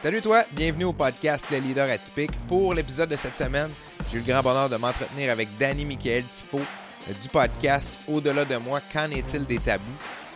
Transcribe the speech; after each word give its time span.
Salut 0.00 0.22
toi, 0.22 0.44
bienvenue 0.52 0.84
au 0.84 0.92
podcast 0.92 1.44
Les 1.50 1.60
Leaders 1.60 1.90
Atypiques. 1.90 2.30
Pour 2.46 2.72
l'épisode 2.72 3.08
de 3.08 3.16
cette 3.16 3.36
semaine, 3.36 3.68
j'ai 4.08 4.18
eu 4.18 4.20
le 4.20 4.32
grand 4.32 4.42
bonheur 4.42 4.68
de 4.68 4.76
m'entretenir 4.76 5.32
avec 5.32 5.48
Danny 5.58 5.84
Michael 5.84 6.22
Tifo 6.22 6.58
euh, 6.58 7.12
du 7.20 7.28
podcast 7.28 7.90
Au-delà 8.06 8.44
de 8.44 8.56
moi, 8.58 8.80
qu'en 8.92 9.10
est-il 9.10 9.44
des 9.44 9.58
tabous? 9.58 9.82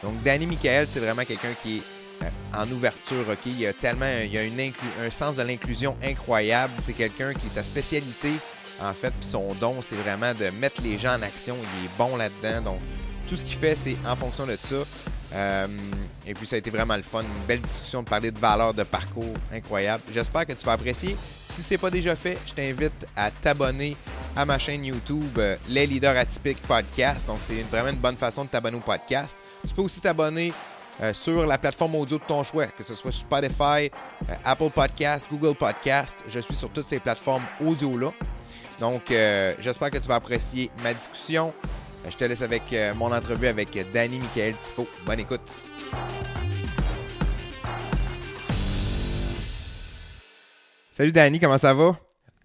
Donc 0.02 0.20
Danny 0.24 0.46
Michael, 0.46 0.88
c'est 0.88 0.98
vraiment 0.98 1.24
quelqu'un 1.24 1.52
qui 1.62 1.76
est 1.76 1.82
euh, 2.24 2.60
en 2.60 2.68
ouverture, 2.72 3.24
ok? 3.30 3.38
Il 3.46 3.60
y 3.60 3.66
a 3.68 3.72
tellement 3.72 4.10
il 4.24 4.32
y 4.32 4.38
a 4.38 4.42
un 4.42 5.10
sens 5.12 5.36
de 5.36 5.42
l'inclusion 5.42 5.96
incroyable. 6.02 6.72
C'est 6.80 6.94
quelqu'un 6.94 7.32
qui, 7.32 7.48
sa 7.48 7.62
spécialité, 7.62 8.32
en 8.82 8.92
fait, 8.92 9.12
puis 9.12 9.28
son 9.28 9.54
don, 9.60 9.76
c'est 9.80 9.94
vraiment 9.94 10.34
de 10.34 10.50
mettre 10.58 10.82
les 10.82 10.98
gens 10.98 11.14
en 11.14 11.22
action. 11.22 11.54
Il 11.78 11.84
est 11.84 11.90
bon 11.96 12.16
là-dedans. 12.16 12.72
Donc, 12.72 12.80
tout 13.28 13.36
ce 13.36 13.44
qu'il 13.44 13.58
fait, 13.58 13.76
c'est 13.76 13.96
en 14.04 14.16
fonction 14.16 14.44
de 14.44 14.56
ça. 14.60 14.78
Euh, 15.34 15.66
et 16.26 16.34
puis 16.34 16.46
ça 16.46 16.56
a 16.56 16.58
été 16.58 16.70
vraiment 16.70 16.96
le 16.96 17.02
fun, 17.02 17.22
une 17.22 17.46
belle 17.46 17.60
discussion 17.60 18.02
de 18.02 18.08
parler 18.08 18.30
de 18.30 18.38
valeurs 18.38 18.74
de 18.74 18.82
parcours 18.82 19.34
incroyable. 19.52 20.02
J'espère 20.12 20.46
que 20.46 20.52
tu 20.52 20.64
vas 20.66 20.72
apprécier. 20.72 21.16
Si 21.50 21.62
ce 21.62 21.74
n'est 21.74 21.78
pas 21.78 21.90
déjà 21.90 22.16
fait, 22.16 22.38
je 22.46 22.52
t'invite 22.52 23.06
à 23.16 23.30
t'abonner 23.30 23.96
à 24.36 24.44
ma 24.44 24.58
chaîne 24.58 24.84
YouTube 24.84 25.38
euh, 25.38 25.56
Les 25.68 25.86
Leaders 25.86 26.16
Atypiques 26.16 26.62
Podcast. 26.62 27.26
Donc 27.26 27.38
c'est 27.46 27.62
vraiment 27.62 27.90
une 27.90 27.96
bonne 27.96 28.16
façon 28.16 28.44
de 28.44 28.48
t'abonner 28.48 28.76
au 28.76 28.80
podcast. 28.80 29.38
Tu 29.66 29.74
peux 29.74 29.82
aussi 29.82 30.00
t'abonner 30.00 30.52
euh, 31.02 31.14
sur 31.14 31.46
la 31.46 31.58
plateforme 31.58 31.94
audio 31.94 32.18
de 32.18 32.24
ton 32.24 32.42
choix, 32.44 32.66
que 32.66 32.82
ce 32.84 32.94
soit 32.94 33.12
Spotify, 33.12 33.90
Apple 34.44 34.70
Podcast, 34.70 35.28
Google 35.30 35.54
Podcast. 35.54 36.24
Je 36.28 36.40
suis 36.40 36.54
sur 36.54 36.70
toutes 36.70 36.86
ces 36.86 36.98
plateformes 37.00 37.44
audio-là. 37.60 38.12
Donc 38.80 39.12
j'espère 39.60 39.90
que 39.90 39.98
tu 39.98 40.08
vas 40.08 40.16
apprécier 40.16 40.70
ma 40.82 40.92
discussion. 40.92 41.52
Euh, 42.04 42.10
je 42.10 42.16
te 42.16 42.24
laisse 42.24 42.42
avec 42.42 42.72
euh, 42.72 42.94
mon 42.94 43.12
entrevue 43.12 43.46
avec 43.46 43.78
Danny 43.92 44.18
Michael 44.18 44.56
Tifo. 44.56 44.86
Bonne 45.06 45.20
écoute. 45.20 45.40
Salut 50.90 51.12
Danny, 51.12 51.40
comment 51.40 51.58
ça 51.58 51.72
va? 51.72 51.98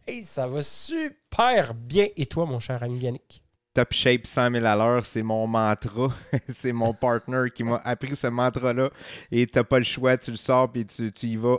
Hey, 0.07 0.21
ça 0.21 0.47
va 0.47 0.61
super 0.61 1.73
bien. 1.73 2.07
Et 2.15 2.25
toi, 2.25 2.45
mon 2.45 2.59
cher 2.59 2.81
ami 2.81 2.99
Yannick? 2.99 3.43
Top 3.73 3.91
shape 3.91 4.25
100 4.25 4.51
000 4.51 4.65
à 4.65 4.75
l'heure, 4.75 5.05
c'est 5.05 5.21
mon 5.21 5.45
mantra. 5.47 6.13
c'est 6.47 6.71
mon 6.71 6.93
partner 6.93 7.49
qui 7.53 7.63
m'a 7.63 7.81
appris 7.83 8.15
ce 8.15 8.27
mantra-là. 8.27 8.89
Et 9.31 9.45
tu 9.47 9.57
n'as 9.57 9.63
pas 9.63 9.79
le 9.79 9.83
choix, 9.83 10.17
tu 10.17 10.31
le 10.31 10.37
sors 10.37 10.71
puis 10.71 10.85
tu, 10.85 11.11
y 11.23 11.35
vas 11.35 11.57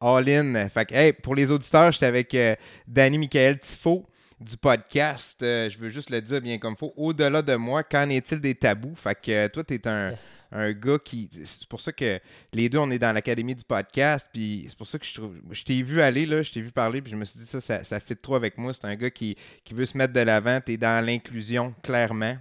all 0.00 0.28
in. 0.28 0.68
Fait 0.68 0.86
que, 0.86 0.94
hey, 0.94 1.12
pour 1.12 1.34
les 1.34 1.50
auditeurs, 1.50 1.92
j'étais 1.92 2.06
avec 2.06 2.34
euh, 2.34 2.56
Danny 2.86 3.18
Michael 3.18 3.58
Tifo 3.58 4.06
du 4.42 4.56
podcast. 4.56 5.42
Euh, 5.42 5.70
je 5.70 5.78
veux 5.78 5.88
juste 5.88 6.10
le 6.10 6.20
dire 6.20 6.40
bien 6.40 6.58
comme 6.58 6.74
il 6.74 6.78
faut. 6.78 6.92
Au-delà 6.96 7.42
de 7.42 7.54
moi, 7.54 7.82
qu'en 7.82 8.08
est-il 8.08 8.40
des 8.40 8.54
tabous? 8.54 8.94
Fait 8.96 9.14
que 9.14 9.30
euh, 9.30 9.48
toi, 9.48 9.64
tu 9.64 9.74
es 9.74 9.88
un, 9.88 10.12
un, 10.52 10.72
gars 10.72 10.98
qui. 11.02 11.28
C'est 11.44 11.66
pour 11.68 11.80
ça 11.80 11.92
que 11.92 12.20
les 12.52 12.68
deux, 12.68 12.78
on 12.78 12.90
est 12.90 12.98
dans 12.98 13.12
l'académie 13.12 13.54
du 13.54 13.64
podcast. 13.64 14.28
Puis 14.32 14.66
c'est 14.68 14.76
pour 14.76 14.86
ça 14.86 14.98
que 14.98 15.06
je 15.06 15.14
trouve. 15.14 15.34
Je 15.50 15.64
t'ai 15.64 15.82
vu 15.82 16.00
aller, 16.00 16.26
là, 16.26 16.42
je 16.42 16.52
t'ai 16.52 16.60
vu 16.60 16.70
parler, 16.70 17.00
puis 17.00 17.12
je 17.12 17.16
me 17.16 17.24
suis 17.24 17.40
dit, 17.40 17.46
ça, 17.46 17.60
ça, 17.60 17.84
ça 17.84 18.00
fait 18.00 18.16
trop 18.16 18.34
avec 18.34 18.58
moi. 18.58 18.72
C'est 18.74 18.84
un 18.84 18.96
gars 18.96 19.10
qui, 19.10 19.36
qui 19.64 19.74
veut 19.74 19.86
se 19.86 19.96
mettre 19.96 20.12
de 20.12 20.20
l'avant. 20.20 20.60
Tu 20.64 20.72
es 20.72 20.76
dans 20.76 21.04
l'inclusion, 21.04 21.74
clairement. 21.82 22.36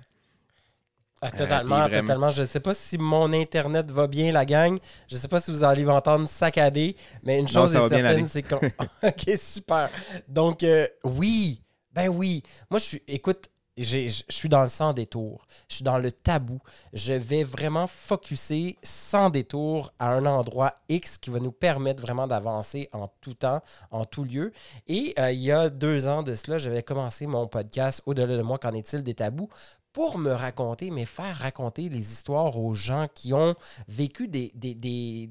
Ah, 1.24 1.30
totalement, 1.30 1.88
totalement. 1.88 2.32
Je 2.32 2.42
ne 2.42 2.48
sais 2.48 2.60
pas 2.60 2.74
si 2.74 2.98
mon 2.98 3.32
Internet 3.32 3.92
va 3.92 4.08
bien, 4.08 4.32
la 4.32 4.44
gang. 4.44 4.80
Je 5.08 5.16
ne 5.16 5.20
sais 5.20 5.28
pas 5.28 5.40
si 5.40 5.52
vous 5.52 5.64
allez 5.64 5.86
m'entendre 5.86 6.28
saccader, 6.28 6.96
mais 7.22 7.40
une 7.40 7.48
chose 7.48 7.76
est 7.76 7.90
certaine, 7.90 8.28
c'est 8.28 8.42
qu'on. 8.42 8.58
ok, 9.04 9.38
super. 9.38 9.92
Donc, 10.28 10.64
euh, 10.64 10.88
oui, 11.04 11.62
ben 11.94 12.08
oui. 12.10 12.44
Moi, 12.70 12.80
je 12.80 12.86
suis. 12.86 13.04
Écoute, 13.08 13.50
je 13.78 14.24
suis 14.30 14.50
dans 14.50 14.64
le 14.64 14.70
sans 14.70 14.94
détour. 14.94 15.48
Je 15.70 15.76
suis 15.76 15.84
dans 15.84 15.98
le 15.98 16.12
tabou. 16.12 16.60
Je 16.94 17.14
vais 17.14 17.44
vraiment 17.44 17.88
focuser 17.88 18.78
sans 18.84 19.30
détour 19.30 19.94
à 19.98 20.14
un 20.14 20.26
endroit 20.26 20.76
X 20.90 21.18
qui 21.18 21.30
va 21.30 21.40
nous 21.40 21.52
permettre 21.52 22.02
vraiment 22.02 22.28
d'avancer 22.28 22.90
en 22.92 23.08
tout 23.22 23.34
temps, 23.34 23.62
en 23.92 24.06
tout 24.06 24.24
lieu. 24.24 24.52
Et 24.88 25.14
euh, 25.20 25.32
il 25.32 25.42
y 25.42 25.52
a 25.52 25.70
deux 25.70 26.08
ans 26.08 26.22
de 26.24 26.36
cela, 26.36 26.58
j'avais 26.58 26.84
commencé 26.84 27.28
mon 27.28 27.48
podcast 27.48 28.02
Au-delà 28.06 28.38
de 28.38 28.42
moi, 28.42 28.58
qu'en 28.58 28.74
est-il 28.74 29.04
des 29.04 29.14
tabous? 29.14 29.50
Pour 29.94 30.18
me 30.18 30.32
raconter, 30.32 30.90
mais 30.90 31.06
faire 31.06 31.38
raconter 31.38 31.90
les 31.90 32.12
histoires 32.12 32.58
aux 32.58 32.74
gens 32.74 33.08
qui 33.14 33.34
ont 33.34 33.56
vécu 33.88 34.28
des, 34.28 35.30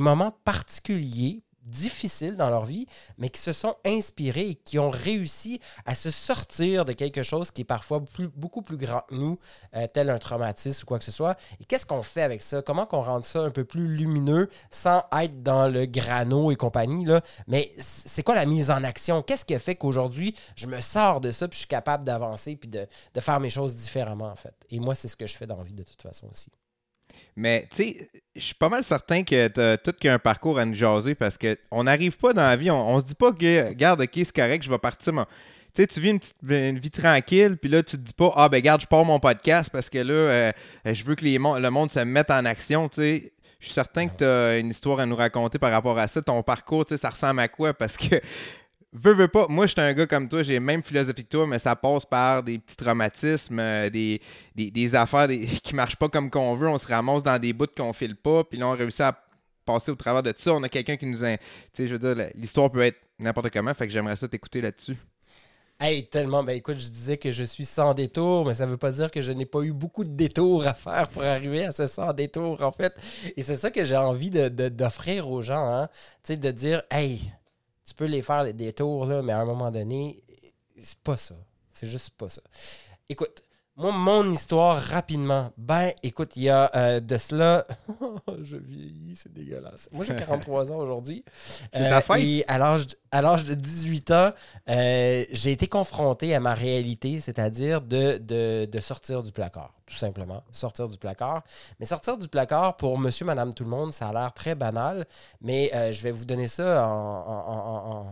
moments 0.00 0.32
particuliers 0.44 1.42
difficiles 1.62 2.36
dans 2.36 2.50
leur 2.50 2.64
vie, 2.64 2.86
mais 3.18 3.30
qui 3.30 3.40
se 3.40 3.52
sont 3.52 3.76
inspirés 3.84 4.50
et 4.50 4.54
qui 4.54 4.78
ont 4.78 4.90
réussi 4.90 5.60
à 5.84 5.94
se 5.94 6.10
sortir 6.10 6.84
de 6.84 6.92
quelque 6.92 7.22
chose 7.22 7.50
qui 7.50 7.62
est 7.62 7.64
parfois 7.64 8.02
beaucoup 8.34 8.62
plus 8.62 8.76
grand 8.76 9.00
que 9.08 9.14
nous, 9.14 9.38
euh, 9.76 9.86
tel 9.92 10.10
un 10.10 10.18
traumatisme 10.18 10.82
ou 10.82 10.86
quoi 10.86 10.98
que 10.98 11.04
ce 11.04 11.12
soit. 11.12 11.36
Et 11.60 11.64
qu'est-ce 11.64 11.86
qu'on 11.86 12.02
fait 12.02 12.22
avec 12.22 12.42
ça? 12.42 12.62
Comment 12.62 12.86
qu'on 12.86 13.02
rend 13.02 13.22
ça 13.22 13.40
un 13.40 13.50
peu 13.50 13.64
plus 13.64 13.88
lumineux 13.88 14.48
sans 14.70 15.02
être 15.20 15.42
dans 15.42 15.68
le 15.68 15.86
grano 15.86 16.50
et 16.50 16.56
compagnie? 16.56 17.06
Mais 17.46 17.70
c'est 17.78 18.22
quoi 18.22 18.34
la 18.34 18.46
mise 18.46 18.70
en 18.70 18.82
action? 18.84 19.22
Qu'est-ce 19.22 19.44
qui 19.44 19.58
fait 19.58 19.76
qu'aujourd'hui, 19.76 20.34
je 20.56 20.66
me 20.66 20.80
sors 20.80 21.20
de 21.20 21.30
ça 21.30 21.48
puis 21.48 21.56
je 21.56 21.60
suis 21.60 21.68
capable 21.68 22.04
d'avancer 22.04 22.56
puis 22.56 22.68
de, 22.68 22.86
de 23.14 23.20
faire 23.20 23.40
mes 23.40 23.50
choses 23.50 23.74
différemment, 23.76 24.30
en 24.30 24.36
fait? 24.36 24.54
Et 24.70 24.80
moi, 24.80 24.94
c'est 24.94 25.08
ce 25.08 25.16
que 25.16 25.26
je 25.26 25.36
fais 25.36 25.46
dans 25.46 25.56
la 25.56 25.64
vie 25.64 25.74
de 25.74 25.82
toute 25.82 26.02
façon 26.02 26.26
aussi. 26.30 26.50
Mais 27.36 27.66
tu 27.70 27.76
sais, 27.76 28.10
je 28.34 28.40
suis 28.40 28.54
pas 28.54 28.68
mal 28.68 28.82
certain 28.82 29.22
que 29.22 29.48
tu 29.48 29.60
as 29.60 29.76
tout 29.76 29.92
qu'un 29.92 30.18
parcours 30.18 30.58
à 30.58 30.64
nous 30.64 30.74
jaser 30.74 31.14
parce 31.14 31.38
qu'on 31.38 31.84
n'arrive 31.84 32.16
pas 32.16 32.32
dans 32.32 32.42
la 32.42 32.56
vie, 32.56 32.70
on, 32.70 32.94
on 32.94 33.00
se 33.00 33.06
dit 33.06 33.14
pas 33.14 33.32
que, 33.32 33.72
garde, 33.72 34.00
ok, 34.00 34.10
c'est 34.14 34.34
correct, 34.34 34.62
je 34.62 34.70
vais 34.70 34.78
partir. 34.78 35.12
Tu 35.72 35.82
sais, 35.82 35.86
tu 35.86 36.00
vis 36.00 36.10
une, 36.10 36.18
petite, 36.18 36.36
vie 36.42 36.90
tranquille, 36.90 37.56
puis 37.56 37.70
là, 37.70 37.82
tu 37.82 37.96
te 37.96 38.02
dis 38.02 38.12
pas, 38.12 38.32
ah 38.34 38.48
ben 38.48 38.60
garde, 38.60 38.80
je 38.80 38.86
pars 38.86 39.04
mon 39.04 39.20
podcast 39.20 39.70
parce 39.70 39.88
que 39.88 39.98
là, 39.98 40.12
euh, 40.12 40.52
je 40.84 41.04
veux 41.04 41.14
que 41.14 41.24
les, 41.24 41.38
le 41.38 41.68
monde 41.68 41.92
se 41.92 42.00
mette 42.00 42.30
en 42.30 42.44
action, 42.44 42.88
tu 42.88 42.96
sais. 42.96 43.32
Je 43.60 43.66
suis 43.66 43.74
certain 43.74 44.08
que 44.08 44.16
tu 44.16 44.24
as 44.24 44.58
une 44.58 44.70
histoire 44.70 45.00
à 45.00 45.06
nous 45.06 45.14
raconter 45.14 45.58
par 45.58 45.70
rapport 45.70 45.98
à 45.98 46.08
ça. 46.08 46.22
Ton 46.22 46.42
parcours, 46.42 46.86
tu 46.86 46.94
sais, 46.94 46.98
ça 46.98 47.10
ressemble 47.10 47.40
à 47.40 47.48
quoi? 47.48 47.74
Parce 47.74 47.98
que 47.98 48.16
veux, 48.92 49.14
veux 49.14 49.28
pas, 49.28 49.46
moi, 49.48 49.66
je 49.66 49.72
suis 49.72 49.80
un 49.80 49.92
gars 49.92 50.06
comme 50.06 50.28
toi, 50.28 50.42
j'ai 50.42 50.60
même 50.60 50.82
philosophie 50.82 51.24
que 51.24 51.28
toi, 51.28 51.46
mais 51.46 51.58
ça 51.58 51.76
passe 51.76 52.04
par 52.04 52.42
des 52.42 52.58
petits 52.58 52.76
traumatismes, 52.76 53.58
euh, 53.58 53.90
des, 53.90 54.20
des, 54.54 54.94
affaires 54.94 55.28
des, 55.28 55.46
qui 55.62 55.74
marchent 55.74 55.96
pas 55.96 56.08
comme 56.08 56.30
qu'on 56.30 56.54
veut. 56.56 56.68
On 56.68 56.78
se 56.78 56.86
ramasse 56.86 57.22
dans 57.22 57.38
des 57.38 57.52
bouts 57.52 57.66
qu'on 57.76 57.92
file 57.92 58.16
pas, 58.16 58.44
puis 58.44 58.58
là, 58.58 58.68
on 58.68 58.76
réussit 58.76 59.02
à 59.02 59.22
passer 59.64 59.90
au 59.90 59.96
travers 59.96 60.22
de 60.22 60.32
tout 60.32 60.42
ça. 60.42 60.54
On 60.54 60.62
a 60.62 60.68
quelqu'un 60.68 60.96
qui 60.96 61.06
nous. 61.06 61.24
A, 61.24 61.36
tu 61.36 61.44
sais, 61.72 61.86
je 61.86 61.92
veux 61.94 61.98
dire, 61.98 62.30
l'histoire 62.34 62.70
peut 62.70 62.82
être 62.82 62.98
n'importe 63.18 63.50
comment, 63.50 63.74
fait 63.74 63.86
que 63.86 63.92
j'aimerais 63.92 64.16
ça 64.16 64.28
t'écouter 64.28 64.60
là-dessus. 64.60 64.96
Hey, 65.82 66.06
tellement. 66.06 66.44
Ben 66.44 66.54
écoute, 66.54 66.78
je 66.78 66.90
disais 66.90 67.16
que 67.16 67.30
je 67.30 67.42
suis 67.42 67.64
sans 67.64 67.94
détour, 67.94 68.44
mais 68.44 68.52
ça 68.52 68.66
veut 68.66 68.76
pas 68.76 68.92
dire 68.92 69.10
que 69.10 69.22
je 69.22 69.32
n'ai 69.32 69.46
pas 69.46 69.62
eu 69.62 69.72
beaucoup 69.72 70.04
de 70.04 70.10
détours 70.10 70.66
à 70.66 70.74
faire 70.74 71.08
pour 71.08 71.22
arriver 71.22 71.64
à 71.64 71.72
ce 71.72 71.86
sans 71.86 72.12
détour, 72.12 72.62
en 72.62 72.70
fait. 72.70 72.94
Et 73.34 73.42
c'est 73.42 73.56
ça 73.56 73.70
que 73.70 73.82
j'ai 73.82 73.96
envie 73.96 74.28
d'offrir 74.28 75.24
de, 75.24 75.30
aux 75.30 75.40
gens, 75.40 75.72
hein. 75.72 75.88
Tu 76.22 76.34
sais, 76.34 76.36
de 76.36 76.50
dire, 76.50 76.82
hey, 76.90 77.32
tu 77.84 77.94
peux 77.94 78.06
les 78.06 78.22
faire 78.22 78.52
des 78.52 78.72
tours, 78.72 79.06
là, 79.06 79.22
mais 79.22 79.32
à 79.32 79.40
un 79.40 79.44
moment 79.44 79.70
donné, 79.70 80.22
c'est 80.82 80.98
pas 80.98 81.16
ça. 81.16 81.36
C'est 81.72 81.86
juste 81.86 82.10
pas 82.10 82.28
ça. 82.28 82.42
Écoute, 83.08 83.42
moi, 83.80 83.92
mon 83.92 84.30
histoire, 84.30 84.76
rapidement. 84.76 85.50
Ben, 85.56 85.92
écoute, 86.02 86.36
il 86.36 86.42
y 86.42 86.50
a 86.50 86.70
euh, 86.74 87.00
de 87.00 87.16
cela. 87.16 87.64
je 88.42 88.56
vieillis, 88.56 89.16
c'est 89.16 89.32
dégueulasse. 89.32 89.88
Moi, 89.90 90.04
j'ai 90.04 90.14
43 90.14 90.70
ans 90.70 90.76
aujourd'hui. 90.76 91.24
C'est 91.34 91.70
ta 91.70 91.98
euh, 91.98 92.16
Et 92.18 92.44
à 92.46 92.58
l'âge 92.58 93.44
de 93.44 93.54
18 93.54 94.10
ans, 94.10 94.32
euh, 94.68 95.24
j'ai 95.30 95.52
été 95.52 95.66
confronté 95.66 96.34
à 96.34 96.40
ma 96.40 96.52
réalité, 96.52 97.20
c'est-à-dire 97.20 97.80
de, 97.80 98.18
de, 98.18 98.80
sortir 98.80 99.22
du 99.22 99.32
placard, 99.32 99.72
tout 99.86 99.96
simplement. 99.96 100.44
Sortir 100.50 100.88
du 100.88 100.98
placard. 100.98 101.42
Mais 101.78 101.86
sortir 101.86 102.18
du 102.18 102.28
placard, 102.28 102.76
pour 102.76 102.98
monsieur, 102.98 103.24
madame, 103.24 103.54
tout 103.54 103.64
le 103.64 103.70
monde, 103.70 103.94
ça 103.94 104.08
a 104.08 104.12
l'air 104.12 104.32
très 104.34 104.54
banal, 104.54 105.06
mais 105.40 105.70
je 105.92 106.02
vais 106.02 106.10
vous 106.10 106.26
donner 106.26 106.48
ça 106.48 106.86
en 106.86 108.06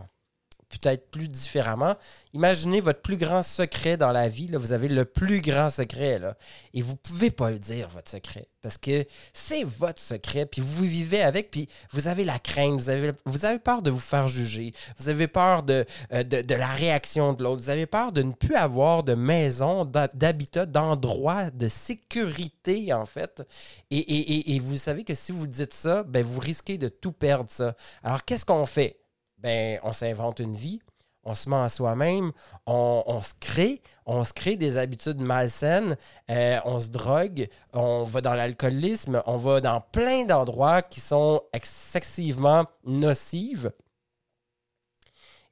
peut-être 0.69 1.11
plus 1.11 1.29
différemment. 1.29 1.97
Imaginez 2.35 2.81
votre 2.81 3.01
plus 3.01 3.17
grand 3.17 3.43
secret 3.43 3.97
dans 3.97 4.13
la 4.13 4.29
vie. 4.29 4.49
Vous 4.53 4.73
avez 4.73 4.89
le 4.89 5.05
plus 5.05 5.41
grand 5.41 5.71
secret. 5.71 6.19
Là, 6.19 6.37
et 6.75 6.83
vous 6.83 6.93
ne 6.93 6.97
pouvez 6.97 7.31
pas 7.31 7.51
le 7.51 7.59
dire, 7.59 7.89
votre 7.89 8.11
secret. 8.11 8.49
Parce 8.61 8.77
que 8.77 9.07
c'est 9.33 9.65
votre 9.65 10.01
secret. 10.01 10.47
Puis 10.47 10.61
vous 10.61 10.85
vivez 10.85 11.23
avec. 11.23 11.51
Puis 11.51 11.69
vous 11.93 12.09
avez 12.09 12.25
la 12.25 12.39
crainte. 12.39 12.81
Vous 12.81 13.45
avez, 13.45 13.59
peur 13.59 13.83
de 13.83 13.91
vous 13.91 13.99
faire 13.99 14.29
juger. 14.29 14.73
Vous 14.99 15.09
avez 15.09 15.27
peur 15.29 15.63
de, 15.63 15.85
euh, 16.13 16.23
de, 16.23 16.55
la 16.55 16.69
réaction 16.69 17.33
de 17.33 17.43
l'autre. 17.43 17.63
Vous 17.63 17.71
avez 17.71 17.87
peur 17.87 18.13
de 18.13 18.23
ne 18.23 18.33
plus 18.33 18.55
avoir 18.55 19.05
de 19.05 19.15
maison, 19.15 19.85
d'habitat, 19.85 20.67
d'endroit, 20.67 21.51
de 21.51 21.69
sécurité, 21.69 22.93
en 22.93 23.07
fait. 23.07 23.43
Et, 23.91 23.99
et, 23.99 24.55
et, 24.55 24.59
vous 24.59 24.77
savez 24.77 25.05
que 25.05 25.15
si 25.15 25.33
vous 25.33 25.47
dites 25.47 25.73
ça, 25.73 26.03
ben, 26.03 26.25
vous 26.25 26.41
risquez 26.41 26.79
de 26.79 26.89
tout 26.89 27.13
perdre 27.13 27.51
ça. 27.51 27.75
Alors, 28.03 28.25
qu'est-ce 28.25 28.45
qu'on 28.45 28.67
fait? 28.67 28.99
Ben, 29.39 29.79
on 29.83 29.93
s'invente 29.93 30.41
une 30.41 30.55
vie, 30.55 30.81
on 31.25 31.35
se 31.35 31.49
ment 31.49 31.63
à 31.63 31.69
soi-même, 31.69 32.33
on, 32.67 33.21
se 33.23 33.35
crée, 33.39 33.83
on 34.07 34.25
se 34.25 34.33
crée 34.33 34.57
des 34.57 34.79
habitudes 34.79 35.21
malsaines, 35.21 35.97
euh, 36.31 36.59
on 36.65 36.81
se 36.81 36.89
drogue, 36.89 37.49
on 37.73 38.05
va 38.05 38.21
dans 38.21 38.35
l'alcoolisme, 38.35 39.23
on 39.27 39.37
va 39.37 39.61
dans 39.61 39.81
plein 39.81 40.25
d'endroits 40.25 40.83
qui 40.83 41.01
sont 41.01 41.43
excessivement 41.53 42.67
nocives. 42.85 43.73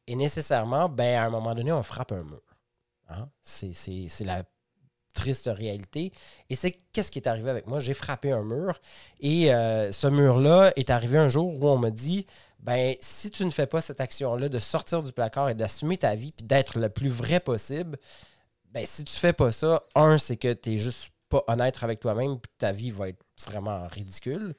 Et 0.06 0.14
nécessairement, 0.14 0.88
ben, 0.88 1.18
à 1.18 1.24
un 1.24 1.30
moment 1.30 1.54
donné, 1.54 1.72
on 1.72 1.82
frappe 1.82 2.12
un 2.12 2.22
mur. 2.22 2.40
Hein? 3.08 3.28
C'est 3.42 4.24
la 4.24 4.44
triste 5.16 5.50
réalité. 5.52 6.12
Et 6.48 6.54
c'est 6.54 6.76
qu'est-ce 6.92 7.10
qui 7.10 7.18
est 7.18 7.26
arrivé 7.26 7.50
avec 7.50 7.66
moi? 7.66 7.80
J'ai 7.80 7.94
frappé 7.94 8.30
un 8.30 8.44
mur 8.44 8.78
et 9.20 9.52
euh, 9.52 9.90
ce 9.90 10.06
mur-là 10.06 10.72
est 10.76 10.90
arrivé 10.90 11.18
un 11.18 11.28
jour 11.28 11.54
où 11.54 11.66
on 11.66 11.78
m'a 11.78 11.90
dit 11.90 12.26
ben 12.66 12.96
si 13.00 13.30
tu 13.30 13.44
ne 13.44 13.50
fais 13.50 13.68
pas 13.68 13.80
cette 13.80 14.00
action-là 14.00 14.48
de 14.48 14.58
sortir 14.58 15.04
du 15.04 15.12
placard 15.12 15.48
et 15.48 15.54
d'assumer 15.54 15.98
ta 15.98 16.16
vie 16.16 16.32
puis 16.32 16.44
d'être 16.44 16.80
le 16.80 16.88
plus 16.88 17.08
vrai 17.08 17.38
possible, 17.38 17.96
ben 18.72 18.84
si 18.84 19.04
tu 19.04 19.14
fais 19.14 19.32
pas 19.32 19.52
ça, 19.52 19.84
un, 19.94 20.18
c'est 20.18 20.36
que 20.36 20.52
tu 20.52 20.70
n'es 20.70 20.78
juste 20.78 21.12
pas 21.28 21.44
honnête 21.46 21.78
avec 21.80 22.00
toi-même 22.00 22.40
puis 22.40 22.50
ta 22.58 22.72
vie 22.72 22.90
va 22.90 23.10
être 23.10 23.24
vraiment 23.46 23.86
ridicule. 23.86 24.56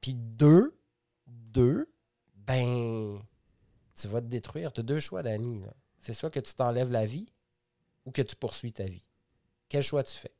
Puis 0.00 0.14
deux, 0.14 0.78
deux, 1.26 1.92
ben 2.36 3.20
tu 3.96 4.06
vas 4.06 4.20
te 4.20 4.26
détruire. 4.26 4.72
Tu 4.72 4.78
as 4.78 4.84
deux 4.84 5.00
choix, 5.00 5.24
Danny. 5.24 5.60
C'est 5.98 6.14
soit 6.14 6.30
que 6.30 6.38
tu 6.38 6.54
t'enlèves 6.54 6.92
la 6.92 7.06
vie 7.06 7.26
ou 8.04 8.12
que 8.12 8.22
tu 8.22 8.36
poursuis 8.36 8.72
ta 8.72 8.84
vie. 8.84 9.04
Quel 9.68 9.82
choix 9.82 10.04
tu 10.04 10.16
fais? 10.16 10.32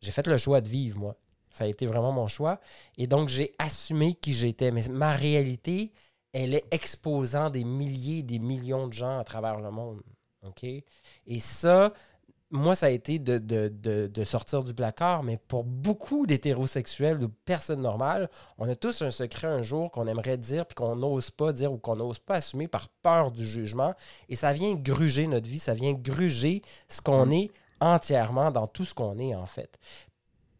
J'ai 0.00 0.12
fait 0.12 0.28
le 0.28 0.38
choix 0.38 0.60
de 0.60 0.68
vivre, 0.68 1.00
moi. 1.00 1.16
Ça 1.52 1.64
a 1.64 1.66
été 1.66 1.86
vraiment 1.86 2.12
mon 2.12 2.28
choix. 2.28 2.58
Et 2.96 3.06
donc, 3.06 3.28
j'ai 3.28 3.54
assumé 3.58 4.14
qui 4.14 4.32
j'étais. 4.32 4.70
Mais 4.70 4.88
ma 4.88 5.12
réalité, 5.12 5.92
elle 6.32 6.54
est 6.54 6.64
exposant 6.70 7.50
des 7.50 7.64
milliers, 7.64 8.22
des 8.22 8.38
millions 8.38 8.88
de 8.88 8.92
gens 8.92 9.18
à 9.18 9.24
travers 9.24 9.60
le 9.60 9.70
monde. 9.70 10.02
OK? 10.44 10.64
Et 10.64 11.40
ça, 11.40 11.92
moi, 12.52 12.74
ça 12.74 12.86
a 12.86 12.90
été 12.90 13.18
de, 13.18 14.24
sortir 14.24 14.62
du 14.62 14.74
placard, 14.74 15.22
mais 15.22 15.38
pour 15.48 15.64
beaucoup 15.64 16.26
d'hétérosexuels, 16.26 17.18
de 17.18 17.26
personnes 17.26 17.80
normales, 17.80 18.28
on 18.58 18.68
a 18.68 18.76
tous 18.76 19.02
un 19.02 19.10
secret 19.10 19.46
un 19.46 19.62
jour 19.62 19.90
qu'on 19.90 20.06
aimerait 20.06 20.36
dire, 20.36 20.66
puis 20.66 20.74
qu'on 20.74 20.96
n'ose 20.96 21.30
pas 21.30 21.52
dire 21.52 21.72
ou 21.72 21.78
qu'on 21.78 21.96
n'ose 21.96 22.18
pas 22.18 22.36
assumer 22.36 22.68
par 22.68 22.88
peur 23.02 23.30
du 23.30 23.46
jugement. 23.46 23.94
Et 24.28 24.36
ça 24.36 24.52
vient 24.52 24.74
gruger 24.74 25.26
notre 25.26 25.48
vie, 25.48 25.58
ça 25.58 25.74
vient 25.74 25.94
gruger 25.94 26.62
ce 26.88 27.00
qu'on 27.00 27.26
mm. 27.26 27.32
est 27.32 27.50
entièrement 27.80 28.50
dans 28.50 28.66
tout 28.66 28.84
ce 28.84 28.94
qu'on 28.94 29.18
est, 29.18 29.34
en 29.34 29.46
fait. 29.46 29.78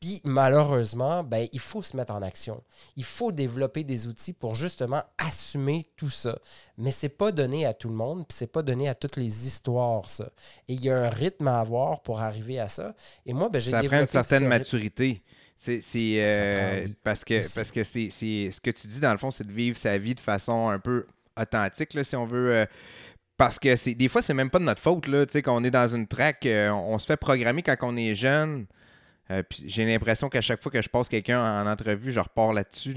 Puis 0.02 0.20
malheureusement, 0.25 1.22
ben, 1.22 1.46
il 1.52 1.60
faut 1.60 1.81
se 1.81 1.96
mettre 1.96 2.12
en 2.12 2.22
action. 2.22 2.60
Il 2.96 3.04
faut 3.04 3.31
développer 3.31 3.84
des 3.84 4.08
outils 4.08 4.32
pour 4.32 4.56
justement 4.56 5.04
assumer 5.16 5.87
tout 5.96 6.10
ça. 6.10 6.40
Mais 6.76 6.90
c'est 6.90 7.08
pas 7.08 7.31
donné 7.31 7.66
à 7.66 7.72
tout 7.72 7.88
le 7.88 7.94
monde, 7.94 8.26
puis 8.26 8.37
c'est 8.37 8.50
pas 8.50 8.62
donné 8.62 8.88
à 8.88 8.96
toutes 8.96 9.16
les 9.16 9.46
histoires, 9.46 10.10
ça. 10.10 10.32
Et 10.66 10.72
il 10.75 10.84
y 10.84 10.90
a 10.90 10.99
un 10.99 11.08
rythme 11.08 11.46
à 11.46 11.60
avoir 11.60 12.02
pour 12.02 12.20
arriver 12.20 12.58
à 12.58 12.69
ça. 12.69 12.96
Et 13.25 13.32
moi, 13.32 13.49
ben, 13.49 13.60
j'ai 13.60 13.70
Ça 13.70 13.81
prend 13.81 14.00
une 14.00 14.06
certaine 14.08 14.49
maturité. 14.49 15.22
C'est 15.56 15.81
euh, 15.94 16.88
parce 17.05 17.25
que 17.25 17.55
parce 17.55 17.70
que 17.70 17.84
c'est 17.84 18.10
ce 18.10 18.60
que 18.60 18.72
tu 18.72 18.88
dis 18.88 18.98
dans 18.98 19.12
le 19.12 19.19
fond, 19.19 19.31
c'est 19.31 19.46
de 19.46 19.52
vivre 19.52 19.78
sa 19.78 19.96
vie 19.98 20.16
de 20.16 20.20
façon 20.20 20.69
un 20.69 20.81
peu 20.81 21.06
authentique, 21.40 21.94
là, 21.94 22.02
si 22.02 22.16
on 22.16 22.26
veut. 22.26 22.52
Euh, 22.52 22.66
parce 23.37 23.60
que 23.60 23.76
c'est 23.76 23.94
des 23.94 24.08
fois, 24.08 24.20
c'est 24.20 24.34
même 24.34 24.50
pas 24.50 24.58
de 24.58 24.64
notre 24.64 24.82
faute, 24.82 25.06
là, 25.06 25.25
quand 25.26 25.56
on 25.56 25.62
est 25.62 25.70
dans 25.70 25.94
une 25.94 26.08
track, 26.08 26.44
euh, 26.46 26.70
on, 26.70 26.98
se 26.98 27.06
fait 27.06 27.16
programmer 27.16 27.62
quand 27.62 27.76
on 27.82 27.96
est 27.96 28.16
jeune. 28.16 28.66
Euh, 29.30 29.42
j'ai 29.64 29.84
l'impression 29.84 30.28
qu'à 30.28 30.40
chaque 30.40 30.62
fois 30.62 30.70
que 30.70 30.82
je 30.82 30.88
passe 30.88 31.08
quelqu'un 31.08 31.40
en 31.40 31.66
entrevue, 31.66 32.12
je 32.12 32.20
repars 32.20 32.52
là-dessus. 32.52 32.94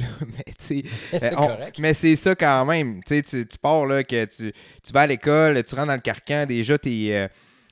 Euh, 1.13 1.69
mais 1.80 1.94
c'est 1.94 2.16
ça 2.16 2.36
quand 2.36 2.66
même. 2.66 3.01
Tu, 3.04 3.22
tu 3.24 3.45
pars 3.62 3.86
là, 3.86 4.04
que 4.04 4.25
tu, 4.25 4.51
vas 4.92 5.01
à 5.01 5.07
l'école, 5.07 5.63
tu 5.63 5.75
rentres 5.75 5.88
dans 5.88 5.94
le 5.94 6.00
carcan, 6.00 6.45
déjà, 6.45 6.75
euh, 6.86 7.27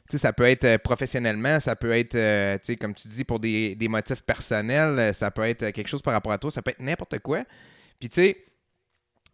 ça 0.08 0.34
peut 0.34 0.46
être 0.46 0.78
professionnellement, 0.78 1.60
ça 1.60 1.76
peut 1.76 1.92
être, 1.92 2.76
comme 2.76 2.94
tu 2.94 3.08
dis, 3.08 3.24
pour 3.24 3.40
des, 3.40 3.76
des, 3.76 3.88
motifs 3.88 4.22
personnels, 4.22 5.14
ça 5.14 5.32
peut 5.32 5.44
être 5.44 5.72
quelque 5.72 5.88
chose 5.88 6.02
par 6.02 6.14
rapport 6.14 6.32
à 6.32 6.38
toi, 6.38 6.52
ça 6.52 6.62
peut 6.62 6.72
être 6.72 6.80
n'importe 6.80 7.20
quoi. 7.20 7.44
Puis 8.00 8.10
tu 8.10 8.22
sais, 8.22 8.38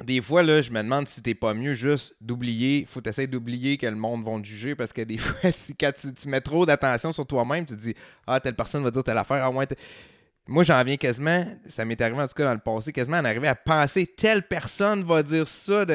des 0.04 0.22
fois, 0.22 0.44
là, 0.44 0.62
je 0.62 0.72
me 0.72 0.82
demande 0.82 1.08
si 1.08 1.22
t'es 1.22 1.36
pas 1.36 1.54
mieux 1.54 1.74
juste 1.74 2.16
d'oublier. 2.22 2.88
Faut 2.90 3.02
essayer 3.06 3.28
d'oublier 3.28 3.78
que 3.78 3.86
le 3.86 3.96
monde 3.96 4.24
va 4.24 4.40
te 4.40 4.46
juger 4.46 4.76
parce 4.76 4.94
que 4.94 5.02
des 5.02 5.18
fois, 5.20 5.52
quand 5.80 5.92
tu, 5.94 6.28
mets 6.28 6.42
trop 6.42 6.66
d'attention 6.66 7.12
sur 7.12 7.26
toi-même, 7.26 7.66
tu 7.66 7.76
te 7.76 7.82
dis 7.82 7.96
Ah, 8.26 8.40
telle 8.40 8.56
personne 8.56 8.84
va 8.84 8.92
dire 8.92 9.04
telle 9.04 9.18
affaire. 9.18 9.44
Ah, 9.44 9.52
moi, 10.48 10.64
j'en 10.64 10.84
viens 10.84 10.98
quasiment, 10.98 11.46
ça 11.68 11.86
m'est 11.86 12.02
arrivé 12.02 12.20
en 12.20 12.28
tout 12.28 12.34
cas 12.34 12.46
dans 12.46 12.54
le 12.54 12.60
passé, 12.60 12.92
quasiment 12.92 13.18
en 13.18 13.26
arriver 13.26 13.48
à 13.48 13.54
penser 13.54 14.08
telle 14.08 14.42
personne 14.42 15.04
va 15.04 15.22
dire 15.22 15.48
ça. 15.48 15.86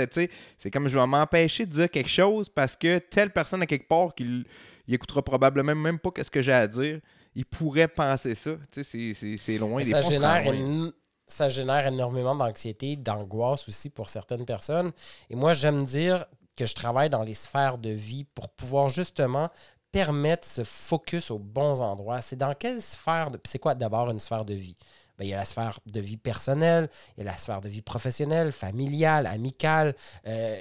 C'est 0.58 0.70
comme 0.70 0.86
je 0.86 0.96
vais 0.96 1.06
m'empêcher 1.06 1.66
de 1.66 1.72
dire 1.72 1.90
quelque 1.90 2.10
chose 2.10 2.48
parce 2.48 2.76
que 2.76 2.98
telle 2.98 3.30
personne 3.30 3.62
à 3.62 3.66
quelque 3.66 3.88
part 3.88 4.14
qu'il 4.14 4.44
il 4.86 4.94
écoutera 4.94 5.22
probablement 5.22 5.74
même 5.74 5.98
pas 5.98 6.10
ce 6.22 6.30
que 6.30 6.42
j'ai 6.42 6.52
à 6.52 6.66
dire. 6.66 7.00
Il 7.34 7.44
pourrait 7.44 7.88
penser 7.88 8.34
ça. 8.34 8.52
C'est 8.82 9.58
loin 9.58 9.82
des 9.82 9.90
Ça 9.90 10.00
génère 10.02 10.52
une 10.52 10.92
ça 11.26 11.48
génère 11.48 11.86
énormément 11.86 12.34
d'anxiété, 12.34 12.96
d'angoisse 12.96 13.68
aussi 13.68 13.90
pour 13.90 14.08
certaines 14.08 14.44
personnes. 14.44 14.92
Et 15.30 15.36
moi, 15.36 15.52
j'aime 15.52 15.82
dire 15.82 16.26
que 16.56 16.66
je 16.66 16.74
travaille 16.74 17.10
dans 17.10 17.22
les 17.22 17.34
sphères 17.34 17.78
de 17.78 17.90
vie 17.90 18.24
pour 18.24 18.48
pouvoir 18.48 18.88
justement 18.88 19.48
permettre 19.90 20.46
ce 20.46 20.64
focus 20.64 21.30
aux 21.30 21.38
bons 21.38 21.80
endroits. 21.80 22.20
C'est 22.20 22.36
dans 22.36 22.54
quelle 22.54 22.82
sphère 22.82 23.30
de... 23.30 23.40
C'est 23.44 23.58
quoi 23.58 23.74
d'abord 23.74 24.10
une 24.10 24.20
sphère 24.20 24.44
de 24.44 24.54
vie? 24.54 24.76
Ben, 25.18 25.24
il 25.24 25.30
y 25.30 25.34
a 25.34 25.36
la 25.36 25.44
sphère 25.44 25.78
de 25.86 26.00
vie 26.00 26.16
personnelle, 26.16 26.88
il 27.16 27.24
y 27.24 27.26
a 27.28 27.30
la 27.30 27.36
sphère 27.36 27.60
de 27.60 27.68
vie 27.68 27.82
professionnelle, 27.82 28.50
familiale, 28.50 29.26
amicale. 29.26 29.94
Euh, 30.26 30.58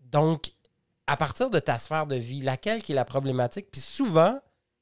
donc, 0.00 0.52
à 1.06 1.16
partir 1.16 1.50
de 1.50 1.60
ta 1.60 1.78
sphère 1.78 2.06
de 2.06 2.16
vie, 2.16 2.40
laquelle 2.40 2.82
qui 2.82 2.92
est 2.92 2.96
la 2.96 3.04
problématique? 3.04 3.70
Puis 3.70 3.80
souvent, 3.80 4.40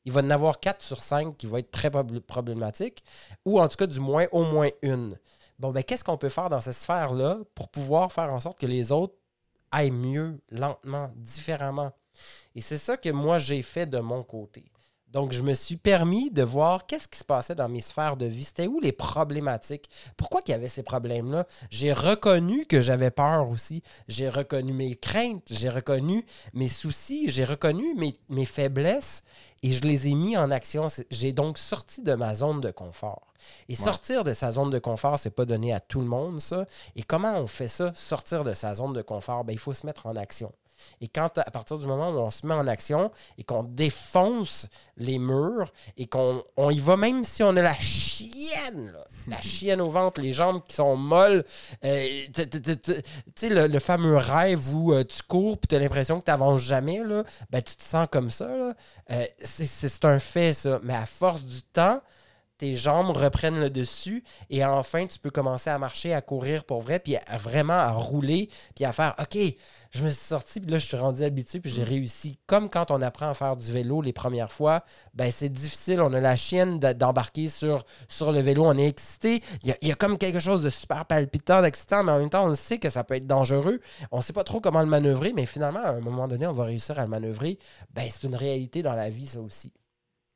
il 0.09 0.13
va 0.13 0.23
en 0.23 0.31
avoir 0.31 0.59
4 0.59 0.81
sur 0.81 1.03
5 1.03 1.37
qui 1.37 1.47
vont 1.47 1.59
être 1.59 1.71
très 1.71 1.91
problématiques, 1.91 3.05
ou 3.45 3.61
en 3.61 3.69
tout 3.69 3.77
cas, 3.77 3.87
du 3.87 4.01
moins, 4.01 4.27
au 4.33 4.43
moins 4.45 4.71
une. 4.81 5.19
Bon, 5.59 5.71
ben, 5.71 5.85
qu'est-ce 5.85 6.03
qu'on 6.03 6.17
peut 6.17 6.31
faire 6.31 6.49
dans 6.49 6.63
cette 6.63 6.77
sphère-là 6.77 7.41
pour 7.55 7.69
pouvoir 7.69 8.11
faire 8.11 8.33
en 8.33 8.41
sorte 8.41 8.59
que 8.59 8.65
les 8.65 8.91
autres 8.91 9.13
aillent 9.71 9.91
mieux, 9.91 10.41
lentement, 10.51 11.11
différemment? 11.15 11.93
Et 12.55 12.63
c'est 12.63 12.79
ça 12.79 12.97
que 12.97 13.11
moi, 13.11 13.39
j'ai 13.39 13.61
fait 13.61 13.85
de 13.85 13.99
mon 13.99 14.23
côté. 14.23 14.65
Donc, 15.13 15.33
je 15.33 15.41
me 15.41 15.55
suis 15.55 15.79
permis 15.79 16.31
de 16.31 16.43
voir 16.43 16.87
qu'est-ce 16.87 17.09
qui 17.09 17.19
se 17.19 17.25
passait 17.25 17.55
dans 17.55 17.69
mes 17.69 17.81
sphères 17.81 18.19
de 18.19 18.27
vie. 18.27 18.45
C'était 18.45 18.67
où 18.67 18.79
les 18.79 18.93
problématiques? 18.93 19.89
Pourquoi 20.19 20.43
qu'il 20.43 20.53
y 20.53 20.55
avait 20.55 20.69
ces 20.69 20.83
problèmes-là? 20.83 21.47
J'ai 21.71 21.95
reconnu 21.95 22.67
que 22.67 22.83
j'avais 22.83 23.11
peur 23.11 23.49
aussi. 23.49 23.83
J'ai 24.09 24.29
reconnu 24.29 24.75
mes 24.75 24.97
craintes, 24.97 25.45
j'ai 25.51 25.71
reconnu 25.71 26.27
mes 26.53 26.69
soucis, 26.69 27.31
j'ai 27.31 27.47
reconnu 27.47 27.95
mes, 27.95 28.15
mes, 28.29 28.45
faiblesses 28.45 29.23
et 29.63 29.71
je 29.71 29.83
les 29.83 30.09
ai 30.09 30.15
mis 30.15 30.37
en 30.37 30.51
action. 30.51 30.89
J'ai 31.11 31.33
donc 31.33 31.57
sorti 31.57 32.03
de 32.03 32.15
ma 32.15 32.35
zone 32.35 32.61
de 32.61 32.71
confort. 32.71 33.33
Et 33.69 33.75
sortir 33.75 34.25
de 34.25 34.33
sa 34.35 34.53
zone 34.53 34.71
de 34.71 34.79
confort, 34.79 35.19
c'est 35.19 35.31
pas 35.31 35.47
donné 35.47 35.73
à 35.73 35.81
tout 35.81 36.01
le 36.01 36.07
monde, 36.07 36.41
ça. 36.41 36.67
Et 36.97 37.03
comment 37.03 37.35
on 37.37 37.47
fait 37.47 37.69
ça, 37.69 37.93
sortir 37.95 38.45
de 38.45 38.53
sa 38.53 38.75
zone 38.75 38.93
de 38.93 39.03
confort? 39.03 39.45
Ben, 39.45 39.53
il 39.53 39.59
faut 39.59 39.73
se 39.73 39.87
mettre 39.87 40.07
en 40.07 40.17
action. 40.17 40.53
Et 41.01 41.09
quand, 41.09 41.39
à 41.39 41.51
partir 41.51 41.79
du 41.79 41.87
moment 41.87 42.11
où 42.11 42.19
on 42.19 42.31
se 42.31 42.47
met 42.47 42.55
en 42.55 42.67
action 42.67 43.11
et 43.37 43.45
qu'on 43.45 43.63
défonce 43.63 44.69
les 44.97 45.19
murs 45.19 45.73
et 45.97 46.07
qu'on 46.07 46.43
y 46.71 46.81
va, 46.81 46.97
même 46.97 47.25
si 47.25 47.43
on 47.43 47.57
a 47.57 47.63
la 47.63 47.79
chienne, 47.79 48.93
la 49.27 49.41
chienne 49.43 49.81
au 49.81 49.89
ventre, 49.89 50.21
les 50.21 50.33
jambes 50.33 50.63
qui 50.67 50.75
sont 50.75 50.97
molles, 50.97 51.45
euh, 51.85 52.07
tu 52.35 52.73
sais, 53.35 53.49
le, 53.49 53.79
fameux 53.79 54.17
rêve 54.17 54.75
où 54.75 54.93
euh, 54.93 55.05
tu 55.05 55.23
cours 55.23 55.59
et 55.63 55.67
tu 55.67 55.75
as 55.75 55.79
l'impression 55.79 56.19
que 56.19 56.25
tu 56.25 56.31
n'avances 56.31 56.61
jamais, 56.61 57.03
là, 57.05 57.25
ben, 57.51 57.63
tu 57.63 57.77
te 57.77 57.83
sens 57.83 58.07
comme 58.11 58.31
ça. 58.31 58.49
Euh, 59.11 59.25
c'est 59.43 60.05
un 60.05 60.19
fait, 60.19 60.53
ça. 60.53 60.81
Mais 60.83 60.95
à 60.95 61.07
force 61.07 61.45
du 61.45 61.63
temps, 61.63 62.01
tes 62.59 62.75
jambes 62.75 63.17
reprennent 63.17 63.61
le 63.61 63.71
dessus 63.71 64.25
et 64.51 64.65
enfin 64.65 65.07
tu 65.07 65.19
peux 65.19 65.31
commencer 65.31 65.71
à 65.71 65.79
marcher, 65.79 66.13
à 66.13 66.21
courir 66.21 66.65
pour 66.65 66.83
vrai, 66.83 66.99
puis 66.99 67.17
vraiment 67.41 67.75
à 67.75 67.93
rouler, 67.93 68.51
puis 68.75 68.85
à 68.85 68.93
faire 68.93 69.15
OK, 69.21 69.39
je 69.93 70.05
me 70.05 70.11
suis 70.11 70.27
sorti, 70.27 70.61
puis 70.61 70.71
là 70.71 70.79
je 70.79 70.87
suis 70.87 70.97
rendu 70.97 71.23
habitué, 71.23 71.61
puis 71.61 71.71
j'ai 71.71 71.83
mm. 71.83 71.89
réussi. 71.89 72.39
Comme 72.47 72.69
quand 72.69 72.91
on 72.91 73.01
apprend 73.01 73.31
à 73.31 73.35
faire 73.35 73.57
du 73.57 73.73
vélo 73.73 74.03
les 74.03 74.13
premières 74.13 74.53
fois, 74.53 74.85
ben 75.15 75.31
c'est 75.31 75.49
difficile, 75.49 76.01
on 76.01 76.13
a 76.13 76.21
la 76.21 76.37
chienne 76.37 76.79
d'embarquer 76.79 77.49
sur, 77.49 77.85
sur 78.09 78.33
le 78.33 78.41
vélo, 78.41 78.65
on 78.67 78.77
est 78.77 78.89
excité, 78.89 79.41
il 79.63 79.75
y, 79.83 79.93
a, 79.93 79.95
comme 79.95 80.19
quelque 80.19 80.41
chose 80.41 80.63
de 80.63 80.71
super 80.71 81.07
palpitant, 81.07 81.63
d'excitant, 81.63 82.03
mais 82.03 82.13
en 82.13 82.19
même 82.19 82.31
temps 82.31 82.47
on 82.47 82.55
sait 82.55 82.79
que 82.79 82.91
ça 82.91 83.05
peut 83.05 83.15
être 83.15 83.27
dangereux, 83.27 83.81
on 84.11 84.21
sait 84.21 84.33
pas 84.33 84.45
trop 84.45 84.61
comment 84.61 84.81
le 84.81 84.87
manœuvrer, 84.87 85.33
mais 85.33 85.47
finalement 85.47 85.81
à 85.81 85.91
un 85.91 86.01
moment 86.01 86.27
donné 86.27 86.47
on 86.47 86.53
va 86.53 86.65
réussir 86.65 86.99
à 86.99 87.03
le 87.03 87.09
manœuvrer. 87.09 87.59
Ben 87.95 88.09
c'est 88.11 88.27
une 88.27 88.37
réalité 88.37 88.83
dans 88.83 88.95
la 88.95 89.11
vie 89.11 89.27
ça 89.27 89.41
aussi. 89.41 89.73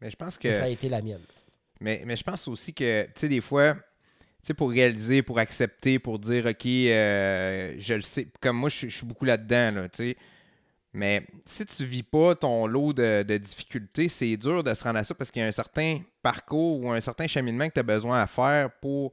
Mais 0.01 0.11
je 0.11 0.17
pense 0.17 0.39
que... 0.39 0.51
ça 0.51 0.65
a 0.65 0.69
été 0.69 0.89
la 0.89 1.01
mienne. 1.01 1.21
Mais, 1.83 2.17
je 2.17 2.23
pense 2.23 2.47
aussi 2.49 2.73
que, 2.73 3.05
tu 3.07 3.11
sais, 3.17 3.29
des 3.29 3.41
fois, 3.41 3.75
tu 3.75 3.81
sais, 4.43 4.55
pour 4.55 4.71
réaliser, 4.71 5.23
pour 5.23 5.39
accepter, 5.39 5.99
pour 5.99 6.19
dire, 6.19 6.47
OK, 6.47 6.67
euh, 6.67 7.75
je 7.79 7.95
le 7.95 8.03
sais, 8.03 8.29
comme 8.41 8.57
moi, 8.57 8.69
je, 8.69 8.89
suis 8.89 9.07
beaucoup 9.07 9.25
là-dedans, 9.25 9.73
là, 9.73 9.89
tu 9.89 9.97
sais. 9.97 10.17
Mais 10.95 11.27
si 11.47 11.65
tu 11.65 11.85
vis 11.85 12.03
pas 12.03 12.35
ton 12.35 12.67
lot 12.67 12.93
de, 12.93 13.39
difficultés, 13.39 14.09
c'est 14.09 14.37
dur 14.37 14.63
de 14.63 14.75
se 14.75 14.85
rendre 14.85 14.99
à 14.99 15.05
ça 15.05 15.15
parce 15.15 15.31
qu'il 15.31 15.41
y 15.41 15.45
a 15.45 15.49
un 15.49 15.53
certain 15.53 16.01
parcours 16.23 16.83
ou 16.83 16.91
un 16.91 17.01
certain 17.01 17.27
cheminement 17.27 17.67
que 17.69 17.75
tu 17.75 17.81
as 17.81 17.85
besoin 17.85 18.21
à 18.21 18.27
faire 18.27 18.71
pour, 18.73 19.13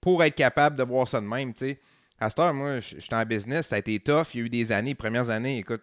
pour 0.00 0.24
être 0.24 0.34
capable 0.34 0.76
de 0.76 0.82
voir 0.82 1.06
ça 1.06 1.20
de 1.20 1.26
même, 1.26 1.54
tu 1.54 1.66
sais. 1.66 1.80
À 2.18 2.28
cette 2.28 2.38
heure, 2.40 2.52
moi, 2.52 2.80
j'étais 2.80 3.14
en 3.14 3.24
business, 3.24 3.68
ça 3.68 3.76
a 3.76 3.78
été 3.78 3.98
tough. 3.98 4.34
Il 4.34 4.40
y 4.40 4.42
a 4.42 4.46
eu 4.46 4.50
des 4.50 4.72
années, 4.72 4.94
premières 4.94 5.30
années, 5.30 5.58
écoute, 5.58 5.82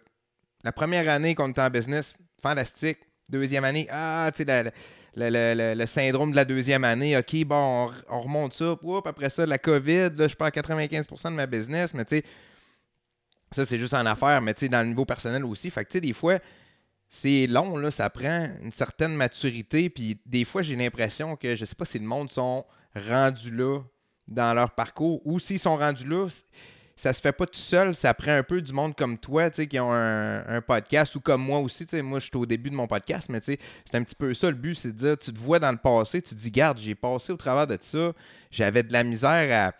la 0.62 0.70
première 0.70 1.08
année 1.08 1.34
qu'on 1.34 1.50
était 1.50 1.62
en 1.62 1.70
business, 1.70 2.14
fantastique. 2.40 2.98
Deuxième 3.28 3.64
année, 3.64 3.88
ah, 3.90 4.30
tu 4.32 4.44
sais, 4.44 4.72
le, 5.18 5.86
syndrome 5.86 6.30
de 6.30 6.36
la 6.36 6.44
deuxième 6.44 6.84
année. 6.84 7.16
OK, 7.16 7.44
bon, 7.44 7.90
on, 8.08 8.20
remonte 8.20 8.52
ça. 8.54 8.76
après 9.04 9.30
ça, 9.30 9.46
la 9.46 9.58
COVID, 9.58 10.10
je 10.18 10.34
perds 10.34 10.48
95% 10.48 11.24
de 11.24 11.28
ma 11.30 11.46
business. 11.46 11.94
Mais 11.94 12.04
tu 12.04 12.16
sais, 12.16 12.24
ça, 13.52 13.64
c'est 13.64 13.78
juste 13.78 13.94
en 13.94 14.06
affaires, 14.06 14.40
mais 14.40 14.54
tu 14.54 14.60
sais, 14.60 14.68
dans 14.68 14.82
le 14.82 14.88
niveau 14.88 15.04
personnel 15.04 15.44
aussi. 15.44 15.70
Fait 15.70 15.84
que 15.84 15.90
tu 15.90 15.98
sais, 15.98 16.00
des 16.00 16.12
fois, 16.12 16.38
c'est 17.08 17.46
long, 17.46 17.76
là, 17.76 17.90
ça 17.90 18.10
prend 18.10 18.48
une 18.62 18.70
certaine 18.70 19.14
maturité. 19.14 19.88
Puis 19.88 20.20
des 20.26 20.44
fois, 20.44 20.62
j'ai 20.62 20.76
l'impression 20.76 21.36
que, 21.36 21.56
je 21.56 21.64
sais 21.64 21.74
pas 21.74 21.84
si 21.84 21.98
le 21.98 22.04
monde 22.04 22.30
sont 22.30 22.64
rendus 22.94 23.50
là 23.50 23.80
dans 24.26 24.54
leur 24.54 24.72
parcours 24.72 25.26
ou 25.26 25.38
s'ils 25.38 25.58
sont 25.58 25.76
rendus 25.76 26.06
là, 26.06 26.28
ça 26.98 27.12
se 27.12 27.20
fait 27.20 27.32
pas 27.32 27.46
tout 27.46 27.58
seul. 27.58 27.94
Ça 27.94 28.12
prend 28.12 28.32
un 28.32 28.42
peu 28.42 28.60
du 28.60 28.72
monde 28.72 28.94
comme 28.96 29.18
toi, 29.18 29.48
tu 29.50 29.56
sais, 29.56 29.66
qui 29.68 29.78
ont 29.78 29.92
un, 29.92 30.60
podcast 30.60 31.14
ou 31.14 31.20
comme 31.20 31.42
moi 31.42 31.60
aussi. 31.60 31.86
Tu 31.86 31.90
sais, 31.90 32.02
moi, 32.02 32.18
je 32.18 32.26
suis 32.26 32.36
au 32.36 32.44
début 32.44 32.70
de 32.70 32.74
mon 32.74 32.88
podcast, 32.88 33.28
mais 33.30 33.40
c'est 33.40 33.58
un 33.92 34.02
petit 34.02 34.16
peu 34.16 34.34
ça 34.34 34.50
le 34.50 34.56
but, 34.56 34.74
c'est 34.74 34.88
de 34.88 34.96
dire, 34.96 35.16
tu 35.16 35.32
te 35.32 35.38
vois 35.38 35.60
dans 35.60 35.70
le 35.70 35.78
passé, 35.78 36.20
tu 36.20 36.34
te 36.34 36.40
dis, 36.40 36.50
garde, 36.50 36.78
j'ai 36.78 36.96
passé 36.96 37.32
au 37.32 37.36
travers 37.36 37.68
de 37.68 37.78
ça, 37.80 38.12
j'avais 38.50 38.82
de 38.82 38.92
la 38.92 39.04
misère 39.04 39.68
à. 39.68 39.72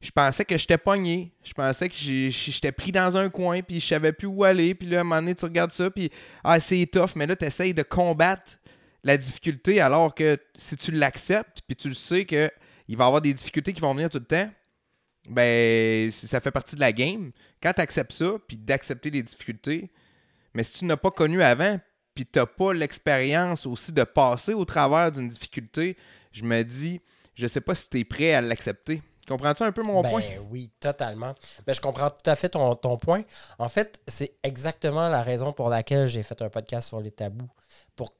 Je 0.00 0.10
pensais 0.10 0.44
que 0.44 0.58
j'étais 0.58 0.76
pogné. 0.76 1.32
Je 1.42 1.54
pensais 1.54 1.88
que 1.88 1.94
j'étais 1.96 2.70
pris 2.70 2.92
dans 2.92 3.16
un 3.16 3.30
coin, 3.30 3.62
puis 3.62 3.80
je 3.80 3.86
savais 3.86 4.12
plus 4.12 4.26
où 4.26 4.44
aller. 4.44 4.74
Puis 4.74 4.88
là, 4.88 4.98
à 4.98 5.00
un 5.00 5.04
moment 5.04 5.20
donné, 5.20 5.34
tu 5.34 5.44
regardes 5.44 5.72
ça, 5.72 5.88
puis 5.88 6.10
ah, 6.44 6.60
c'est 6.60 6.84
tough, 6.86 7.10
mais 7.14 7.26
là, 7.26 7.34
tu 7.34 7.44
essayes 7.44 7.72
de 7.74 7.82
combattre 7.82 8.58
la 9.04 9.16
difficulté 9.16 9.80
alors 9.80 10.14
que 10.14 10.36
si 10.56 10.76
tu 10.76 10.90
l'acceptes, 10.90 11.62
puis 11.66 11.76
tu 11.76 11.88
le 11.88 11.94
sais 11.94 12.24
qu'il 12.24 12.50
va 12.88 13.04
y 13.04 13.06
avoir 13.06 13.22
des 13.22 13.32
difficultés 13.32 13.72
qui 13.72 13.80
vont 13.80 13.94
venir 13.94 14.10
tout 14.10 14.18
le 14.18 14.24
temps, 14.24 14.50
ben 15.28 16.10
ça 16.12 16.40
fait 16.40 16.50
partie 16.50 16.76
de 16.76 16.80
la 16.80 16.92
game. 16.92 17.32
Quand 17.62 17.72
tu 17.72 17.80
acceptes 17.80 18.12
ça, 18.12 18.34
puis 18.46 18.56
d'accepter 18.56 19.10
les 19.10 19.22
difficultés, 19.22 19.90
mais 20.54 20.62
si 20.62 20.78
tu 20.78 20.84
n'as 20.84 20.96
pas 20.96 21.10
connu 21.10 21.42
avant, 21.42 21.78
puis 22.14 22.26
tu 22.26 22.38
n'as 22.38 22.46
pas 22.46 22.72
l'expérience 22.72 23.66
aussi 23.66 23.92
de 23.92 24.02
passer 24.02 24.54
au 24.54 24.64
travers 24.64 25.12
d'une 25.12 25.28
difficulté, 25.28 25.96
je 26.32 26.44
me 26.44 26.62
dis, 26.62 27.00
je 27.34 27.46
sais 27.46 27.60
pas 27.60 27.74
si 27.74 27.88
tu 27.88 28.00
es 28.00 28.04
prêt 28.04 28.32
à 28.32 28.40
l'accepter. 28.40 29.02
Comprends-tu 29.28 29.64
un 29.64 29.72
peu 29.72 29.82
mon 29.82 30.02
ben, 30.02 30.10
point? 30.10 30.22
Oui, 30.50 30.70
totalement. 30.78 31.34
Ben, 31.66 31.72
je 31.72 31.80
comprends 31.80 32.10
tout 32.10 32.30
à 32.30 32.36
fait 32.36 32.48
ton, 32.48 32.74
ton 32.76 32.96
point. 32.96 33.22
En 33.58 33.68
fait, 33.68 34.00
c'est 34.06 34.36
exactement 34.44 35.08
la 35.08 35.22
raison 35.22 35.52
pour 35.52 35.68
laquelle 35.68 36.06
j'ai 36.06 36.22
fait 36.22 36.40
un 36.42 36.48
podcast 36.48 36.88
sur 36.88 37.00
les 37.00 37.10
tabous. 37.10 37.50
Pour, 37.96 38.12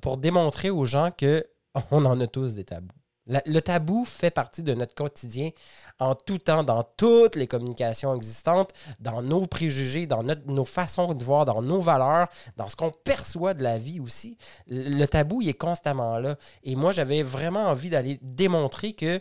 pour 0.00 0.16
démontrer 0.16 0.70
aux 0.70 0.84
gens 0.84 1.10
que 1.10 1.46
on 1.90 2.04
en 2.04 2.20
a 2.20 2.26
tous 2.26 2.54
des 2.54 2.64
tabous 2.64 2.88
le 3.28 3.60
tabou 3.60 4.04
fait 4.04 4.30
partie 4.30 4.62
de 4.62 4.74
notre 4.74 4.94
quotidien 4.94 5.50
en 5.98 6.14
tout 6.14 6.38
temps, 6.38 6.62
dans 6.62 6.82
toutes 6.82 7.36
les 7.36 7.46
communications 7.46 8.14
existantes, 8.14 8.72
dans 9.00 9.22
nos 9.22 9.46
préjugés, 9.46 10.06
dans 10.06 10.22
nos 10.22 10.64
façons 10.64 11.14
de 11.14 11.22
voir, 11.22 11.44
dans 11.44 11.62
nos 11.62 11.80
valeurs, 11.80 12.28
dans 12.56 12.66
ce 12.66 12.76
qu'on 12.76 12.90
perçoit 12.90 13.54
de 13.54 13.62
la 13.62 13.78
vie 13.78 14.00
aussi. 14.00 14.38
Le 14.66 15.04
tabou, 15.06 15.42
il 15.42 15.48
est 15.48 15.54
constamment 15.54 16.18
là. 16.18 16.36
Et 16.62 16.76
moi, 16.76 16.92
j'avais 16.92 17.22
vraiment 17.22 17.66
envie 17.66 17.90
d'aller 17.90 18.18
démontrer 18.22 18.92
que 18.94 19.20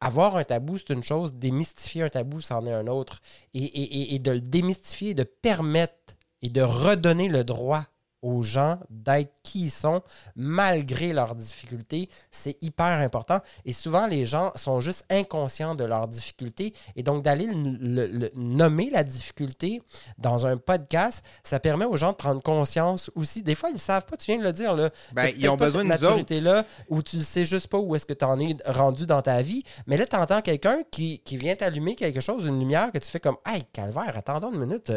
avoir 0.00 0.36
un 0.36 0.44
tabou, 0.44 0.76
c'est 0.76 0.90
une 0.90 1.02
chose, 1.02 1.34
démystifier 1.34 2.02
un 2.02 2.08
tabou, 2.10 2.40
c'en 2.40 2.66
est 2.66 2.72
un 2.72 2.86
autre. 2.86 3.20
Et, 3.54 4.14
et 4.14 4.18
de 4.18 4.32
le 4.32 4.40
démystifier, 4.40 5.14
de 5.14 5.22
permettre 5.24 6.16
et 6.42 6.50
de 6.50 6.60
redonner 6.60 7.28
le 7.28 7.42
droit 7.42 7.86
aux 8.24 8.42
gens 8.42 8.78
d'être 8.90 9.32
qui 9.42 9.64
ils 9.64 9.70
sont 9.70 10.02
malgré 10.34 11.12
leurs 11.12 11.34
difficultés. 11.34 12.08
C'est 12.30 12.60
hyper 12.62 12.86
important. 13.00 13.40
Et 13.64 13.72
souvent, 13.72 14.06
les 14.06 14.24
gens 14.24 14.50
sont 14.56 14.80
juste 14.80 15.04
inconscients 15.10 15.74
de 15.74 15.84
leurs 15.84 16.08
difficultés. 16.08 16.74
Et 16.96 17.02
donc, 17.02 17.22
d'aller 17.22 17.48
le, 17.52 18.30
nommer 18.34 18.90
la 18.90 19.04
difficulté 19.04 19.82
dans 20.18 20.46
un 20.46 20.56
podcast, 20.56 21.24
ça 21.42 21.60
permet 21.60 21.84
aux 21.84 21.96
gens 21.96 22.12
de 22.12 22.16
prendre 22.16 22.42
conscience 22.42 23.10
aussi. 23.14 23.42
Des 23.42 23.54
fois, 23.54 23.70
ils 23.70 23.74
ne 23.74 23.78
savent 23.78 24.06
pas, 24.06 24.16
tu 24.16 24.32
viens 24.32 24.40
de 24.40 24.44
le 24.44 24.52
dire. 24.52 24.74
Là, 24.74 24.90
ben, 25.12 25.32
ils 25.36 25.48
ont 25.48 25.56
besoin 25.56 25.84
de 25.84 25.88
maturité-là 25.88 26.64
où 26.88 27.02
tu 27.02 27.18
ne 27.18 27.22
sais 27.22 27.44
juste 27.44 27.68
pas 27.68 27.78
où 27.78 27.94
est-ce 27.94 28.06
que 28.06 28.14
tu 28.14 28.24
en 28.24 28.38
es 28.40 28.56
rendu 28.66 29.06
dans 29.06 29.22
ta 29.22 29.42
vie. 29.42 29.62
Mais 29.86 29.96
là, 29.96 30.06
tu 30.06 30.16
entends 30.16 30.40
quelqu'un 30.40 30.78
qui, 30.90 31.20
qui 31.20 31.36
vient 31.36 31.54
t'allumer 31.54 31.94
quelque 31.94 32.20
chose, 32.20 32.46
une 32.46 32.58
lumière 32.58 32.90
que 32.90 32.98
tu 32.98 33.10
fais 33.10 33.20
comme 33.20 33.36
Hey, 33.46 33.64
calvaire, 33.72 34.16
attendons 34.16 34.52
une 34.52 34.60
minute. 34.60 34.92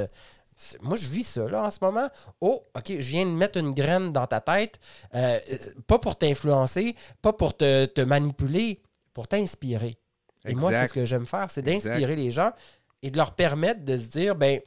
Moi, 0.81 0.97
je 0.97 1.07
vis 1.07 1.23
ça 1.23 1.47
là 1.47 1.63
en 1.63 1.69
ce 1.69 1.77
moment. 1.81 2.07
Oh, 2.41 2.63
OK, 2.75 2.87
je 2.87 3.09
viens 3.09 3.25
de 3.25 3.31
mettre 3.31 3.59
une 3.59 3.73
graine 3.73 4.11
dans 4.11 4.25
ta 4.25 4.39
tête, 4.39 4.79
euh, 5.13 5.39
pas 5.85 5.99
pour 5.99 6.15
t'influencer, 6.15 6.95
pas 7.21 7.33
pour 7.33 7.55
te, 7.55 8.01
manipuler, 8.01 8.81
pour 9.13 9.27
t'inspirer. 9.27 9.97
Et 10.45 10.55
moi, 10.55 10.71
c'est 10.73 10.87
ce 10.87 10.93
que 10.93 11.05
j'aime 11.05 11.25
faire, 11.25 11.49
c'est 11.49 11.61
d'inspirer 11.61 12.15
les 12.15 12.31
gens 12.31 12.51
et 13.01 13.11
de 13.11 13.17
leur 13.17 13.31
permettre 13.35 13.85
de 13.85 13.97
se 13.97 14.07
dire, 14.07 14.35
ben, 14.35 14.59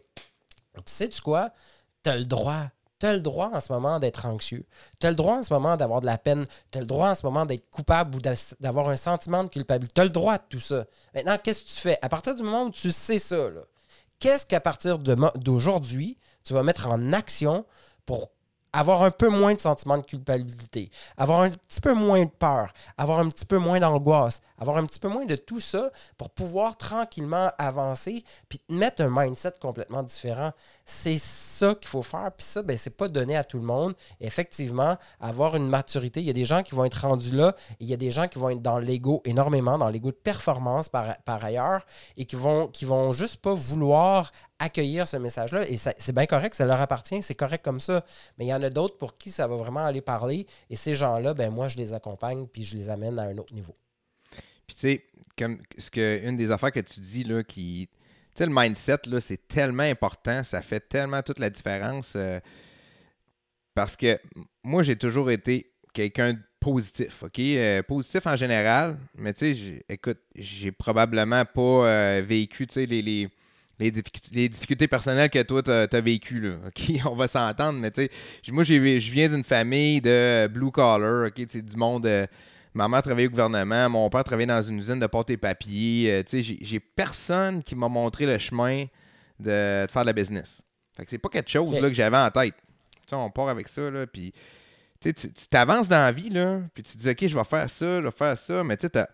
tu 0.87 1.23
quoi? 1.23 1.51
Tu 2.03 2.11
as 2.11 2.17
le 2.17 2.27
droit. 2.27 2.67
Tu 3.01 3.07
as 3.07 3.15
le 3.15 3.21
droit 3.21 3.51
en 3.53 3.61
ce 3.61 3.73
moment 3.73 3.99
d'être 3.99 4.27
anxieux. 4.27 4.67
Tu 5.01 5.07
as 5.07 5.11
le 5.11 5.17
droit 5.17 5.37
en 5.37 5.43
ce 5.43 5.53
moment 5.53 5.77
d'avoir 5.77 6.03
de 6.03 6.07
la 6.07 6.19
peine. 6.19 6.47
Tu 6.71 6.79
as 6.79 6.81
le 6.83 6.87
droit 6.87 7.11
en 7.11 7.15
ce 7.15 7.25
moment 7.25 7.47
d'être 7.47 7.69
coupable 7.71 8.17
ou 8.17 8.21
d'avoir 8.61 8.91
un 8.91 8.97
sentiment 8.97 9.43
de 9.43 9.49
culpabilité. 9.49 9.95
Tu 9.95 10.01
as 10.03 10.05
le 10.05 10.11
droit 10.11 10.37
de 10.37 10.45
tout 10.51 10.61
ça. 10.61 10.85
Maintenant, 11.15 11.39
qu'est-ce 11.43 11.65
que 11.65 11.69
tu 11.69 11.81
fais? 11.81 11.99
À 12.03 12.11
partir 12.11 12.37
du 12.37 12.43
moment 12.43 12.65
où 12.65 12.71
tu 12.71 12.93
sais 12.93 13.19
ça, 13.19 13.49
là, 13.49 13.63
qu'est-ce 14.21 14.47
qu'à 14.47 14.61
partir 14.61 14.99
d'aujourd'hui, 14.99 16.19
tu 16.45 16.53
vas 16.53 16.63
mettre 16.63 16.89
en 16.89 17.13
action 17.13 17.67
pour 18.07 18.31
avoir 18.73 19.03
un 19.03 19.11
peu 19.11 19.29
moins 19.29 19.55
de 19.55 19.61
sentiment 19.61 19.99
de 19.99 20.05
culpabilité, 20.05 20.91
avoir 21.17 21.41
un 21.41 21.51
petit 21.51 21.81
peu 21.81 21.95
moins 21.95 22.25
de 22.25 22.31
peur, 22.31 22.73
avoir 22.97 23.19
un 23.19 23.29
petit 23.29 23.45
peu 23.45 23.59
moins 23.59 23.81
d'angoisse, 23.81 24.41
avoir 24.59 24.77
un 24.77 24.87
petit 24.87 25.01
peu 25.01 25.09
moins 25.09 25.25
de 25.25 25.37
tout 25.37 25.61
ça 25.61 25.91
pour 26.17 26.31
pouvoir 26.31 26.77
tranquillement 26.77 27.51
avancer 27.59 28.25
puis 28.49 28.61
mettre 28.69 29.03
un 29.03 29.11
mindset 29.11 29.53
complètement 29.61 30.03
différent. 30.03 30.53
C'est 30.85 31.19
ça 31.19 31.75
qu'il 31.75 31.89
faut 31.89 32.03
faire. 32.03 32.31
Puis 32.37 32.47
ça, 32.47 32.63
ben, 32.63 32.77
c'est 32.77 32.97
pas 32.97 33.09
donné 33.09 33.37
à 33.37 33.45
tout 33.45 33.59
le 33.59 33.65
monde. 33.65 33.95
effectivement, 34.21 34.97
avoir 35.21 35.57
une 35.57 35.69
maturité, 35.69 36.21
il 36.21 36.27
y 36.27 36.31
a 36.31 36.35
des 36.35 36.45
gens 36.45 36.63
qui 36.63 36.75
vont 36.75 36.85
être 36.85 37.07
rendus 37.07 37.33
là 37.33 37.55
et 37.73 37.85
il 37.85 37.89
y 37.89 37.95
a 37.95 37.97
des 37.97 38.11
gens 38.11 38.29
qui 38.29 38.39
vont 38.39 38.51
être 38.51 38.63
dans 38.63 38.79
l'ego 38.79 39.23
énormément, 39.25 39.79
dans 39.79 39.89
l'ego 39.89 40.11
de 40.11 40.17
performance 40.17 40.89
par, 40.89 41.17
par 41.25 41.45
ailleurs 41.45 41.85
et 42.17 42.25
qui 42.25 42.37
vont, 42.37 42.69
qui 42.69 42.85
vont 42.85 43.13
juste 43.13 43.39
pas 43.39 43.55
vouloir 43.55 44.31
accueillir 44.61 45.09
ce 45.09 45.17
message-là. 45.17 45.69
Et 45.69 45.77
c'est 45.77 46.13
bien 46.13 46.27
correct, 46.27 46.55
ça 46.55 46.65
leur 46.65 46.81
appartient, 46.81 47.21
c'est 47.23 47.35
correct 47.35 47.65
comme 47.65 47.81
ça. 47.81 48.05
Mais 48.39 48.45
il 48.45 48.49
y 48.49 48.55
en 48.55 48.63
a 48.63 48.71
d'autres 48.71 48.97
pour 48.97 49.19
qui 49.19 49.31
ça 49.31 49.49
va 49.49 49.57
vraiment 49.57 49.85
aller 49.85 50.03
parler. 50.03 50.47
Et 50.69 50.77
ces 50.77 50.95
gens-là, 50.95 51.35
ben 51.35 51.51
moi, 51.51 51.67
je 51.67 51.77
les 51.77 51.93
accompagne 51.93 52.47
puis 52.47 52.63
je 52.63 52.77
les 52.77 52.89
amène 52.89 53.19
à 53.19 53.23
un 53.23 53.39
autre 53.39 53.55
niveau. 53.55 53.75
Puis 54.67 54.77
tu 54.77 54.81
sais, 54.81 55.05
comme 55.37 55.59
ce 55.79 55.91
que 55.91 56.21
une 56.23 56.37
des 56.37 56.53
affaires 56.53 56.71
que 56.71 56.81
tu 56.81 57.01
dis 57.01 57.25
là, 57.25 57.43
qui. 57.43 57.89
Tu 58.37 58.45
sais, 58.45 58.47
le 58.47 58.53
mindset, 58.55 59.01
là, 59.07 59.21
c'est 59.21 59.49
tellement 59.49 59.83
important, 59.83 60.45
ça 60.45 60.63
fait 60.63 60.81
tellement 60.89 61.23
toute 61.23 61.41
la 61.41 61.51
différence. 61.51 62.13
Euh, 62.15 62.39
parce 63.75 63.97
que 63.97 64.21
moi, 64.63 64.85
j'ai 64.85 64.95
toujours 64.95 65.31
été 65.31 65.73
quelqu'un 65.93 66.35
de 66.35 66.39
positif, 66.61 67.23
OK? 67.25 67.39
Euh, 67.41 67.83
positif 67.83 68.27
en 68.27 68.37
général, 68.37 68.99
mais 69.15 69.33
tu 69.33 69.55
sais, 69.55 69.85
écoute, 69.89 70.19
j'ai 70.37 70.71
probablement 70.71 71.45
pas 71.45 71.61
euh, 71.89 72.23
vécu, 72.25 72.67
tu 72.67 72.75
sais, 72.75 72.87
les, 72.87 73.03
les 73.03 73.29
les, 73.81 74.49
difficultés, 74.49 74.89
personnelles 74.89 75.31
que 75.31 75.43
toi, 75.43 75.63
tu 75.63 75.71
as, 75.71 76.01
vécues. 76.01 76.41
Là, 76.41 76.57
On 77.11 77.17
va 77.17 77.27
s'entendre, 77.27 77.79
mais 77.79 77.91
tu 77.91 78.03
sais, 78.03 78.53
moi, 78.53 78.63
je 78.63 79.11
viens 79.11 79.29
d'une 79.29 79.45
famille 79.45 80.01
de 80.01 80.47
blue 80.49 80.71
collar, 80.71 81.29
OK? 81.29 81.47
Du 81.57 81.77
monde. 81.77 82.07
Euh, 82.07 82.27
ma 82.75 82.89
mère 82.89 83.03
travaillait 83.03 83.27
au 83.27 83.31
gouvernement, 83.31 83.89
mon 83.89 84.09
père 84.11 84.23
travaillait 84.23 84.47
dans 84.47 84.63
une 84.63 84.79
usine 84.79 85.01
de 85.01 85.07
porte 85.07 85.31
et 85.31 85.37
papier. 85.37 86.13
Euh, 86.13 86.23
tu 86.23 86.43
sais, 86.43 86.59
j'ai 86.61 86.81
personne 86.81 87.63
qui 87.63 87.75
m'a 87.75 87.89
montré 87.89 88.27
le 88.27 88.39
chemin 88.39 88.85
de, 89.41 89.87
faire 89.91 90.03
de 90.03 90.07
la 90.07 90.13
business. 90.13 90.63
Fait 90.97 91.05
que 91.05 91.11
c'est 91.11 91.19
pas 91.19 91.31
quelque 91.31 91.51
chose 91.51 91.73
là, 91.73 91.89
que 91.89 91.95
j'avais 91.95 92.19
en 92.19 92.31
tête. 92.31 92.55
On 93.13 93.31
part 93.31 93.49
avec 93.49 93.67
ça, 93.67 93.91
là, 93.91 94.07
puis 94.07 94.33
tu 95.01 95.13
t'avances 95.51 95.89
dans 95.89 95.97
la 95.97 96.13
vie, 96.13 96.29
là, 96.29 96.61
puis 96.73 96.85
tu 96.85 96.93
te 96.93 96.99
dis, 96.99 97.09
OK, 97.09 97.27
je 97.27 97.37
vais 97.37 97.45
faire 97.45 97.69
ça, 97.69 98.01
je 98.01 98.05
vais 98.05 98.11
faire 98.13 98.39
ça, 98.39 98.63
mais 98.63 98.77
tu 98.77 98.87
sais, 98.87 99.07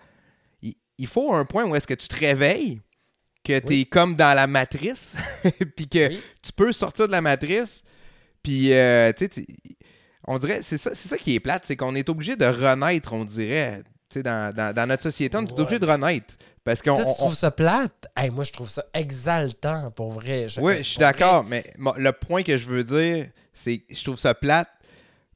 il 0.98 1.06
faut 1.06 1.32
un 1.32 1.44
point 1.44 1.64
où 1.64 1.74
est-ce 1.74 1.86
que 1.86 1.94
tu 1.94 2.08
te 2.08 2.16
réveilles 2.16 2.80
que 3.46 3.58
tu 3.60 3.80
es 3.80 3.84
comme 3.84 4.16
dans 4.16 4.34
la 4.34 4.46
matrice, 4.46 5.14
puis 5.76 5.88
que 5.88 6.08
tu 6.08 6.52
peux 6.54 6.72
sortir 6.72 7.06
de 7.06 7.12
la 7.12 7.20
matrice, 7.20 7.84
puis 8.42 8.72
euh, 8.72 9.12
tu 9.16 9.28
sais, 9.30 9.46
on 10.26 10.38
dirait, 10.38 10.60
c'est 10.62 10.78
ça, 10.78 10.94
c'est 10.94 11.08
ça 11.08 11.16
qui 11.16 11.34
est 11.34 11.40
plate, 11.40 11.64
c'est 11.64 11.76
qu'on 11.76 11.94
est 11.94 12.08
obligé 12.08 12.34
de 12.36 12.46
renaître, 12.46 13.12
on 13.12 13.24
dirait. 13.24 13.82
Dans, 14.14 14.54
dans, 14.54 14.74
dans, 14.74 14.86
notre 14.88 15.02
société, 15.02 15.36
on 15.36 15.44
est 15.44 15.60
obligé 15.60 15.78
de 15.78 15.84
renaître. 15.84 16.36
Parce 16.64 16.80
qu'on, 16.80 16.96
tu 16.96 17.04
trouves 17.18 17.34
ça 17.34 17.50
plate? 17.50 18.08
moi, 18.32 18.44
je 18.44 18.52
trouve 18.52 18.70
ça 18.70 18.84
exaltant, 18.94 19.90
pour 19.90 20.10
vrai. 20.10 20.46
oui, 20.58 20.78
je 20.78 20.82
suis 20.82 20.98
d'accord, 20.98 21.44
mais 21.44 21.64
le 21.76 22.10
point 22.12 22.42
que 22.42 22.56
je 22.56 22.66
veux 22.66 22.82
dire, 22.82 23.26
c'est 23.52 23.78
que 23.78 23.94
je 23.94 24.02
trouve 24.02 24.16
ça 24.16 24.32
plate 24.32 24.68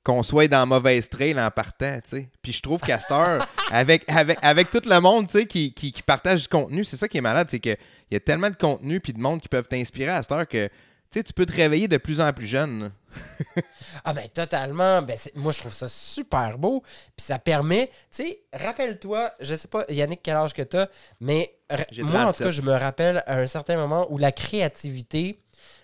qu'on 0.05 0.23
soit 0.23 0.49
dans 0.49 0.67
mauvaise 0.67 1.09
trail 1.09 1.39
en 1.39 1.51
partant, 1.51 2.01
tu 2.03 2.11
sais. 2.11 2.29
Puis 2.43 2.53
je 2.53 2.63
trouve 2.63 2.81
qu'à 2.81 2.99
avec, 3.71 4.05
avec, 4.09 4.39
avec 4.43 4.71
tout 4.71 4.83
le 4.85 5.01
monde, 5.01 5.29
tu 5.29 5.41
sais, 5.41 5.47
qui, 5.47 5.75
qui, 5.75 5.93
partage 6.03 6.43
du 6.43 6.49
contenu, 6.49 6.85
c'est 6.85 6.97
ça 6.97 7.09
qui 7.09 7.19
est 7.19 7.23
malade, 7.23 7.49
c'est 7.51 7.61
qu'il 7.61 7.77
y 8.11 8.17
a 8.17 8.21
tellement 8.21 8.51
de 8.51 8.57
contenu 8.57 9.01
puis 9.01 9.13
de 9.13 9.21
monde 9.21 9.41
qui 9.41 9.49
peuvent 9.49 9.69
t'inspirer 9.69 10.11
à 10.11 10.23
cette 10.23 10.33
heure 10.33 10.49
que, 10.49 10.69
tu 10.69 11.19
sais, 11.19 11.23
tu 11.23 11.33
peux 11.33 11.45
te 11.45 11.53
réveiller 11.53 11.89
de 11.89 11.97
plus 11.97 12.21
en 12.21 12.33
plus 12.33 12.47
jeune. 12.47 12.93
ah 14.05 14.13
ben 14.13 14.29
totalement. 14.29 15.03
Ben, 15.03 15.17
moi, 15.35 15.53
je 15.53 15.59
trouve 15.59 15.73
ça 15.73 15.89
super 15.89 16.57
beau. 16.57 16.83
Puis 17.17 17.27
ça 17.27 17.39
permet, 17.39 17.89
tu 17.89 18.23
sais, 18.23 18.43
rappelle-toi, 18.53 19.33
je 19.41 19.57
sais 19.57 19.69
pas, 19.69 19.85
Yannick, 19.89 20.21
quel 20.23 20.37
âge 20.37 20.55
que 20.55 20.63
tu 20.63 20.77
as, 20.77 20.89
mais 21.21 21.57
moi, 21.99 22.27
en 22.27 22.33
tout 22.33 22.45
cas, 22.45 22.51
je 22.51 22.63
me 22.63 22.73
rappelle 22.73 23.23
à 23.27 23.39
un 23.39 23.47
certain 23.47 23.77
moment 23.77 24.07
où 24.11 24.19
la 24.19 24.33
créativité 24.33 25.41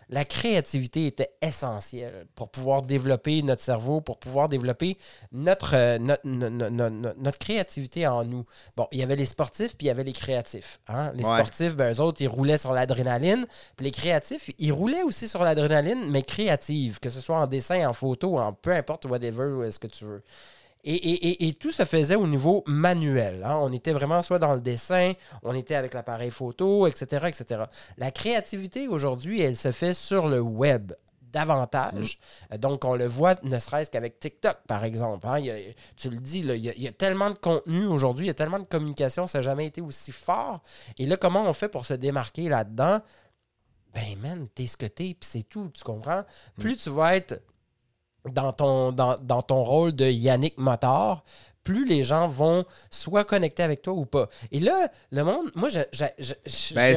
la 0.08 0.24
créativité 0.24 1.06
était 1.06 1.30
essentielle 1.42 2.26
pour 2.34 2.50
pouvoir 2.50 2.82
développer 2.82 3.42
notre 3.42 3.62
cerveau, 3.62 4.00
pour 4.00 4.18
pouvoir 4.18 4.48
développer 4.48 4.98
notre, 5.32 5.74
euh, 5.74 5.98
notre, 5.98 7.38
créativité 7.38 8.06
en 8.06 8.24
nous. 8.24 8.44
Bon, 8.76 8.86
il 8.92 9.00
y 9.00 9.02
avait 9.02 9.16
les 9.16 9.24
sportifs, 9.24 9.76
puis 9.76 9.86
il 9.86 9.88
y 9.88 9.90
avait 9.90 10.04
les 10.04 10.12
créatifs. 10.12 10.80
Hein. 10.88 11.12
Les 11.14 11.24
sportifs, 11.24 11.74
ben, 11.74 11.92
eux 11.92 12.00
autres, 12.00 12.22
ils 12.22 12.28
roulaient 12.28 12.58
sur 12.58 12.72
l'adrénaline. 12.72 13.46
Puis 13.76 13.84
les 13.84 13.90
créatifs, 13.90 14.50
ils 14.58 14.72
roulaient 14.72 15.02
aussi 15.02 15.28
sur 15.28 15.42
l'adrénaline, 15.42 16.08
mais 16.10 16.22
créative, 16.22 17.00
que 17.00 17.10
ce 17.10 17.20
soit 17.20 17.38
en 17.38 17.46
dessin, 17.46 17.88
en 17.88 17.92
photo, 17.92 18.38
en 18.38 18.52
peu 18.52 18.72
importe, 18.72 19.06
whatever, 19.06 19.70
ce 19.70 19.78
que 19.78 19.88
tu 19.88 20.04
veux. 20.04 20.22
Et, 20.88 20.94
et- 20.94 21.26
et- 21.44 21.48
et 21.48 21.52
tout 21.54 21.72
se 21.72 21.84
faisait 21.84 22.14
au 22.14 22.26
niveau 22.26 22.62
manuel. 22.66 23.42
hein. 23.44 23.56
On 23.60 23.72
était 23.72 23.92
vraiment 23.92 24.22
soit 24.22 24.38
dans 24.38 24.54
le 24.54 24.60
dessin, 24.60 25.12
on 25.42 25.54
était 25.54 25.74
avec 25.74 25.92
l'appareil 25.94 26.30
photo, 26.30 26.86
etc., 26.86 27.26
etc. 27.28 27.62
La 27.98 28.10
créativité 28.12 28.86
aujourd'hui, 28.88 29.40
elle 29.40 29.56
se 29.56 29.72
fait 29.72 29.92
sur 29.94 30.28
le 30.28 30.40
web 30.40 30.92
davantage. 31.32 32.18
Euh, 32.52 32.56
Donc, 32.56 32.84
on 32.84 32.94
le 32.94 33.06
voit 33.06 33.34
ne 33.42 33.58
serait-ce 33.58 33.90
qu'avec 33.90 34.18
TikTok, 34.20 34.58
par 34.66 34.84
exemple. 34.84 35.26
hein. 35.26 35.38
Il 35.40 35.46
y 35.46 35.50
a- 35.50 35.58
tu 35.96 36.08
le 36.08 36.16
dis, 36.18 36.42
là, 36.42 36.54
il, 36.54 36.64
y 36.64 36.70
a, 36.70 36.72
il 36.76 36.82
y 36.82 36.88
a 36.88 36.92
tellement 36.92 37.28
de 37.30 37.34
contenu 37.34 37.84
aujourd'hui, 37.86 38.26
il 38.26 38.28
y 38.28 38.30
a 38.30 38.34
tellement 38.34 38.60
de 38.60 38.64
communication, 38.64 39.26
ça 39.26 39.38
n'a 39.38 39.42
jamais 39.42 39.66
été 39.66 39.80
aussi 39.82 40.12
fort. 40.12 40.62
Et 40.98 41.04
là, 41.06 41.16
comment 41.16 41.42
on 41.42 41.52
fait 41.52 41.68
pour 41.68 41.84
se 41.84 41.94
démarquer 41.94 42.48
là-dedans? 42.48 43.00
Ben, 43.92 44.16
man, 44.22 44.46
t'es 44.54 44.66
ce 44.66 44.76
que 44.76 44.86
t'es, 44.86 45.14
puis 45.18 45.28
c'est 45.28 45.42
tout, 45.42 45.70
tu 45.74 45.82
comprends? 45.82 46.22
Plus 46.58 46.76
tu 46.76 46.90
vas 46.90 47.16
être 47.16 47.40
dans 48.32 48.52
ton, 48.52 48.92
dans, 48.92 49.16
dans 49.22 49.42
ton 49.42 49.62
rôle 49.64 49.92
de 49.94 50.06
Yannick 50.06 50.58
Motor, 50.58 51.24
plus 51.62 51.84
les 51.84 52.04
gens 52.04 52.28
vont 52.28 52.64
soit 52.90 53.24
connecter 53.24 53.62
avec 53.64 53.82
toi 53.82 53.92
ou 53.94 54.06
pas. 54.06 54.28
Et 54.52 54.60
là, 54.60 54.88
le 55.10 55.24
monde, 55.24 55.50
moi, 55.54 55.68
Ben, 55.72 55.84
j'ai 55.92 56.04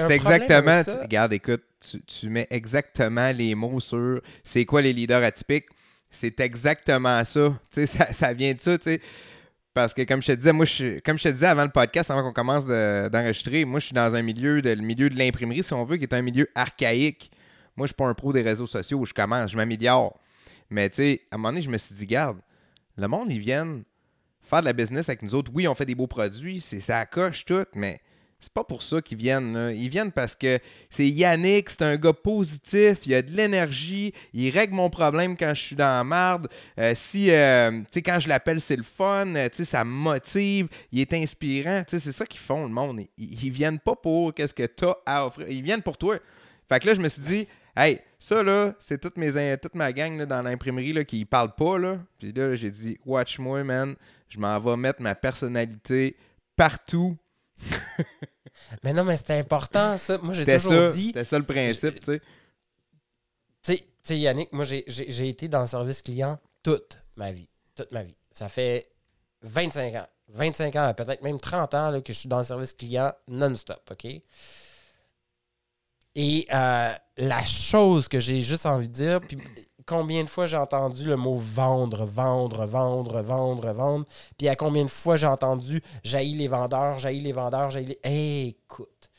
un 0.01 0.07
c'est 0.07 0.11
exactement. 0.11 0.83
tu- 0.83 0.91
regarde, 1.01 1.33
écoute, 1.33 1.63
tu, 1.79 2.01
tu 2.03 2.29
mets 2.29 2.47
exactement 2.51 3.31
les 3.31 3.55
mots 3.55 3.79
sur 3.79 4.21
c'est 4.43 4.65
quoi 4.65 4.81
les 4.81 4.93
leaders 4.93 5.23
atypiques. 5.23 5.67
C'est 6.11 6.39
exactement 6.39 7.23
ça. 7.23 7.49
Tu 7.71 7.81
sais, 7.81 7.87
ça, 7.87 8.13
ça 8.13 8.33
vient 8.33 8.53
de 8.53 8.59
ça, 8.61 8.77
tu 8.77 8.83
sais. 8.91 9.01
Parce 9.73 9.93
que 9.93 10.01
comme 10.03 10.21
je 10.21 10.27
te 10.27 10.31
disais, 10.33 10.51
moi, 10.51 10.65
je, 10.65 10.99
comme 10.99 11.17
je 11.17 11.23
te 11.23 11.29
disais 11.29 11.45
avant 11.47 11.63
le 11.63 11.69
podcast, 11.69 12.09
avant 12.11 12.23
qu'on 12.23 12.33
commence 12.33 12.65
de- 12.65 13.07
d'enregistrer, 13.09 13.65
moi, 13.65 13.79
je 13.79 13.85
suis 13.87 13.93
dans 13.95 14.13
un 14.15 14.21
milieu, 14.21 14.61
de, 14.61 14.69
le 14.71 14.81
milieu 14.81 15.09
de 15.09 15.17
l'imprimerie, 15.17 15.63
si 15.63 15.73
on 15.73 15.85
veut, 15.85 15.97
qui 15.97 16.03
est 16.03 16.13
un 16.13 16.21
milieu 16.21 16.47
archaïque. 16.55 17.31
Moi, 17.77 17.85
je 17.87 17.89
suis 17.89 17.95
pas 17.95 18.05
un 18.07 18.13
pro 18.13 18.33
des 18.33 18.41
réseaux 18.41 18.67
sociaux 18.67 18.97
où 18.99 19.05
je 19.05 19.13
commence, 19.13 19.51
je 19.51 19.57
m'améliore. 19.57 20.19
Mais 20.69 20.89
tu 20.89 20.97
sais, 20.97 21.21
à 21.31 21.35
un 21.35 21.37
moment 21.37 21.49
donné, 21.49 21.61
je 21.61 21.69
me 21.69 21.77
suis 21.77 21.95
dit, 21.95 22.05
garde, 22.05 22.39
le 22.95 23.07
monde, 23.07 23.31
ils 23.31 23.39
viennent 23.39 23.83
faire 24.41 24.61
de 24.61 24.65
la 24.65 24.73
business 24.73 25.09
avec 25.09 25.21
nous 25.21 25.35
autres. 25.35 25.51
Oui, 25.53 25.67
on 25.67 25.75
fait 25.75 25.85
des 25.85 25.95
beaux 25.95 26.07
produits, 26.07 26.59
c'est 26.59 26.79
ça 26.79 27.05
coche 27.05 27.45
tout, 27.45 27.65
mais 27.73 28.01
c'est 28.39 28.53
pas 28.53 28.63
pour 28.63 28.83
ça 28.83 29.01
qu'ils 29.01 29.17
viennent. 29.17 29.71
Ils 29.75 29.89
viennent 29.89 30.11
parce 30.11 30.33
que 30.33 30.59
c'est 30.89 31.07
Yannick, 31.07 31.69
c'est 31.69 31.81
un 31.81 31.97
gars 31.97 32.13
positif, 32.13 32.99
il 33.05 33.13
a 33.13 33.21
de 33.21 33.31
l'énergie, 33.31 34.13
il 34.33 34.49
règle 34.51 34.73
mon 34.73 34.89
problème 34.89 35.35
quand 35.35 35.53
je 35.53 35.61
suis 35.61 35.75
dans 35.75 35.97
la 35.97 36.03
marde. 36.03 36.47
Euh, 36.79 36.93
si, 36.95 37.29
euh, 37.31 37.71
tu 37.81 37.85
sais, 37.91 38.01
quand 38.01 38.19
je 38.19 38.29
l'appelle, 38.29 38.61
c'est 38.61 38.77
le 38.77 38.83
fun, 38.83 39.35
euh, 39.35 39.49
tu 39.49 39.57
sais, 39.57 39.65
ça 39.65 39.83
me 39.83 39.91
motive, 39.91 40.69
il 40.91 41.01
est 41.01 41.13
inspirant. 41.13 41.83
Tu 41.83 41.91
sais, 41.91 41.99
c'est 41.99 42.11
ça 42.13 42.25
qu'ils 42.25 42.39
font, 42.39 42.63
le 42.63 42.69
monde. 42.69 43.01
Ils, 43.17 43.43
ils 43.43 43.51
viennent 43.51 43.79
pas 43.79 43.95
pour 43.95 44.33
qu'est-ce 44.33 44.53
que 44.53 44.65
tu 44.65 44.85
as 44.85 44.97
à 45.05 45.25
offrir, 45.25 45.49
ils 45.49 45.63
viennent 45.63 45.83
pour 45.83 45.97
toi. 45.97 46.17
Fait 46.69 46.79
que 46.79 46.87
là, 46.87 46.93
je 46.93 47.01
me 47.01 47.09
suis 47.09 47.21
dit, 47.21 47.47
hey, 47.75 47.99
ça 48.19 48.43
là, 48.43 48.73
c'est 48.79 48.99
toute, 48.99 49.17
mes, 49.17 49.57
toute 49.57 49.75
ma 49.75 49.93
gang 49.93 50.17
là, 50.17 50.25
dans 50.25 50.41
l'imprimerie 50.41 50.93
là, 50.93 51.05
qui 51.05 51.23
parle 51.25 51.55
pas. 51.55 51.77
Là. 51.77 51.99
Puis 52.17 52.33
là, 52.33 52.53
j'ai 52.55 52.69
dit, 52.69 52.99
watch-moi, 53.05 53.63
man. 53.63 53.95
Je 54.27 54.39
m'en 54.39 54.59
vais 54.59 54.75
mettre 54.77 55.01
ma 55.01 55.15
personnalité 55.15 56.15
partout. 56.55 57.17
Mais 58.83 58.93
non, 58.93 59.03
mais 59.03 59.15
c'était 59.17 59.35
important, 59.35 59.97
ça. 59.97 60.17
Moi, 60.17 60.33
j'ai 60.33 60.45
toujours 60.45 60.73
ça, 60.73 60.91
dit. 60.91 61.07
c'était 61.07 61.23
ça 61.23 61.37
le 61.37 61.45
principe, 61.45 61.99
tu 61.99 62.05
sais. 62.05 62.21
Tu 63.63 63.77
sais- 64.03 64.19
Yannick, 64.19 64.51
moi, 64.53 64.65
j'ai 64.65 65.29
été 65.29 65.47
dans 65.47 65.61
le 65.61 65.67
service 65.67 66.01
client 66.01 66.39
toute 66.63 66.99
ma 67.15 67.31
vie. 67.31 67.49
Toute 67.75 67.91
ma 67.91 68.03
vie. 68.03 68.17
Ça 68.31 68.49
fait 68.49 68.87
25 69.43 69.95
ans. 69.95 70.07
25 70.29 70.75
ans, 70.75 70.93
peut-être 70.93 71.21
même 71.21 71.39
30 71.39 71.73
ans 71.73 71.91
là, 71.91 72.01
que 72.01 72.13
je 72.13 72.19
suis 72.19 72.29
dans 72.29 72.39
le 72.39 72.43
service 72.43 72.73
client 72.73 73.11
non-stop, 73.27 73.89
OK? 73.91 74.07
Et 76.21 76.45
euh, 76.53 76.91
la 77.17 77.45
chose 77.45 78.07
que 78.09 78.19
j'ai 78.19 78.41
juste 78.41 78.65
envie 78.65 78.89
de 78.89 78.93
dire, 78.93 79.21
puis 79.21 79.37
combien 79.85 80.23
de 80.23 80.29
fois 80.29 80.47
j'ai 80.47 80.57
entendu 80.57 81.05
le 81.05 81.15
mot 81.15 81.35
vendre, 81.37 82.05
vendre, 82.05 82.65
vendre, 82.65 83.21
vendre, 83.21 83.71
vendre, 83.71 84.05
puis 84.37 84.49
à 84.49 84.55
combien 84.57 84.83
de 84.83 84.89
fois 84.89 85.15
j'ai 85.15 85.27
entendu 85.27 85.81
jaillit 86.03 86.35
les 86.35 86.47
vendeurs, 86.49 86.99
jaillit 86.99 87.21
les 87.21 87.31
vendeurs, 87.31 87.69
jaillit 87.71 87.97
les... 88.03 88.47
Écoute, 88.57 89.09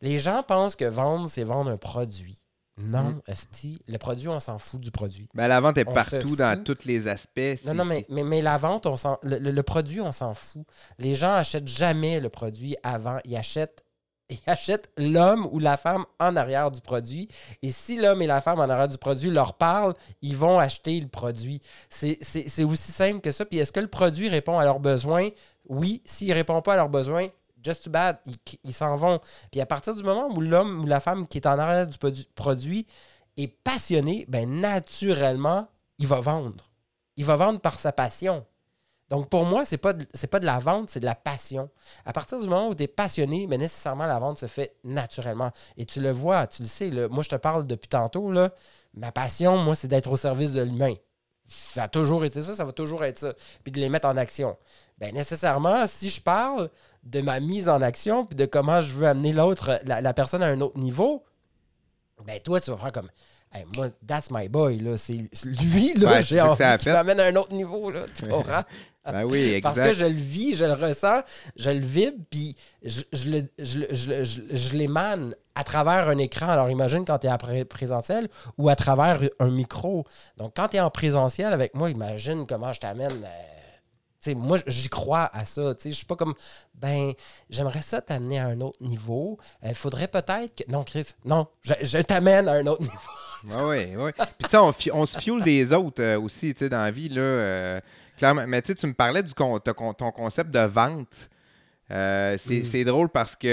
les 0.00 0.18
gens 0.20 0.42
pensent 0.42 0.76
que 0.76 0.84
vendre, 0.84 1.28
c'est 1.28 1.42
vendre 1.44 1.70
un 1.70 1.76
produit. 1.76 2.40
Non, 2.78 3.02
Mm. 3.04 3.20
esti, 3.26 3.78
le 3.88 3.96
produit, 3.96 4.28
on 4.28 4.38
s'en 4.38 4.58
fout 4.58 4.78
du 4.80 4.90
produit. 4.90 5.26
Ben, 5.34 5.48
la 5.48 5.60
vente 5.62 5.78
est 5.78 5.88
On 5.88 5.94
partout 5.94 6.36
dans 6.36 6.62
tous 6.62 6.84
les 6.84 7.08
aspects. 7.08 7.40
Non, 7.64 7.72
non, 7.72 7.86
mais, 7.86 8.04
mais, 8.10 8.22
mais 8.22 8.42
la 8.42 8.58
vente, 8.58 8.84
on 8.84 8.94
le- 9.22 9.38
le 9.38 9.62
produit, 9.62 10.02
on 10.02 10.12
s'en 10.12 10.34
fout. 10.34 10.62
Les 10.98 11.14
gens 11.14 11.32
achètent 11.32 11.68
jamais 11.68 12.20
le 12.20 12.28
produit 12.28 12.76
avant. 12.82 13.18
Ils 13.24 13.34
achètent, 13.34 13.82
ils 14.28 14.38
achètent 14.46 14.90
l'homme 14.96 15.46
ou 15.52 15.58
la 15.58 15.76
femme 15.76 16.04
en 16.18 16.36
arrière 16.36 16.70
du 16.70 16.80
produit. 16.80 17.28
Et 17.62 17.70
si 17.70 17.96
l'homme 17.96 18.22
et 18.22 18.26
la 18.26 18.40
femme 18.40 18.58
en 18.58 18.64
arrière 18.68 18.88
du 18.88 18.98
produit 18.98 19.30
leur 19.30 19.54
parlent, 19.54 19.94
ils 20.22 20.36
vont 20.36 20.58
acheter 20.58 21.00
le 21.00 21.08
produit. 21.08 21.60
C'est, 21.88 22.64
aussi 22.64 22.92
simple 22.92 23.20
que 23.20 23.30
ça. 23.30 23.44
Puis 23.44 23.58
est-ce 23.58 23.72
que 23.72 23.80
le 23.80 23.88
produit 23.88 24.28
répond 24.28 24.58
à 24.58 24.64
leurs 24.64 24.80
besoins? 24.80 25.28
Oui. 25.68 26.02
S'il 26.04 26.28
ne 26.28 26.34
répond 26.34 26.60
pas 26.62 26.74
à 26.74 26.76
leurs 26.76 26.88
besoins, 26.88 27.28
just 27.62 27.84
too 27.84 27.90
bad, 27.90 28.18
ils, 28.64 28.72
s'en 28.72 28.96
vont. 28.96 29.20
Puis 29.50 29.60
à 29.60 29.66
partir 29.66 29.94
du 29.94 30.02
moment 30.02 30.28
où 30.28 30.40
l'homme 30.40 30.82
ou 30.82 30.86
la 30.86 31.00
femme 31.00 31.26
qui 31.26 31.38
est 31.38 31.46
en 31.46 31.58
arrière 31.58 31.86
du 31.86 31.98
produ- 31.98 32.26
produit 32.34 32.86
est 33.36 33.48
passionné, 33.48 34.24
ben 34.28 34.48
naturellement, 34.60 35.68
il 35.98 36.06
va 36.06 36.20
vendre. 36.20 36.70
Il 37.16 37.24
va 37.24 37.36
vendre 37.36 37.60
par 37.60 37.78
sa 37.78 37.92
passion. 37.92 38.44
Donc 39.08 39.28
pour 39.28 39.44
moi, 39.44 39.64
c'est 39.64 39.76
pas 39.78 39.92
de- 39.92 40.04
pas 40.30 40.40
de 40.40 40.46
la 40.46 40.58
vente, 40.58 40.90
c'est 40.90 40.98
de 41.00 41.04
la 41.04 41.14
passion. 41.14 41.70
À 42.04 42.12
partir 42.12 42.40
du 42.40 42.48
moment 42.48 42.68
où 42.68 42.74
tu 42.74 42.82
es 42.82 42.88
passionné, 42.88 43.46
mais 43.46 43.56
nécessairement 43.56 44.06
la 44.06 44.18
vente 44.18 44.38
se 44.38 44.46
fait 44.46 44.74
naturellement. 44.84 45.50
Et 45.76 45.86
tu 45.86 46.00
le 46.00 46.10
vois, 46.10 46.46
tu 46.48 46.62
le 46.62 46.68
sais, 46.68 46.90
là, 46.90 47.08
moi 47.08 47.22
je 47.22 47.28
te 47.28 47.36
parle 47.36 47.66
depuis 47.66 47.88
tantôt, 47.88 48.32
là, 48.32 48.50
ma 48.94 49.12
passion, 49.12 49.56
moi, 49.58 49.74
c'est 49.74 49.88
d'être 49.88 50.10
au 50.10 50.16
service 50.16 50.52
de 50.52 50.62
l'humain. 50.62 50.94
Ça 51.48 51.84
a 51.84 51.88
toujours 51.88 52.24
été 52.24 52.42
ça, 52.42 52.56
ça 52.56 52.64
va 52.64 52.72
toujours 52.72 53.04
être 53.04 53.18
ça. 53.20 53.32
Puis 53.62 53.70
de 53.70 53.78
les 53.78 53.88
mettre 53.88 54.08
en 54.08 54.16
action. 54.16 54.56
Ben 54.98 55.14
nécessairement, 55.14 55.86
si 55.86 56.10
je 56.10 56.20
parle 56.20 56.68
de 57.04 57.20
ma 57.20 57.38
mise 57.38 57.68
en 57.68 57.80
action, 57.82 58.26
puis 58.26 58.34
de 58.34 58.46
comment 58.46 58.80
je 58.80 58.92
veux 58.92 59.06
amener 59.06 59.32
l'autre, 59.32 59.78
la, 59.86 60.00
la 60.00 60.12
personne 60.14 60.42
à 60.42 60.46
un 60.46 60.60
autre 60.60 60.78
niveau, 60.78 61.22
ben 62.26 62.40
toi, 62.40 62.60
tu 62.60 62.70
vas 62.72 62.76
faire 62.78 62.92
comme 62.92 63.10
Hey, 63.52 63.64
moi, 63.76 63.86
that's 64.06 64.30
my 64.32 64.48
boy, 64.48 64.80
là. 64.80 64.96
C'est 64.96 65.12
lui, 65.44 65.94
là, 65.94 66.10
Ouais, 66.10 66.22
j'ai 66.22 66.40
envie 66.40 66.56
qu'il 66.78 66.92
m'amène 66.92 67.20
à 67.20 67.24
un 67.26 67.36
autre 67.36 67.52
niveau, 67.52 67.90
là. 67.92 68.00
Tu 68.12 68.26
comprends? 68.28 68.64
Ben 69.12 69.24
oui, 69.24 69.52
exact. 69.54 69.62
Parce 69.76 69.80
que 69.88 69.92
je 69.94 70.04
le 70.06 70.12
vis, 70.16 70.54
je 70.56 70.64
le 70.64 70.72
ressens, 70.72 71.22
je 71.56 71.70
le 71.70 71.78
vibre, 71.80 72.18
puis 72.30 72.56
je, 72.82 73.02
je, 73.12 73.30
le- 73.30 73.48
je, 73.58 73.80
je, 73.90 74.22
je, 74.50 74.76
l'émane 74.76 75.34
à 75.54 75.64
travers 75.64 76.08
un 76.08 76.18
écran. 76.18 76.48
Alors 76.48 76.70
imagine 76.70 77.04
quand 77.04 77.18
tu 77.18 77.26
es 77.26 77.30
en 77.30 77.38
pré- 77.38 77.64
présentiel 77.64 78.28
ou 78.58 78.68
à 78.68 78.76
travers 78.76 79.20
un 79.38 79.50
micro. 79.50 80.04
Donc 80.36 80.52
quand 80.56 80.68
tu 80.68 80.76
es 80.76 80.80
en 80.80 80.90
présentiel 80.90 81.52
avec 81.52 81.74
moi, 81.74 81.90
imagine 81.90 82.46
comment 82.46 82.72
je 82.72 82.80
t'amène. 82.80 83.12
euh, 83.24 84.34
moi, 84.34 84.58
j'y 84.66 84.88
crois 84.88 85.30
à 85.32 85.44
ça. 85.44 85.72
Je 85.84 85.90
suis 85.90 86.04
pas 86.04 86.16
comme, 86.16 86.34
ben, 86.74 87.12
j'aimerais 87.48 87.80
ça 87.80 88.00
t'amener 88.00 88.40
à 88.40 88.46
un 88.48 88.60
autre 88.60 88.82
niveau. 88.82 89.38
Il 89.64 89.72
faudrait 89.72 90.08
peut-être 90.08 90.52
que. 90.56 90.68
Non, 90.68 90.82
Chris, 90.82 91.06
non, 91.24 91.46
je, 91.62 91.74
je 91.80 91.98
t'amène 91.98 92.48
à 92.48 92.54
un 92.54 92.66
autre 92.66 92.82
niveau. 93.44 93.68
Oui, 93.68 93.94
oui. 93.96 94.10
Puis 94.16 94.48
tu 94.48 94.50
sais, 94.50 94.90
on, 94.92 95.06
se 95.06 95.18
fuel 95.20 95.42
des 95.44 95.72
autres 95.72 96.02
euh, 96.02 96.18
aussi, 96.20 96.52
tu 96.54 96.58
sais, 96.60 96.68
dans 96.68 96.78
la 96.82 96.90
vie, 96.90 97.08
là. 97.08 97.20
euh, 97.20 97.80
clairement. 98.16 98.46
Mais 98.46 98.62
tu 98.62 98.68
sais, 98.68 98.74
tu 98.74 98.86
me 98.86 98.94
parlais 98.94 99.22
du 99.22 99.32
con- 99.34 99.58
ton, 99.60 100.10
concept 100.12 100.50
de 100.50 100.60
vente. 100.60 101.28
Euh, 101.90 102.36
c'est 102.38 102.60
Mm. 102.60 102.64
c'est 102.64 102.84
drôle 102.84 103.08
parce 103.10 103.36
que 103.36 103.46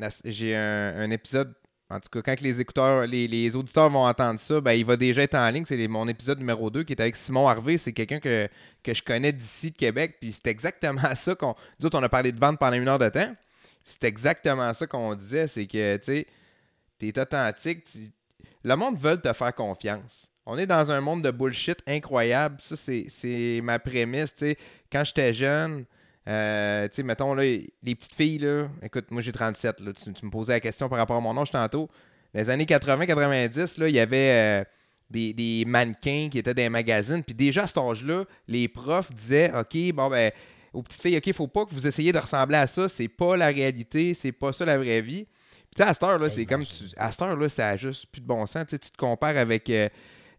euh, 0.00 0.08
j'ai 0.24 0.56
un, 0.56 1.00
un 1.00 1.10
épisode, 1.10 1.54
en 1.90 2.00
tout 2.00 2.08
cas, 2.08 2.22
quand 2.22 2.40
les 2.40 2.58
écouteurs, 2.60 3.06
les, 3.06 3.28
les 3.28 3.54
auditeurs 3.54 3.90
vont 3.90 4.06
entendre 4.06 4.40
ça, 4.40 4.60
ben, 4.60 4.72
il 4.72 4.84
va 4.86 4.96
déjà 4.96 5.22
être 5.22 5.34
en 5.34 5.48
ligne. 5.50 5.64
C'est 5.66 5.86
mon 5.86 6.08
épisode 6.08 6.38
numéro 6.38 6.70
2 6.70 6.82
qui 6.84 6.94
est 6.94 7.00
avec 7.00 7.14
Simon 7.16 7.46
Harvey. 7.46 7.76
C'est 7.76 7.92
quelqu'un 7.92 8.20
que, 8.20 8.48
que 8.82 8.94
je 8.94 9.02
connais 9.02 9.32
d'ici, 9.32 9.70
de 9.70 9.76
Québec. 9.76 10.16
Puis 10.20 10.32
c'est 10.32 10.46
exactement 10.50 11.02
ça 11.14 11.34
qu'on. 11.34 11.54
Nous 11.78 11.86
autres, 11.86 11.98
on 11.98 12.02
a 12.02 12.08
parlé 12.08 12.32
de 12.32 12.40
vente 12.40 12.58
pendant 12.58 12.76
une 12.76 12.88
heure 12.88 12.98
de 12.98 13.10
temps. 13.10 13.34
C'est 13.84 14.04
exactement 14.04 14.72
ça 14.72 14.86
qu'on 14.86 15.14
disait. 15.14 15.46
C'est 15.46 15.66
que, 15.66 15.96
tu 15.98 16.04
sais, 16.04 16.26
t'es 16.98 17.18
authentique. 17.20 17.84
tu- 17.84 18.10
Le 18.62 18.76
monde 18.76 18.96
veut 18.98 19.20
te 19.20 19.30
faire 19.34 19.54
confiance. 19.54 20.30
On 20.46 20.58
est 20.58 20.66
dans 20.66 20.90
un 20.90 21.00
monde 21.00 21.22
de 21.22 21.30
bullshit 21.30 21.78
incroyable. 21.86 22.56
Ça, 22.60 22.76
c'est- 22.76 23.60
ma 23.62 23.78
prémisse. 23.78 24.34
Quand 24.92 25.04
j'étais 25.04 25.32
jeune, 25.32 25.84
euh, 26.28 26.86
tu 26.88 26.96
sais, 26.96 27.02
mettons, 27.02 27.34
là, 27.34 27.42
les 27.44 27.94
petites 27.94 28.14
filles, 28.14 28.38
là, 28.38 28.68
écoute, 28.82 29.06
moi 29.10 29.22
j'ai 29.22 29.32
37, 29.32 29.80
là, 29.80 29.92
tu, 29.92 30.12
tu 30.12 30.24
me 30.26 30.30
posais 30.30 30.52
la 30.52 30.60
question 30.60 30.88
par 30.88 30.98
rapport 30.98 31.16
à 31.16 31.20
mon 31.20 31.36
âge 31.40 31.50
tantôt. 31.50 31.88
Dans 32.34 32.40
les 32.40 32.50
années 32.50 32.66
80-90, 32.66 33.78
là, 33.78 33.88
il 33.88 33.94
y 33.94 34.00
avait 34.00 34.62
euh, 34.62 34.64
des, 35.10 35.32
des 35.32 35.64
mannequins 35.66 36.28
qui 36.30 36.38
étaient 36.38 36.52
dans 36.54 36.62
les 36.62 36.68
magazines. 36.68 37.22
Puis 37.22 37.34
déjà 37.34 37.62
à 37.64 37.66
cet 37.66 37.78
âge-là, 37.78 38.24
les 38.48 38.68
profs 38.68 39.12
disaient 39.12 39.50
OK, 39.58 39.92
bon, 39.94 40.10
ben, 40.10 40.30
aux 40.72 40.82
petites 40.82 41.00
filles, 41.02 41.16
OK, 41.18 41.32
faut 41.32 41.46
pas 41.46 41.64
que 41.64 41.74
vous 41.74 41.86
essayiez 41.86 42.12
de 42.12 42.18
ressembler 42.18 42.56
à 42.56 42.66
ça. 42.66 42.88
C'est 42.88 43.08
pas 43.08 43.36
la 43.36 43.46
réalité, 43.48 44.12
c'est 44.14 44.32
pas 44.32 44.52
ça 44.52 44.64
la 44.64 44.76
vraie 44.76 45.00
vie. 45.00 45.26
Puis 45.74 45.82
à 45.84 45.94
cette 45.94 46.02
heure-là, 46.02 46.28
c'est 46.30 46.44
comme. 46.46 46.64
Tu, 46.64 46.84
à 46.96 47.10
cette 47.12 47.22
heure-là, 47.22 47.48
ça 47.48 47.68
a 47.70 47.76
juste 47.76 48.06
plus 48.06 48.20
de 48.20 48.26
bon 48.26 48.44
sens. 48.46 48.64
Tu 48.68 48.78
te 48.78 48.96
compares 48.98 49.36
avec. 49.36 49.70
euh, 49.70 49.88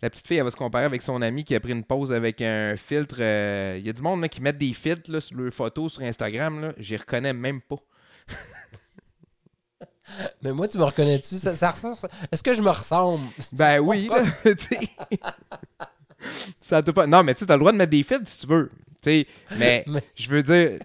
la 0.05 0.09
petite 0.11 0.27
fille, 0.27 0.37
elle 0.37 0.43
va 0.43 0.51
se 0.51 0.55
comparer 0.55 0.85
avec 0.85 1.01
son 1.01 1.19
ami 1.23 1.43
qui 1.43 1.55
a 1.55 1.59
pris 1.59 1.71
une 1.71 1.83
pause 1.83 2.13
avec 2.13 2.39
un 2.41 2.75
filtre. 2.77 3.15
euh, 3.19 3.75
Il 3.79 3.85
y 3.85 3.89
a 3.89 3.93
du 3.93 4.01
monde 4.03 4.21
là, 4.21 4.29
qui 4.29 4.39
met 4.41 4.53
des 4.53 4.73
filtres 4.73 5.11
là, 5.11 5.19
sur 5.19 5.35
leurs 5.37 5.51
photos 5.53 5.93
sur 5.93 6.03
Instagram. 6.03 6.73
J'y 6.77 6.95
reconnais 6.97 7.33
même 7.33 7.59
pas. 7.61 7.77
Mais 10.43 10.53
moi, 10.53 10.67
tu 10.67 10.77
me 10.77 10.83
reconnais-tu? 10.83 11.37
Ça, 11.39 11.55
ça 11.55 11.71
ressemble- 11.71 11.97
Est-ce 12.31 12.43
que 12.43 12.53
je 12.53 12.61
me 12.61 12.69
ressemble? 12.69 13.25
Ben 13.53 13.79
oui, 13.79 14.07
là, 14.07 14.23
ça 16.61 16.81
pas. 16.83 17.07
Non, 17.07 17.23
mais 17.23 17.33
tu 17.33 17.45
t'as 17.45 17.53
le 17.55 17.59
droit 17.59 17.71
de 17.71 17.77
mettre 17.77 17.89
des 17.91 18.03
filtres 18.03 18.27
si 18.27 18.39
tu 18.41 18.47
veux. 18.47 18.71
Mais- 19.57 19.85
je 20.15 20.29
veux 20.29 20.43
dire, 20.43 20.79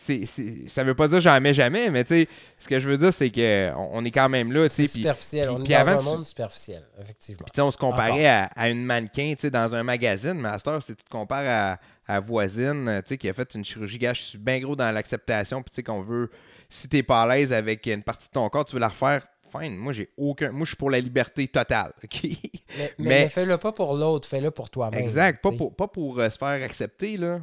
c'est, 0.00 0.26
c'est- 0.26 0.68
ça 0.68 0.84
veut 0.84 0.94
pas 0.94 1.08
dire 1.08 1.20
jamais, 1.20 1.52
jamais, 1.52 1.90
mais 1.90 2.04
tu 2.04 2.10
sais, 2.10 2.28
ce 2.60 2.68
que 2.68 2.78
je 2.78 2.88
veux 2.88 2.96
dire, 2.96 3.12
c'est 3.12 3.30
qu'on 3.30 3.88
on 3.92 4.04
est 4.04 4.12
quand 4.12 4.28
même 4.28 4.52
là, 4.52 4.68
C'est 4.68 4.86
superficiel. 4.86 5.46
puis- 5.48 5.56
on 5.56 5.60
est 5.60 5.64
puis 5.64 5.72
dans 5.74 5.80
avant, 5.80 5.90
un 5.90 5.98
tu- 5.98 6.04
monde 6.04 6.24
superficiel, 6.26 6.82
effectivement. 7.02 7.42
puis, 7.44 7.50
tu 7.52 7.56
sais, 7.56 7.62
on 7.62 7.70
se 7.72 7.76
comparait 7.76 8.26
à, 8.26 8.44
à 8.54 8.68
une 8.68 8.84
mannequin, 8.84 9.32
tu 9.34 9.40
sais, 9.42 9.50
dans 9.50 9.74
un 9.74 9.82
magazine, 9.82 10.34
mais 10.34 10.50
à 10.50 10.58
cette 10.58 10.68
heure, 10.68 10.82
si 10.82 10.94
tu 10.94 11.04
te 11.04 11.10
compares 11.10 11.78
à, 12.06 12.14
à 12.14 12.20
voisine, 12.20 12.88
euh, 12.88 13.00
tu 13.02 13.08
sais, 13.08 13.18
qui 13.18 13.28
a 13.28 13.32
fait 13.32 13.52
une 13.56 13.64
chirurgie, 13.64 13.98
gars, 13.98 14.14
je 14.14 14.22
suis 14.22 14.38
bien 14.38 14.60
gros 14.60 14.76
dans 14.76 14.90
l'acceptation, 14.92 15.62
puis 15.62 15.70
tu 15.70 15.74
sais, 15.76 15.82
qu'on 15.82 16.02
veut, 16.02 16.30
si 16.68 16.88
t'es 16.88 17.02
pas 17.02 17.22
à 17.24 17.34
l'aise 17.36 17.52
avec 17.52 17.84
une 17.86 18.04
partie 18.04 18.28
de 18.28 18.32
ton 18.34 18.48
corps, 18.50 18.64
tu 18.64 18.74
veux 18.74 18.80
la 18.80 18.88
refaire, 18.88 19.26
fine, 19.50 19.76
moi, 19.76 19.92
j'ai 19.92 20.10
aucun, 20.16 20.50
moi, 20.52 20.60
je 20.64 20.68
suis 20.68 20.76
pour 20.76 20.90
la 20.90 21.00
liberté 21.00 21.48
totale? 21.48 21.92
Mais, 22.22 22.30
mais, 22.78 22.92
Mais- 22.98 23.04
mais 23.08 23.28
fais-le 23.28 23.56
pas 23.58 23.72
pour 23.72 23.94
l'autre, 23.94 24.28
fais-le 24.28 24.50
pour 24.52 24.70
toi-même. 24.70 25.00
Exact, 25.00 25.42
pas 25.42 25.50
pour, 25.50 25.74
pas 25.74 25.88
pour 25.88 26.20
euh, 26.20 26.30
se 26.30 26.38
faire 26.38 26.62
accepter, 26.62 27.16
là. 27.16 27.40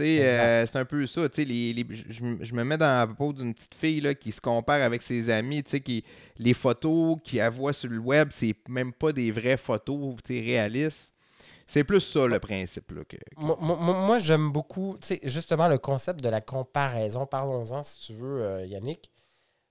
Euh, 0.00 0.66
c'est 0.66 0.76
un 0.78 0.84
peu 0.84 1.06
ça. 1.06 1.22
Les, 1.36 1.72
les- 1.72 1.86
je, 1.90 2.02
je 2.40 2.54
me- 2.54 2.64
mets 2.64 2.78
dans 2.78 2.86
la 2.86 3.06
peau 3.06 3.32
d'une 3.32 3.54
petite 3.54 3.74
fille 3.74 4.00
là, 4.00 4.14
qui 4.14 4.30
se 4.32 4.40
compare 4.40 4.82
avec 4.82 5.02
ses 5.02 5.28
amis. 5.30 5.62
Qui, 5.62 6.04
les 6.38 6.54
photos 6.54 7.16
qu'elle 7.24 7.50
voit 7.50 7.72
sur 7.72 7.88
le 7.90 7.98
web, 7.98 8.28
c'est 8.30 8.54
même 8.68 8.92
pas 8.92 9.12
des 9.12 9.30
vraies 9.30 9.56
photos 9.56 10.16
réalistes. 10.28 11.12
C'est 11.66 11.84
plus 11.84 12.00
ça 12.00 12.26
le 12.26 12.38
principe. 12.38 12.90
Là, 12.92 13.02
que, 13.04 13.16
que- 13.16 13.22
Moi, 13.36 13.56
moi- 13.60 13.76
moi- 13.76 14.18
j'aime 14.18 14.50
beaucoup, 14.52 14.96
justement, 15.24 15.68
le 15.68 15.78
concept 15.78 16.22
de 16.22 16.28
la 16.30 16.40
comparaison. 16.40 17.26
Parlons-en, 17.26 17.82
si 17.82 18.00
tu 18.06 18.12
veux, 18.14 18.42
euh, 18.42 18.66
Yannick. 18.66 19.10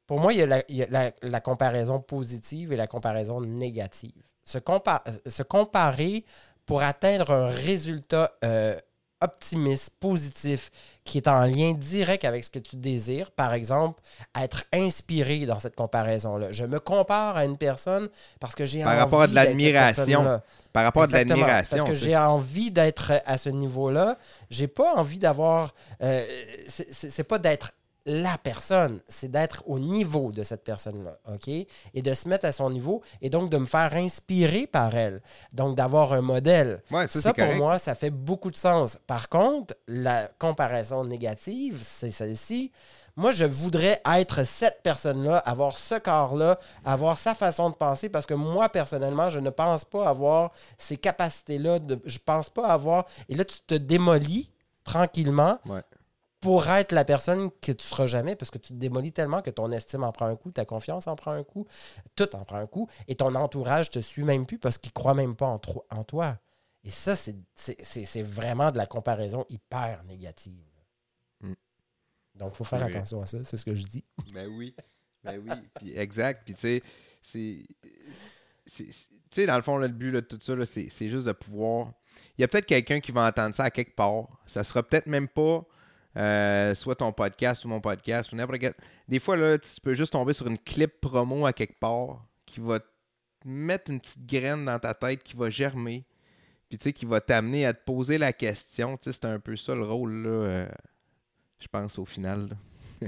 Pour 0.06 0.20
moi, 0.20 0.32
il 0.32 0.40
y 0.40 0.42
a, 0.42 0.46
la, 0.46 0.64
il 0.70 0.76
y 0.78 0.84
a 0.84 0.88
la- 0.90 1.12
la 1.24 1.42
comparaison 1.42 2.00
positive 2.00 2.72
et 2.72 2.76
la 2.78 2.88
comparaison 2.88 3.42
négative. 3.42 4.24
Se, 4.44 4.58
compa- 4.60 5.04
se 5.30 5.44
comparer 5.44 6.24
pour 6.66 6.82
atteindre 6.82 7.32
un 7.32 7.48
résultat 7.48 8.32
euh, 8.46 8.76
optimiste, 9.22 9.92
positif, 10.00 10.70
qui 11.04 11.18
est 11.18 11.28
en 11.28 11.42
lien 11.46 11.74
direct 11.74 12.26
avec 12.26 12.44
ce 12.44 12.50
que 12.50 12.60
tu 12.60 12.76
désires. 12.76 13.32
Par 13.32 13.54
exemple, 13.54 14.02
être 14.40 14.64
inspiré 14.74 15.46
dans 15.46 15.60
cette 15.60 15.76
comparaison-là. 15.76 16.52
Je 16.52 16.66
me 16.66 16.80
compare 16.80 17.38
à 17.38 17.46
une 17.46 17.58
personne 17.58 18.10
parce 18.40 18.56
que 18.56 18.66
j'ai 18.66 18.84
Par 18.84 18.92
envie 18.94 19.00
rapport 19.02 19.22
à 19.24 19.28
de 19.28 19.36
l'admiration. 19.36 20.42
par 20.74 20.84
rapport 20.84 21.04
à 21.04 21.08
de 21.08 21.14
l'admiration. 21.14 21.78
Parce 21.78 21.90
que 21.90 21.96
j'ai 21.96 22.16
envie 22.18 22.72
d'être 22.72 23.14
à 23.26 23.38
ce 23.38 23.50
niveau-là. 23.50 24.18
J'ai 24.50 24.68
pas 24.68 24.94
envie 24.96 25.20
d'avoir. 25.20 25.74
euh, 26.04 26.24
c'est 26.68 27.24
pas 27.24 27.40
d'être 27.40 27.72
la 28.10 28.38
personne, 28.38 29.02
c'est 29.10 29.30
d'être 29.30 29.63
au 29.67 29.78
niveau 29.80 30.32
de 30.32 30.41
cette 30.41 30.63
personne-là, 30.63 31.17
OK? 31.34 31.50
Et 31.50 31.67
de 32.02 32.13
se 32.13 32.30
mettre 32.30 32.46
à 32.46 32.52
son 32.54 32.70
niveau 32.70 33.02
et 33.22 33.30
donc 33.30 33.50
de 33.50 33.58
me 33.58 33.65
faire 33.65 33.93
inspirer 33.96 34.65
par 34.65 34.96
elle. 34.96 35.22
Donc 35.52 35.76
d'avoir 35.76 36.13
un 36.13 36.22
modèle. 36.22 36.82
Ouais, 36.89 37.08
ça, 37.08 37.20
Ça, 37.20 37.34
pour 37.34 37.43
correct. 37.43 37.58
moi, 37.58 37.78
ça 37.80 37.96
fait 37.96 38.10
beaucoup 38.10 38.50
de 38.50 38.56
sens. 38.56 38.98
Par 39.08 39.28
contre, 39.28 39.76
la 39.88 40.30
comparaison 40.39 41.04
négative, 41.04 41.80
c'est 41.84 42.12
celle-ci. 42.12 42.72
Moi, 43.17 43.32
je 43.32 43.46
voudrais 43.46 44.00
être 44.15 44.43
cette 44.46 44.82
personne-là, 44.84 45.39
avoir 45.39 45.76
ce 45.76 45.96
corps-là, 45.96 46.58
avoir 46.86 47.17
sa 47.17 47.34
façon 47.34 47.70
de 47.72 47.76
penser, 47.76 48.10
parce 48.10 48.26
que 48.28 48.36
moi, 48.36 48.70
personnellement, 48.70 49.28
je 49.30 49.39
ne 49.39 49.50
pense 49.50 49.84
pas 49.84 50.08
avoir 50.08 50.52
ces 50.78 50.96
capacités-là. 50.98 51.80
de- 51.80 52.00
Je 52.06 52.20
pense 52.24 52.50
pas 52.50 52.67
avoir. 52.67 53.06
Et 53.28 53.34
là, 53.34 53.43
tu 53.43 53.60
te 53.67 53.74
démolis 53.74 54.52
tranquillement 54.84 55.58
Ouais. 55.65 55.82
Pour 56.39 56.67
être 56.69 56.91
la 56.91 57.04
personne 57.04 57.50
que 57.62 57.71
tu 57.71 57.86
seras 57.86 58.06
jamais, 58.06 58.36
parce 58.36 58.52
que 58.52 58.58
tu 58.60 58.73
te 58.73 58.78
démolis 58.78 59.12
tellement 59.12 59.41
que 59.41 59.50
ton 59.50 59.71
estime 59.71 60.04
en 60.04 60.12
prend 60.12 60.28
un 60.28 60.36
coup, 60.36 60.52
ta 60.52 60.65
confiance 60.65 61.08
en 61.08 61.15
prend 61.15 61.32
un 61.32 61.43
coup, 61.43 61.65
tout 62.15 62.36
en 62.36 62.45
prend 62.45 62.58
un 62.58 62.67
coup, 62.67 62.88
et 63.08 63.15
ton 63.15 63.34
entourage 63.36 63.89
te 63.89 64.00
suit 64.00 64.23
même 64.23 64.45
plus 64.45 64.60
parce 64.60 64.78
qu'il 64.78 64.91
croit 64.93 65.13
même 65.15 65.36
pas 65.36 65.47
en, 65.47 66.04
toi. 66.04 66.38
Et 66.84 66.89
ça, 66.91 67.15
c'est- 67.15 67.36
c'est 67.56 67.82
c'est- 67.84 68.06
c'est 68.06 68.21
vraiment 68.21 68.71
de 68.71 68.78
la 68.78 68.86
comparaison 68.86 69.45
hyper 69.50 70.04
négative. 70.04 70.63
Mm. 71.41 71.54
Donc, 72.36 72.54
il 72.54 72.58
faut 72.58 72.63
faire 72.63 72.84
Oui. 72.86 72.93
attention 72.95 73.21
à 73.21 73.26
ça, 73.26 73.43
c'est 73.43 73.58
ce 73.58 73.65
que 73.65 73.73
je 73.73 73.86
dis. 73.86 74.06
Ben 74.34 74.47
oui. 74.47 74.76
Ben 75.23 75.41
oui. 75.43 75.52
Puis 75.80 75.97
exact. 75.97 76.43
Puis 76.45 76.54
tu 76.54 76.62
sais, 76.62 76.84
c'est. 77.21 77.63
Tu 78.65 78.93
sais, 79.32 79.45
dans 79.45 79.56
le 79.56 79.62
fond, 79.63 79.78
là, 79.78 79.88
le 79.88 79.93
but 79.93 80.12
de 80.12 80.19
tout 80.19 80.39
ça, 80.41 80.56
là, 80.56 80.65
c'est 80.65 80.88
c'est 80.89 81.10
juste 81.10 81.26
de 81.26 81.32
pouvoir. 81.32 81.91
Il 82.38 82.41
y 82.41 82.43
a 82.43 82.47
peut-être 82.47 82.65
quelqu'un 82.65 83.00
qui 83.00 83.12
va 83.12 83.28
entendre 83.28 83.56
ça 83.56 83.63
à 83.65 83.71
quelque 83.71 83.95
part. 83.95 84.28
Ça 84.45 84.63
sera 84.63 84.84
peut-être 84.84 85.08
même 85.08 85.28
pas 85.28 85.65
euh, 86.18 86.74
soit 86.76 86.96
ton 86.96 87.12
podcast 87.14 87.64
ou 87.64 87.68
mon 87.70 87.80
podcast 87.80 88.32
ou 88.32 88.36
n'importe 88.36 88.60
quel. 88.60 88.74
Des 89.08 89.20
fois, 89.20 89.38
là, 89.38 89.58
tu 89.58 89.70
peux 89.82 89.94
juste 89.94 90.12
tomber 90.14 90.34
sur 90.34 90.48
une 90.48 90.58
clip 90.58 91.00
promo 91.00 91.46
à 91.46 91.54
quelque 91.54 91.80
part 91.80 92.26
qui 92.46 92.60
va 92.60 92.80
te 92.80 92.86
mettre 93.46 93.92
une 93.92 94.00
petite 94.00 94.26
graine 94.26 94.66
dans 94.66 94.80
ta 94.80 94.94
tête 94.94 95.24
qui 95.24 95.36
va 95.36 95.50
germer. 95.50 96.06
Puis 96.70 96.78
tu 96.78 96.84
sais, 96.84 96.94
qui 96.94 97.06
va 97.06 97.22
t'amener 97.22 97.66
à 97.66 97.74
te 97.74 97.84
poser 97.86 98.18
la 98.18 98.34
question. 98.34 98.98
Tu 98.98 99.12
sais, 99.14 99.20
c'est 99.22 99.28
un 99.28 99.40
peu 99.40 99.56
ça 99.56 99.74
le 99.76 99.86
rôle, 99.86 100.12
là. 100.24 100.30
euh, 100.30 100.68
je 101.60 101.68
pense, 101.68 101.98
au 102.00 102.06
final. 102.06 102.50
là. 102.50 103.08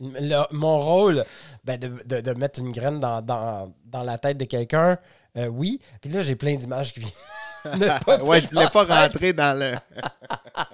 Le- 0.00 0.54
mon 0.54 0.80
rôle, 0.80 1.24
ben, 1.64 1.78
de, 1.78 1.88
de- 2.06 2.20
de 2.20 2.32
mettre 2.34 2.60
une 2.60 2.70
graine 2.72 2.98
dans, 3.00 3.20
dans- 3.20 3.74
dans 3.84 4.02
la 4.04 4.16
tête 4.16 4.38
de 4.38 4.44
quelqu'un, 4.44 4.96
euh, 5.36 5.46
oui. 5.48 5.80
Puis 6.00 6.10
là, 6.10 6.22
j'ai 6.22 6.36
plein 6.36 6.54
d'images 6.56 6.92
qui 6.94 7.00
viennent. 7.00 7.12
ouais, 8.24 8.40
je 8.40 8.46
voulais 8.48 8.70
pas 8.72 8.84
rentrer 8.84 9.32
dans 9.32 9.58
le. 9.58 9.74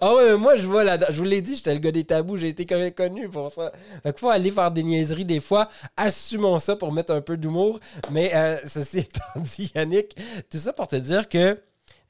Ah 0.00 0.14
ouais, 0.14 0.32
mais 0.32 0.38
moi 0.38 0.56
je 0.56 0.66
vois 0.66 0.84
là 0.84 0.98
Je 1.10 1.16
vous 1.16 1.24
l'ai 1.24 1.40
dit, 1.40 1.56
j'étais 1.56 1.74
le 1.74 1.80
gars 1.80 1.92
des 1.92 2.04
tabous, 2.04 2.36
j'ai 2.36 2.48
été 2.48 2.66
con- 2.66 2.90
connu 2.96 3.28
pour 3.28 3.52
ça. 3.52 3.72
Fait 4.02 4.12
qu'il 4.12 4.20
faut 4.20 4.30
aller 4.30 4.50
faire 4.50 4.70
des 4.70 4.82
niaiseries 4.82 5.24
des 5.24 5.40
fois. 5.40 5.68
Assumons 5.96 6.58
ça 6.58 6.76
pour 6.76 6.92
mettre 6.92 7.12
un 7.12 7.20
peu 7.20 7.36
d'humour. 7.36 7.80
Mais 8.10 8.34
euh, 8.34 8.56
ceci 8.66 8.98
étant 9.00 9.40
dit, 9.40 9.72
Yannick, 9.74 10.16
tout 10.50 10.58
ça 10.58 10.72
pour 10.72 10.88
te 10.88 10.96
dire 10.96 11.28
que 11.28 11.60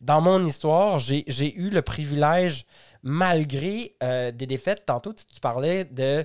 dans 0.01 0.21
mon 0.21 0.45
histoire, 0.45 0.99
j'ai 0.99 1.55
eu 1.57 1.71
le 1.71 1.81
privilège, 1.83 2.67
malgré 3.03 3.95
euh, 4.03 4.33
des 4.33 4.47
défaites, 4.47 4.85
tantôt 4.85 5.13
tu, 5.13 5.25
parlais 5.41 5.85
de 5.85 6.25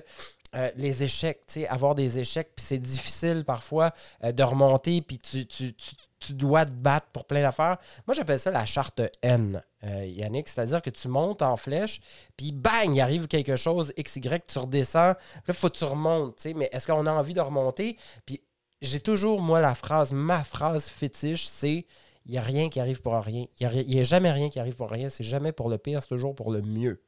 euh, 0.56 0.70
les 0.76 1.04
échecs, 1.04 1.42
tu 1.46 1.60
sais, 1.60 1.68
avoir 1.68 1.94
des 1.94 2.18
échecs, 2.18 2.50
puis 2.56 2.64
c'est 2.66 2.78
difficile 2.78 3.44
parfois 3.44 3.92
de 4.22 4.42
remonter, 4.42 5.00
puis 5.02 5.18
tu, 5.18 5.46
tu, 5.46 5.74
tu 6.18 6.34
dois 6.34 6.64
te 6.64 6.72
battre 6.72 7.06
pour 7.12 7.24
plein 7.24 7.42
d'affaires. 7.42 7.76
Moi, 8.06 8.14
j'appelle 8.14 8.38
ça 8.38 8.50
la 8.50 8.66
charte 8.66 9.00
N, 9.22 9.60
euh, 9.84 10.04
Yannick, 10.06 10.48
c'est-à-dire 10.48 10.82
que 10.82 10.90
tu 10.90 11.08
montes 11.08 11.42
en 11.42 11.56
flèche, 11.56 12.00
puis 12.36 12.52
bang, 12.52 12.94
il 12.94 13.00
arrive 13.00 13.28
quelque 13.28 13.56
chose, 13.56 13.92
XY, 13.98 14.40
tu 14.46 14.58
redescends, 14.58 14.98
là, 15.04 15.18
il 15.46 15.54
faut 15.54 15.68
que 15.68 15.76
tu 15.78 15.84
remontes, 15.84 16.36
tu 16.36 16.42
sais, 16.42 16.54
mais 16.54 16.68
est-ce 16.72 16.86
qu'on 16.86 17.06
a 17.06 17.12
envie 17.12 17.34
de 17.34 17.40
remonter? 17.40 17.96
Puis 18.26 18.40
j'ai 18.82 19.00
toujours, 19.00 19.40
moi, 19.40 19.60
la 19.60 19.74
phrase, 19.74 20.12
ma 20.12 20.42
phrase 20.42 20.88
fétiche, 20.88 21.46
c'est 21.46 21.86
il 22.26 22.32
n'y 22.32 22.38
a 22.38 22.42
rien 22.42 22.68
qui 22.68 22.78
arrive 22.78 23.00
pour 23.00 23.14
rien. 23.14 23.46
Il 23.58 23.86
n'y 23.88 24.00
a, 24.00 24.02
jamais 24.02 24.30
rien 24.30 24.50
qui 24.50 24.60
arrive 24.60 24.76
pour 24.76 24.90
rien. 24.90 25.08
C'est 25.08 25.24
jamais 25.24 25.50
pour 25.50 25.70
le 25.70 25.78
pire, 25.78 26.02
c'est 26.02 26.08
toujours 26.08 26.34
pour 26.34 26.52
le 26.52 26.60
mieux. 26.60 27.00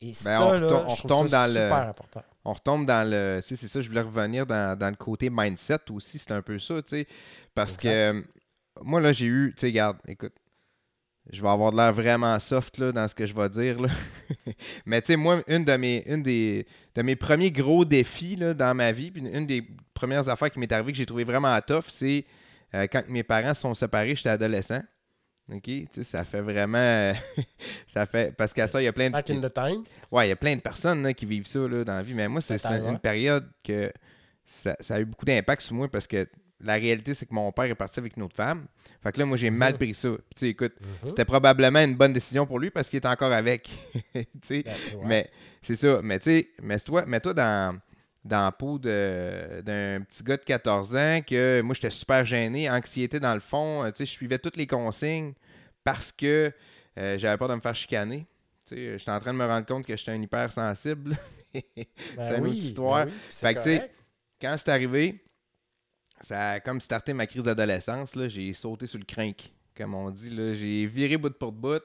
Et 0.00 0.12
ça, 0.12 0.44
on 0.44 0.52
là, 0.52 0.66
on 0.66 0.88
je 0.88 0.96
trouve 0.96 1.12
retombe 1.12 1.28
ça 1.28 1.46
dans 1.46 1.54
le- 1.54 1.60
super 1.68 1.88
important. 1.88 2.22
On 2.44 2.52
retombe 2.52 2.84
dans 2.84 3.08
le. 3.08 3.38
Tu 3.42 3.48
sais, 3.48 3.56
c'est 3.56 3.68
ça, 3.68 3.80
je 3.80 3.88
voulais 3.88 4.00
revenir 4.00 4.44
dans, 4.44 4.76
dans 4.76 4.90
le 4.90 4.96
côté 4.96 5.30
mindset 5.30 5.90
aussi. 5.90 6.18
C'est 6.18 6.32
un 6.32 6.42
peu 6.42 6.58
ça, 6.58 6.82
tu 6.82 6.88
sais. 6.90 7.06
Parce 7.54 7.74
Exact. 7.74 7.82
que 7.90 8.24
moi, 8.82 9.00
là, 9.00 9.12
j'ai 9.12 9.26
eu. 9.26 9.52
Tu 9.56 9.60
sais, 9.60 9.66
regarde, 9.66 9.98
écoute. 10.06 10.34
Je 11.32 11.42
vais 11.42 11.48
avoir 11.48 11.72
de 11.72 11.76
l'air 11.76 11.92
vraiment 11.92 12.38
soft 12.38 12.78
là, 12.78 12.92
dans 12.92 13.08
ce 13.08 13.14
que 13.14 13.26
je 13.26 13.34
vais 13.34 13.48
dire. 13.48 13.80
Là. 13.80 13.88
Mais 14.86 15.00
tu 15.00 15.08
sais, 15.08 15.16
moi, 15.16 15.42
une, 15.48 15.64
de 15.64 15.76
mes, 15.76 16.04
une 16.06 16.22
des, 16.22 16.68
de 16.94 17.02
mes 17.02 17.16
premiers 17.16 17.50
gros 17.50 17.84
défis 17.84 18.36
là, 18.36 18.54
dans 18.54 18.72
ma 18.76 18.92
vie, 18.92 19.10
puis 19.10 19.22
une, 19.22 19.34
une 19.34 19.46
des 19.46 19.66
premières 19.92 20.28
affaires 20.28 20.52
qui 20.52 20.60
m'est 20.60 20.70
arrivée 20.70 20.92
que 20.92 20.98
j'ai 20.98 21.06
trouvé 21.06 21.24
vraiment 21.24 21.60
tough, 21.60 21.86
c'est 21.88 22.24
euh, 22.74 22.86
quand 22.90 23.02
mes 23.08 23.24
parents 23.24 23.54
se 23.54 23.62
sont 23.62 23.74
séparés, 23.74 24.14
j'étais 24.14 24.28
adolescent. 24.28 24.82
OK? 25.52 25.62
Tu 25.62 25.88
sais, 25.90 26.04
ça 26.04 26.22
fait 26.24 26.40
vraiment. 26.40 27.12
ça 27.88 28.06
fait. 28.06 28.36
Parce 28.36 28.52
qu'à 28.52 28.68
ça, 28.68 28.80
il 28.80 28.84
y 28.84 28.88
a 28.88 28.92
plein 28.92 29.08
de. 29.08 29.12
Back 29.12 29.30
in 29.30 29.40
the 29.40 29.52
time. 29.52 29.84
Ouais, 30.12 30.26
il 30.26 30.30
y 30.30 30.32
a 30.32 30.36
plein 30.36 30.54
de 30.54 30.60
personnes 30.60 31.02
là, 31.02 31.12
qui 31.12 31.26
vivent 31.26 31.46
ça 31.46 31.58
là, 31.58 31.84
dans 31.84 31.94
la 31.96 32.02
vie, 32.02 32.14
mais 32.14 32.28
moi, 32.28 32.40
c'est 32.40 32.64
une, 32.64 32.86
une 32.86 32.98
période 33.00 33.48
que 33.64 33.92
ça, 34.44 34.76
ça 34.80 34.94
a 34.94 35.00
eu 35.00 35.04
beaucoup 35.04 35.24
d'impact 35.24 35.62
sur 35.62 35.74
moi 35.74 35.88
parce 35.88 36.06
que 36.06 36.28
la 36.60 36.74
réalité, 36.74 37.14
c'est 37.14 37.26
que 37.26 37.34
mon 37.34 37.52
père 37.52 37.64
est 37.66 37.74
parti 37.74 37.98
avec 38.00 38.16
une 38.16 38.22
autre 38.22 38.36
femme. 38.36 38.66
Fait 39.02 39.12
que 39.12 39.18
là, 39.18 39.26
moi, 39.26 39.36
j'ai 39.36 39.50
mal 39.50 39.74
pris 39.78 39.92
ça. 39.94 40.08
Puis, 40.10 40.18
tu 40.34 40.40
sais, 40.40 40.48
écoute, 40.48 40.72
Mhm. 40.80 41.08
c'était 41.10 41.24
probablement 41.24 41.80
une 41.84 41.94
bonne 41.96 42.12
décision 42.12 42.46
pour 42.46 42.58
lui 42.58 42.70
parce 42.70 42.88
qu'il 42.88 42.96
est 42.98 43.06
encore 43.06 43.32
avec. 43.32 43.68
tu 44.14 44.24
sais, 44.42 44.62
Ben, 44.62 44.74
mais 45.04 45.30
c'est 45.62 45.76
ça. 45.76 46.00
Mais 46.02 46.18
tu 46.18 46.30
sais, 46.30 46.48
mets-toi 46.62 47.04
mets-toi 47.06 47.34
dans, 47.34 47.78
dans 48.24 48.44
la 48.44 48.52
peau 48.52 48.78
d'un 48.78 50.00
petit 50.02 50.22
gars 50.24 50.36
de 50.36 50.44
14 50.44 50.96
ans 50.96 51.20
que 51.26 51.60
moi, 51.62 51.74
j'étais 51.74 51.90
super 51.90 52.24
gêné, 52.24 52.70
anxiété 52.70 53.20
dans 53.20 53.34
le 53.34 53.40
fond. 53.40 53.84
Euh, 53.84 53.90
Tu 53.90 53.98
sais, 53.98 54.06
je 54.06 54.10
suivais 54.12 54.38
toutes 54.38 54.56
les 54.56 54.66
consignes 54.66 55.34
parce 55.84 56.10
que 56.12 56.52
euh, 56.98 57.18
j'avais 57.18 57.36
peur 57.36 57.48
de 57.48 57.54
me 57.54 57.60
faire 57.60 57.74
chicaner. 57.74 58.26
Tu 58.66 58.74
sais, 58.74 58.98
j'étais 58.98 59.10
en 59.10 59.20
train 59.20 59.32
de 59.32 59.38
me 59.38 59.46
rendre 59.46 59.66
compte 59.66 59.84
que 59.86 59.96
j'étais 59.96 60.12
un 60.12 60.22
hypersensible. 60.22 61.16
Ben 61.54 61.62
c'est 62.18 62.36
une 62.36 62.42
oui, 62.44 62.48
autre 62.50 62.58
histoire. 62.58 63.04
ben 63.06 63.12
oui, 63.14 63.18
Fait 63.30 63.54
que, 63.54 63.60
tu 63.60 63.68
sais. 63.76 63.90
Quand 64.40 64.54
c'est 64.58 64.68
arrivé, 64.70 65.24
ça 66.20 66.50
a 66.52 66.60
comme 66.60 66.80
starté 66.80 67.12
ma 67.12 67.26
crise 67.26 67.42
d'adolescence. 67.42 68.16
J'ai 68.28 68.52
sauté 68.54 68.86
sur 68.86 68.98
le 68.98 69.04
crinque, 69.04 69.52
comme 69.76 69.94
on 69.94 70.10
dit. 70.10 70.30
J'ai 70.56 70.86
viré 70.86 71.16
bout 71.16 71.32
pour 71.36 71.52
bout. 71.52 71.82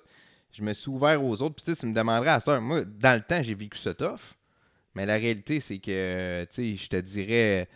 Je 0.52 0.62
me 0.64 0.74
suis 0.74 0.90
ouvert 0.90 1.24
aux 1.24 1.42
autres. 1.42 1.56
Puis 1.56 1.66
tu 1.66 1.74
sais, 1.74 1.80
tu 1.80 1.86
me 1.86 1.94
demanderais 1.94 2.32
à 2.32 2.40
ça. 2.40 2.60
Moi, 2.60 2.84
dans 2.86 3.16
le 3.16 3.22
temps, 3.22 3.42
j'ai 3.42 3.56
vécu 3.56 3.78
ça 3.78 3.94
tough. 3.94 4.20
Mais 4.94 5.06
la 5.06 5.14
réalité, 5.16 5.60
c'est 5.62 5.80
que, 5.80 6.46
tu 6.52 6.56
sais, 6.56 6.76
je 6.84 6.90
te 6.90 6.98
dirais, 6.98 7.70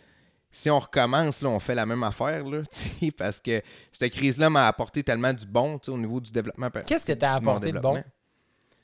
si 0.52 0.68
on 0.68 0.78
recommence, 0.78 1.40
là, 1.40 1.48
on 1.48 1.58
fait 1.58 1.74
la 1.74 1.86
même 1.86 2.02
affaire, 2.02 2.44
là, 2.44 2.62
tu 2.70 2.78
sais, 3.06 3.10
parce 3.10 3.40
que 3.40 3.62
cette 3.92 4.12
crise-là 4.12 4.50
m'a 4.50 4.66
apporté 4.66 5.02
tellement 5.02 5.32
du 5.32 5.46
bon, 5.46 5.78
tu 5.78 5.86
sais, 5.86 5.90
au 5.92 5.96
niveau 5.98 6.20
du 6.20 6.30
développement. 6.30 6.68
Qu'est-ce 6.86 7.06
que 7.06 7.12
t'as 7.12 7.34
apporté 7.36 7.72
de 7.72 7.78
bon? 7.78 8.02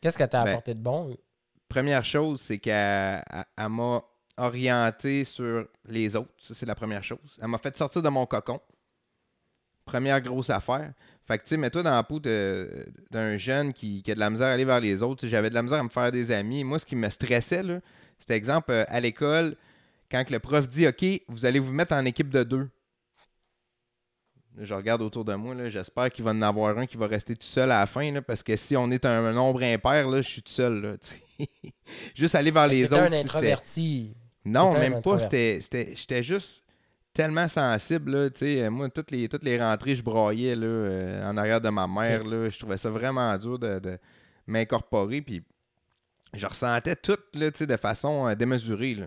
Qu'est-ce 0.01 0.17
qu'elle 0.17 0.29
t'a 0.31 0.45
Ben, 0.45 0.51
apporté 0.53 0.73
de 0.75 0.81
bon? 0.81 1.15
Première 1.69 2.05
chose, 2.05 2.41
c'est 2.41 2.59
qu'elle 2.59 3.23
elle- 3.31 3.45
elle 3.57 3.69
m'a 3.69 4.03
orienté 4.37 5.25
sur 5.25 5.67
les 5.87 6.17
autres. 6.17 6.33
Ça, 6.39 6.55
c'est 6.55 6.67
la 6.67 6.75
première 6.75 7.05
chose. 7.05 7.39
Elle 7.41 7.49
m'a 7.49 7.59
fait 7.59 7.77
sortir 7.77 8.03
de 8.03 8.09
mon 8.09 8.27
cocon. 8.27 8.61
Première 9.85 10.21
grosse 10.21 10.51
affaire. 10.51 10.93
Fait 11.27 11.39
que, 11.39 11.45
tu 11.45 11.51
sais, 11.51 11.57
mets-toi 11.57 11.83
dans 11.83 11.91
la 11.91 12.03
peau 12.03 12.21
d'un 12.21 13.37
jeune 13.37 13.73
qui, 13.73 14.03
qui 14.03 14.11
a 14.11 14.15
de 14.15 14.21
la 14.21 14.31
misère 14.31 14.49
à 14.49 14.53
aller 14.53 14.65
vers 14.65 14.81
les 14.81 15.03
autres. 15.03 15.27
J'avais 15.27 15.51
de 15.51 15.55
la 15.55 15.63
misère 15.63 15.81
à 15.81 15.83
me 15.83 15.89
faire 15.89 16.13
des 16.13 16.31
amis. 16.31 16.65
Moi, 16.65 16.79
ce 16.79 16.87
qui 16.87 16.97
me 16.97 17.09
stressait, 17.11 17.63
là, 17.63 17.81
c'était 18.19 18.35
exemple, 18.35 18.71
euh, 18.71 18.85
à 18.89 19.01
l'école, 19.01 19.57
quand 20.11 20.29
le 20.31 20.39
prof 20.39 20.69
dit 20.69 20.87
OK, 20.87 21.05
vous 21.29 21.45
allez 21.45 21.59
vous 21.59 21.73
mettre 21.73 21.95
en 21.95 22.05
équipe 22.05 22.31
de 22.31 22.43
deux. 22.43 22.69
Je 24.59 24.75
regarde 24.75 25.01
autour 25.01 25.25
de 25.25 25.35
moi, 25.35 25.55
là, 25.55 25.71
j'espère 25.71 26.11
qu'il 26.11 26.25
va 26.25 26.33
en 26.33 26.43
avoir 26.43 26.77
un 26.77 26.87
qui 26.87 26.99
va 26.99 27.07
rester 27.07 27.35
tout 27.35 27.47
seul 27.47 27.71
à 27.71 27.81
la 27.81 27.87
fin, 27.87 28.13
là, 28.13 28.21
parce 28.21 28.43
que 28.43 28.55
si 28.55 28.77
on 28.77 28.91
est 28.91 29.07
un 29.07 29.33
nombre 29.33 29.63
impair, 29.63 30.09
là, 30.09 30.21
je 30.21 30.29
suis 30.29 30.43
tout 30.43 30.53
seul. 30.53 30.81
Là, 30.83 30.97
juste 32.15 32.35
aller 32.35 32.51
vers 32.51 32.69
les 32.69 32.85
autres. 32.93 33.03
un 33.03 33.13
introverti. 33.13 34.15
Non, 34.45 34.73
même 34.79 35.01
pas. 35.03 35.19
j'étais 35.95 36.23
juste 36.23 36.63
tellement 37.13 37.49
sensible. 37.49 38.31
Là, 38.41 38.71
moi, 38.71 38.89
toutes 38.89 39.11
les, 39.11 39.29
toutes 39.29 39.45
les 39.45 39.59
rentrées, 39.61 39.95
je 39.95 40.03
broyais 40.03 40.55
là, 40.57 40.67
euh, 40.67 41.31
en 41.31 41.37
arrière 41.37 41.61
de 41.61 41.69
ma 41.69 41.87
mère. 41.87 42.25
Là, 42.25 42.49
je 42.49 42.59
trouvais 42.59 42.79
ça 42.79 42.91
vraiment 42.91 43.37
dur 43.37 43.59
de, 43.59 43.79
de 43.79 43.99
m'incorporer. 44.47 45.21
Puis 45.23 45.43
je 46.35 46.47
ressentais 46.47 46.97
tout 46.97 47.19
là, 47.35 47.51
de 47.51 47.77
façon 47.77 48.29
euh, 48.29 48.35
démesurée. 48.35 48.95
Là. 48.95 49.07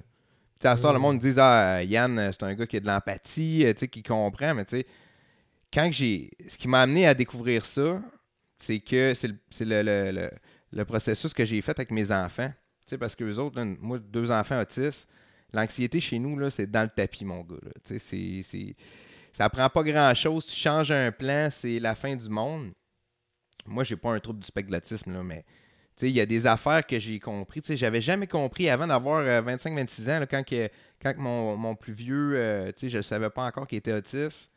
Puis 0.60 0.68
à 0.70 0.76
ce 0.76 0.82
soir, 0.82 0.94
le 0.94 1.00
monde 1.00 1.20
disait 1.20 1.42
Ah, 1.42 1.84
Yann, 1.84 2.18
euh, 2.20 2.32
c'est 2.32 2.44
un 2.44 2.54
gars 2.54 2.68
qui 2.68 2.78
a 2.78 2.80
de 2.80 2.88
l'empathie, 2.88 3.66
qui 3.92 4.04
comprend. 4.04 4.54
Mais 4.54 4.66
tu 4.66 4.78
sais, 4.78 4.86
quand 5.74 5.90
j'ai. 5.92 6.32
Ce 6.48 6.58
qui 6.58 6.68
m'a 6.68 6.82
amené 6.84 7.08
à 7.08 7.14
découvrir 7.14 7.66
ça, 7.66 8.02
c'est 8.58 8.80
que 8.80 9.14
c'est 9.16 9.28
le, 9.28 9.36
le- 9.62 9.82
le- 9.84 10.12
le- 10.12 10.32
le 10.72 10.86
processus 10.86 11.34
que 11.34 11.44
j'ai 11.44 11.62
fait 11.62 11.78
avec 11.78 11.92
mes 11.92 12.12
enfants. 12.12 12.52
Parce 13.00 13.16
que 13.16 13.24
les 13.24 13.40
autres, 13.40 13.58
là, 13.60 13.66
moi, 13.80 13.98
deux 13.98 14.30
enfants 14.30 14.60
autistes, 14.62 15.08
l'anxiété 15.56 16.00
chez 16.00 16.20
nous, 16.20 16.50
c'est 16.50 16.70
dans 16.70 16.84
le 16.84 16.90
tapis, 16.90 17.26
mon 17.26 17.42
gars. 17.42 17.56
là. 17.64 17.72
C'est, 17.86 18.00
c'est- 18.44 18.76
ça 19.34 19.50
prend 19.50 19.70
pas 19.70 19.84
grand-chose. 19.84 20.46
Tu 20.46 20.56
changes 20.56 20.92
un 20.92 21.12
plan, 21.12 21.50
c'est 21.52 21.80
la 21.80 21.94
fin 21.96 22.16
du 22.16 22.30
monde. 22.30 22.72
Moi, 23.66 23.84
j'ai 23.84 23.96
pas 23.98 24.12
un 24.14 24.20
trouble 24.20 24.40
du 24.40 24.46
spectre 24.48 24.70
de 24.70 24.76
l'autisme, 24.76 25.12
là, 25.12 25.24
mais 25.24 25.44
il 26.02 26.10
y 26.10 26.22
a 26.22 26.26
des 26.26 26.46
affaires 26.46 26.86
que 26.86 27.00
j'ai 27.00 27.20
compris. 27.20 27.62
Sais, 27.64 27.76
j'avais 27.76 28.02
jamais 28.02 28.28
compris 28.28 28.70
avant 28.70 28.88
d'avoir 28.88 29.24
25-26 29.44 30.10
ans, 30.10 30.20
là, 30.20 30.26
quand, 30.28 30.44
que, 30.46 30.70
mon, 31.18 31.76
plus 31.76 31.94
vieux, 31.94 32.34
euh, 32.36 32.72
je 32.82 32.98
ne 32.98 33.02
savais 33.02 33.30
pas 33.30 33.46
encore 33.46 33.68
qu'il 33.68 33.78
était 33.78 33.94
autiste. 33.94 34.52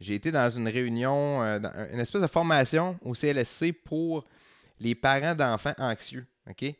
J'ai 0.00 0.14
été 0.14 0.32
dans 0.32 0.50
une 0.50 0.68
réunion, 0.68 1.42
euh, 1.42 1.58
une 1.92 2.00
espèce 2.00 2.22
de 2.22 2.26
formation 2.26 2.98
au 3.02 3.14
CLSC 3.14 3.72
pour 3.72 4.24
les 4.80 4.94
parents 4.94 5.34
d'enfants 5.34 5.74
anxieux. 5.78 6.26
OK? 6.48 6.74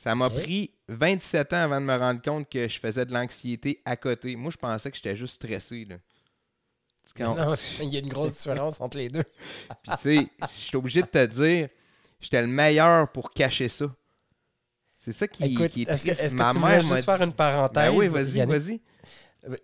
Ça 0.00 0.14
m'a 0.14 0.30
pris 0.30 0.70
27 0.86 1.52
ans 1.54 1.56
avant 1.62 1.80
de 1.80 1.86
me 1.86 1.96
rendre 1.96 2.22
compte 2.22 2.48
que 2.48 2.68
je 2.68 2.78
faisais 2.78 3.04
de 3.04 3.12
l'anxiété 3.12 3.82
à 3.84 3.96
côté. 3.96 4.36
Moi, 4.36 4.52
je 4.52 4.56
pensais 4.56 4.90
que 4.92 4.96
j'étais 4.96 5.16
juste 5.16 5.34
stressé. 5.34 5.84
Là. 5.86 5.96
Quand- 7.16 7.34
Non, 7.34 7.54
il 7.82 7.92
y 7.92 7.96
a 7.96 8.00
une 8.00 8.08
grosse 8.08 8.36
différence 8.36 8.80
entre 8.80 8.96
les 8.96 9.08
deux. 9.08 9.24
Puis, 9.82 9.92
tu 9.96 9.98
sais, 10.02 10.28
je 10.42 10.46
suis 10.54 10.76
obligé 10.76 11.02
de 11.02 11.06
te 11.08 11.26
dire, 11.26 11.68
j'étais 12.20 12.40
le 12.40 12.46
meilleur 12.46 13.10
pour 13.10 13.30
cacher 13.32 13.68
ça. 13.68 13.86
C'est 14.96 15.12
ça 15.12 15.26
qui, 15.26 15.44
Écoute, 15.44 15.72
qui 15.72 15.82
est 15.82 15.88
est-ce 15.90 16.04
que, 16.04 16.10
est-ce 16.10 16.36
que 16.36 16.42
Ma 16.42 16.52
tu 16.52 16.58
mère 16.60 16.80
voulais 16.80 16.88
m'a 16.90 16.94
juste 16.96 17.04
faire 17.04 17.22
une 17.22 17.32
parenthèse? 17.32 17.90
Ben 17.90 17.96
oui, 17.96 18.06
vas-y, 18.08 18.46
vas-y. 18.46 18.80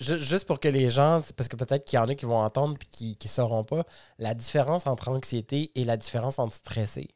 Ju- 0.00 0.18
Juste 0.18 0.46
pour 0.46 0.58
que 0.60 0.68
les 0.68 0.88
gens, 0.88 1.22
parce 1.36 1.48
que 1.48 1.56
peut-être 1.56 1.84
qu'il 1.84 1.96
y 1.96 2.00
en 2.00 2.08
a 2.08 2.14
qui 2.14 2.24
vont 2.24 2.38
entendre 2.38 2.76
et 2.80 2.86
qui 2.86 3.16
ne 3.22 3.28
sauront 3.28 3.64
pas, 3.64 3.84
la 4.18 4.34
différence 4.34 4.86
entre 4.88 5.08
anxiété 5.10 5.70
et 5.74 5.84
la 5.84 5.96
différence 5.96 6.38
entre 6.40 6.54
stressé. 6.56 7.08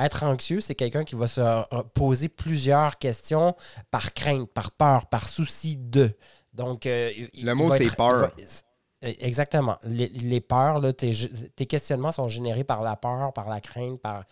Être 0.00 0.24
anxieux, 0.24 0.60
c'est 0.60 0.74
quelqu'un 0.74 1.04
qui 1.04 1.14
va 1.14 1.26
se 1.28 1.84
poser 1.94 2.28
plusieurs 2.28 2.98
questions 2.98 3.54
par 3.90 4.12
crainte, 4.12 4.50
par 4.52 4.72
peur, 4.72 5.06
par 5.06 5.28
souci 5.28 5.76
de. 5.76 6.10
Donc, 6.52 6.86
euh, 6.86 7.10
Le 7.42 7.52
mot, 7.54 7.68
c'est 7.78 7.96
peur. 7.96 8.20
va- 8.22 9.08
Exactement. 9.20 9.76
Les, 9.84 10.08
les 10.08 10.40
peurs, 10.40 10.80
là, 10.80 10.92
tes, 10.94 11.12
tes 11.54 11.66
questionnements 11.66 12.10
sont 12.10 12.26
générés 12.26 12.64
par 12.64 12.80
la 12.82 12.96
peur, 12.96 13.34
par 13.34 13.48
la 13.50 13.60
crainte, 13.60 14.00
par, 14.00 14.24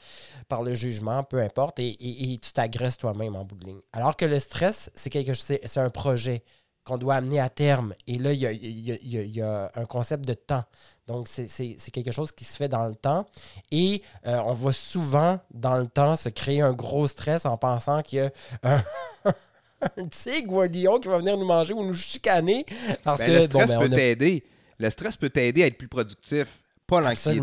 par 0.49 0.63
le 0.63 0.73
jugement, 0.73 1.23
peu 1.25 1.43
importe, 1.43 1.79
et, 1.79 1.89
et- 1.89 2.33
et 2.33 2.39
tu 2.39 2.53
t'agresses 2.53 2.97
toi-même 2.97 3.37
en 3.37 3.45
bout 3.45 3.57
de 3.57 3.67
ligne. 3.67 3.81
Alors 3.93 4.17
que 4.17 4.25
le 4.25 4.39
stress, 4.41 4.91
c'est 4.95 5.11
quelque 5.11 5.35
c'est 5.35 5.61
c'est 5.67 5.81
un 5.81 5.91
projet 5.91 6.43
qu'on 6.85 6.97
doit 6.97 7.17
amener 7.17 7.39
à 7.39 7.51
terme. 7.51 7.93
Et 8.07 8.19
là, 8.19 8.33
il 8.33 8.41
y 8.41 8.47
a, 8.47 8.53
il 8.53 8.81
y 8.81 8.93
a- 8.93 8.99
il 9.03 9.09
y 9.13 9.19
a- 9.19 9.23
il 9.23 9.37
y 9.37 9.43
a 9.43 9.71
un 9.75 9.85
concept 9.85 10.27
de 10.27 10.35
temps. 10.35 10.65
Donc, 11.07 11.27
c'est- 11.29 11.91
quelque 11.91 12.13
chose 12.13 12.31
qui 12.33 12.45
se 12.45 12.57
fait 12.57 12.69
dans 12.69 12.87
le 12.89 12.95
temps. 12.95 13.27
Et 13.71 14.03
euh, 14.27 14.39
on 14.47 14.53
va 14.53 14.73
souvent, 14.73 15.41
dans 15.53 15.75
le 15.75 15.87
temps, 15.89 16.15
se 16.17 16.29
créer 16.29 16.61
un 16.61 16.73
gros 16.73 17.07
stress 17.09 17.45
en 17.45 17.57
pensant 17.57 18.03
qu'il 18.03 18.19
y 18.19 18.23
a 18.23 18.31
un, 18.63 18.83
un 19.97 20.07
tigre 20.09 20.53
ou 20.53 20.61
un 20.61 20.69
lion 20.69 21.01
qui 21.01 21.09
va 21.09 21.19
venir 21.19 21.37
nous 21.37 21.45
manger 21.47 21.75
ou 21.75 21.85
nous 21.85 21.95
chicaner. 21.95 22.65
Parce 23.03 23.19
Ben, 23.19 23.27
que, 23.27 23.33
le 23.33 23.49
bon, 23.49 23.61
stress 23.61 23.71
ben, 23.71 23.79
peut 23.89 23.95
a 23.95 23.99
t'aider. 23.99 24.45
Le 24.79 24.91
stress 24.91 25.17
peut 25.17 25.31
t'aider 25.31 25.63
à 25.65 25.67
être 25.67 25.79
plus 25.79 25.89
productif, 25.89 26.47
pas 26.87 27.01
l'anxiété. 27.01 27.41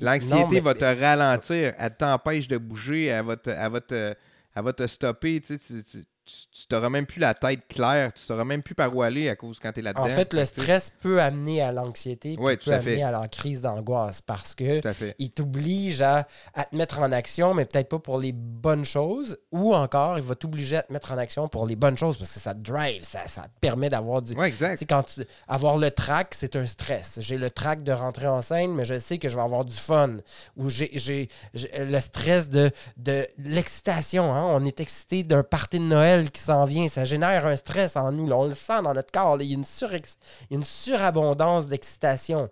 L'anxiété 0.00 0.60
va 0.60 0.74
te 0.74 0.84
ralentir, 1.00 1.74
elle 1.78 1.94
t'empêche 1.94 2.48
de 2.48 2.56
bouger, 2.56 3.06
elle 3.06 3.24
va 3.26 3.36
te, 3.36 3.50
elle 3.50 3.70
va 3.70 3.80
te, 3.82 4.14
elle 4.56 4.62
va 4.64 4.72
te 4.72 4.86
stopper. 4.86 5.40
Tu 5.40 5.58
sais, 5.58 5.58
tu- 5.58 5.84
tu- 5.84 6.04
tu 6.26 6.66
n'auras 6.74 6.90
même 6.90 7.06
plus 7.06 7.18
la 7.18 7.34
tête 7.34 7.66
claire, 7.68 8.12
tu 8.12 8.22
sauras 8.22 8.44
même 8.44 8.62
plus 8.62 8.74
par 8.74 8.94
où 8.94 9.02
aller 9.02 9.28
à 9.28 9.34
cause 9.36 9.58
quand 9.60 9.72
tu 9.72 9.80
es 9.80 9.82
là-dedans. 9.82 10.04
En 10.04 10.06
fait, 10.06 10.32
le 10.32 10.44
stress 10.44 10.90
peut 10.90 11.20
amener 11.20 11.60
à 11.62 11.72
l'anxiété, 11.72 12.36
Ouais, 12.38 12.56
peut 12.56 12.72
à 12.72 12.76
amener 12.76 12.96
fait. 12.96 13.02
à 13.02 13.10
la 13.10 13.26
crise 13.26 13.60
d'angoisse 13.62 14.22
parce 14.22 14.54
que 14.54 14.80
il 15.18 15.30
t'oblige 15.32 16.02
à, 16.02 16.28
à 16.54 16.64
te 16.64 16.76
mettre 16.76 17.00
en 17.00 17.10
action, 17.10 17.52
mais 17.54 17.64
peut-être 17.64 17.88
pas 17.88 17.98
pour 17.98 18.20
les 18.20 18.30
bonnes 18.32 18.84
choses, 18.84 19.38
ou 19.50 19.74
encore, 19.74 20.18
il 20.18 20.24
va 20.24 20.34
t'obliger 20.36 20.76
à 20.76 20.82
te 20.82 20.92
mettre 20.92 21.10
en 21.12 21.18
action 21.18 21.48
pour 21.48 21.66
les 21.66 21.74
bonnes 21.74 21.96
choses 21.98 22.16
parce 22.16 22.32
que 22.32 22.38
ça 22.40 22.54
te 22.54 22.60
drive, 22.60 23.02
ça, 23.02 23.26
ça 23.26 23.42
te 23.42 23.58
permet 23.60 23.88
d'avoir 23.88 24.22
du. 24.22 24.34
Ouais, 24.34 24.48
exact. 24.48 24.80
quand 24.88 25.02
tu, 25.02 25.22
avoir 25.48 25.78
le 25.78 25.90
trac, 25.90 26.34
c'est 26.34 26.54
un 26.54 26.66
stress. 26.66 27.18
J'ai 27.20 27.38
le 27.38 27.50
trac 27.50 27.82
de 27.82 27.92
rentrer 27.92 28.28
en 28.28 28.42
scène, 28.42 28.72
mais 28.74 28.84
je 28.84 28.98
sais 28.98 29.18
que 29.18 29.28
je 29.28 29.34
vais 29.36 29.42
avoir 29.42 29.64
du 29.64 29.74
fun. 29.76 30.18
Ou 30.56 30.68
j'ai 30.70 31.28
le 31.54 31.98
stress 31.98 32.48
de, 32.48 32.70
de 32.98 33.26
l'excitation. 33.38 34.32
hein. 34.34 34.44
On 34.46 34.64
est 34.64 34.80
excité 34.80 35.22
d'un 35.24 35.42
party 35.42 35.78
de 35.78 35.84
Noël 35.84 36.09
qui 36.30 36.40
s'en 36.40 36.64
vient. 36.64 36.88
Ça 36.88 37.04
génère 37.04 37.46
un 37.46 37.56
stress 37.56 37.96
en 37.96 38.12
nous. 38.12 38.26
là. 38.26 38.36
On 38.36 38.46
le 38.46 38.54
sent 38.54 38.82
dans 38.82 38.92
notre 38.94 39.12
corps. 39.12 39.36
là. 39.36 39.44
Il, 39.44 39.50
y 39.50 39.54
a 39.54 39.56
une 39.56 39.64
a 39.64 40.54
une 40.54 40.64
surabondance 40.64 41.68
d'excitation. 41.68 42.50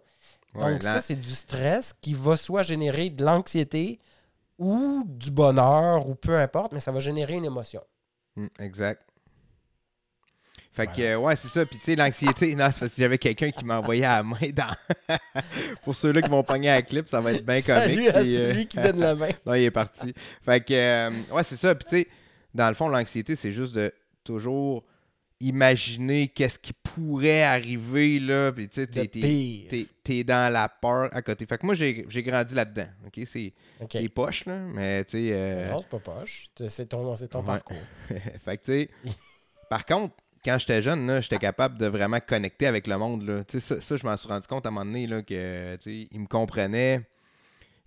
Ouais, 0.55 0.73
Donc, 0.73 0.83
là- 0.83 0.95
ça, 0.95 1.01
c'est 1.01 1.17
du 1.17 1.31
stress 1.35 1.95
qui 2.01 2.15
va 2.15 2.37
soit 2.37 2.63
générer 2.63 3.11
de 3.11 3.25
l'anxiété 3.25 3.99
ou 4.59 5.05
du 5.07 5.31
bonheur, 5.31 6.09
ou 6.09 6.15
peu 6.15 6.37
importe, 6.39 6.73
mais 6.73 6.81
ça 6.81 6.91
va 6.91 7.01
générer 7.01 7.35
une 7.35 7.45
émotion. 7.45 7.83
Mm, 8.37 8.47
exact. 8.61 9.03
Fait 10.73 10.87
que, 10.87 11.01
euh, 11.01 11.17
ouais, 11.19 11.35
c'est 11.35 11.49
ça. 11.49 11.67
Puis, 11.67 11.77
tu 11.79 11.87
sais, 11.87 11.97
l'anxiété, 11.97 12.55
non, 12.57 12.69
c'est 12.71 12.81
parce 12.81 12.95
que 12.95 13.03
j'avais 13.03 13.19
quelqu'un 13.19 13.51
qui 13.51 13.65
m'a 13.65 13.79
envoyé 13.79 14.05
à 14.05 14.19
la 14.19 14.23
main 14.23 14.37
dans. 14.53 15.17
Pour 15.85 15.97
ceux-là 15.97 16.23
qui 16.23 16.31
vont 16.31 16.45
pogner 16.45 16.71
à 16.71 16.77
la 16.77 16.83
clip, 16.83 17.09
ça 17.09 17.19
va 17.21 17.33
être 17.33 17.45
bien 17.45 17.61
comique. 17.61 17.83
Salut 17.83 18.09
à 18.09 18.13
puis, 18.21 18.37
euh, 18.37 18.49
celui 18.49 18.67
qui 18.67 18.77
donne 18.77 19.01
la 19.01 19.15
main. 19.17 19.31
Non, 19.47 19.55
il 19.55 19.65
est 19.65 19.71
parti. 19.73 20.15
Fait 20.45 20.61
que, 20.65 20.73
euh, 20.73 21.11
ouais, 21.33 21.43
c'est 21.45 21.57
ça. 21.57 21.75
Puis, 21.75 21.85
tu 21.85 21.97
sais, 21.99 22.09
dans 22.59 22.69
le 22.69 22.75
fond, 22.75 22.89
l'anxiété, 22.89 23.37
c'est 23.37 23.53
juste 23.53 23.75
de 23.75 23.93
toujours 24.25 24.85
imaginer 25.41 26.27
qu'est-ce 26.29 26.59
qui 26.59 26.73
pourrait 26.73 27.45
arriver, 27.45 28.19
là. 28.19 28.51
Puis, 28.53 28.69
tu 28.69 28.85
sais, 28.87 29.87
t'es, 30.05 30.25
dans 30.25 30.53
la 30.53 30.69
peur 30.69 31.09
à 31.13 31.23
côté. 31.23 31.47
Fait 31.47 31.59
que 31.59 31.65
moi, 31.67 31.75
j'ai, 31.77 32.05
j'ai 32.09 32.23
grandi 32.23 32.55
là-dedans. 32.55 32.89
OK? 33.07 33.21
C'est, 33.25 33.53
poche, 34.09 34.45
là. 34.47 34.59
Mais, 34.75 35.05
tu 35.05 35.13
sais. 35.13 35.31
euh, 35.33 35.71
Non, 35.71 35.79
c'est 35.81 35.89
pas 35.89 35.99
poche. 36.01 36.49
C'est 36.67 36.87
ton, 36.89 37.15
c'est 37.15 37.29
ton 37.29 37.41
Ouais. 37.41 37.47
parcours. 37.47 37.77
fait 38.45 38.57
que, 38.59 38.65
tu 38.65 38.73
sais, 38.73 38.91
par 39.71 39.87
contre, 39.87 40.15
quand 40.45 40.59
j'étais 40.59 40.83
jeune, 40.83 41.07
là, 41.07 41.21
j'étais 41.21 41.39
capable 41.39 41.79
de 41.79 41.87
vraiment 41.87 42.19
connecter 42.21 42.67
avec 42.67 42.87
le 42.89 42.99
monde. 42.99 43.23
Là. 43.27 43.45
Tu 43.45 43.61
sais, 43.61 43.77
Ça, 43.77 43.81
ça, 43.81 43.97
je 43.97 44.05
m'en 44.05 44.17
suis 44.17 44.29
rendu 44.29 44.47
compte 44.49 44.67
à 44.67 44.71
un 44.71 44.73
moment 44.73 44.87
donné 44.87 45.07
là, 45.07 45.23
que 45.23 45.77
tu 45.77 45.83
sais, 45.83 46.09
ils 46.11 46.21
me 46.21 46.27
comprenaient. 46.27 47.03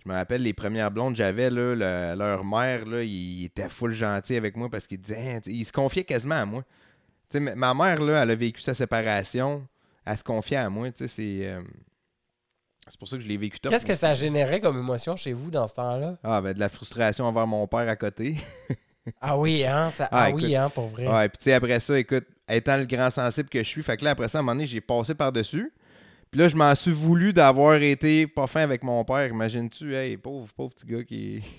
Je 0.04 0.08
me 0.10 0.14
rappelle 0.14 0.42
les 0.42 0.52
premières 0.52 0.90
blondes 0.90 1.12
que 1.12 1.18
j'avais, 1.18 1.48
là, 1.50 1.74
le- 1.74 2.18
leur 2.18 2.44
mère, 2.44 2.84
là, 2.86 3.02
il 3.02 3.44
était 3.44 3.68
full 3.68 3.92
gentil 3.92 4.34
avec 4.36 4.56
moi 4.56 4.68
parce 4.68 4.86
qu'il 4.86 5.00
disait, 5.00 5.36
hein, 5.36 5.40
il 5.46 5.64
se 5.64 5.72
confiait 5.72 6.04
quasiment 6.04 6.34
à 6.36 6.44
moi. 6.44 6.64
Ma- 7.34 7.72
mère, 7.74 8.00
là, 8.00 8.22
elle 8.22 8.30
a 8.30 8.34
vécu 8.34 8.60
sa 8.60 8.74
séparation, 8.74 9.66
elle 10.04 10.18
se 10.18 10.24
confiait 10.24 10.56
à 10.58 10.68
moi. 10.68 10.88
C'est 10.94 11.08
euh, 11.46 11.62
c'est 12.88 12.98
pour 12.98 13.06
ça 13.08 13.16
que 13.16 13.22
je 13.22 13.28
l'ai 13.28 13.36
vécu 13.36 13.60
top. 13.60 13.70
Qu'est-ce 13.72 13.86
que 13.86 13.94
ça 13.94 14.12
générait 14.12 14.58
comme 14.60 14.76
émotion 14.78 15.14
chez 15.16 15.32
vous 15.32 15.50
dans 15.50 15.66
ce 15.68 15.74
temps-là? 15.74 16.18
Ah, 16.24 16.40
ben 16.42 16.52
de 16.52 16.58
la 16.60 16.68
frustration 16.68 17.24
envers 17.24 17.46
mon 17.46 17.66
père 17.66 17.88
à 17.88 17.96
côté. 17.96 18.36
Ah 19.20 19.36
oui, 19.36 19.64
hein? 19.64 19.90
Ça, 19.90 20.08
Ah, 20.12 20.26
ah 20.26 20.30
oui, 20.30 20.54
hein, 20.54 20.68
pour 20.70 20.86
vrai. 20.86 21.08
Ouais, 21.08 21.28
puis 21.28 21.38
tu 21.38 21.44
sais, 21.46 21.54
après 21.54 21.80
ça, 21.80 21.98
écoute, 21.98 22.24
étant 22.48 22.76
le 22.76 22.84
grand 22.84 23.10
sensible 23.10 23.48
que 23.48 23.58
je 23.58 23.68
suis, 23.68 23.82
fait 23.82 23.96
que 23.96 24.04
là, 24.04 24.12
après 24.12 24.28
ça, 24.28 24.38
à 24.38 24.40
un 24.40 24.42
moment 24.42 24.54
donné, 24.54 24.64
j'ai 24.68 24.80
passé 24.80 25.12
par-dessus. 25.16 25.72
Puis 26.32 26.40
là, 26.40 26.48
je 26.48 26.56
m'en 26.56 26.74
suis 26.74 26.92
voulu 26.92 27.34
d'avoir 27.34 27.74
été 27.74 28.26
pas 28.26 28.46
fin 28.46 28.62
avec 28.62 28.82
mon 28.82 29.04
père. 29.04 29.28
Imagines-tu, 29.28 29.94
hey, 29.94 30.16
pauvre, 30.16 30.50
pauvre 30.56 30.70
petit 30.70 30.86
gars 30.86 31.04
qui. 31.04 31.42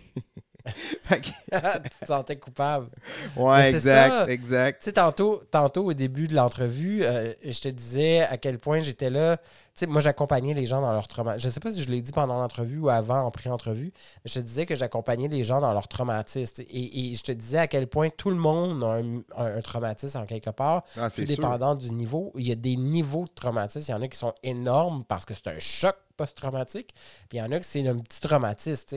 Tu 1.12 2.00
te 2.00 2.06
sentais 2.06 2.38
coupable. 2.38 2.88
ouais, 3.36 3.70
exact, 3.70 4.10
ça. 4.10 4.32
exact. 4.32 4.80
Tu 4.80 4.86
sais, 4.86 4.94
tantôt, 4.94 5.42
tantôt, 5.52 5.84
au 5.84 5.94
début 5.94 6.26
de 6.26 6.34
l'entrevue, 6.34 7.04
euh, 7.04 7.34
je 7.44 7.60
te 7.60 7.68
disais 7.68 8.22
à 8.22 8.38
quel 8.38 8.58
point 8.58 8.80
j'étais 8.80 9.10
là. 9.10 9.38
Sais, 9.76 9.88
moi, 9.88 10.02
j'accompagnais 10.02 10.54
les 10.54 10.68
gens 10.68 10.82
dans 10.82 10.92
leur 10.92 11.08
traumatisme. 11.08 11.42
Je 11.42 11.48
ne 11.48 11.52
sais 11.54 11.60
pas 11.60 11.72
si 11.72 11.82
je 11.82 11.90
l'ai 11.90 12.02
dit 12.04 12.12
pendant 12.12 12.38
l'entrevue 12.40 12.78
ou 12.78 12.90
avant, 12.90 13.22
en 13.22 13.32
pré-entrevue, 13.32 13.92
mais 14.24 14.30
je 14.30 14.36
te 14.36 14.40
disais 14.40 14.68
que 14.68 14.76
j'accompagnais 14.76 15.28
les 15.28 15.44
gens 15.44 15.62
dans 15.62 15.74
leur 15.74 15.88
traumatisme. 15.88 16.62
Et, 16.70 17.12
et 17.12 17.16
je 17.16 17.24
te 17.24 17.32
disais 17.32 17.58
à 17.58 17.68
quel 17.68 17.88
point 17.88 18.10
tout 18.10 18.30
le 18.30 18.36
monde 18.36 18.84
a 18.84 18.88
un, 18.98 19.18
un- 19.36 19.58
un 19.58 19.62
traumatisme 19.62 20.20
en 20.20 20.26
quelque 20.28 20.52
part, 20.52 20.84
Ah, 20.96 21.10
tout 21.10 21.16
sûr. 21.16 21.26
dépendant 21.26 21.74
du 21.74 21.90
niveau. 21.92 22.32
Il 22.36 22.48
y 22.48 22.52
a 22.52 22.56
des 22.56 22.76
niveaux 22.76 23.24
de 23.24 23.34
traumatisme. 23.34 23.92
Il 23.92 23.96
y 23.96 23.98
en 23.98 24.02
a 24.04 24.08
qui 24.08 24.18
sont 24.20 24.36
énormes 24.44 25.04
parce 25.06 25.26
que 25.26 25.34
c'est 25.34 25.48
un 25.48 25.60
choc 25.60 25.96
post-traumatique. 26.18 26.94
Puis 27.28 27.38
il 27.38 27.40
y 27.40 27.42
en 27.42 27.52
a 27.52 27.60
qui 27.60 27.68
c'est 27.68 27.88
un 27.88 27.98
petit 27.98 28.22
traumatisme. 28.22 28.96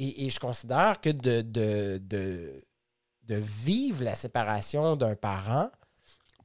Et, 0.00 0.26
et 0.26 0.28
je 0.30 0.40
considère 0.40 1.00
que 1.00 1.10
de, 1.10 1.42
de, 1.42 1.98
de, 2.02 2.52
de 3.28 3.34
vivre 3.36 4.02
la 4.02 4.16
séparation 4.16 4.96
d'un 4.96 5.14
parent 5.14 5.70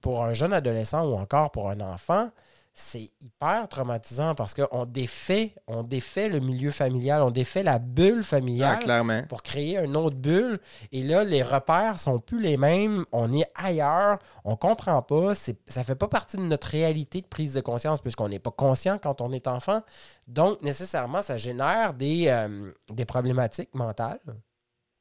pour 0.02 0.24
un 0.24 0.34
jeune 0.34 0.54
adolescent 0.54 1.04
ou 1.08 1.16
encore 1.16 1.50
pour 1.52 1.70
un 1.72 1.80
enfant, 1.82 2.30
c'est 2.74 3.10
hyper 3.20 3.68
traumatisant 3.68 4.34
parce 4.34 4.54
qu'on 4.54 4.86
défait, 4.86 5.54
on 5.68 5.84
défait 5.84 6.30
le 6.30 6.40
milieu 6.40 6.72
familial, 6.72 7.22
on 7.22 7.30
défait 7.32 7.64
la 7.64 7.80
bulle 7.80 8.20
Ah, 8.22 8.24
familiale 8.24 8.80
clairement. 8.80 9.24
pour 9.28 9.44
créer 9.44 9.78
une 9.78 9.98
autre 9.98 10.16
bulle. 10.16 10.60
Et 10.92 11.04
là, 11.04 11.24
les 11.26 11.44
repères 11.44 12.00
sont 12.00 12.20
plus 12.20 12.40
les 12.42 12.56
mêmes. 12.58 13.06
On 13.12 13.34
est 13.34 13.46
ailleurs. 13.56 14.20
On 14.46 14.56
comprend 14.56 15.02
pas. 15.02 15.36
Ça 15.36 15.84
fait 15.84 15.96
pas 15.96 16.08
partie 16.08 16.38
de 16.38 16.44
notre 16.44 16.68
réalité 16.68 17.22
de 17.22 17.28
prise 17.28 17.54
de 17.54 17.62
conscience 17.62 18.00
puisqu'on 18.02 18.30
n'est 18.30 18.40
pas 18.40 18.52
conscient 18.52 18.98
quand 18.98 19.20
on 19.22 19.32
est 19.34 19.48
enfant. 19.48 19.82
Donc, 20.28 20.62
nécessairement, 20.62 21.22
ça 21.22 21.38
génère 21.38 21.94
des, 21.94 22.28
euh, 22.30 22.72
des 22.90 23.06
problématiques 23.06 23.76
mentales. 23.76 24.20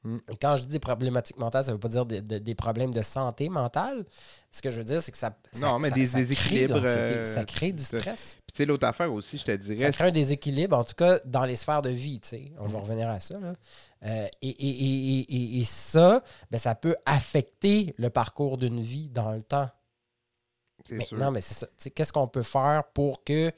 Mm. 0.03 0.17
Et 0.31 0.35
quand 0.35 0.55
je 0.55 0.63
dis 0.63 0.79
problématiques 0.79 1.37
mentales, 1.37 1.63
ça 1.63 1.69
ne 1.71 1.75
veut 1.75 1.79
pas 1.79 1.87
dire 1.89 2.05
des, 2.07 2.21
des- 2.21 2.39
des 2.39 2.55
problèmes 2.55 2.91
de 2.91 3.01
santé 3.03 3.49
mentale. 3.49 4.03
Ce 4.49 4.59
que 4.61 4.69
je 4.71 4.79
veux 4.79 4.83
dire, 4.83 5.01
c'est 5.01 5.11
que 5.11 5.17
ça, 5.17 5.37
ça- 5.51 5.67
Non, 5.67 5.77
mais 5.77 5.89
ça- 5.89 5.95
des 5.95 6.05
ça 6.07 6.11
crée 6.13 6.23
de 6.23 6.27
déséquilibres, 6.29 6.75
l'anxiété. 6.77 6.99
euh, 7.01 7.23
ça 7.35 7.45
crée 7.45 7.71
du 7.71 7.83
stress. 7.83 8.37
Puis 8.47 8.53
tu 8.53 8.57
sais, 8.57 8.65
l'autre 8.65 8.87
affaire 8.87 9.13
aussi, 9.13 9.37
je 9.37 9.43
te 9.45 9.51
Ça 9.51 9.57
dirais. 9.57 9.91
crée 9.91 10.05
un 10.05 10.11
déséquilibre, 10.11 10.75
en 10.77 10.83
tout 10.83 10.95
cas, 10.95 11.19
dans 11.25 11.45
les 11.45 11.55
sphères 11.55 11.83
de 11.83 11.89
vie, 11.91 12.19
tu 12.19 12.29
sais. 12.29 12.51
On 12.57 12.65
va 12.67 12.79
Mhm. 12.79 12.83
revenir 12.83 13.09
à 13.09 13.19
ça, 13.19 13.39
là. 13.39 13.53
Euh, 14.03 14.27
et, 14.41 14.49
et- 14.49 14.69
et- 14.69 15.19
et- 15.19 15.35
et- 15.35 15.61
et 15.61 15.63
ça, 15.65 16.23
ben, 16.49 16.57
ça 16.57 16.73
peut 16.73 16.95
affecter 17.05 17.93
le 17.99 18.09
parcours 18.09 18.57
d'une 18.57 18.79
vie 18.81 19.09
dans 19.09 19.31
le 19.31 19.41
temps. 19.41 19.69
c'est 20.87 20.99
sûr. 21.01 21.17
non, 21.19 21.29
mais 21.29 21.41
c'est 21.41 21.53
ça. 21.53 21.67
Tu 21.67 21.73
sais, 21.77 21.91
Qu'est-ce 21.91 22.11
qu'on 22.11 22.27
peut 22.27 22.41
faire 22.41 22.83
pour 22.95 23.23
que, 23.23 23.51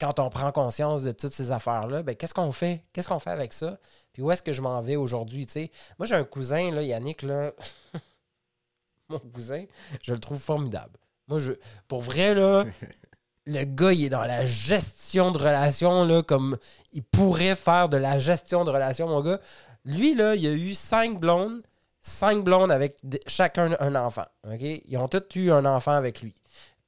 quand 0.00 0.18
on 0.18 0.30
prend 0.30 0.50
conscience 0.50 1.02
de 1.02 1.12
toutes 1.12 1.34
ces 1.34 1.52
affaires-là, 1.52 2.02
ben, 2.02 2.16
qu'est-ce 2.16 2.32
qu'on 2.34 2.52
fait? 2.52 2.84
Qu'est-ce 2.92 3.06
qu'on 3.06 3.18
fait 3.18 3.30
avec 3.30 3.52
ça? 3.52 3.78
Puis 4.14 4.22
où 4.22 4.30
est-ce 4.30 4.42
que 4.42 4.54
je 4.54 4.62
m'en 4.62 4.80
vais 4.80 4.96
aujourd'hui, 4.96 5.44
tu 5.44 5.52
sais? 5.52 5.70
Moi, 5.98 6.06
j'ai 6.06 6.14
un 6.14 6.24
cousin, 6.24 6.70
là, 6.70 6.82
Yannick, 6.82 7.22
là. 7.22 7.52
Mon 9.10 9.18
cousin, 9.18 9.66
je 10.00 10.14
le 10.14 10.20
trouve 10.20 10.38
formidable. 10.38 10.98
Moi, 11.28 11.40
je, 11.40 11.52
pour 11.88 12.00
vrai, 12.00 12.32
là, 12.32 12.64
le 13.46 13.64
gars, 13.64 13.92
il 13.92 14.04
est 14.04 14.10
dans 14.10 14.24
la 14.24 14.46
gestion 14.46 15.32
de 15.32 15.38
relations, 15.38 16.04
là, 16.04 16.22
comme 16.22 16.56
il 16.92 17.02
pourrait 17.02 17.56
faire 17.56 17.88
de 17.88 17.96
la 17.96 18.18
gestion 18.20 18.64
de 18.64 18.70
relations, 18.70 19.08
mon 19.08 19.20
gars. 19.20 19.40
Lui, 19.84 20.14
là, 20.14 20.34
il 20.34 20.46
a 20.46 20.52
eu 20.52 20.74
cinq 20.74 21.18
blondes, 21.18 21.62
cinq 22.00 22.44
blondes 22.44 22.72
avec 22.72 22.98
chacun 23.26 23.76
un 23.80 23.94
enfant. 23.96 24.26
OK? 24.46 24.60
Ils 24.60 24.96
ont 24.96 25.08
tous 25.08 25.38
eu 25.38 25.50
un 25.50 25.66
enfant 25.66 25.92
avec 25.92 26.22
lui. 26.22 26.34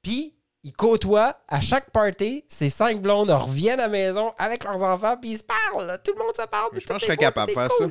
Puis, 0.00 0.35
il 0.66 0.72
côtoie 0.72 1.36
à 1.46 1.60
chaque 1.60 1.90
party, 1.90 2.44
ces 2.48 2.70
cinq 2.70 3.00
blondes 3.00 3.30
reviennent 3.30 3.78
à 3.78 3.84
la 3.84 3.88
maison 3.88 4.32
avec 4.36 4.64
leurs 4.64 4.82
enfants, 4.82 5.16
puis 5.16 5.30
ils 5.30 5.38
se 5.38 5.44
parlent. 5.44 5.96
Tout 6.02 6.12
le 6.12 6.18
monde 6.24 6.34
se 6.36 6.46
parle. 6.48 6.70
Je 6.74 6.80
pense 6.80 6.94
que 6.94 6.98
je 6.98 7.04
serais 7.06 7.16
capable 7.16 7.46
de 7.48 7.52
faire 7.54 7.70
ça. 7.70 7.84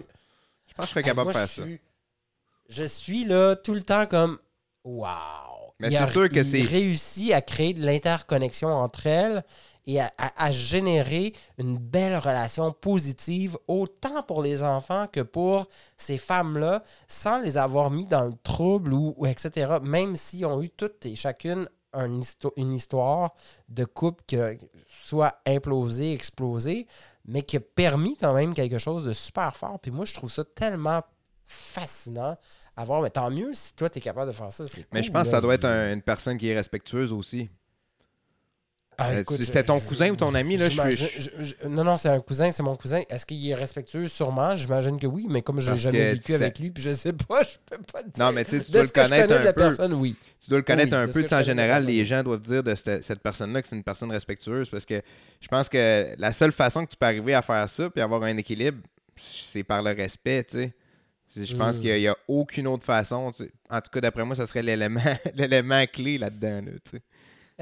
Je 0.68 0.74
pense 0.74 0.86
que 0.86 0.88
je 0.88 0.90
serais 0.90 1.04
capable 1.04 1.28
de 1.30 1.34
faire 1.34 1.48
ça. 1.48 1.64
suis- 1.64 1.82
Je 2.68 2.84
suis 2.84 3.24
là 3.24 3.56
tout 3.56 3.74
le 3.74 3.82
temps 3.82 4.06
comme 4.06 4.40
Wow! 4.84 5.74
Mais 5.80 5.90
c'est 5.92 6.12
sûr 6.12 6.30
que 6.30 6.44
c'est- 6.44 6.62
réussit 6.62 7.32
à 7.34 7.42
créer 7.42 7.74
de 7.74 7.86
l'interconnexion 7.86 8.70
entre 8.70 9.08
elles 9.08 9.44
et 9.86 10.00
à, 10.02 10.12
à- 10.18 10.46
à 10.46 10.52
générer 10.52 11.34
une 11.58 11.78
belle 11.78 12.16
relation 12.18 12.72
positive, 12.72 13.58
autant 13.68 14.24
pour 14.24 14.42
les 14.42 14.64
enfants 14.64 15.08
que 15.12 15.20
pour 15.22 15.68
ces 15.98 16.18
femmes-là, 16.18 16.82
sans 17.08 17.40
les 17.42 17.58
avoir 17.58 17.92
mis 17.92 18.08
dans 18.08 18.24
le 18.26 18.34
trouble 18.44 18.94
ou, 18.94 19.14
ou 19.18 19.26
etc. 19.28 19.78
Même 19.82 20.16
s'ils 20.16 20.46
ont 20.46 20.62
eu 20.62 20.70
toutes 20.70 21.06
et 21.06 21.16
chacune 21.16 21.68
un 21.96 22.20
histo- 22.20 22.52
une 22.58 22.74
histoire 22.74 23.34
de 23.70 23.86
couple 23.86 24.24
qui 24.28 24.38
soit 24.88 25.40
implosé, 25.46 26.14
explosé, 26.14 26.88
mais 27.26 27.42
qui 27.42 27.58
a 27.58 27.60
permis 27.60 28.18
quand 28.18 28.34
même 28.34 28.54
quelque 28.54 28.78
chose 28.78 29.06
de 29.06 29.14
super 29.14 29.56
fort. 29.56 29.80
Puis 29.80 29.92
moi, 29.92 30.06
je 30.06 30.14
trouve 30.14 30.32
ça 30.32 30.44
tellement 30.44 31.04
fascinant 31.48 32.38
à 32.76 32.84
voir. 32.84 33.02
Mais 33.02 33.10
tant 33.10 33.30
mieux 33.32 33.54
si 33.54 33.74
toi, 33.76 33.90
tu 33.90 34.00
es 34.00 34.02
capable 34.02 34.32
de 34.32 34.36
faire 34.36 34.52
ça. 34.52 34.66
Mais 34.92 35.04
je 35.04 35.12
pense 35.12 35.24
que 35.24 35.30
ça 35.30 35.42
doit 35.42 35.54
être 35.56 35.66
un- 35.66 35.94
une 35.94 36.02
personne 36.02 36.38
qui 36.38 36.50
est 36.50 36.56
respectueuse 36.56 37.12
aussi. 37.14 37.50
Ah, 38.98 39.12
Euh, 39.12 39.24
C'était 39.42 39.64
ton 39.64 39.78
je- 39.80 39.86
cousin 39.86 40.10
ou 40.12 40.16
ton 40.16 40.34
ami, 40.36 40.56
là? 40.58 40.70
Je 40.70 41.68
non, 41.68 41.84
non, 41.84 41.98
c'est 41.98 42.08
un 42.10 42.20
cousin, 42.22 42.50
c'est 42.52 42.64
mon 42.64 42.76
cousin. 42.76 43.02
Est-ce 43.10 43.26
qu'il 43.26 43.46
est 43.50 43.54
respectueux? 43.56 44.08
Sûrement, 44.08 44.56
j'imagine 44.56 44.98
que 45.00 45.08
oui, 45.08 45.28
mais 45.30 45.42
comme 45.42 45.60
je 45.60 45.72
n'ai 45.72 45.78
jamais 45.78 46.12
vécu 46.14 46.24
sais- 46.28 46.36
avec 46.36 46.60
lui, 46.60 46.72
puis 46.72 46.82
je 46.84 46.94
sais 46.94 47.12
pas, 47.12 47.44
je 47.44 47.58
peux 47.66 47.82
pas 47.92 48.04
te 48.04 48.10
dire. 48.10 48.26
Non, 48.26 48.32
mais 48.32 48.46
tu 48.46 48.52
sais, 48.58 48.64
tu 48.64 48.72
de 48.72 48.74
dois 48.74 48.84
le 48.84 48.90
connaître 48.90 49.34
un 49.34 49.40
la 49.44 49.54
peu. 49.54 49.62
personne, 49.62 49.94
oui. 49.94 50.16
Tu 50.42 50.50
dois 50.50 50.60
le 50.60 50.64
connaître 50.64 50.92
Oui, 50.96 50.98
un 51.04 51.08
peu. 51.08 51.26
en 51.36 51.44
général, 51.44 51.86
les 51.86 52.06
gens 52.06 52.24
doivent 52.24 52.42
dire 52.42 52.64
de 52.64 52.74
cette, 52.76 53.04
cette 53.04 53.20
personne-là 53.20 53.62
que 53.62 53.68
c'est 53.68 53.76
une 53.76 53.84
personne 53.84 54.12
respectueuse 54.12 54.70
parce 54.70 54.86
que 54.86 55.02
je 55.42 55.48
pense 55.48 55.68
que 55.68 56.16
la 56.18 56.32
seule 56.32 56.52
façon 56.54 56.86
que 56.86 56.92
tu 56.92 56.98
peux 56.98 57.06
arriver 57.06 57.34
à 57.34 57.42
faire 57.42 57.70
ça 57.70 57.90
puis 57.90 58.02
avoir 58.02 58.24
un 58.24 58.38
équilibre, 58.38 58.78
c'est 59.18 59.64
par 59.64 59.82
le 59.84 59.92
respect, 59.92 60.44
tu 60.46 60.58
sais. 60.58 60.74
Je 61.46 61.56
pense 61.58 61.78
Mm. 61.78 61.82
qu'il 61.82 61.96
n'y 62.00 62.08
a, 62.08 62.16
aucune 62.30 62.66
autre 62.68 62.86
façon. 62.86 63.30
tu 63.32 63.44
sais. 63.44 63.52
En 63.70 63.82
tout 63.82 63.90
cas, 63.92 64.00
d'après 64.00 64.24
moi, 64.24 64.36
ça 64.36 64.46
serait 64.46 64.62
l'élément, 64.64 65.02
l'élément 65.36 65.84
clé 65.92 66.18
là-dedans. 66.18 66.62
là, 66.66 66.72
tu 66.90 66.92
sais. 66.98 67.02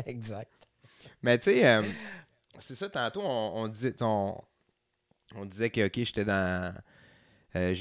Exact. 0.05 0.47
Mais 1.23 1.37
tu 1.39 1.45
sais, 1.51 1.65
euh, 1.65 1.81
c'est 2.59 2.75
ça, 2.75 2.89
tantôt, 2.89 3.21
on, 3.23 3.63
on 3.63 3.67
disait, 3.67 3.95
on, 4.01 4.35
on 5.35 5.45
disait 5.45 5.69
que, 5.69 5.87
OK, 5.87 5.93
j'étais 5.95 6.25
dans. 6.25 6.73
euh, 7.55 7.73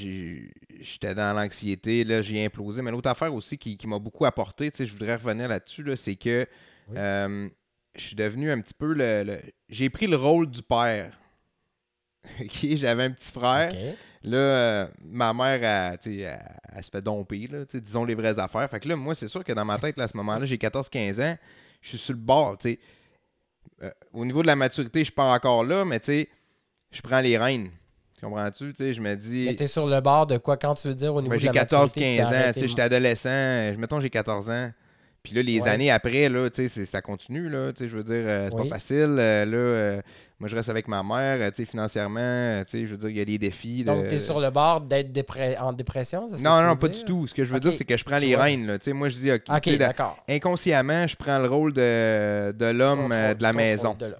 j'étais 0.79 1.13
dans 1.13 1.33
l'anxiété, 1.35 2.03
là, 2.03 2.21
j'ai 2.21 2.43
implosé. 2.45 2.81
Mais 2.81 2.91
l'autre 2.91 3.09
affaire 3.09 3.33
aussi 3.33 3.57
qui, 3.57 3.77
qui 3.77 3.85
m'a 3.87 3.99
beaucoup 3.99 4.25
apporté, 4.25 4.71
tu 4.71 4.77
sais, 4.77 4.85
je 4.85 4.93
voudrais 4.93 5.15
revenir 5.15 5.47
là-dessus, 5.47 5.83
là, 5.83 5.95
c'est 5.95 6.15
que 6.15 6.47
Oui. 6.89 6.95
euh, 6.97 7.49
je 7.95 8.01
suis 8.01 8.15
devenu 8.15 8.49
un 8.51 8.59
petit 8.61 8.73
peu 8.73 8.93
le. 8.93 9.23
le- 9.23 9.41
j'ai 9.69 9.89
pris 9.89 10.07
le 10.07 10.15
rôle 10.17 10.49
du 10.49 10.61
père. 10.63 11.19
OK, 12.41 12.65
j'avais 12.75 13.03
un 13.03 13.11
petit 13.11 13.31
frère. 13.31 13.69
Là, 14.23 14.37
euh, 14.37 14.87
ma 15.03 15.33
mère, 15.33 15.61
elle, 15.63 15.97
tu 15.99 16.11
sais, 16.15 16.21
elle, 16.21 16.39
elle 16.73 16.83
se 16.83 16.89
fait 16.89 17.01
domper, 17.01 17.47
là, 17.47 17.65
disons 17.73 18.05
les 18.05 18.15
vraies 18.15 18.39
affaires. 18.39 18.69
Fait 18.69 18.79
que 18.79 18.87
là, 18.87 18.95
moi, 18.95 19.13
c'est 19.15 19.27
sûr 19.27 19.43
que 19.43 19.51
dans 19.51 19.65
ma 19.65 19.77
tête, 19.77 19.97
là, 19.97 20.05
à 20.05 20.07
ce 20.07 20.15
moment-là, 20.17 20.45
j'ai 20.45 20.55
14-15 20.57 21.19
ans, 21.21 21.37
je 21.81 21.89
suis 21.89 21.97
sur 21.97 22.13
le 22.13 22.19
bord, 22.19 22.57
tu 22.57 22.69
sais. 22.71 22.79
Euh, 23.83 23.89
au 24.13 24.25
niveau 24.25 24.41
de 24.41 24.47
la 24.47 24.55
maturité, 24.55 24.99
je 24.99 25.05
suis 25.05 25.13
pas 25.13 25.31
encore 25.33 25.63
là, 25.63 25.83
mais 25.85 25.99
tu 25.99 26.05
sais, 26.07 26.29
je 26.91 27.01
prends 27.01 27.21
les 27.21 27.37
rênes. 27.37 27.69
Comprends-tu? 28.21 28.71
Tu 28.73 28.83
sais, 28.83 28.93
je 28.93 29.01
me 29.01 29.15
dis... 29.15 29.45
Mais 29.49 29.55
t'es 29.55 29.67
sur 29.67 29.85
le 29.85 29.99
bord 29.99 30.25
de 30.27 30.37
quoi? 30.37 30.55
Quand 30.55 30.73
tu 30.75 30.87
veux 30.87 30.93
dire 30.95 31.13
au 31.13 31.21
niveau 31.21 31.31
Ben, 31.31 31.35
de 31.35 31.41
j'ai 31.41 31.47
la 31.47 31.53
maturité, 31.53 31.99
14-15 32.01 32.13
puis 32.13 32.21
ans, 32.21 32.51
tu 32.53 32.59
sais, 32.61 32.67
j'étais 32.69 32.81
adolescent, 32.81 33.77
mettons 33.77 33.99
j'ai 33.99 34.09
14 34.09 34.49
ans. 34.49 34.71
Puis 35.21 35.33
là, 35.33 35.41
les 35.41 35.59
Ouais. 35.61 35.69
années 35.69 35.91
après, 35.91 36.27
là, 36.29 36.49
ça 36.85 37.01
continue, 37.01 37.49
là, 37.49 37.71
je 37.77 37.85
veux 37.85 38.03
dire, 38.03 38.15
euh, 38.25 38.49
c'est 38.49 38.55
Oui. 38.57 38.69
pas 38.69 38.75
facile. 38.75 39.15
euh, 39.19 39.45
là, 39.45 39.57
euh, 39.57 40.01
moi, 40.43 40.49
je 40.49 40.57
reste 40.57 40.67
avec 40.67 40.89
ma 40.89 41.01
mère, 41.03 41.39
euh, 41.39 41.49
tu 41.51 41.63
sais, 41.63 41.65
financièrement, 41.65 42.19
euh, 42.19 42.65
tu 42.65 42.71
sais, 42.71 42.85
je 42.85 42.91
veux 42.91 42.97
dire, 42.97 43.09
il 43.11 43.17
y 43.17 43.21
a 43.21 43.23
des 43.23 43.37
défis. 43.37 43.85
Donc, 43.85 44.03
de... 44.03 44.09
t'es 44.09 44.19
sur 44.19 44.41
le 44.41 44.49
bord 44.49 44.81
d'être 44.81 45.09
en 45.61 45.71
dépression, 45.71 46.27
c'est 46.27 46.35
ça 46.35 46.43
Non, 46.43 46.55
que 46.55 46.59
tu 46.59 46.65
non, 46.65 46.71
veux 46.73 46.77
pas 46.79 46.87
dire? 46.89 46.97
du 46.97 47.05
tout. 47.05 47.27
Ce 47.27 47.33
que 47.33 47.45
je 47.45 47.53
veux 47.53 47.61
dire, 47.61 47.71
c'est 47.71 47.85
que 47.85 47.95
je 47.95 48.03
prends 48.03 48.19
Tu 48.19 48.25
les 48.25 48.35
rênes, 48.35 48.67
là. 48.67 48.77
Tu 48.77 48.83
sais, 48.83 48.93
moi, 48.93 49.07
je 49.07 49.15
dis, 49.19 49.31
OK, 49.31 49.61
tu 49.61 49.77
d'accord. 49.77 50.21
inconsciemment, 50.27 51.07
je 51.07 51.15
prends 51.15 51.39
le 51.39 51.47
rôle 51.47 51.71
de, 51.71 52.51
de 52.51 52.65
l'homme 52.65 53.07
Tu 53.07 53.13
euh, 53.15 53.33
de 53.35 53.41
la 53.41 53.53
maison. 53.53 53.95
tu 53.95 54.03
de. 54.03 54.15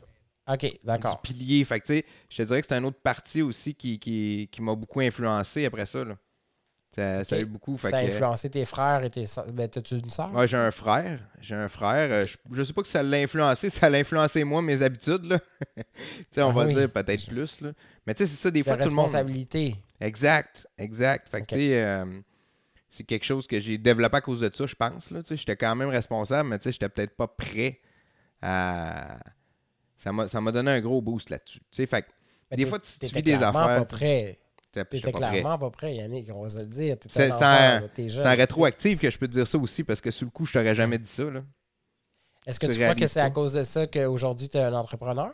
OK, 0.50 0.72
d'accord. 0.86 1.20
Du 1.22 1.34
pilier. 1.34 1.66
Fait 1.66 1.82
que, 1.82 1.86
tu 1.88 1.94
sais, 1.96 2.06
je 2.30 2.38
te 2.38 2.44
dirais 2.44 2.62
que 2.62 2.68
c'est 2.70 2.78
une 2.78 2.86
autre 2.86 3.02
partie 3.04 3.42
aussi 3.42 3.76
qui, 3.76 4.00
qui, 4.00 4.48
qui 4.50 4.62
m'a 4.62 4.76
beaucoup 4.76 5.02
influencé 5.02 5.66
après 5.66 5.86
ça, 5.86 6.06
là. 6.06 6.16
Ça, 6.96 7.24
ça 7.24 7.36
a 7.36 7.40
eu 7.40 7.46
beaucoup. 7.46 7.78
Ça 7.80 7.98
a 7.98 8.04
que- 8.04 8.08
influencé 8.10 8.50
tes 8.52 8.66
frères 8.66 9.04
et 9.04 9.10
tes 9.10 9.26
soeurs. 9.26 9.52
Ben, 9.52 9.68
t'as-tu 9.68 9.96
une 9.98 10.10
soeur? 10.12 10.32
Ouais, 10.34 10.48
j'ai 10.48 10.58
un 10.58 10.70
frère. 10.70 11.20
J'ai 11.42 11.56
un 11.56 11.68
frère. 11.68 12.12
euh, 12.12 12.26
je, 12.28 12.38
je 12.52 12.64
sais 12.64 12.74
pas 12.74 12.84
que 12.84 12.88
ça 12.88 13.02
l'a 13.02 13.18
influencé. 13.18 13.70
Ça 13.72 13.90
l'a 13.90 13.98
influencé, 13.98 14.44
moi, 14.44 14.62
mes 14.62 14.82
habitudes, 14.84 15.26
là. 15.26 15.40
tu 15.76 15.84
sais, 16.30 16.42
on 16.44 16.50
Ah 16.50 16.54
va 16.54 16.66
oui. 16.66 16.76
dire 16.76 16.92
peut-être 16.92 17.28
plus, 17.28 17.62
là. 17.62 17.72
Mais 18.06 18.14
tu 18.14 18.24
sais, 18.24 18.28
c'est 18.30 18.42
ça, 18.42 18.52
des 18.52 18.60
de 18.60 18.64
fois, 18.66 18.78
tout 18.78 18.84
le 18.84 18.90
monde... 18.92 19.06
responsabilité. 19.06 19.76
Exact, 20.00 20.68
exact. 20.78 21.30
Fait 21.30 21.38
que, 21.40 21.44
Ok. 21.44 21.48
tu 21.50 21.56
sais, 21.56 21.84
euh, 21.84 22.06
c'est 22.92 23.04
quelque 23.06 23.26
chose 23.26 23.48
que 23.48 23.60
j'ai 23.60 23.80
développé 23.80 24.18
à 24.18 24.22
cause 24.22 24.40
de 24.42 24.52
ça, 24.54 24.68
je 24.68 24.76
pense. 24.76 25.10
Là, 25.10 25.22
Tu 25.24 25.30
sais, 25.30 25.36
j'étais 25.38 25.56
quand 25.56 25.76
même 25.76 25.90
responsable, 25.90 26.50
mais 26.50 26.60
tu 26.60 26.66
sais, 26.66 26.74
j'étais 26.74 26.90
peut-être 26.90 27.16
pas 27.16 27.28
prêt 27.28 27.80
à. 28.42 29.18
Ça 29.98 30.12
m'a, 30.12 30.52
donné 30.52 30.70
un 30.70 30.82
gros 30.82 31.02
boost 31.02 31.30
là-dessus. 31.30 31.60
Tu 31.60 31.66
sais, 31.72 31.86
fait 31.88 32.02
que 32.04 32.56
des 32.56 32.66
fois, 32.66 32.78
tu, 32.78 33.00
tu 33.00 33.06
vis 33.16 33.22
des 33.22 33.34
affaires. 33.34 33.52
pas 33.52 33.86
prêt. 33.86 34.38
T'étais 34.74 35.12
clairement 35.12 35.58
pas 35.60 35.70
prêt, 35.70 35.96
Yannick, 35.96 36.30
on 36.34 36.42
va 36.42 36.50
se 36.50 36.60
le 36.60 36.66
dire. 36.66 36.98
C'est 37.08 37.32
en- 37.32 37.82
en 37.84 38.36
rétroactive 38.36 38.98
que 39.00 39.10
je 39.12 39.18
peux 39.18 39.28
te 39.28 39.34
dire 39.34 39.48
ça 39.48 39.58
aussi, 39.58 39.84
parce 39.84 40.02
que 40.02 40.10
sur 40.12 40.26
le 40.26 40.32
coup, 40.32 40.46
je 40.46 40.54
t'aurais 40.54 40.74
jamais 40.76 40.98
dit 40.98 41.10
ça. 41.10 41.24
Est-ce 42.46 42.60
que 42.60 42.68
tu 42.68 42.80
crois 42.80 42.96
que 42.96 43.08
c'est 43.08 43.20
à 43.22 43.30
cause 43.30 43.54
de 43.54 43.64
ça 43.64 43.88
qu'aujourd'hui, 43.88 44.50
tu 44.50 44.58
es 44.58 44.62
un 44.62 44.74
entrepreneur? 44.74 45.32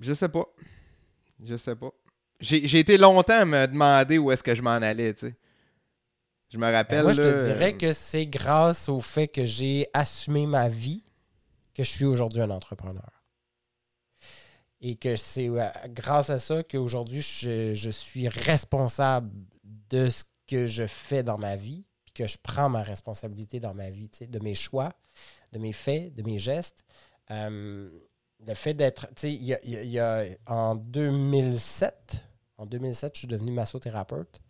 Je 0.00 0.12
sais 0.12 0.28
pas. 0.28 0.46
Je 1.42 1.56
sais 1.56 1.76
pas. 1.76 1.90
j'ai 2.40 2.78
été 2.78 2.98
longtemps 2.98 3.40
à 3.40 3.44
me 3.44 3.66
demander 3.66 4.18
où 4.18 4.30
est-ce 4.32 4.42
que 4.42 4.54
je 4.54 4.60
m'en 4.62 4.70
allais, 4.70 5.14
tu 5.14 5.28
sais. 5.28 5.36
Je 6.50 6.58
me 6.58 6.62
Ben, 6.62 6.72
rappelle. 6.72 7.02
moi, 7.02 7.12
je 7.12 7.22
là, 7.22 7.32
te 7.32 7.44
dirais 7.44 7.72
euh, 7.74 7.78
que 7.78 7.92
c'est 7.92 8.26
grâce 8.26 8.88
au 8.88 9.00
fait 9.00 9.28
que 9.28 9.44
j'ai 9.44 9.86
assumé 9.94 10.46
ma 10.46 10.68
vie 10.68 11.02
que 11.74 11.82
je 11.82 11.88
suis 11.88 12.04
aujourd'hui 12.04 12.42
un 12.42 12.50
entrepreneur. 12.50 13.10
Et 14.86 14.96
que 14.96 15.16
c'est 15.16 15.48
euh, 15.48 15.66
grâce 15.88 16.28
à 16.28 16.38
ça 16.38 16.62
qu'aujourd'hui, 16.62 17.22
je, 17.22 17.72
je 17.74 17.88
suis 17.90 18.28
responsable 18.28 19.30
de 19.88 20.10
ce 20.10 20.24
que 20.46 20.66
je 20.66 20.86
fais 20.86 21.22
dans 21.22 21.38
ma 21.38 21.56
vie, 21.56 21.86
puis 22.04 22.12
que 22.12 22.26
je 22.26 22.36
prends 22.42 22.68
ma 22.68 22.82
responsabilité 22.82 23.60
dans 23.60 23.72
ma 23.72 23.88
vie, 23.88 24.10
de 24.20 24.38
mes 24.40 24.54
choix, 24.54 24.92
de 25.52 25.58
mes 25.58 25.72
faits, 25.72 26.14
de 26.14 26.22
mes 26.22 26.38
gestes. 26.38 26.84
Euh, 27.30 27.88
le 28.46 28.52
fait 28.54 28.74
d'être, 28.74 29.06
tu 29.14 29.22
sais, 29.22 29.32
y 29.32 29.56
y 29.64 29.98
a- 29.98 30.24
en 30.46 30.74
2007, 30.74 32.26
en 32.58 32.66
2007, 32.66 33.14
je 33.14 33.18
suis 33.20 33.28
devenu 33.28 33.52
massothérapeute. 33.52 34.40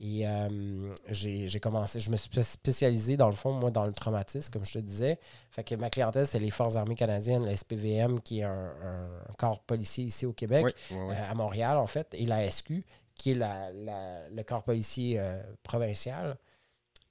Et 0.00 0.26
euh, 0.28 0.92
j'ai 1.10 1.60
commencé, 1.60 2.00
je 2.00 2.10
me 2.10 2.16
suis 2.16 2.28
spé- 2.30 2.42
spécialisé 2.42 3.16
dans 3.16 3.28
le 3.28 3.34
fond, 3.34 3.52
moi, 3.52 3.70
dans 3.70 3.84
le 3.86 3.92
traumatisme, 3.92 4.52
comme 4.52 4.64
je 4.64 4.74
te 4.74 4.78
disais. 4.78 5.18
Fait 5.50 5.64
que 5.64 5.74
ma 5.74 5.88
clientèle, 5.90 6.26
c'est 6.26 6.38
les 6.38 6.50
Forces 6.50 6.76
armées 6.76 6.94
canadiennes, 6.94 7.44
la 7.46 7.56
SPVM, 7.56 8.20
qui 8.20 8.40
est 8.40 8.44
un, 8.44 8.72
un 8.82 9.32
corps 9.38 9.60
policier 9.60 10.04
ici 10.04 10.26
au 10.26 10.32
Québec, 10.32 10.64
euh, 11.10 11.30
à 11.30 11.34
Montréal, 11.34 11.78
en 11.78 11.86
fait, 11.86 12.08
et 12.12 12.26
la 12.26 12.44
SQ, 12.50 12.84
qui 13.14 13.30
est 13.30 13.34
la- 13.34 13.72
la- 13.72 14.28
le 14.28 14.42
corps 14.42 14.62
policier 14.64 15.18
euh, 15.18 15.42
provincial. 15.62 16.36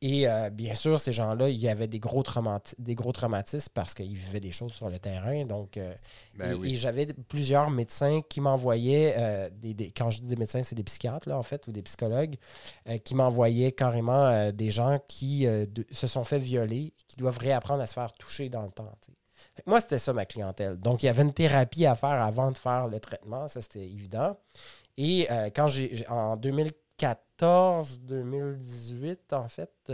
Et 0.07 0.27
euh, 0.27 0.51
bien 0.51 0.75
sûr, 0.75 0.99
ces 0.99 1.11
gens-là, 1.13 1.49
il 1.49 1.57
y 1.57 1.67
avait 1.67 1.87
des 1.87 1.97
gros, 1.97 2.23
des 2.77 2.93
gros 2.93 3.11
traumatismes 3.11 3.71
parce 3.73 3.95
qu'ils 3.95 4.13
vivaient 4.13 4.39
des 4.39 4.51
choses 4.51 4.73
sur 4.73 4.87
le 4.87 4.99
terrain. 4.99 5.45
Donc, 5.45 5.77
euh, 5.77 5.95
Ben 6.35 6.51
et, 6.51 6.53
oui. 6.53 6.71
et 6.71 6.75
j'avais 6.75 7.07
plusieurs 7.27 7.71
médecins 7.71 8.21
qui 8.29 8.39
m'envoyaient, 8.39 9.15
euh, 9.17 9.49
des, 9.51 9.73
des- 9.73 9.89
quand 9.89 10.11
je 10.11 10.21
dis 10.21 10.27
des 10.27 10.35
médecins, 10.35 10.61
c'est 10.61 10.75
des 10.75 10.83
psychiatres, 10.83 11.27
là, 11.27 11.39
en 11.39 11.43
fait, 11.43 11.65
ou 11.67 11.71
des 11.71 11.81
psychologues, 11.81 12.35
qui 13.03 13.15
m'envoyaient 13.15 13.71
carrément 13.71 14.51
des 14.51 14.69
gens 14.69 14.99
qui 15.07 15.45
de- 15.47 15.85
se 15.91 16.05
sont 16.05 16.23
fait 16.23 16.37
violer, 16.39 16.93
qui 17.07 17.15
doivent 17.17 17.39
réapprendre 17.39 17.81
à 17.81 17.87
se 17.87 17.93
faire 17.93 18.13
toucher 18.13 18.49
dans 18.49 18.61
le 18.61 18.69
temps. 18.71 18.91
Moi, 19.65 19.81
c'était 19.81 19.97
ça 19.97 20.13
ma 20.13 20.25
clientèle. 20.25 20.77
Donc, 20.77 21.01
il 21.01 21.07
y 21.07 21.09
avait 21.09 21.23
une 21.23 21.33
thérapie 21.33 21.85
à 21.87 21.95
faire 21.95 22.21
avant 22.21 22.51
de 22.51 22.57
faire 22.59 22.87
le 22.87 22.99
traitement, 22.99 23.47
ça 23.47 23.59
c'était 23.61 23.85
évident. 23.85 24.37
Et 24.97 25.27
euh, 25.31 25.49
quand 25.55 25.67
j'ai 25.67 25.95
j'ai- 25.95 26.07
en 26.09 26.37
2014, 26.37 26.75
2018, 26.97 29.33
en 29.33 29.47
fait, 29.47 29.91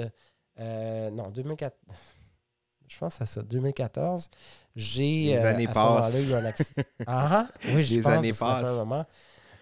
euh, 0.59 1.09
non, 1.11 1.29
2004, 1.29 1.77
je 2.87 2.97
pense 2.97 3.21
à 3.21 3.25
ça, 3.25 3.41
2014, 3.41 4.29
j'ai 4.75 5.01
Les 5.01 5.37
euh, 5.37 5.49
années 5.49 5.67
à 5.67 5.73
ce 5.73 5.79
moment-là 5.79 6.01
passent. 6.01 6.23
eu 6.23 6.33
un 6.33 6.45
accident. 6.45 6.83
Ah, 7.07 7.27
ah, 7.31 7.47
oui, 7.73 7.81
je 7.81 7.95
Les 7.95 8.01
pense 8.01 8.13
années 8.13 8.29
que 8.29 8.35
ça 8.35 8.55
fait 8.57 8.67
un 8.67 8.73
moment. 8.73 9.05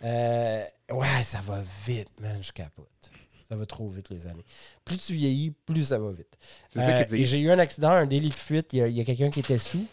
Euh, 0.04 0.64
ouais, 0.92 1.24
ça 1.24 1.40
va 1.42 1.62
vite, 1.86 2.20
man, 2.20 2.42
je 2.42 2.52
capote. 2.52 3.12
Ça 3.48 3.56
va 3.56 3.66
trop 3.66 3.90
vite, 3.90 4.10
les 4.10 4.28
années. 4.28 4.46
Plus 4.86 4.98
tu 4.98 5.14
vieillis, 5.14 5.52
plus 5.52 5.84
ça 5.84 6.00
va 6.00 6.12
vite. 6.12 6.38
C'est 6.70 6.80
Euh, 6.80 7.06
j'ai 7.10 7.40
eu 7.40 7.52
un 7.52 7.60
accident, 7.60 7.92
un 7.92 8.06
délit 8.06 8.30
de 8.30 8.36
fuite. 8.36 8.74
Il 8.74 8.80
y 8.80 9.02
a, 9.02 9.04
quelqu'un 9.04 9.30
qui 9.30 9.40
était 9.40 9.58
sous. 9.58 9.86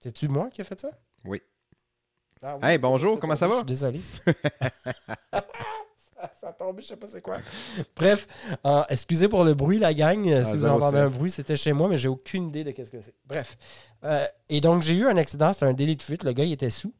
C'est-tu 0.00 0.28
moi 0.28 0.50
qui 0.50 0.60
a 0.60 0.64
fait 0.64 0.78
ça? 0.78 0.90
Oui. 1.24 1.40
Ah 2.42 2.58
Hey, 2.62 2.76
bonjour, 2.76 3.18
comment 3.20 3.36
ça 3.36 3.46
va? 3.46 3.54
Je 3.54 3.58
suis 3.58 3.66
désolé. 3.66 4.00
tombé, 6.66 6.82
je 6.82 6.88
sais 6.88 6.96
pas 6.96 7.06
c'est 7.06 7.20
quoi. 7.20 7.38
Bref, 7.96 8.26
euh, 8.66 8.82
excusez 8.88 9.28
pour 9.28 9.44
le 9.44 9.54
bruit, 9.54 9.78
la 9.78 9.94
gang. 9.94 10.28
Ah, 10.30 10.44
si 10.44 10.56
vous 10.56 10.66
entendez 10.66 10.98
un 10.98 11.08
bruit, 11.08 11.30
c'était 11.30 11.56
chez 11.56 11.72
moi, 11.72 11.88
mais 11.88 11.96
j'ai 11.96 12.08
aucune 12.08 12.48
idée 12.48 12.64
de 12.64 12.70
qu'est-ce 12.70 12.90
que 12.90 13.00
c'est. 13.00 13.14
Bref. 13.26 13.56
Euh, 14.04 14.26
et 14.48 14.60
donc, 14.60 14.82
j'ai 14.82 14.94
eu 14.94 15.06
un 15.06 15.16
accident, 15.16 15.52
c'était 15.52 15.66
un 15.66 15.72
délit 15.72 15.96
de 15.96 16.02
fuite. 16.02 16.24
Le 16.24 16.32
gars, 16.32 16.44
il 16.44 16.52
était 16.52 16.70
sous. 16.70 16.94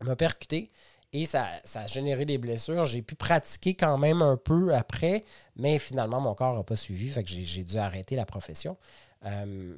Il 0.00 0.06
m'a 0.06 0.16
percuté. 0.16 0.70
Et 1.12 1.26
ça, 1.26 1.48
ça 1.64 1.80
a 1.80 1.86
généré 1.86 2.24
des 2.24 2.38
blessures. 2.38 2.86
J'ai 2.86 3.02
pu 3.02 3.16
pratiquer 3.16 3.74
quand 3.74 3.98
même 3.98 4.22
un 4.22 4.36
peu 4.36 4.74
après, 4.74 5.24
mais 5.56 5.78
finalement, 5.78 6.20
mon 6.20 6.34
corps 6.34 6.56
n'a 6.56 6.62
pas 6.62 6.76
suivi. 6.76 7.10
Fait 7.10 7.22
que 7.24 7.28
j'ai 7.28 7.44
j'ai 7.44 7.64
dû 7.64 7.78
arrêter 7.78 8.14
la 8.14 8.24
profession. 8.24 8.76
Euh, 9.26 9.74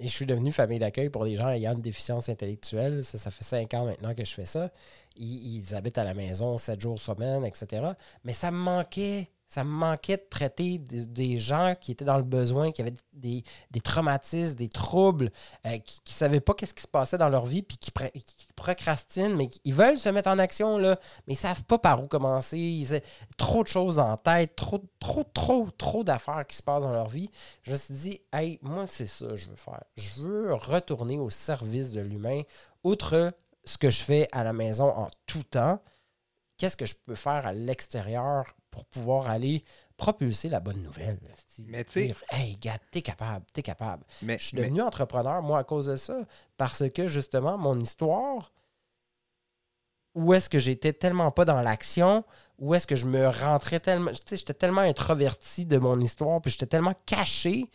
et 0.00 0.08
je 0.08 0.12
suis 0.12 0.26
devenu 0.26 0.50
famille 0.50 0.78
d'accueil 0.78 1.10
pour 1.10 1.24
des 1.24 1.36
gens 1.36 1.48
ayant 1.48 1.74
une 1.74 1.82
déficience 1.82 2.28
intellectuelle. 2.28 3.04
Ça, 3.04 3.18
ça 3.18 3.30
fait 3.30 3.44
cinq 3.44 3.74
ans 3.74 3.84
maintenant 3.84 4.14
que 4.14 4.24
je 4.24 4.32
fais 4.32 4.46
ça. 4.46 4.70
Ils, 5.16 5.74
habitent 5.74 5.98
à 5.98 6.04
la 6.04 6.14
maison 6.14 6.56
sept 6.56 6.80
jours 6.80 6.98
semaine, 6.98 7.44
etc. 7.44 7.92
Mais 8.24 8.32
ça 8.32 8.50
me 8.50 8.58
manquait. 8.58 9.30
Ça 9.48 9.64
me 9.64 9.70
manquait 9.70 10.16
de 10.16 10.26
traiter 10.30 10.78
des, 10.78 11.38
gens 11.38 11.74
qui 11.74 11.90
étaient 11.90 12.04
dans 12.04 12.18
le 12.18 12.22
besoin, 12.22 12.70
qui 12.70 12.82
avaient 12.82 12.94
des, 13.12 13.42
traumatismes, 13.82 14.54
des 14.54 14.68
troubles, 14.68 15.30
euh, 15.66 15.76
qui 15.78 16.00
ne 16.06 16.12
savaient 16.12 16.38
pas 16.38 16.54
qu'est-ce 16.54 16.72
qui 16.72 16.82
se 16.82 16.86
passait 16.86 17.18
dans 17.18 17.28
leur 17.28 17.46
vie, 17.46 17.62
puis 17.62 17.76
qui, 17.76 17.90
pr- 17.90 18.12
qui 18.12 18.46
procrastinent, 18.54 19.34
mais 19.34 19.48
qui- 19.48 19.72
veulent 19.72 19.96
se 19.96 20.08
mettre 20.08 20.30
en 20.30 20.38
action, 20.38 20.78
mais 20.78 20.94
ils 21.26 21.32
ne 21.32 21.34
savent 21.34 21.64
pas 21.64 21.80
par 21.80 22.00
où 22.00 22.06
commencer. 22.06 22.58
Ils 22.58 22.94
ont 22.94 23.00
trop 23.38 23.64
de 23.64 23.68
choses 23.68 23.98
en 23.98 24.16
tête, 24.16 24.54
trop, 24.54 24.84
trop, 25.00 25.24
trop, 25.24 25.68
trop 25.76 26.04
d'affaires 26.04 26.46
qui 26.46 26.54
se 26.54 26.62
passent 26.62 26.84
dans 26.84 26.92
leur 26.92 27.08
vie. 27.08 27.28
Je 27.64 27.72
me 27.72 27.76
suis 27.76 27.94
dit, 27.94 28.20
hey, 28.32 28.60
moi, 28.62 28.86
c'est 28.86 29.08
ça 29.08 29.26
que 29.26 29.34
je 29.34 29.48
veux 29.48 29.56
faire. 29.56 29.82
Je 29.96 30.22
veux 30.22 30.54
retourner 30.54 31.18
au 31.18 31.28
service 31.28 31.90
de 31.90 32.00
l'humain, 32.00 32.42
outre 32.84 33.32
ce 33.70 33.78
que 33.78 33.90
je 33.90 34.02
fais 34.02 34.28
à 34.32 34.42
la 34.44 34.52
maison 34.52 34.88
en 34.88 35.08
tout 35.26 35.42
temps. 35.44 35.80
Qu'est-ce 36.58 36.76
que 36.76 36.86
je 36.86 36.94
peux 37.06 37.14
faire 37.14 37.46
à 37.46 37.52
l'extérieur 37.54 38.44
pour 38.70 38.84
pouvoir 38.84 39.30
aller 39.30 39.64
propulser 39.96 40.48
la 40.48 40.60
bonne 40.60 40.82
nouvelle? 40.82 41.18
Mais 41.66 41.84
tu 41.84 41.92
sais- 42.08 42.14
hey, 42.32 42.56
gars, 42.58 42.78
t'es 42.90 43.00
capable, 43.02 43.46
t'es 43.52 43.62
capable. 43.62 44.04
Mais, 44.22 44.38
Je 44.38 44.44
suis 44.48 44.56
mais- 44.56 44.64
devenu 44.64 44.82
entrepreneur, 44.82 45.40
moi, 45.42 45.58
à 45.60 45.64
cause 45.64 45.86
de 45.86 45.96
ça, 45.96 46.18
parce 46.58 46.82
que 46.90 47.08
justement, 47.08 47.56
mon 47.56 47.78
histoire, 47.80 48.52
où 50.14 50.34
est-ce 50.34 50.50
que 50.50 50.58
j'étais 50.58 50.92
tellement 50.92 51.30
pas 51.30 51.44
dans 51.44 51.62
l'action, 51.62 52.24
où 52.58 52.74
est-ce 52.74 52.86
que 52.86 52.96
je 52.96 53.06
me 53.06 53.28
rentrais 53.28 53.80
tellement. 53.80 54.10
Tu 54.10 54.18
sais, 54.26 54.36
j'étais 54.36 54.54
tellement 54.54 54.80
introverti 54.82 55.64
de 55.64 55.78
mon 55.78 55.98
histoire, 56.00 56.40
puis 56.42 56.50
j'étais 56.50 56.66
tellement 56.66 56.94
caché. 57.06 57.70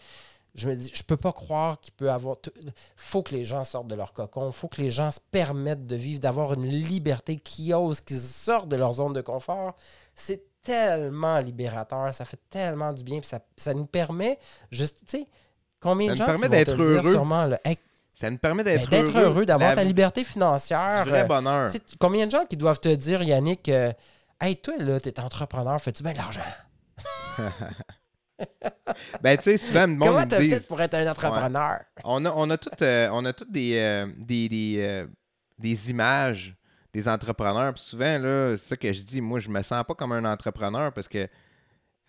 Je 0.55 0.69
me 0.69 0.75
dis, 0.75 0.91
je 0.95 1.03
peux 1.03 1.17
pas 1.17 1.33
croire 1.33 1.79
qu'il 1.81 1.93
peut 1.93 2.09
avoir. 2.09 2.37
tout- 2.39 2.51
faut 2.95 3.21
que 3.23 3.33
les 3.35 3.43
gens 3.43 3.63
sortent 3.65 3.87
de 3.87 3.95
leur 3.95 4.13
cocon, 4.13 4.51
faut 4.53 4.67
que 4.69 4.81
les 4.81 4.89
gens 4.89 5.11
se 5.11 5.19
permettent 5.31 5.85
de 5.85 5.95
vivre, 5.97 6.21
d'avoir 6.21 6.53
une 6.53 6.65
liberté 6.65 7.35
qui 7.35 7.73
ose, 7.73 7.99
qui 8.01 8.15
sortent 8.17 8.69
de 8.69 8.77
leur 8.77 8.93
zone 8.93 9.11
de 9.13 9.19
confort. 9.21 9.75
C'est 10.13 10.43
tellement 10.61 11.39
libérateur, 11.39 12.13
ça 12.13 12.23
fait 12.25 12.39
tellement 12.49 12.93
du 12.93 13.03
bien, 13.03 13.19
puis 13.19 13.27
ça, 13.29 13.39
ça 13.57 13.73
nous 13.73 13.85
permet 13.85 14.39
juste, 14.71 14.99
tu 15.05 15.17
sais, 15.19 15.27
combien 15.79 16.07
Ça 16.07 16.13
de 16.13 16.17
gens 16.19 16.25
permet 16.25 16.49
d'être 16.49 16.81
heureux. 16.81 17.11
sûrement, 17.11 17.45
là, 17.45 17.59
Hey, 17.65 17.77
ça 18.13 18.29
nous 18.29 18.37
permet 18.37 18.63
ben, 18.63 18.83
d'être 18.85 19.17
heureux, 19.19 19.45
d'avoir 19.45 19.71
La- 19.71 19.75
ta 19.75 19.83
liberté 19.83 20.21
du 20.21 20.27
financière. 20.27 21.05
vrai 21.05 21.21
euh, 21.21 21.25
bonheur. 21.25 21.69
combien 21.99 22.25
de 22.25 22.31
gens 22.31 22.45
qui 22.45 22.55
doivent 22.57 22.79
te 22.79 22.95
dire, 22.95 23.21
Yannick, 23.21 23.67
euh, 23.69 23.91
Hey, 24.39 24.55
toi, 24.55 24.73
là, 24.79 24.99
t'es 24.99 25.19
entrepreneur, 25.19 25.79
fais-tu 25.81 26.01
bien 26.03 26.13
de 26.13 26.17
l'argent? 26.17 26.41
Ben, 29.21 29.37
tu 29.37 29.43
sais, 29.43 29.57
souvent, 29.57 29.81
le 29.87 29.93
monde 29.93 30.07
Comment 30.09 30.19
me 30.21 30.25
t'as 30.27 30.41
fait 30.41 30.67
pour 30.67 30.81
être 30.81 30.93
un 30.93 31.09
entrepreneur? 31.09 31.79
on 32.03 32.25
a, 32.25 32.31
on 32.31 32.49
a 32.49 32.57
toutes 32.57 32.81
euh, 32.81 33.09
a 33.11 33.33
toutes 33.33 33.51
des, 33.51 33.77
euh, 33.77 34.07
des, 34.17 34.47
des, 34.49 34.75
euh, 34.79 35.07
des 35.57 35.89
images 35.91 36.55
des 36.95 37.07
entrepreneurs. 37.09 37.73
Puis 37.73 37.83
souvent, 37.83 38.17
là, 38.17 38.55
c'est 38.57 38.69
ça 38.69 38.77
que 38.77 38.91
je 38.93 39.01
dis, 39.01 39.19
moi, 39.19 39.39
je 39.39 39.49
me 39.49 39.61
sens 39.61 39.83
pas 39.85 39.93
comme 39.93 40.13
un 40.13 40.23
entrepreneur 40.25 40.93
parce 40.93 41.09
que 41.09 41.27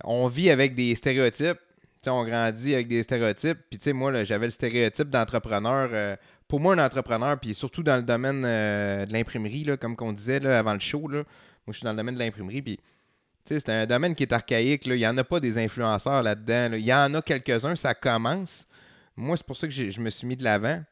on 0.04 0.28
vit 0.28 0.50
avec 0.50 0.74
des 0.74 0.94
stéréotypes. 0.94 1.58
Tu 1.58 1.98
sais, 2.04 2.10
on 2.10 2.24
grandit 2.24 2.74
avec 2.74 2.86
des 2.86 3.02
stéréotypes. 3.02 3.58
Puis, 3.68 3.78
tu 3.78 3.84
sais, 3.84 3.92
moi, 3.92 4.22
j'avais 4.24 4.46
le 4.46 4.52
stéréotype 4.52 5.10
d'entrepreneur. 5.10 5.88
euh, 5.92 6.16
pour 6.46 6.60
moi, 6.60 6.74
un 6.74 6.78
entrepreneur, 6.78 7.36
puis 7.40 7.54
surtout 7.54 7.82
dans 7.82 7.96
le 7.96 8.04
domaine 8.04 8.44
euh, 8.44 9.04
de 9.04 9.12
l'imprimerie, 9.12 9.66
comme 9.80 9.96
qu'on 9.96 10.12
disait 10.12 10.38
là, 10.38 10.58
avant 10.58 10.74
le 10.74 10.78
show, 10.78 11.08
là, 11.08 11.18
moi, 11.66 11.72
je 11.72 11.78
suis 11.78 11.84
dans 11.84 11.90
le 11.90 11.96
domaine 11.96 12.14
de 12.14 12.20
l'imprimerie. 12.20 12.62
Puis, 12.62 12.78
c'est 13.46 13.68
un 13.68 13.86
domaine 13.86 14.14
qui 14.14 14.22
est 14.24 14.32
archaïque. 14.32 14.86
là. 14.86 14.94
Il 14.94 14.98
n'y 14.98 15.06
en 15.06 15.16
a 15.18 15.24
pas 15.24 15.40
des 15.40 15.58
influenceurs 15.58 16.22
là-dedans. 16.22 16.70
là. 16.70 16.76
Il 16.78 16.84
y 16.84 16.92
en 16.94 17.12
a 17.14 17.22
quelques-uns, 17.22 17.76
ça 17.76 17.94
commence. 17.94 18.66
Moi, 19.16 19.36
c'est 19.36 19.46
pour 19.46 19.56
ça 19.56 19.66
que 19.66 19.72
je 19.72 20.00
me 20.00 20.10
suis 20.10 20.26
mis 20.26 20.36
de 20.36 20.44
l'avant. 20.44 20.82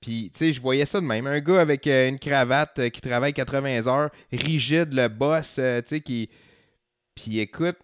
Puis, 0.00 0.30
tu 0.32 0.38
sais, 0.38 0.52
je 0.52 0.60
voyais 0.60 0.86
ça 0.86 1.00
de 1.00 1.06
même. 1.06 1.26
Un 1.26 1.40
gars 1.40 1.60
avec 1.60 1.86
euh, 1.88 2.08
une 2.08 2.18
cravate 2.20 2.78
euh, 2.78 2.88
qui 2.88 3.00
travaille 3.00 3.32
80 3.32 3.86
heures, 3.88 4.10
rigide, 4.32 4.92
le 4.92 5.08
boss, 5.08 5.56
euh, 5.58 5.80
tu 5.82 5.88
sais, 5.96 6.00
qui. 6.00 6.30
Puis, 7.14 7.40
écoute, 7.40 7.76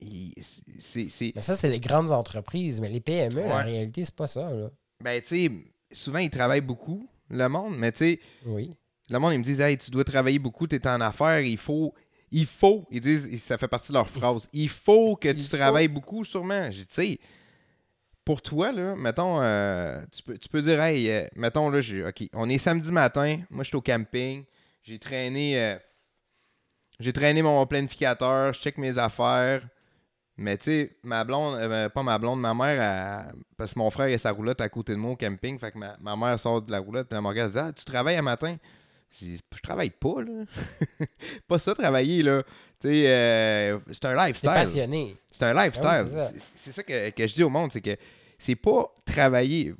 il- 0.00 0.34
c'est. 0.80 1.32
Mais 1.36 1.40
ça, 1.40 1.54
c'est 1.56 1.68
les 1.68 1.78
grandes 1.80 2.10
entreprises. 2.10 2.80
Mais 2.80 2.88
les 2.88 3.00
PME, 3.00 3.36
la 3.48 3.56
Ouais. 3.56 3.62
réalité, 3.62 4.04
c'est 4.04 4.14
pas 4.14 4.26
ça. 4.26 4.50
Là. 4.50 4.70
Ben, 5.02 5.20
tu 5.22 5.28
sais, 5.28 5.50
souvent, 5.92 6.18
ils 6.18 6.30
travaillent 6.30 6.60
beaucoup, 6.60 7.08
le 7.30 7.46
monde, 7.48 7.76
mais 7.78 7.92
tu 7.92 7.98
sais, 7.98 8.20
Oui. 8.46 8.76
le 9.08 9.18
monde, 9.20 9.32
ils 9.34 9.38
me 9.38 9.44
disent, 9.44 9.60
hey, 9.60 9.78
tu 9.78 9.90
dois 9.92 10.04
travailler 10.04 10.40
beaucoup, 10.40 10.66
tu 10.66 10.74
es 10.76 10.86
en 10.88 11.00
affaires, 11.00 11.40
il 11.42 11.58
faut. 11.58 11.94
Il 12.34 12.46
faut, 12.46 12.86
ils 12.90 13.00
disent, 13.00 13.42
ça 13.42 13.58
fait 13.58 13.68
partie 13.68 13.88
de 13.92 13.96
leur 13.98 14.08
phrase, 14.08 14.48
il 14.54 14.68
faut 14.70 15.16
que 15.16 15.28
Il 15.28 15.34
tu 15.36 15.42
faut. 15.42 15.56
travailles 15.56 15.88
beaucoup, 15.88 16.24
sûrement. 16.24 16.68
Dit, 16.70 16.86
tu 16.86 16.94
sais, 16.94 17.18
pour 18.24 18.40
toi, 18.40 18.72
là, 18.72 18.96
mettons, 18.96 19.40
euh, 19.40 20.00
tu, 20.10 20.22
peux, 20.22 20.38
tu 20.38 20.48
peux 20.48 20.62
dire, 20.62 20.80
hey, 20.80 21.10
euh, 21.10 21.26
mettons, 21.36 21.68
là, 21.68 21.80
OK, 22.08 22.28
on 22.32 22.48
est 22.48 22.58
samedi 22.58 22.90
matin, 22.90 23.38
moi, 23.50 23.64
je 23.64 23.68
suis 23.68 23.76
au 23.76 23.82
camping, 23.82 24.44
j'ai 24.82 24.98
traîné, 24.98 25.60
euh, 25.62 25.76
j'ai 27.00 27.12
traîné 27.12 27.42
mon 27.42 27.66
planificateur, 27.66 28.52
je 28.52 28.60
check 28.60 28.78
mes 28.78 28.96
affaires, 28.96 29.66
mais 30.36 30.56
tu 30.56 30.64
sais, 30.64 30.96
ma 31.02 31.24
blonde, 31.24 31.56
euh, 31.58 31.88
pas 31.88 32.02
ma 32.02 32.18
blonde, 32.18 32.40
ma 32.40 32.54
mère, 32.54 32.80
elle- 32.80 33.34
parce 33.56 33.74
que 33.74 33.78
mon 33.78 33.90
frère 33.90 34.08
il 34.08 34.14
a 34.14 34.18
sa 34.18 34.30
roulotte 34.30 34.60
à 34.60 34.68
côté 34.68 34.92
de 34.92 34.98
moi 34.98 35.12
au 35.12 35.16
camping, 35.16 35.58
fait 35.58 35.72
que 35.72 35.78
ma, 35.78 35.96
ma 36.00 36.16
mère 36.16 36.38
sort 36.38 36.62
de 36.62 36.70
la 36.70 36.78
roulotte, 36.78 37.08
puis 37.08 37.16
elle 37.16 37.22
me 37.22 37.28
regarde, 37.28 37.48
elle 37.54 37.62
dit, 37.62 37.68
ah, 37.68 37.72
tu 37.72 37.84
travailles 37.84 38.16
à 38.16 38.22
matin? 38.22 38.56
Je 39.20 39.60
travaille 39.62 39.90
pas, 39.90 40.22
là. 40.22 40.44
pas 41.48 41.58
ça, 41.58 41.74
travailler, 41.74 42.22
là. 42.22 42.42
Tu 42.80 42.88
sais, 42.88 43.04
euh, 43.08 43.78
c'est 43.92 44.04
un 44.06 44.16
C'est 44.18 44.26
lifestyle. 44.26 44.50
passionné. 44.50 45.16
C'est 45.30 45.44
un 45.44 45.54
lifestyle. 45.54 45.86
Ah 45.88 46.02
oui, 46.02 46.08
c'est 46.10 46.16
ça. 46.18 46.28
C'est- 46.28 46.52
c'est 46.56 46.72
ça 46.72 46.82
que, 46.82 47.10
que 47.10 47.26
je 47.26 47.34
dis 47.34 47.42
au 47.42 47.48
monde, 47.50 47.70
c'est 47.72 47.80
que 47.80 47.96
c'est 48.38 48.56
pas 48.56 48.92
travailler. 49.04 49.74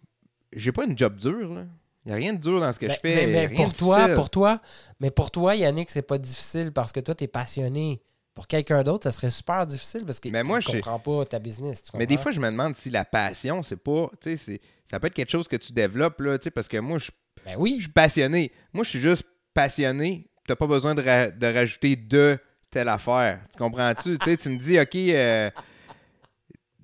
J'ai 0.55 0.71
pas 0.73 0.85
une 0.85 0.97
job 0.97 1.17
dure, 1.17 1.55
là. 1.55 1.65
Il 2.05 2.09
n'y 2.09 2.13
a 2.13 2.17
rien 2.17 2.33
de 2.33 2.39
dur 2.39 2.61
dans 2.61 2.73
ce 2.73 2.79
que 2.81 2.87
Ben- 2.87 2.95
je 2.95 3.01
fais. 3.01 3.27
mais- 3.27 3.33
mais 3.33 3.47
rien 3.47 3.57
pour 3.57 3.73
toi, 3.73 3.97
difficile. 3.99 4.15
pour 4.17 4.31
toi, 4.31 4.61
mais 5.01 5.11
pour 5.11 5.31
toi, 5.31 5.55
Yannick, 5.55 5.89
c'est 5.91 6.03
pas 6.03 6.19
difficile 6.19 6.73
parce 6.73 6.93
que 6.93 7.01
toi, 7.01 7.15
tu 7.15 7.25
es 7.25 7.29
passionné. 7.29 8.03
Pour 8.35 8.47
quelqu'un 8.47 8.83
d'autre, 8.83 9.05
ça 9.05 9.13
serait 9.13 9.31
super 9.31 9.67
difficile 9.67 10.05
parce 10.07 10.19
qu'il 10.19 10.33
Mais 10.33 10.43
moi, 10.43 10.57
ne 10.59 10.63
je- 10.63 10.69
comprend 10.73 10.99
pas 10.99 11.25
ta 11.27 11.39
business. 11.39 11.83
tu 11.83 11.91
Mais 11.97 12.07
des 12.07 12.15
comprends? 12.15 12.23
fois, 12.23 12.33
je 12.33 12.41
me 12.41 12.51
demande 12.51 12.75
si 12.75 12.89
la 12.91 13.05
passion, 13.05 13.63
c'est 13.63 13.77
pas. 13.77 14.11
Tu 14.21 14.31
sais, 14.31 14.37
c'est- 14.39 14.61
ça 14.91 14.99
peut 14.99 15.09
être 15.09 15.15
quelque 15.15 15.31
chose 15.31 15.47
que 15.49 15.57
tu 15.57 15.73
développes, 15.73 16.21
là, 16.21 16.39
tu 16.39 16.45
sais, 16.45 16.51
parce 16.51 16.67
que 16.67 16.79
moi, 16.79 16.99
je 16.99 17.11
Ben 17.45 17.53
je 17.53 17.59
oui. 17.59 17.79
suis 17.81 17.89
passionné. 17.89 18.53
Moi, 18.73 18.85
je 18.85 18.91
suis 18.91 19.01
juste 19.01 19.25
passionné. 19.55 20.27
T'as 20.47 20.57
pas 20.57 20.67
besoin 20.67 20.95
de, 20.95 21.03
ra- 21.03 21.31
de 21.31 21.47
rajouter 21.47 21.97
de 21.97 22.39
telle 22.71 22.89
affaire. 22.89 23.41
Tu 23.51 23.59
comprends-tu? 23.59 24.19
tu 24.19 24.25
sais, 24.31 24.37
tu 24.37 24.49
me 24.49 24.59
dis, 24.59 24.79
OK. 24.81 24.95
euh, 24.95 25.51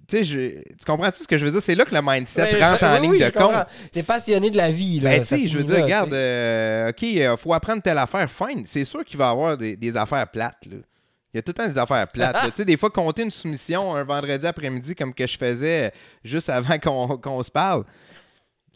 tu 0.07 0.17
sais, 0.19 0.25
je- 0.25 0.63
tu 0.63 0.85
comprends-tu 0.87 1.23
ce 1.23 1.29
que 1.29 1.37
je 1.37 1.45
veux 1.45 1.51
dire? 1.51 1.61
C'est 1.61 1.75
là 1.75 1.85
que 1.85 1.95
le 1.95 2.01
mindset 2.03 2.43
Ouais, 2.55 2.65
rentre 2.65 2.79
je- 2.81 2.85
en 2.87 2.95
oui, 2.97 3.01
ligne 3.03 3.11
oui, 3.13 3.19
de 3.19 3.25
je 3.27 3.31
compte. 3.31 3.67
T'es 3.93 4.03
passionné 4.03 4.49
de 4.51 4.57
la 4.57 4.71
vie, 4.71 5.01
là. 5.01 5.11
Ben, 5.11 5.21
tu 5.21 5.27
sais, 5.27 5.49
je 5.49 5.59
veux 5.59 5.65
dire, 5.65 5.79
là, 5.79 5.85
regarde, 5.85 6.15
euh, 6.15 6.89
OK, 6.91 7.03
il 7.03 7.35
faut 7.39 7.53
apprendre 7.53 7.83
telle 7.83 7.99
affaire, 7.99 8.31
fine. 8.31 8.65
C'est 8.67 8.85
sûr 8.87 9.05
qu'il 9.05 9.19
va 9.19 9.27
y 9.27 9.31
avoir 9.31 9.59
des, 9.59 9.77
des 9.77 9.97
affaires 9.97 10.27
plates, 10.29 10.65
là. 10.67 10.77
Il 11.35 11.37
y 11.37 11.39
a 11.41 11.43
tout 11.43 11.51
le 11.51 11.55
temps 11.55 11.67
des 11.69 11.77
affaires 11.77 12.09
plates. 12.09 12.37
tu 12.47 12.57
sais, 12.57 12.65
des 12.65 12.79
fois, 12.79 12.89
compter 12.89 13.21
une 13.23 13.31
soumission 13.31 13.95
un 13.95 14.03
vendredi 14.03 14.47
après-midi 14.47 14.95
comme 14.95 15.13
que 15.13 15.27
je 15.27 15.37
faisais 15.37 15.93
juste 16.25 16.49
avant 16.49 16.79
qu'on 16.83 17.19
qu'on 17.19 17.43
se 17.43 17.51
parle, 17.51 17.85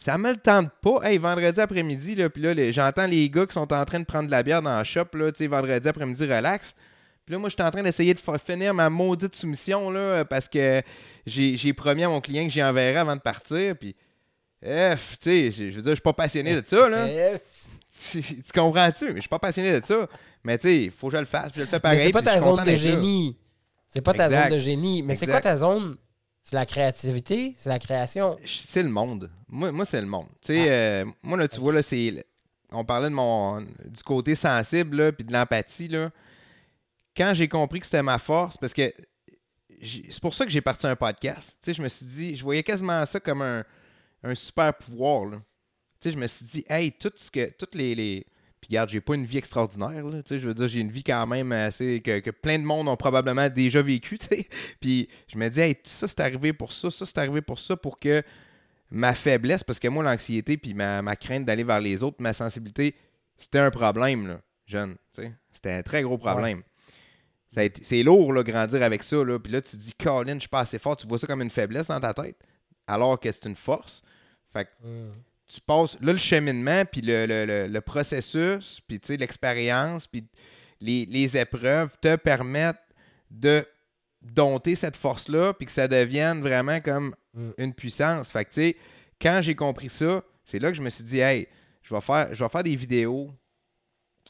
ça 0.03 0.17
me 0.17 0.31
le 0.31 0.37
tente 0.37 0.69
pas. 0.81 0.99
Hey, 1.03 1.17
vendredi 1.17 1.59
après-midi, 1.59 2.15
là, 2.15 2.29
puis 2.29 2.41
là, 2.41 2.53
les- 2.53 2.73
j'entends 2.73 3.07
les 3.07 3.29
gars 3.29 3.45
qui 3.45 3.53
sont 3.53 3.71
en 3.73 3.85
train 3.85 3.99
de 3.99 4.05
prendre 4.05 4.25
de 4.27 4.31
la 4.31 4.43
bière 4.43 4.61
dans 4.61 4.77
le 4.77 4.83
shop, 4.83 5.05
là, 5.13 5.31
tu 5.31 5.39
sais, 5.39 5.47
vendredi 5.47 5.87
après-midi, 5.87 6.23
relax. 6.25 6.75
Puis 7.25 7.33
là, 7.33 7.39
moi, 7.39 7.47
je 7.49 7.53
suis 7.55 7.63
en 7.63 7.71
train 7.71 7.83
d'essayer 7.83 8.13
de 8.13 8.19
finir 8.45 8.73
ma 8.73 8.89
maudite 8.89 9.33
soumission, 9.35 9.89
là, 9.89 10.25
parce 10.25 10.49
que 10.49 10.81
j'ai 11.25 11.55
j'ai 11.55 11.73
promis 11.73 12.03
à 12.03 12.09
mon 12.09 12.19
client 12.21 12.43
que 12.45 12.51
j'y 12.51 12.61
enverrai 12.61 12.97
avant 12.97 13.15
de 13.15 13.21
partir, 13.21 13.75
puis... 13.77 13.95
eh, 14.61 14.93
tu 15.21 15.51
sais, 15.51 15.51
je 15.51 15.63
veux 15.75 15.81
dire, 15.81 15.91
je 15.91 15.95
suis 15.95 16.01
pas 16.01 16.13
passionné 16.13 16.59
de 16.61 16.65
ça, 16.65 16.89
là. 16.89 17.07
Tu, 18.11 18.21
tu 18.23 18.51
comprends-tu? 18.53 19.05
Mais 19.09 19.15
je 19.17 19.19
suis 19.21 19.29
pas 19.29 19.37
passionné 19.39 19.79
de 19.79 19.85
ça. 19.85 20.07
Mais 20.43 20.57
tu 20.57 20.63
sais, 20.63 20.83
il 20.85 20.91
faut 20.91 21.09
que 21.09 21.15
je 21.15 21.19
le 21.21 21.25
fasse, 21.27 21.51
puis 21.51 21.59
je 21.59 21.65
le 21.65 21.67
fais 21.69 21.79
pareil. 21.79 21.99
mais 21.99 22.05
c'est 22.05 22.11
pas 22.11 22.21
ta 22.23 22.41
zone 22.41 22.63
de 22.63 22.75
génie. 22.75 23.37
C'est 23.89 24.01
pas 24.01 24.13
ta 24.13 24.25
Exact. 24.25 24.49
zone 24.49 24.53
de 24.55 24.59
génie. 24.59 25.03
Mais 25.03 25.13
c'est 25.15 25.27
quoi 25.27 25.39
ta 25.41 25.55
zone? 25.55 25.95
C'est 26.43 26.55
la 26.55 26.65
créativité? 26.65 27.55
C'est 27.57 27.69
la 27.69 27.79
création? 27.79 28.37
C'est 28.45 28.83
le 28.83 28.89
monde. 28.89 29.31
Moi, 29.47 29.71
moi 29.71 29.85
c'est 29.85 30.01
le 30.01 30.07
monde. 30.07 30.27
Tu 30.41 30.53
sais, 30.53 30.65
euh, 30.69 31.05
moi, 31.21 31.37
là, 31.37 31.47
tu 31.47 31.59
vois, 31.59 31.73
là, 31.73 31.81
c'est. 31.81 32.25
On 32.69 32.83
parlait 32.83 33.09
de 33.09 33.15
mon 33.15 33.61
du 33.61 34.03
côté 34.03 34.35
sensible, 34.35 35.13
puis 35.13 35.23
de 35.23 35.31
l'empathie, 35.31 35.87
là. 35.87 36.11
Quand 37.15 37.33
j'ai 37.33 37.47
compris 37.47 37.79
que 37.79 37.85
c'était 37.85 38.03
ma 38.03 38.17
force, 38.17 38.57
parce 38.57 38.73
que 38.73 38.91
c'est 39.81 40.19
pour 40.21 40.33
ça 40.33 40.45
que 40.45 40.51
j'ai 40.51 40.61
parti 40.61 40.85
un 40.85 40.95
podcast. 40.95 41.57
Tu 41.59 41.65
sais, 41.65 41.73
je 41.73 41.81
me 41.81 41.87
suis 41.87 42.05
dit, 42.05 42.35
je 42.35 42.43
voyais 42.43 42.63
quasiment 42.63 43.05
ça 43.05 43.19
comme 43.19 43.41
un, 43.41 43.63
un 44.23 44.35
super 44.35 44.73
pouvoir, 44.73 45.25
là. 45.25 45.37
Tu 46.01 46.09
sais, 46.09 46.11
je 46.11 46.17
me 46.17 46.27
suis 46.27 46.45
dit, 46.45 46.65
hey, 46.67 46.91
tout 46.91 47.11
ce 47.15 47.31
que. 47.31 47.51
Toutes 47.57 47.75
les. 47.75 47.95
les... 47.95 48.25
Puis 48.63 48.69
regarde, 48.69 48.89
j'ai 48.89 49.01
pas 49.01 49.15
une 49.15 49.25
vie 49.25 49.39
extraordinaire, 49.39 50.05
là. 50.05 50.23
Tu 50.23 50.29
sais, 50.29 50.39
je 50.39 50.47
veux 50.47 50.53
dire, 50.53 50.69
j'ai 50.69 50.79
une 50.79 50.89
vie 50.89 51.03
quand 51.03 51.27
même 51.27 51.51
assez. 51.51 51.99
Que, 51.99 52.19
que 52.19 52.31
plein 52.31 52.57
de 52.57 52.63
monde 52.63 52.87
ont 52.87 52.95
probablement 52.95 53.49
déjà 53.49 53.81
vécu, 53.81 54.17
tu 54.19 54.27
sais. 54.27 54.47
Puis 54.79 55.09
je 55.27 55.37
me 55.37 55.49
dis, 55.49 55.59
hey, 55.59 55.75
tout 55.75 55.81
ça, 55.83 56.07
c'est 56.07 56.21
arrivé 56.21 56.53
pour 56.53 56.71
ça, 56.71 56.89
ça, 56.89 57.05
c'est 57.05 57.17
arrivé 57.17 57.41
pour 57.41 57.59
ça, 57.59 57.75
pour 57.75 57.99
que 57.99 58.23
ma 58.89 59.15
faiblesse, 59.15 59.65
parce 59.65 59.79
que 59.79 59.89
moi, 59.89 60.01
l'anxiété, 60.01 60.55
puis 60.55 60.73
ma, 60.73 61.01
ma 61.01 61.17
crainte 61.17 61.43
d'aller 61.43 61.65
vers 61.65 61.81
les 61.81 62.03
autres, 62.03 62.15
ma 62.21 62.31
sensibilité, 62.31 62.95
c'était 63.37 63.59
un 63.59 63.69
problème, 63.69 64.27
là, 64.27 64.39
jeune. 64.65 64.95
tu 65.13 65.23
sais. 65.23 65.33
C'était 65.51 65.73
un 65.73 65.83
très 65.83 66.01
gros 66.01 66.17
problème. 66.17 66.63
C'est 67.49 68.01
lourd, 68.01 68.31
là, 68.31 68.43
grandir 68.43 68.81
avec 68.81 69.03
ça. 69.03 69.25
Là. 69.25 69.39
Puis 69.39 69.51
là, 69.51 69.61
tu 69.61 69.71
te 69.71 69.75
dis, 69.75 69.93
Colin, 69.93 70.35
je 70.35 70.39
suis 70.39 70.49
pas 70.49 70.61
assez 70.61 70.79
fort. 70.79 70.95
Tu 70.95 71.05
vois 71.05 71.19
ça 71.19 71.27
comme 71.27 71.41
une 71.41 71.51
faiblesse 71.51 71.87
dans 71.87 71.99
ta 71.99 72.13
tête, 72.13 72.37
alors 72.87 73.19
que 73.19 73.29
c'est 73.29 73.45
une 73.45 73.57
force. 73.57 74.01
Fait 74.53 74.65
que 74.65 74.69
tu 75.47 75.59
passes, 75.61 75.97
là, 76.01 76.13
le 76.13 76.17
cheminement, 76.17 76.83
puis 76.85 77.01
le, 77.01 77.25
le- 77.25 77.45
le- 77.45 77.67
le 77.67 77.81
processus, 77.81 78.79
puis 78.87 78.99
tu 78.99 79.07
sais, 79.07 79.17
l'expérience, 79.17 80.07
puis 80.07 80.25
les, 80.79 81.05
les 81.05 81.37
épreuves 81.37 81.91
te 82.01 82.15
permettent 82.15 82.77
de 83.29 83.65
dompter 84.21 84.75
cette 84.75 84.95
force-là, 84.95 85.53
puis 85.53 85.65
que 85.65 85.71
ça 85.71 85.87
devienne 85.87 86.41
vraiment 86.41 86.79
comme 86.79 87.15
Mm. 87.35 87.49
une 87.57 87.73
puissance. 87.73 88.31
Fait 88.31 88.45
que, 88.45 88.51
tu 88.51 88.61
sais, 88.61 88.77
quand 89.19 89.39
j'ai 89.41 89.55
compris 89.55 89.89
ça, 89.89 90.21
c'est 90.45 90.59
là 90.59 90.69
que 90.69 90.77
je 90.77 90.83
me 90.83 90.89
suis 90.91 91.03
dit, 91.03 91.19
hey, 91.19 91.47
je 91.81 91.93
vais 91.95 92.01
faire, 92.01 92.29
je 92.33 92.43
vais 92.43 92.49
faire 92.49 92.61
des 92.63 92.75
vidéos, 92.75 93.31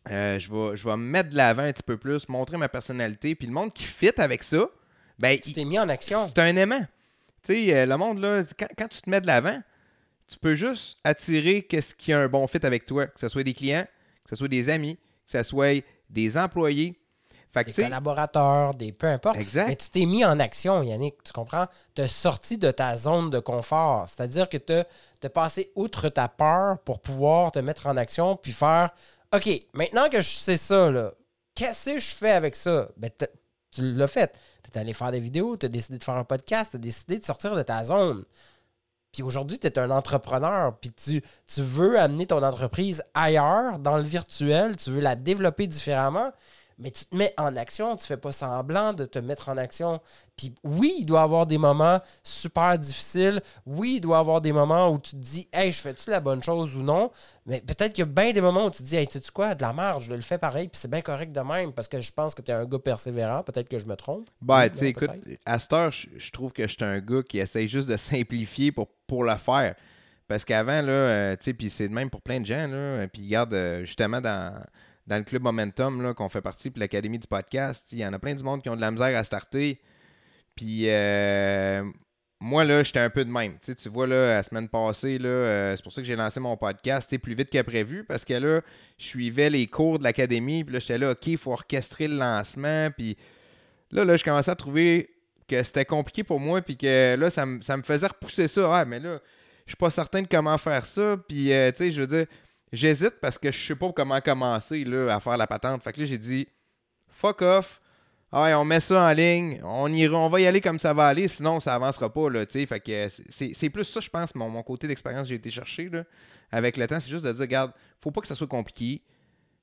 euh, 0.09 0.39
je, 0.39 0.49
vais, 0.51 0.76
je 0.78 0.84
vais 0.88 0.95
me 0.97 1.03
mettre 1.03 1.30
de 1.30 1.36
l'avant 1.36 1.64
un 1.64 1.74
petit 1.74 1.84
peu 1.84 1.97
plus, 1.97 2.28
montrer 2.30 2.55
ma 2.57 2.70
personnalité, 2.70 3.36
puis 3.36 3.45
le 3.47 3.53
monde 3.53 3.74
qui 3.74 3.84
fit 3.84 4.11
avec 4.18 4.43
ça, 4.43 4.70
ben, 5.20 5.38
Tu 5.39 5.51
t'es 5.53 5.66
mis 5.66 5.78
en 5.78 5.89
action. 5.89 6.26
c'est 6.28 6.39
un 6.39 6.55
aimant. 6.55 6.86
Tu 7.43 7.53
sais, 7.53 7.76
euh, 7.78 7.86
le 7.86 7.97
monde, 7.97 8.20
là, 8.20 8.41
quand, 8.57 8.68
quand 8.78 8.88
tu 8.88 9.01
te 9.01 9.09
mets 9.09 9.20
de 9.22 9.28
l'avant, 9.28 9.61
tu 10.34 10.40
peux 10.40 10.56
juste 10.56 10.98
attirer 11.04 11.64
qu'est-ce 11.64 11.94
qui 11.94 12.12
a 12.12 12.20
un 12.20 12.28
bon 12.28 12.48
fit 12.48 12.66
avec 12.66 12.86
toi. 12.86 13.06
Que 13.08 13.20
ce 13.20 13.28
soit 13.30 13.44
des 13.44 13.54
clients, 13.54 13.86
que 14.24 14.30
ce 14.32 14.36
soit 14.36 14.48
des 14.48 14.70
amis, 14.70 14.96
que 14.96 15.32
ce 15.32 15.44
soit 15.44 15.84
des 16.10 16.38
employés. 16.38 17.00
Fait 17.52 17.64
que, 17.64 17.70
Des 17.70 17.84
collaborateurs, 17.84 18.74
des 18.74 18.92
peu 18.92 19.06
importe. 19.06 19.38
Exact. 19.38 19.68
Mais 19.68 19.76
tu 19.76 19.92
t'es 19.92 20.06
mis 20.06 20.26
en 20.26 20.40
action, 20.40 20.82
Yannick, 20.82 21.22
tu 21.24 21.32
comprends? 21.34 21.68
Tu 21.94 22.02
as 22.02 22.08
sorti 22.08 22.58
de 22.58 22.72
ta 22.72 22.98
zone 22.98 23.30
de 23.30 23.38
confort. 23.38 24.08
C'est-à-dire 24.10 24.50
que 24.50 24.58
tu 24.58 24.74
as 24.74 25.30
passé 25.30 25.72
outre 25.76 26.10
ta 26.10 26.28
peur 26.28 26.80
pour 26.80 27.00
pouvoir 27.00 27.52
te 27.52 27.60
mettre 27.60 27.86
en 27.86 27.96
action 27.96 28.36
puis 28.36 28.54
faire 28.54 28.90
OK, 29.36 29.50
maintenant 29.74 30.10
que 30.10 30.22
je 30.22 30.30
sais 30.30 30.58
ça, 30.58 30.92
qu'est-ce 31.54 31.92
que 31.92 32.00
je 32.00 32.16
fais 32.16 32.32
avec 32.32 32.56
ça? 32.56 32.90
Ben, 32.98 33.12
tu 33.72 33.82
l'as 33.82 34.08
fait. 34.08 34.36
Tu 34.64 34.72
es 34.72 34.82
allé 34.82 34.94
faire 34.94 35.12
des 35.12 35.20
vidéos, 35.20 35.56
tu 35.58 35.68
as 35.68 35.70
décidé 35.70 36.00
de 36.00 36.04
faire 36.04 36.16
un 36.16 36.24
podcast, 36.24 36.72
tu 36.72 36.78
as 36.78 36.80
décidé 36.80 37.20
de 37.20 37.24
sortir 37.24 37.56
de 37.56 37.62
ta 37.62 37.84
zone. 37.84 38.26
Puis 39.14 39.22
aujourd'hui, 39.22 39.59
tu 39.59 39.68
es 39.68 39.80
un 39.80 39.91
entrepreneur, 39.91 40.76
puis 40.80 40.91
tu, 40.91 41.22
veux 41.61 41.99
amener 41.99 42.26
ton 42.26 42.43
entreprise 42.43 43.03
ailleurs, 43.14 43.78
dans 43.78 43.95
le 43.95 44.03
virtuel, 44.03 44.76
tu 44.76 44.89
veux 44.89 45.01
la 45.01 45.16
développer 45.16 45.68
différemment, 45.68 46.32
mais 46.78 46.91
tu 46.91 47.05
te 47.05 47.15
mets 47.15 47.34
en 47.38 47.55
action, 47.55 47.95
tu 47.95 48.05
fais 48.05 48.17
pas 48.17 48.32
semblant 48.32 48.93
de 48.93 49.05
te 49.05 49.19
mettre 49.19 49.49
en 49.49 49.57
action. 49.57 50.01
Puis 50.36 50.53
oui, 50.63 50.95
il 50.99 51.05
doit 51.05 51.21
y 51.21 51.24
avoir 51.24 51.45
des 51.45 51.57
moments 51.57 52.01
super 52.24 52.78
difficiles. 52.78 53.41
Oui, 53.65 53.95
il 53.97 54.01
doit 54.01 54.17
y 54.17 54.19
avoir 54.19 54.41
des 54.41 54.51
moments 54.51 54.89
où 54.89 54.99
tu 54.99 55.11
te 55.11 55.21
dis, 55.21 55.47
hey, 55.53 55.71
je 55.71 55.82
fais-tu 55.82 56.09
la 56.09 56.19
bonne 56.19 56.41
chose 56.41 56.76
ou 56.76 56.82
non? 56.82 57.11
Mais 57.45 57.61
peut-être 57.61 57.93
qu'il 57.93 58.03
y 58.03 58.07
a 58.07 58.11
bien 58.11 58.32
des 58.32 58.41
moments 58.41 58.65
où 58.65 58.71
tu 58.71 58.84
te 58.84 58.88
dis, 58.88 58.95
hey, 58.95 59.07
tu 59.07 59.19
sais 59.19 59.32
quoi, 59.34 59.55
de 59.55 59.61
la 59.61 59.74
marge, 59.74 60.05
je 60.05 60.13
le 60.13 60.21
fais 60.21 60.38
pareil, 60.38 60.67
puis 60.67 60.80
c'est 60.80 60.89
bien 60.89 61.01
correct 61.01 61.32
de 61.32 61.41
même, 61.41 61.74
parce 61.74 61.88
que 61.88 62.01
je 62.01 62.11
pense 62.11 62.34
que 62.34 62.41
tu 62.41 62.51
es 62.51 62.53
un 62.53 62.65
gars 62.65 62.80
persévérant. 62.80 63.43
Peut-être 63.43 63.69
que 63.69 63.78
je 63.78 63.86
me 63.86 63.95
trompe. 63.95 64.30
ben, 64.41 64.69
tu 64.69 64.78
sais, 64.78 64.86
non, 64.86 64.89
écoute, 64.89 65.11
à 65.45 65.59
cette 65.59 65.74
heure, 65.74 65.91
je, 65.91 66.07
je 66.17 66.32
trouve 66.32 66.51
que 66.51 66.63
je 66.67 66.74
suis 66.74 66.84
un 66.84 66.99
gars 66.99 67.24
qui 67.24 67.39
essaye 67.39 67.67
juste 67.67 67.88
de 67.88 67.97
simplifier 67.97 68.71
pour, 68.71 68.88
pour 69.07 69.24
le 69.24 69.36
faire. 69.38 69.76
Parce 70.28 70.45
qu'avant, 70.45 70.82
là, 70.82 70.91
euh, 70.91 71.36
tu 71.36 71.43
sais, 71.43 71.53
puis 71.53 71.69
c'est 71.69 71.88
de 71.88 71.93
même 71.93 72.09
pour 72.09 72.21
plein 72.21 72.39
de 72.39 72.45
gens, 72.45 72.67
là. 72.67 73.07
Puis 73.07 73.24
regarde, 73.26 73.53
euh, 73.53 73.86
justement, 73.86 74.21
dans, 74.21 74.63
dans 75.08 75.18
le 75.18 75.24
club 75.24 75.43
Momentum, 75.43 76.14
qu'on 76.14 76.30
fait 76.30 76.41
partie, 76.41 76.70
puis 76.70 76.80
l'Académie 76.80 77.20
du 77.20 77.28
podcast, 77.28 77.91
il 77.91 77.99
y 77.99 78.06
en 78.06 78.14
a 78.14 78.20
plein 78.20 78.36
du 78.36 78.43
monde 78.43 78.62
qui 78.62 78.70
ont 78.70 78.76
de 78.76 78.82
la 78.82 78.91
misère 78.91 79.18
à 79.18 79.24
starter. 79.24 79.82
Puis 80.56 80.84
euh, 80.88 81.84
moi, 82.39 82.66
là, 82.66 82.84
j'étais 82.84 82.99
un 82.99 83.10
peu 83.10 83.24
de 83.24 83.30
même. 83.30 83.58
Tu 83.62 83.89
vois, 83.89 84.06
là, 84.06 84.36
la 84.36 84.43
semaine 84.43 84.68
passée, 84.68 85.18
euh, 85.24 85.76
c'est 85.76 85.84
pour 85.84 85.91
ça 85.91 86.01
que 86.01 86.08
j'ai 86.08 86.16
lancé 86.16 86.39
mon 86.39 86.58
podcast 86.58 87.18
plus 87.18 87.36
vite 87.36 87.49
que 87.49 87.62
prévu, 87.62 88.04
parce 88.04 88.26
que 88.26 88.34
là, 88.34 88.62
je 88.97 89.06
suivais 89.06 89.49
les 89.49 89.68
cours 89.68 89.99
de 89.99 90.04
l'académie, 90.04 90.64
puis 90.64 90.74
là, 90.74 90.80
j'étais 90.80 90.97
là, 90.97 91.12
OK, 91.12 91.28
il 91.28 91.38
faut 91.38 91.54
orchestrer 91.54 92.08
le 92.08 92.18
lancement, 92.18 92.89
puis 92.91 93.18
là, 93.91 94.04
là, 94.04 94.18
je 94.18 94.24
commençais 94.24 94.51
à 94.51 94.56
trouver 94.56 95.10
que 95.47 95.64
c'était 95.64 95.86
compliqué 95.86 96.24
pour 96.24 96.39
moi, 96.39 96.62
puis 96.62 96.78
que 96.78 97.16
là, 97.16 97.30
ça 97.30 97.45
me 97.45 97.84
faisait 97.84 98.08
repousser 98.08 98.47
ça. 98.47 98.80
Ah, 98.80 98.86
mais 98.86 98.99
là, 98.99 99.20
je 99.66 99.72
suis 99.72 99.78
pas 99.78 99.89
certain 99.89 100.22
de 100.22 100.28
comment 100.28 100.58
faire 100.58 100.86
ça, 100.86 101.18
puis, 101.28 101.54
euh, 101.54 101.72
tu 101.72 101.78
sais, 101.78 101.91
je 101.91 102.01
veux 102.01 102.08
dire, 102.08 102.26
j'hésite 102.74 103.19
parce 103.21 103.38
que 103.38 103.51
je 103.51 103.67
sais 103.67 103.76
pas 103.76 103.91
comment 103.93 104.19
commencer, 104.19 104.84
là, 104.84 105.15
à 105.15 105.19
faire 105.21 105.38
la 105.38 105.47
patente. 105.47 105.82
Fait 105.84 105.93
que 105.93 106.01
là, 106.01 106.05
j'ai 106.05 106.17
dit, 106.17 106.47
fuck 107.07 107.41
off, 107.41 107.80
ah 108.32 108.43
ouais, 108.43 108.53
on 108.55 108.65
met 108.65 108.80
ça 108.80 109.07
en 109.07 109.13
ligne, 109.13 109.61
on 109.63 109.86
on 109.93 110.30
va 110.30 110.41
y 110.41 110.47
aller 110.47 110.59
comme 110.59 110.80
ça 110.80 110.91
va 110.91 111.07
aller, 111.07 111.28
sinon 111.28 111.59
ça 111.59 111.76
avancera 111.76 112.11
pas, 112.11 112.30
là. 112.30 112.45
Fait 112.47 112.80
que 112.80 113.07
c'est- 113.30 113.69
plus 113.69 113.84
ça, 113.86 114.01
je 114.01 114.09
pense, 114.09 114.34
mon, 114.36 114.49
mon 114.49 114.63
côté 114.63 114.88
d'expérience 114.88 115.24
que 115.24 115.30
j'ai 115.30 115.36
été 115.36 115.51
chercher, 115.51 115.88
là, 115.89 116.03
avec 116.51 116.76
le 116.76 116.88
temps, 116.88 116.99
c'est 116.99 117.09
juste 117.09 117.24
de 117.26 117.32
dire, 117.32 117.41
regarde, 117.41 117.71
faut 118.01 118.11
pas 118.11 118.21
que 118.21 118.28
ça 118.28 118.36
soit 118.36 118.47
compliqué. 118.47 119.01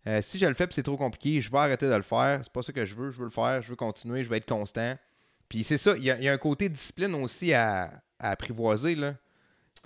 Euh, 0.06 0.22
si 0.22 0.38
je 0.38 0.46
le 0.46 0.54
fais 0.54 0.64
et 0.64 0.68
c'est 0.70 0.82
trop 0.82 0.96
compliqué, 0.96 1.40
je 1.42 1.50
vais 1.50 1.58
arrêter 1.58 1.86
de 1.86 1.94
le 1.94 2.00
faire. 2.02 2.40
C'est 2.42 2.52
pas 2.52 2.62
ça 2.62 2.72
que 2.72 2.86
je 2.86 2.94
veux. 2.94 3.11
Je 3.11 3.18
veux 3.18 3.24
le 3.26 3.30
faire, 3.30 3.61
je 3.61 3.68
veux 3.68 3.76
continuer, 3.76 4.24
je 4.24 4.30
veux 4.30 4.36
être 4.36 4.48
constant. 4.48 4.96
Puis 5.48 5.62
c'est 5.62 5.76
ça, 5.76 5.94
il 5.96 6.02
y, 6.04 6.06
y 6.06 6.28
a 6.28 6.32
un 6.32 6.38
côté 6.38 6.68
discipline 6.70 7.14
aussi 7.16 7.52
à, 7.52 8.00
à 8.18 8.30
apprivoiser, 8.30 8.94
là. 8.94 9.14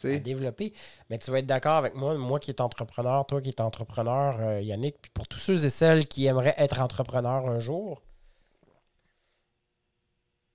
À 0.02 0.18
développer. 0.18 0.72
Mais 1.10 1.18
tu 1.18 1.30
vas 1.30 1.38
être 1.38 1.46
d'accord 1.46 1.76
avec 1.76 1.94
moi, 1.94 2.14
moi 2.16 2.40
qui 2.40 2.50
est 2.50 2.60
entrepreneur, 2.60 3.24
toi 3.26 3.40
qui 3.40 3.50
es 3.50 3.60
entrepreneur, 3.60 4.36
euh, 4.40 4.60
Yannick, 4.60 4.96
puis 5.00 5.10
pour 5.14 5.28
tous 5.28 5.38
ceux 5.38 5.64
et 5.64 5.70
celles 5.70 6.06
qui 6.08 6.26
aimeraient 6.26 6.54
être 6.58 6.80
entrepreneurs 6.80 7.46
un 7.48 7.60
jour, 7.60 8.02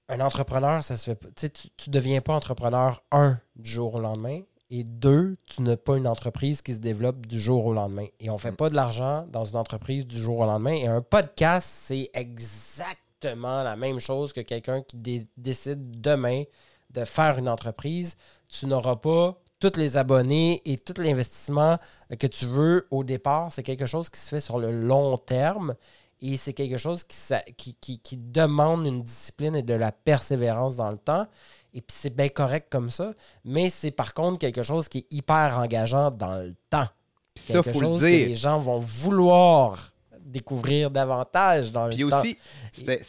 un 0.10 0.20
entrepreneur, 0.22 0.84
ça 0.84 0.98
se 0.98 1.12
fait 1.12 1.16
pas. 1.16 1.28
Tu 1.28 1.34
sais, 1.38 1.50
tu, 1.50 1.68
tu 1.78 1.90
deviens 1.90 2.20
pas 2.22 2.34
entrepreneur 2.34 3.04
un 3.12 3.40
du 3.56 3.70
jour 3.70 3.96
au 3.96 4.00
lendemain. 4.00 4.42
Et 4.72 4.84
deux, 4.84 5.38
tu 5.48 5.62
n'as 5.64 5.78
pas 5.78 5.98
une 5.98 6.08
entreprise 6.08 6.62
qui 6.62 6.74
se 6.74 6.80
développe 6.80 7.26
du 7.26 7.40
jour 7.40 7.66
au 7.66 7.74
lendemain. 7.74 8.06
Et 8.20 8.30
on 8.30 8.34
ne 8.34 8.40
fait 8.40 8.52
Mm. 8.52 8.56
pas 8.56 8.70
de 8.70 8.76
l'argent 8.76 9.26
dans 9.32 9.46
une 9.46 9.56
entreprise 9.58 10.06
du 10.06 10.18
jour 10.20 10.40
au 10.40 10.46
lendemain. 10.46 10.74
Et 10.74 10.88
un 10.88 11.02
podcast, 11.02 11.68
c'est 11.86 12.10
exactement 12.14 13.64
la 13.64 13.76
même 13.76 14.00
chose 14.00 14.32
que 14.34 14.42
quelqu'un 14.42 14.82
qui 14.84 14.98
dé- 14.98 15.24
décide 15.38 16.02
demain 16.02 16.44
de 16.92 17.06
faire 17.06 17.38
une 17.40 17.50
entreprise. 17.50 18.16
Tu 18.50 18.66
n'auras 18.66 18.95
pas 18.97 19.38
tous 19.60 19.78
les 19.78 19.97
abonnés 19.97 20.62
et 20.66 20.78
tout 20.78 20.93
l'investissement 21.02 21.78
que 22.18 22.28
tu 22.28 22.45
veux 22.45 22.88
au 22.91 23.04
départ. 23.04 23.52
C'est 23.52 23.64
quelque 23.64 23.86
chose 23.86 24.10
qui 24.10 24.20
se 24.20 24.30
fait 24.30 24.39
sur 24.39 24.58
le 24.60 24.72
long 24.72 25.18
terme. 25.18 25.76
Et 26.22 26.36
c'est 26.36 26.54
quelque 26.54 26.78
chose 26.78 27.04
qui, 27.04 27.16
sa- 27.16 27.41
qui, 27.56 27.76
qui- 27.76 28.00
qui 28.00 28.18
demande 28.18 28.86
une 28.86 29.04
discipline 29.04 29.56
et 29.56 29.62
de 29.64 29.74
la 29.74 29.91
persévérance 29.93 30.76
dans 30.76 30.89
le 30.89 30.97
temps. 30.97 31.28
Et 31.74 31.82
puis 31.82 31.95
c'est 31.97 32.14
bien 32.14 32.28
correct 32.30 32.68
comme 32.70 32.89
ça. 32.89 33.14
Mais 33.45 33.70
c'est 33.70 33.91
par 33.91 34.14
contre 34.14 34.39
quelque 34.39 34.64
chose 34.64 34.89
qui 34.89 35.00
est 35.00 35.14
hyper 35.14 35.58
engageant 35.58 36.12
dans 36.12 36.41
le 36.43 36.56
temps. 36.70 36.88
Puis 37.36 37.45
ça, 37.45 37.54
quelque 37.62 37.72
faut 37.74 37.80
le 37.82 37.86
chose 37.88 38.02
que 38.02 38.06
les 38.08 38.26
dire. 38.28 38.36
gens 38.36 38.58
vont 38.60 38.80
vouloir 38.80 39.91
découvrir 40.20 40.91
davantage 40.91 41.72
dans 41.72 41.88
le 41.88 41.95
Puis 41.95 42.08
temps. 42.10 42.20
aussi, 42.20 42.38
c'était- 42.74 43.02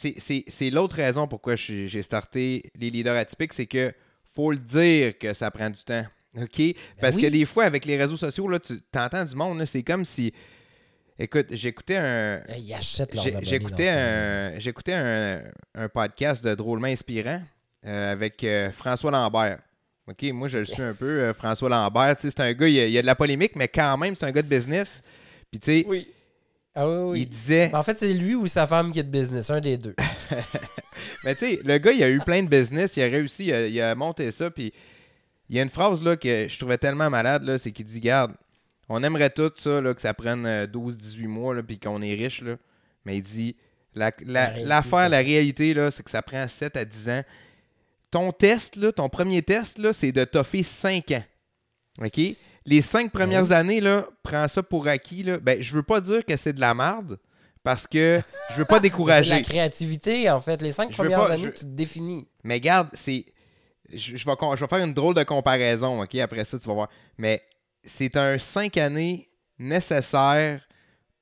c'est- 0.47 0.69
l'autre 0.69 0.95
raison 0.95 1.27
pourquoi 1.27 1.55
j'ai 1.55 2.01
starté 2.03 2.71
les 2.75 2.89
leaders 2.89 3.15
atypiques, 3.17 3.53
c'est 3.53 3.65
que 3.67 3.93
faut 4.33 4.51
le 4.51 4.57
dire 4.57 5.17
que 5.17 5.33
ça 5.33 5.49
prend 5.51 5.69
du 5.69 5.83
temps. 5.83 6.05
OK? 6.37 6.61
Parce 6.99 7.15
oui. 7.15 7.23
que 7.23 7.27
des 7.27 7.45
fois, 7.45 7.65
avec 7.65 7.85
les 7.85 7.97
réseaux 7.97 8.15
sociaux, 8.17 8.47
là, 8.47 8.59
tu 8.59 8.73
entends 8.95 9.25
du 9.25 9.35
monde, 9.35 9.63
c'est 9.65 9.83
comme 9.83 10.05
si. 10.05 10.33
Écoute, 11.19 11.47
j'écoutais 11.51 11.97
un. 11.97 12.41
Ils 12.57 12.73
achètent 12.73 13.13
leurs 13.13 13.23
j'ai- 13.23 13.31
abonnés. 13.31 13.45
J'écoutais 13.45 13.89
un, 13.89 14.59
j'écoutais 14.59 14.93
un, 14.93 15.41
un 15.75 15.89
podcast 15.89 16.43
de 16.43 16.55
drôlement 16.55 16.87
inspirant 16.87 17.41
euh, 17.85 18.11
avec 18.13 18.43
euh, 18.43 18.71
François 18.71 19.11
Lambert. 19.11 19.59
OK, 20.07 20.23
moi 20.31 20.47
je 20.47 20.57
le 20.59 20.65
suis 20.65 20.81
un 20.81 20.93
peu, 20.99 21.05
euh, 21.19 21.33
François 21.33 21.69
Lambert. 21.69 22.15
C'est 22.17 22.39
un 22.39 22.53
gars, 22.53 22.67
il 22.67 22.73
y, 22.89 22.95
a, 22.97 22.99
a 22.99 23.01
de 23.01 23.05
la 23.05 23.15
polémique, 23.15 23.55
mais 23.55 23.67
quand 23.67 23.97
même, 23.97 24.15
c'est 24.15 24.25
un 24.25 24.31
gars 24.31 24.41
de 24.41 24.47
business. 24.47 25.03
Puis 25.51 25.59
tu 25.59 25.65
sais, 25.81 25.85
Oui. 25.87 26.07
Ah 26.73 26.87
oui, 26.87 26.95
oui. 27.11 27.21
il 27.21 27.29
disait. 27.29 27.69
En 27.73 27.83
fait, 27.83 27.99
c'est 27.99 28.13
lui 28.13 28.33
ou 28.35 28.47
sa 28.47 28.65
femme 28.65 28.91
qui 28.91 28.99
est 28.99 29.03
de 29.03 29.09
business, 29.09 29.49
un 29.49 29.59
des 29.59 29.77
deux. 29.77 29.95
Mais 31.25 31.35
tu 31.35 31.45
sais, 31.45 31.59
le 31.63 31.77
gars, 31.77 31.91
il 31.91 32.03
a 32.03 32.09
eu 32.09 32.19
plein 32.19 32.43
de 32.43 32.47
business, 32.47 32.95
il 32.97 33.03
a 33.03 33.07
réussi, 33.07 33.45
il 33.45 33.53
a, 33.53 33.67
il 33.67 33.81
a 33.81 33.93
monté 33.95 34.31
ça, 34.31 34.49
puis 34.49 34.73
il 35.49 35.57
y 35.57 35.59
a 35.59 35.63
une 35.63 35.69
phrase 35.69 36.01
là 36.03 36.15
que 36.15 36.47
je 36.47 36.57
trouvais 36.57 36.77
tellement 36.77 37.09
malade, 37.09 37.43
là, 37.43 37.57
c'est 37.57 37.71
qu'il 37.71 37.85
dit, 37.85 37.99
garde, 37.99 38.33
on 38.87 39.03
aimerait 39.03 39.29
tout 39.29 39.51
ça, 39.57 39.81
là, 39.81 39.93
que 39.93 40.01
ça 40.01 40.13
prenne 40.13 40.45
euh, 40.45 40.65
12-18 40.67 41.27
mois, 41.27 41.53
là, 41.55 41.61
puis 41.63 41.77
qu'on 41.79 42.01
est 42.01 42.13
riche, 42.15 42.41
là. 42.41 42.55
Mais 43.05 43.17
il 43.17 43.21
dit, 43.23 43.55
la- 43.93 44.11
la- 44.25 44.45
réalité, 44.47 44.67
l'affaire, 44.67 45.09
la, 45.09 45.17
réalité, 45.19 45.73
là, 45.73 45.91
c'est 45.91 46.03
que 46.03 46.11
ça 46.11 46.21
prend 46.21 46.47
7 46.47 46.77
à 46.77 46.85
10 46.85 47.09
ans. 47.09 47.23
Ton 48.11 48.31
test, 48.31 48.75
là, 48.77 48.91
ton 48.91 49.09
premier 49.09 49.41
test, 49.41 49.77
là, 49.77 49.91
c'est 49.93 50.11
de 50.11 50.23
toffer 50.23 50.63
5 50.63 51.11
ans. 51.11 51.23
OK? 52.01 52.19
Les 52.65 52.81
5 52.81 53.11
premières 53.11 53.51
années, 53.51 53.81
là, 53.81 54.07
prends 54.23 54.47
ça 54.47 54.61
pour 54.61 54.87
acquis, 54.87 55.23
là. 55.23 55.39
Ben, 55.39 55.61
je 55.61 55.73
veux 55.75 55.83
pas 55.83 55.99
dire 56.01 56.23
que 56.25 56.37
c'est 56.37 56.53
de 56.53 56.59
la 56.61 56.73
merde, 56.75 57.17
parce 57.63 57.87
que 57.87 58.19
je 58.51 58.55
veux 58.55 58.65
pas 58.65 58.75
C'est 58.77 58.79
de 58.81 58.83
décourager. 58.83 59.29
la 59.31 59.41
créativité, 59.41 60.29
en 60.29 60.39
fait. 60.39 60.61
Les 60.61 60.71
cinq 60.71 60.91
Je 60.91 60.95
premières 60.97 61.25
pas- 61.25 61.31
années, 61.33 61.45
je- 61.45 61.49
tu 61.59 61.65
te 61.65 61.65
définis. 61.65 62.27
Mais 62.43 62.59
garde, 62.59 62.89
c'est. 62.93 63.25
Je, 63.91 64.15
je 64.15 64.25
vais, 64.25 64.35
con- 64.37 64.55
je 64.55 64.61
vais 64.63 64.67
faire 64.67 64.83
une 64.85 64.93
drôle 64.93 65.15
de 65.15 65.23
comparaison, 65.23 66.01
OK? 66.01 66.15
Après 66.15 66.45
ça, 66.45 66.57
tu 66.59 66.67
vas 66.67 66.73
voir. 66.73 66.89
Mais 67.17 67.41
c'est 67.83 68.15
un 68.15 68.37
5 68.39 68.77
années 68.77 69.27
nécessaire 69.57 70.61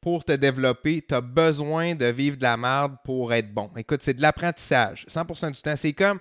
pour 0.02 0.24
te 0.24 0.32
développer. 0.34 1.04
Tu 1.08 1.14
as 1.16 1.22
besoin 1.22 1.96
de 1.96 2.06
vivre 2.06 2.38
de 2.38 2.44
la 2.44 2.58
merde 2.58 2.96
pour 3.04 3.34
être 3.34 3.54
bon. 3.54 3.70
Écoute, 3.78 4.02
c'est 4.04 4.14
de 4.14 4.22
l'apprentissage. 4.22 5.06
100% 5.10 5.52
du 5.52 5.62
temps. 5.62 5.76
C'est 5.76 5.94
comme. 5.94 6.20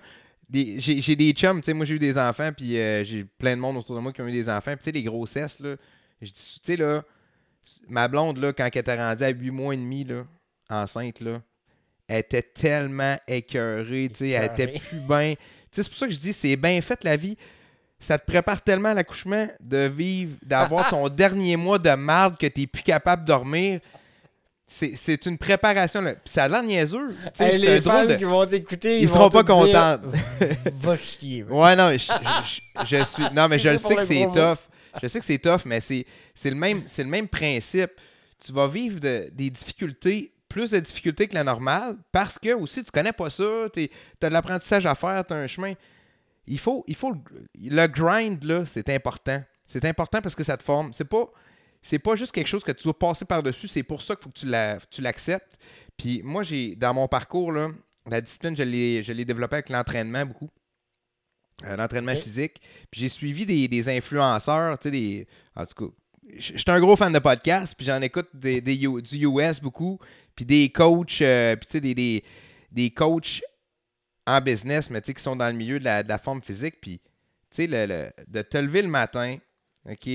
J'ai 0.51 1.15
des 1.15 1.31
chums, 1.31 1.61
tu 1.61 1.65
sais, 1.65 1.73
moi 1.73 1.85
j'ai 1.85 1.95
eu 1.95 1.99
des 1.99 2.17
enfants, 2.17 2.51
puis 2.55 2.77
euh, 2.77 3.03
j'ai 3.03 3.23
plein 3.23 3.55
de 3.55 3.61
monde 3.61 3.77
autour 3.77 3.95
de 3.95 4.01
moi 4.01 4.11
qui 4.11 4.21
ont 4.21 4.27
eu 4.27 4.31
des 4.31 4.49
enfants. 4.49 4.71
Puis 4.71 4.79
tu 4.79 4.85
sais, 4.85 4.91
les 4.91 5.03
grossesses, 5.03 5.59
là, 5.59 5.75
je 6.21 6.31
dis, 6.31 6.59
tu 6.63 6.71
sais, 6.71 6.75
là, 6.75 7.03
ma 7.87 8.07
blonde, 8.07 8.37
là, 8.37 8.51
quand 8.51 8.67
elle 8.71 8.79
était 8.79 8.95
rendue 8.95 9.23
à 9.23 9.29
8 9.29 9.51
mois 9.51 9.73
et 9.73 9.77
demi, 9.77 10.03
là, 10.03 10.25
enceinte, 10.69 11.21
là, 11.21 11.41
elle 12.07 12.19
était 12.19 12.41
tellement 12.41 13.15
écœurée, 13.27 14.09
tu 14.09 14.17
sais, 14.17 14.29
elle 14.29 14.45
était 14.45 14.67
plus 14.79 14.99
bien. 15.07 15.35
Tu 15.35 15.41
sais, 15.71 15.83
c'est 15.83 15.89
pour 15.89 15.97
ça 15.97 16.07
que 16.07 16.13
je 16.13 16.19
dis, 16.19 16.33
c'est 16.33 16.55
bien 16.55 16.81
fait 16.81 17.03
la 17.03 17.15
vie. 17.15 17.37
Ça 17.99 18.17
te 18.17 18.25
prépare 18.25 18.61
tellement 18.61 18.89
à 18.89 18.93
l'accouchement 18.93 19.47
de 19.59 19.87
vivre, 19.87 20.37
d'avoir 20.41 20.89
ton 20.89 21.09
dernier 21.09 21.57
mois 21.57 21.77
de 21.77 21.91
marde 21.91 22.37
que 22.37 22.47
t'es 22.47 22.65
plus 22.65 22.81
capable 22.81 23.23
de 23.23 23.27
dormir. 23.27 23.81
C'est 24.71 25.25
une 25.25 25.37
préparation. 25.39 25.99
Là. 26.01 26.13
Puis 26.13 26.31
ça 26.31 26.43
a 26.43 26.47
l'air 26.47 26.61
niaiseux. 26.61 27.09
Hey, 27.39 27.57
les 27.57 27.81
femmes 27.81 28.07
de- 28.07 28.15
qui 28.15 28.23
vont 28.23 28.45
t'écouter, 28.45 28.97
Ils 28.99 29.03
ils, 29.03 29.09
seront 29.09 29.29
pas 29.29 29.41
dire, 29.41 29.55
contentes. 29.55 30.01
Va 30.75 30.95
chier. 30.97 31.43
man. 31.43 31.57
Ouais, 31.57 31.75
non, 31.75 31.89
mais 31.89 31.97
je, 31.97 32.11
je- 32.85 33.03
suis. 33.03 33.23
Non, 33.33 33.47
mais 33.47 33.57
je 33.59 33.69
le 33.69 33.77
sais 33.79 33.95
que 33.95 34.03
c'est 34.05 34.25
tough. 34.27 34.59
Je 35.01 35.07
sais 35.07 35.19
que 35.19 35.25
c'est 35.25 35.39
tough, 35.39 35.61
mais 35.65 35.81
c'est 35.81 36.05
le 36.45 36.55
même, 36.55 36.83
le 36.97 37.03
même 37.05 37.27
principe. 37.27 37.91
Tu 38.45 38.51
vas 38.51 38.67
vivre 38.67 38.99
de- 38.99 39.29
des 39.33 39.49
difficultés, 39.49 40.31
plus 40.47 40.69
de 40.69 40.79
difficultés 40.79 41.27
que 41.27 41.33
la 41.35 41.43
normale, 41.43 41.97
parce 42.11 42.37
que 42.37 42.53
aussi 42.53 42.83
tu 42.83 42.91
connais 42.91 43.11
pas 43.11 43.29
ça, 43.31 43.43
tu 43.73 43.89
as 44.21 44.27
de 44.29 44.33
l'apprentissage 44.33 44.85
à 44.85 44.93
faire, 44.95 45.25
tu 45.25 45.33
as 45.33 45.37
un 45.37 45.47
chemin. 45.47 45.73
Il 46.47 46.59
faut, 46.59 46.83
il 46.87 46.95
faut 46.95 47.11
le, 47.11 47.19
le 47.59 47.87
grind, 47.87 48.43
là, 48.43 48.63
c'est 48.67 48.89
important. 48.89 49.43
C'est 49.67 49.83
important 49.85 50.21
parce 50.21 50.35
que 50.35 50.43
ça 50.43 50.55
te 50.57 50.63
forme. 50.63 50.93
C'est 50.93 51.05
pas. 51.09 51.25
C'est 51.81 51.99
pas 51.99 52.15
juste 52.15 52.31
quelque 52.31 52.47
chose 52.47 52.63
que 52.63 52.71
tu 52.71 52.83
dois 52.83 52.97
passer 52.97 53.25
par-dessus, 53.25 53.67
c'est 53.67 53.83
pour 53.83 54.01
ça 54.01 54.15
qu'il 54.15 54.23
faut 54.23 54.29
que 54.29 54.39
tu 54.39 54.45
la- 54.45 54.79
tu 54.89 55.01
l'acceptes. 55.01 55.57
Puis 55.97 56.21
moi, 56.23 56.43
j'ai 56.43 56.75
dans 56.75 56.93
mon 56.93 57.07
parcours, 57.07 57.51
là, 57.51 57.69
la 58.09 58.21
discipline, 58.21 58.55
je 58.57 58.63
l'ai 58.63 59.25
développée 59.25 59.55
avec 59.55 59.69
l'entraînement 59.69 60.25
beaucoup. 60.25 60.49
Euh, 61.65 61.75
l'entraînement 61.75 62.13
physique. 62.21 62.61
Puis 62.89 63.01
j'ai 63.01 63.09
suivi 63.09 63.45
des, 63.45 63.67
des 63.67 63.89
influenceurs, 63.89 64.79
tu 64.79 64.87
sais, 64.87 64.91
des. 64.91 65.27
En 65.55 65.65
tout 65.65 65.87
cas, 65.87 65.93
je 66.37 66.57
suis 66.57 66.63
un 66.67 66.79
gros 66.79 66.95
fan 66.95 67.11
de 67.11 67.19
podcasts, 67.19 67.75
puis 67.75 67.85
j'en 67.85 68.01
écoute 68.01 68.29
des, 68.33 68.61
du 68.61 69.25
US 69.27 69.59
beaucoup, 69.61 69.99
puis 70.35 70.45
des 70.45 70.69
coachs, 70.69 71.21
euh, 71.21 71.55
puis 71.57 71.65
tu 71.67 71.71
sais, 71.73 71.81
des, 71.81 71.93
des, 71.95 72.23
des 72.71 72.91
coachs 72.91 73.41
en 74.25 74.39
business, 74.41 74.89
mais 74.89 75.01
tu 75.01 75.07
sais, 75.07 75.13
qui 75.15 75.23
sont 75.23 75.35
dans 75.35 75.47
le 75.47 75.53
milieu 75.57 75.79
de 75.79 75.83
la, 75.85 76.03
de 76.03 76.07
la 76.09 76.17
forme 76.19 76.41
physique, 76.41 76.75
puis 76.79 76.99
tu 77.49 77.63
sais, 77.63 77.67
le, 77.67 77.85
le- 77.87 78.11
de 78.27 78.41
te 78.41 78.57
lever 78.57 78.81
le 78.83 78.87
matin, 78.89 79.37
OK, 79.89 80.07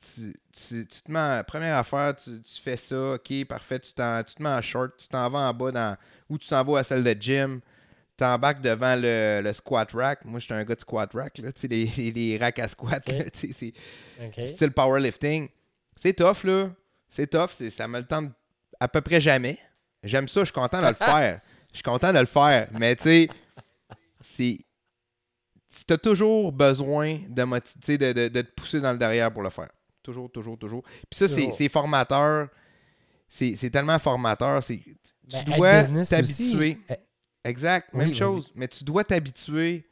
tu, 0.00 0.34
tu- 0.52 0.86
tu 0.86 1.02
te 1.02 1.10
mets, 1.10 1.42
première 1.44 1.76
affaire, 1.78 2.14
tu, 2.16 2.40
tu 2.42 2.60
fais 2.62 2.76
ça, 2.76 3.14
OK, 3.14 3.44
parfait, 3.46 3.80
tu, 3.80 3.92
t'en- 3.92 4.22
tu 4.22 4.34
te 4.34 4.42
mets 4.42 4.48
en 4.50 4.62
short, 4.62 4.92
tu 4.96 5.08
t'en 5.08 5.28
vas 5.30 5.40
en 5.48 5.54
bas 5.54 5.72
dans, 5.72 5.96
ou 6.28 6.38
tu 6.38 6.48
t'en 6.48 6.62
vas 6.64 6.74
à 6.74 6.76
la 6.78 6.84
salle 6.84 7.04
de 7.04 7.16
gym, 7.20 7.60
t'embarques 8.16 8.60
devant 8.60 8.94
le, 8.96 9.40
le 9.42 9.52
squat 9.52 9.90
rack. 9.92 10.24
Moi, 10.24 10.40
j'étais 10.40 10.54
un 10.54 10.64
gars 10.64 10.74
de 10.74 10.80
squat 10.80 11.12
rack, 11.14 11.38
là, 11.38 11.52
tu 11.52 11.60
sais, 11.62 11.68
les, 11.68 11.84
les, 11.96 12.10
les 12.12 12.38
racks 12.38 12.58
à 12.58 12.68
squat, 12.68 13.02
Ok. 13.08 13.12
là, 13.18 13.24
tu 13.30 13.52
sais, 13.52 13.72
c'est 14.22 14.42
OK. 14.42 14.48
style 14.48 14.70
powerlifting. 14.72 15.48
C'est 15.96 16.12
tough, 16.14 16.44
là. 16.44 16.70
C'est 17.08 17.26
tough, 17.28 17.50
c'est- 17.52 17.70
ça 17.70 17.88
me 17.88 17.98
le 17.98 18.04
tente 18.06 18.32
à 18.80 18.86
peu 18.88 19.00
près 19.00 19.20
jamais. 19.20 19.58
J'aime 20.04 20.28
ça, 20.28 20.40
je 20.40 20.46
suis 20.46 20.52
content 20.54 20.80
de 20.80 20.86
le 20.88 20.94
faire. 20.94 21.40
Je 21.72 21.76
suis 21.78 21.82
content 21.82 22.12
de 22.12 22.18
le 22.20 22.26
faire, 22.26 22.68
mais 22.78 22.94
tu 22.96 23.02
sais, 23.04 23.28
c'est... 24.20 24.58
Tu 25.86 25.92
as 25.92 25.98
toujours 25.98 26.50
besoin 26.50 27.18
de, 27.28 27.60
tu 27.84 27.98
de, 27.98 28.12
de- 28.12 28.28
de 28.28 28.40
te 28.42 28.50
pousser 28.52 28.80
dans 28.80 28.92
le 28.92 28.98
derrière 28.98 29.30
pour 29.32 29.42
le 29.42 29.50
faire. 29.50 29.68
Toujours, 30.08 30.30
toujours, 30.32 30.56
toujours. 30.56 30.82
Puis 31.10 31.18
ça, 31.18 31.28
c'est 31.28 31.68
formateur. 31.68 32.48
C'est 33.28 33.68
tellement 33.70 33.98
formateur. 33.98 34.64
Tu 34.64 34.82
Ben, 35.30 35.44
dois 35.44 35.82
t'habituer. 36.08 36.78
euh, 36.90 36.94
Exact, 37.44 37.90
Oui, 37.92 38.06
même 38.06 38.14
chose. 38.14 38.50
Mais 38.54 38.68
tu 38.68 38.84
dois 38.84 39.04
t'habituer 39.04 39.86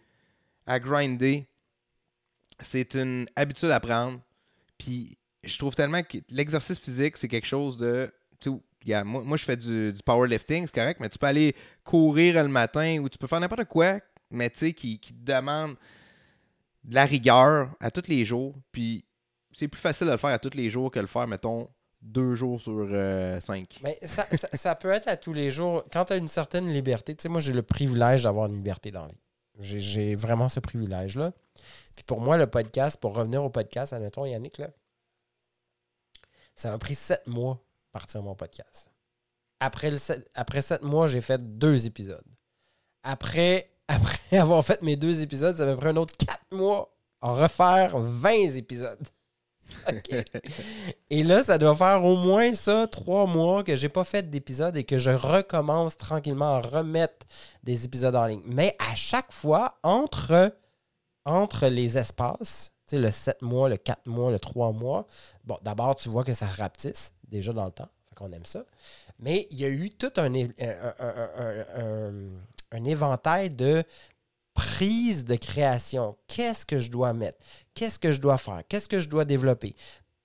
à 0.67 0.81
grinder. 0.81 1.47
C'est 2.61 2.95
une 2.95 3.27
habitude 3.37 3.71
à 3.71 3.79
prendre. 3.79 4.21
Puis 4.79 5.19
je 5.45 5.59
trouve 5.59 5.75
tellement 5.75 6.03
que 6.03 6.17
l'exercice 6.31 6.79
physique, 6.79 7.19
c'est 7.19 7.29
quelque 7.29 7.47
chose 7.47 7.77
de. 7.77 8.11
moi, 9.05 9.23
moi, 9.23 9.37
je 9.37 9.45
fais 9.45 9.57
du, 9.59 9.93
du 9.93 10.03
powerlifting, 10.03 10.65
c'est 10.67 10.75
correct, 10.75 10.99
mais 11.01 11.11
tu 11.11 11.19
peux 11.19 11.27
aller 11.27 11.55
courir 11.85 12.43
le 12.43 12.49
matin 12.49 13.01
ou 13.03 13.09
tu 13.11 13.19
peux 13.19 13.27
faire 13.27 13.41
n'importe 13.41 13.67
quoi, 13.67 14.01
mais 14.31 14.49
tu 14.49 14.59
sais, 14.61 14.73
qui, 14.73 14.99
qui 14.99 15.13
te 15.13 15.31
demande 15.31 15.77
de 16.85 16.95
la 16.95 17.05
rigueur 17.05 17.75
à 17.81 17.91
tous 17.91 18.09
les 18.09 18.25
jours. 18.25 18.55
Puis 18.73 19.05
c'est 19.59 19.69
plus 19.69 19.81
facile 19.81 20.07
de 20.07 20.13
le 20.13 20.19
faire 20.19 20.31
à 20.31 20.39
tous 20.39 20.55
les 20.55 20.69
jours 20.69 20.91
que 20.91 20.99
le 20.99 21.07
faire, 21.07 21.27
mettons, 21.27 21.71
deux 22.03 22.35
jours 22.35 22.61
sur 22.61 22.73
euh, 22.91 23.41
cinq. 23.41 23.79
Mais 23.83 23.97
ça, 24.03 24.27
ça, 24.53 24.75
peut 24.75 24.91
être 24.91 25.09
à 25.09 25.17
tous 25.17 25.33
les 25.33 25.51
jours. 25.51 25.83
Quand 25.91 26.05
tu 26.05 26.13
as 26.13 26.17
une 26.17 26.29
certaine 26.29 26.69
liberté, 26.69 27.17
tu 27.17 27.23
sais, 27.23 27.29
moi, 27.31 27.41
j'ai 27.41 27.55
le 27.55 27.63
privilège 27.63 28.25
d'avoir 28.25 28.47
une 28.47 28.55
liberté 28.55 28.91
dans 28.91 29.03
la 29.03 29.09
vie. 29.09 29.21
J'ai- 29.61 29.81
J'ai 29.81 30.15
vraiment 30.15 30.51
ce 30.51 30.61
privilège-là. 30.61 31.33
Puis 31.95 32.05
pour 32.05 32.21
moi, 32.21 32.37
le 32.37 32.47
podcast, 32.47 33.01
pour 33.01 33.15
revenir 33.15 33.43
au 33.43 33.49
podcast, 33.49 33.95
admettons, 33.95 34.27
Yannick, 34.27 34.59
là, 34.59 34.69
ça 36.55 36.71
m'a 36.71 36.77
pris 36.79 36.95
sept 36.95 37.27
mois 37.27 37.59
partir 37.93 38.23
mon 38.23 38.35
podcast. 38.35 38.91
Après, 39.61 39.91
le 39.91 39.97
sept, 39.97 40.29
après 40.35 40.61
sept 40.61 40.83
mois, 40.83 41.07
j'ai 41.07 41.23
fait 41.23 41.59
deux 41.59 41.87
épisodes. 41.87 42.27
Après, 43.05 43.71
après 43.89 44.37
avoir 44.37 44.63
fait 44.63 44.83
mes 44.83 44.97
deux 44.97 45.23
épisodes, 45.23 45.57
ça 45.57 45.65
m'a 45.65 45.77
pris 45.77 45.89
un 45.89 45.97
autre 45.97 46.15
quatre 46.19 46.45
mois 46.53 46.95
à 47.23 47.33
refaire 47.33 47.99
20 47.99 48.31
épisodes. 48.57 49.09
OK. 49.89 50.25
Et 51.11 51.23
là, 51.23 51.43
ça 51.43 51.59
doit 51.59 51.75
faire 51.75 52.05
au 52.05 52.17
moins 52.17 52.55
ça, 52.55 52.87
trois 52.87 53.27
mois 53.27 53.63
que 53.65 53.75
j'ai 53.77 53.89
pas 53.89 54.05
fait 54.05 54.29
d'épisode 54.29 54.77
et 54.77 54.85
que 54.85 54.99
je 54.99 55.11
recommence 55.11 55.97
tranquillement 55.97 56.55
à 56.57 56.61
remettre 56.61 57.27
des 57.63 57.85
épisodes 57.85 58.15
en 58.15 58.27
ligne. 58.27 58.43
Mais 58.47 58.77
à 58.79 58.95
chaque 58.95 59.33
fois, 59.33 59.79
entre, 59.83 60.53
entre 61.25 61.67
les 61.67 61.99
espaces, 61.99 62.73
Tu 62.89 62.95
sais, 62.97 63.03
le 63.03 63.11
7 63.11 63.43
mois, 63.43 63.69
le 63.69 63.77
4 63.77 64.07
mois, 64.07 64.31
le 64.31 64.39
3 64.39 64.73
mois. 64.73 65.07
Bon, 65.45 65.57
d'abord, 65.63 65.97
tu 65.97 66.09
vois 66.09 66.23
que 66.23 66.33
ça 66.35 66.47
rapetisse 66.47 67.13
déjà 67.29 67.53
dans 67.53 67.65
le 67.65 67.73
temps. 67.73 67.89
Fait 68.09 68.15
qu'on 68.15 68.31
aime 68.33 68.47
ça. 68.47 68.65
Mais 69.19 69.49
il 69.51 69.59
y 69.61 69.65
a 69.65 69.69
eu 69.69 69.91
tout 69.91 70.13
un, 70.19 70.33
un- 70.33 70.45
un- 71.77 72.31
un 72.73 72.85
éventail 72.85 73.51
de 73.51 73.83
prise 74.57 75.25
de 75.25 75.37
création. 75.37 76.17
Qu'est-ce 76.27 76.67
que 76.67 76.79
je 76.79 76.91
dois 76.91 77.13
mettre? 77.13 77.39
Qu'est-ce 77.75 77.99
que 77.99 78.11
je 78.11 78.21
dois 78.21 78.39
faire? 78.39 78.63
Qu'est-ce 78.69 78.89
que 78.89 78.99
je 78.99 79.09
dois 79.09 79.25
développer? 79.25 79.77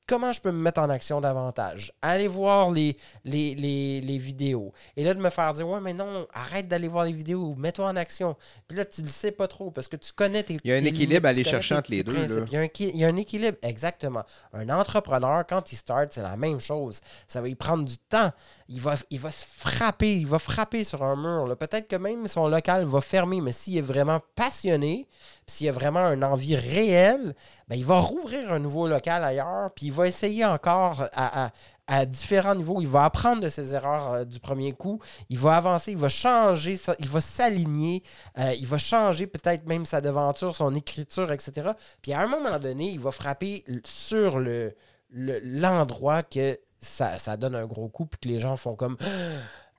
Comment 0.07 0.33
je 0.33 0.41
peux 0.41 0.51
me 0.51 0.61
mettre 0.61 0.81
en 0.81 0.89
action 0.89 1.21
davantage? 1.21 1.93
Aller 2.01 2.27
voir 2.27 2.71
les, 2.71 2.97
les, 3.23 3.55
les- 3.55 4.01
les 4.01 4.17
vidéos. 4.17 4.73
Et 4.97 5.05
là, 5.05 5.13
de 5.13 5.19
me 5.21 5.29
faire 5.29 5.53
dire, 5.53 5.65
ouais, 5.65 5.79
mais 5.79 5.93
non, 5.93 6.27
arrête 6.33 6.67
d'aller 6.67 6.89
voir 6.89 7.05
les 7.05 7.13
vidéos, 7.13 7.55
mets-toi 7.55 7.87
en 7.87 7.95
action. 7.95 8.35
Puis 8.67 8.77
là, 8.77 8.83
tu 8.83 9.03
le 9.03 9.07
sais 9.07 9.31
pas 9.31 9.47
trop 9.47 9.71
parce 9.71 9.87
que 9.87 9.95
tu 9.95 10.11
connais 10.11 10.43
tes. 10.43 10.57
Il 10.65 10.69
y 10.69 10.73
a 10.73 10.75
un 10.75 10.83
équilibre 10.83 11.27
à 11.27 11.29
aller 11.29 11.43
chercher 11.51 11.75
entre 11.75 11.91
les 11.91 12.03
deux, 12.03 12.11
là. 12.39 12.45
Il 12.47 12.53
y, 12.53 12.57
a 12.57 12.61
un, 12.61 12.67
qui- 12.67 12.89
il 12.89 12.97
y 12.97 13.05
a 13.05 13.07
un 13.07 13.15
équilibre, 13.15 13.57
exactement. 13.61 14.23
Un 14.51 14.67
entrepreneur, 14.69 15.45
quand 15.47 15.71
il 15.71 15.77
start, 15.77 16.09
c'est 16.11 16.23
la 16.23 16.35
même 16.35 16.59
chose. 16.59 16.99
Ça 17.27 17.39
va 17.39 17.47
y 17.47 17.55
prendre 17.55 17.85
du 17.85 17.97
temps. 17.97 18.31
Il 18.73 18.79
va, 18.79 18.95
il 19.09 19.19
va 19.19 19.31
se 19.31 19.43
frapper, 19.45 20.15
il 20.17 20.25
va 20.25 20.39
frapper 20.39 20.85
sur 20.85 21.03
un 21.03 21.17
mur. 21.17 21.57
Peut-être 21.57 21.89
que 21.89 21.97
même 21.97 22.25
son 22.27 22.47
local 22.47 22.85
va 22.85 23.01
fermer, 23.01 23.41
mais 23.41 23.51
s'il 23.51 23.75
est 23.77 23.81
vraiment 23.81 24.21
passionné, 24.33 25.09
s'il 25.45 25.67
a 25.67 25.73
vraiment 25.73 26.05
une 26.13 26.23
envie 26.23 26.55
réelle, 26.55 27.35
ben, 27.67 27.75
il 27.75 27.83
va 27.83 27.99
rouvrir 27.99 28.53
un 28.53 28.59
nouveau 28.59 28.87
local 28.87 29.25
ailleurs, 29.25 29.71
puis 29.75 29.87
il 29.87 29.91
va 29.91 30.07
essayer 30.07 30.45
encore 30.45 31.05
à, 31.11 31.47
à- 31.87 32.05
différents 32.05 32.55
niveaux. 32.55 32.79
Il 32.79 32.87
va 32.87 33.03
apprendre 33.03 33.41
de 33.41 33.49
ses 33.49 33.75
erreurs 33.75 34.13
euh, 34.13 34.23
du 34.23 34.39
premier 34.39 34.71
coup. 34.71 34.99
Il 35.29 35.37
va 35.37 35.57
avancer, 35.57 35.91
il 35.91 35.97
va 35.97 36.07
changer, 36.07 36.79
il 36.99 37.09
va 37.09 37.19
s'aligner, 37.19 38.01
euh, 38.39 38.53
il 38.57 38.65
va 38.65 38.77
changer 38.77 39.27
peut-être 39.27 39.65
même 39.67 39.83
sa 39.83 39.99
devanture, 39.99 40.55
son 40.55 40.73
écriture, 40.75 41.29
etc. 41.33 41.71
Puis 42.01 42.13
à 42.13 42.21
un 42.21 42.27
moment 42.27 42.57
donné, 42.59 42.85
il 42.91 42.99
va 43.01 43.11
frapper 43.11 43.65
sur 43.83 44.39
le- 44.39 44.73
l'endroit 45.11 46.23
que 46.23 46.57
ça, 46.81 47.17
ça 47.19 47.37
donne 47.37 47.55
un 47.55 47.65
gros 47.65 47.87
coup, 47.89 48.05
puis 48.05 48.19
que 48.19 48.27
les 48.27 48.39
gens 48.39 48.55
font 48.57 48.75
comme 48.75 48.97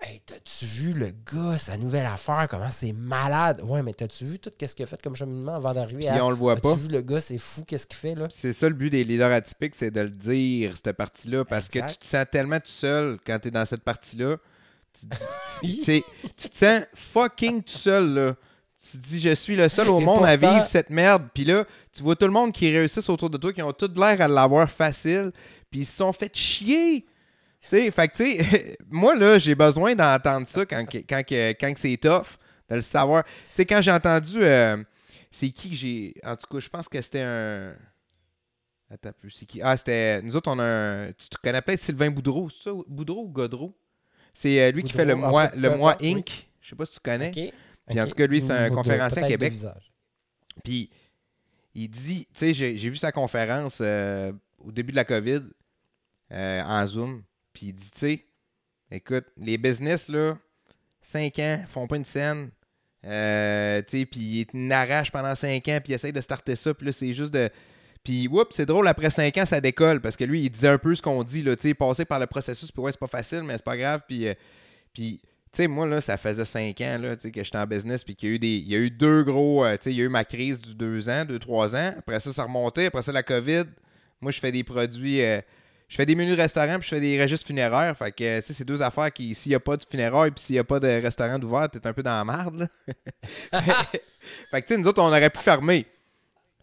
Hey, 0.04 0.20
t'as-tu 0.26 0.64
vu 0.64 0.92
le 0.94 1.12
gars, 1.32 1.56
sa 1.58 1.76
nouvelle 1.76 2.06
affaire, 2.06 2.48
comment 2.50 2.70
c'est 2.72 2.92
malade? 2.92 3.60
Ouais, 3.64 3.84
mais 3.84 3.92
t'as-tu 3.92 4.24
vu 4.24 4.38
tout 4.40 4.50
ce 4.60 4.74
qu'il 4.74 4.82
a 4.82 4.86
fait 4.86 5.00
comme 5.00 5.14
cheminement 5.14 5.54
avant 5.54 5.72
d'arriver 5.72 6.08
à. 6.08 6.24
on 6.24 6.30
le 6.30 6.34
voit 6.34 6.56
pas. 6.56 6.74
vu 6.74 6.88
le 6.88 7.02
gars, 7.02 7.20
c'est 7.20 7.38
fou, 7.38 7.62
qu'est-ce 7.64 7.86
qu'il 7.86 7.96
fait 7.98 8.16
là? 8.16 8.26
C'est 8.28 8.52
ça 8.52 8.68
le 8.68 8.74
but 8.74 8.90
des 8.90 9.04
leaders 9.04 9.30
atypiques, 9.30 9.76
c'est 9.76 9.92
de 9.92 10.00
le 10.00 10.10
dire, 10.10 10.74
cette 10.76 10.96
partie-là, 10.96 11.44
parce 11.44 11.68
que 11.68 11.78
tu 11.78 11.98
te 11.98 12.04
sens 12.04 12.26
tellement 12.32 12.58
tout 12.58 12.66
seul 12.66 13.18
quand 13.24 13.38
tu 13.38 13.46
es 13.48 13.50
dans 13.52 13.64
cette 13.64 13.84
partie-là. 13.84 14.38
Tu, 14.92 15.80
tu- 16.36 16.50
te 16.50 16.56
sens 16.56 16.82
fucking 16.94 17.62
tout 17.62 17.72
seul, 17.72 18.12
là. 18.12 18.34
Tu 18.76 18.98
te 18.98 19.06
dis, 19.06 19.20
je 19.20 19.34
suis 19.36 19.54
le 19.54 19.68
seul 19.68 19.88
au 19.88 20.00
Et 20.00 20.04
monde 20.04 20.24
à 20.24 20.36
vivre 20.36 20.66
cette 20.66 20.90
merde. 20.90 21.28
Puis 21.32 21.44
là, 21.44 21.64
tu 21.92 22.02
vois 22.02 22.16
tout 22.16 22.26
le 22.26 22.32
monde 22.32 22.52
qui 22.52 22.68
réussissent 22.68 23.08
autour 23.08 23.30
de 23.30 23.38
toi, 23.38 23.52
qui 23.52 23.62
ont 23.62 23.72
tout 23.72 23.88
l'air 23.94 24.20
à 24.20 24.26
l'avoir 24.26 24.68
facile, 24.68 25.30
puis 25.72 25.80
ils 25.80 25.86
se 25.86 25.96
sont 25.96 26.12
fait 26.12 26.32
chier. 26.36 27.02
Tu 27.62 27.68
sais, 27.68 27.90
fait 27.90 28.08
que, 28.08 28.16
tu 28.16 28.24
sais, 28.24 28.76
moi, 28.90 29.16
là, 29.16 29.38
j'ai 29.40 29.54
besoin 29.56 29.94
d'entendre 29.96 30.46
ça 30.46 30.64
quand, 30.66 30.84
que- 30.86 30.98
quand, 30.98 31.22
que- 31.26 31.50
quand 31.52 31.72
que 31.74 31.80
c'est 31.80 31.96
tough, 31.96 32.36
de 32.68 32.76
le 32.76 32.80
savoir. 32.82 33.24
Tu 33.24 33.30
sais, 33.54 33.66
quand 33.66 33.82
j'ai 33.82 33.90
entendu. 33.90 34.38
euh, 34.42 34.82
c'est 35.30 35.50
qui 35.50 35.70
que 35.70 35.76
j'ai. 35.76 36.14
En 36.24 36.36
tout 36.36 36.46
cas, 36.46 36.60
je 36.60 36.68
pense 36.68 36.88
que 36.88 37.00
c'était 37.02 37.22
un. 37.22 37.74
Attends 38.90 39.08
un 39.08 39.12
peu, 39.12 39.30
c'est 39.30 39.46
qui? 39.46 39.60
Ah, 39.62 39.76
c'était. 39.76 40.20
Nous 40.22 40.36
autres, 40.36 40.50
on 40.50 40.58
a 40.58 40.64
un. 40.64 41.12
Tu 41.12 41.28
te 41.28 41.36
connais 41.42 41.62
peut-être 41.62 41.80
Sylvain 41.80 42.10
Boudreau, 42.10 42.50
c'est 42.50 42.64
ça 42.64 42.70
Boudreau 42.86 43.24
ou 43.24 43.28
Godreau? 43.30 43.74
C'est 44.34 44.60
euh, 44.60 44.70
lui 44.72 44.82
qui 44.82 44.92
fait 44.92 45.04
le 45.06 45.14
cas, 45.14 45.50
le 45.54 45.68
mois 45.76 45.90
importe, 45.92 46.02
oui. 46.02 46.10
Inc. 46.18 46.48
Je 46.60 46.68
sais 46.70 46.76
pas 46.76 46.84
si 46.86 46.92
tu 46.94 47.00
connais. 47.00 47.28
OK. 47.30 47.34
Puis 47.88 48.00
en 48.00 48.06
tout 48.06 48.14
cas, 48.14 48.26
lui, 48.26 48.40
c'est 48.42 48.52
un 48.52 48.68
conférencier 48.76 49.18
à 49.18 49.20
Québec. 49.28 49.52
Puis 50.64 50.90
il 51.74 51.88
dit, 51.88 52.26
tu 52.34 52.38
sais, 52.38 52.52
j'ai 52.54 52.76
j'ai 52.76 52.90
vu 52.90 52.96
sa 52.96 53.12
conférence 53.12 53.78
euh, 53.80 54.32
au 54.58 54.70
début 54.72 54.90
de 54.92 54.96
la 54.96 55.04
COVID 55.04 55.40
euh, 56.32 56.62
en 56.62 56.86
Zoom. 56.86 57.22
Puis 57.52 57.66
il 57.66 57.72
dit, 57.74 57.90
tu 57.90 57.98
sais, 57.98 58.24
écoute, 58.90 59.26
les 59.36 59.58
business, 59.58 60.08
là, 60.08 60.38
5 61.02 61.38
ans, 61.40 61.64
font 61.68 61.86
pas 61.86 61.96
une 61.96 62.04
scène. 62.04 62.50
Euh, 63.04 63.82
tu 63.82 63.98
sais, 63.98 64.06
puis 64.06 64.46
ils 64.54 64.66
n'arrachent 64.66 65.10
pendant 65.10 65.34
5 65.34 65.56
ans, 65.68 65.80
puis 65.82 65.92
ils 65.92 65.94
essayent 65.94 66.12
de 66.12 66.20
starter 66.20 66.56
ça. 66.56 66.72
Puis 66.72 66.86
là, 66.86 66.92
c'est 66.92 67.12
juste 67.12 67.34
de. 67.34 67.50
Puis, 68.04 68.26
oups, 68.28 68.54
c'est 68.54 68.66
drôle, 68.66 68.88
après 68.88 69.10
5 69.10 69.36
ans, 69.38 69.46
ça 69.46 69.60
décolle. 69.60 70.00
Parce 70.00 70.16
que 70.16 70.24
lui, 70.24 70.42
il 70.42 70.50
disait 70.50 70.68
un 70.68 70.78
peu 70.78 70.94
ce 70.94 71.02
qu'on 71.02 71.22
dit, 71.22 71.42
là, 71.42 71.54
tu 71.54 71.62
sais, 71.62 71.74
passer 71.74 72.04
par 72.04 72.18
le 72.18 72.26
processus. 72.26 72.72
Puis 72.72 72.82
ouais, 72.82 72.92
c'est 72.92 73.00
pas 73.00 73.06
facile, 73.06 73.42
mais 73.42 73.54
c'est 73.54 73.64
pas 73.64 73.76
grave. 73.76 74.02
Puis, 74.08 74.26
euh, 74.26 74.34
tu 74.94 75.20
sais, 75.52 75.66
moi, 75.68 75.86
là, 75.86 76.00
ça 76.00 76.16
faisait 76.16 76.44
5 76.44 76.80
ans 76.80 76.98
là, 77.00 77.16
que 77.16 77.44
j'étais 77.44 77.58
en 77.58 77.66
business, 77.66 78.04
puis 78.04 78.16
qu'il 78.16 78.28
y 78.28 78.32
a 78.32 78.34
eu 78.36 78.38
des. 78.38 78.56
Il 78.56 78.68
y 78.68 78.74
a 78.74 78.78
eu 78.78 78.90
deux 78.90 79.22
gros. 79.22 79.64
tu 79.72 79.76
sais, 79.82 79.92
il 79.92 79.98
y 79.98 80.00
a 80.00 80.04
eu 80.04 80.08
ma 80.08 80.24
crise 80.24 80.60
du 80.60 80.74
2 80.74 81.08
ans, 81.08 81.24
2-3 81.24 81.76
ans. 81.76 81.94
Après 81.98 82.20
ça, 82.20 82.32
ça 82.32 82.44
remontait. 82.44 82.86
Après 82.86 83.02
ça, 83.02 83.12
la 83.12 83.22
COVID. 83.22 83.64
Moi, 84.20 84.32
je 84.32 84.40
fais 84.40 84.52
des 84.52 84.64
produits. 84.64 85.20
Je 85.92 85.96
fais 85.98 86.06
des 86.06 86.14
menus 86.14 86.34
de 86.34 86.40
restaurant, 86.40 86.78
puis 86.78 86.88
je 86.88 86.94
fais 86.94 87.00
des 87.02 87.20
registres 87.20 87.46
funéraires. 87.46 87.94
Fait 87.94 88.10
que, 88.12 88.40
c'est 88.40 88.64
deux 88.64 88.80
affaires 88.80 89.12
qui, 89.12 89.34
s'il 89.34 89.50
n'y 89.50 89.56
a 89.56 89.60
pas 89.60 89.76
de 89.76 89.84
funéraire, 89.84 90.30
puis 90.34 90.42
s'il 90.42 90.54
n'y 90.54 90.58
a 90.58 90.64
pas 90.64 90.80
de 90.80 90.86
restaurant 90.88 91.38
d'ouvert, 91.38 91.68
t'es 91.68 91.86
un 91.86 91.92
peu 91.92 92.02
dans 92.02 92.12
la 92.16 92.24
marde, 92.24 92.60
là. 92.60 93.60
fait 94.50 94.62
que, 94.62 94.66
tu 94.66 94.74
sais, 94.74 94.78
nous 94.78 94.88
autres, 94.88 95.02
on 95.02 95.08
aurait 95.08 95.28
pu 95.28 95.40
fermer. 95.40 95.84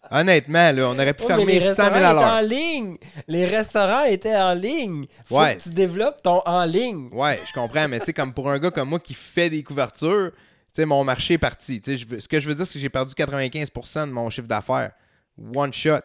Honnêtement, 0.09 0.71
là, 0.71 0.87
on 0.89 0.93
aurait 0.95 1.13
pu 1.13 1.21
mais 1.21 1.27
fermer 1.27 1.59
les 1.59 1.73
100 1.75 1.75
000 1.75 1.93
restaurants 1.93 1.93
à 1.93 1.99
étaient 1.99 2.13
l'heure. 2.15 2.33
en 2.33 2.41
ligne. 2.41 2.97
Les 3.27 3.45
restaurants 3.45 4.03
étaient 4.05 4.35
en 4.35 4.53
ligne. 4.55 5.05
Faut 5.27 5.39
Ouais. 5.39 5.57
que 5.57 5.61
tu 5.61 5.69
développes 5.69 6.23
ton 6.23 6.41
en 6.47 6.65
ligne. 6.65 7.09
Ouais, 7.11 7.39
je 7.47 7.53
comprends, 7.53 7.87
mais 7.87 7.99
tu 7.99 8.05
sais, 8.05 8.13
comme 8.13 8.33
pour 8.33 8.49
un 8.49 8.57
gars 8.57 8.71
comme 8.71 8.89
moi 8.89 8.99
qui 8.99 9.13
fait 9.13 9.51
des 9.51 9.61
couvertures, 9.61 10.31
tu 10.31 10.37
sais, 10.71 10.85
mon 10.85 11.03
marché 11.03 11.35
est 11.35 11.37
parti. 11.37 11.79
Tu 11.81 11.99
sais, 11.99 12.19
ce 12.19 12.27
que 12.27 12.39
je 12.39 12.47
veux 12.49 12.55
dire, 12.55 12.65
c'est 12.65 12.73
que 12.73 12.79
j'ai 12.79 12.89
perdu 12.89 13.13
95% 13.13 14.07
de 14.07 14.11
mon 14.11 14.27
chiffre 14.31 14.47
d'affaires. 14.47 14.93
One 15.55 15.71
shot. 15.71 15.99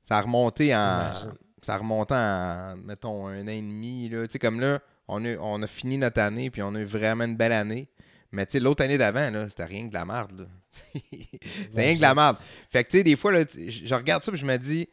Ça 0.00 0.18
a 0.18 0.20
remonté 0.20 0.72
en. 0.72 0.78
Imagine. 1.10 1.32
Ça 1.66 1.74
a 1.74 1.78
remonté 1.78 2.14
en, 2.14 2.76
mettons, 2.76 3.26
un 3.26 3.42
an 3.42 3.48
et 3.48 3.60
demi. 3.60 4.08
Là. 4.08 4.24
Tu 4.28 4.34
sais, 4.34 4.38
comme 4.38 4.60
là, 4.60 4.80
on 5.08 5.24
a, 5.24 5.36
on 5.38 5.60
a 5.64 5.66
fini 5.66 5.98
notre 5.98 6.20
année, 6.20 6.48
puis 6.48 6.62
on 6.62 6.72
a 6.76 6.78
eu 6.78 6.84
vraiment 6.84 7.24
une 7.24 7.36
belle 7.36 7.50
année. 7.50 7.88
Mais 8.30 8.46
tu 8.46 8.52
sais, 8.52 8.60
l'autre 8.60 8.84
année 8.84 8.96
d'avant, 8.96 9.48
c'était 9.48 9.64
rien 9.64 9.86
que 9.86 9.88
de 9.88 9.94
la 9.94 10.04
merde. 10.04 10.48
c'était 10.70 11.80
rien 11.80 11.94
que 11.94 11.96
de 11.96 12.02
la 12.02 12.14
merde. 12.14 12.36
Fait 12.70 12.84
que 12.84 12.90
tu 12.90 12.98
sais, 12.98 13.02
des 13.02 13.16
fois, 13.16 13.32
là, 13.32 13.40
je 13.48 13.94
regarde 13.96 14.22
ça, 14.22 14.30
puis 14.30 14.40
je 14.40 14.46
me 14.46 14.56
dis. 14.56 14.88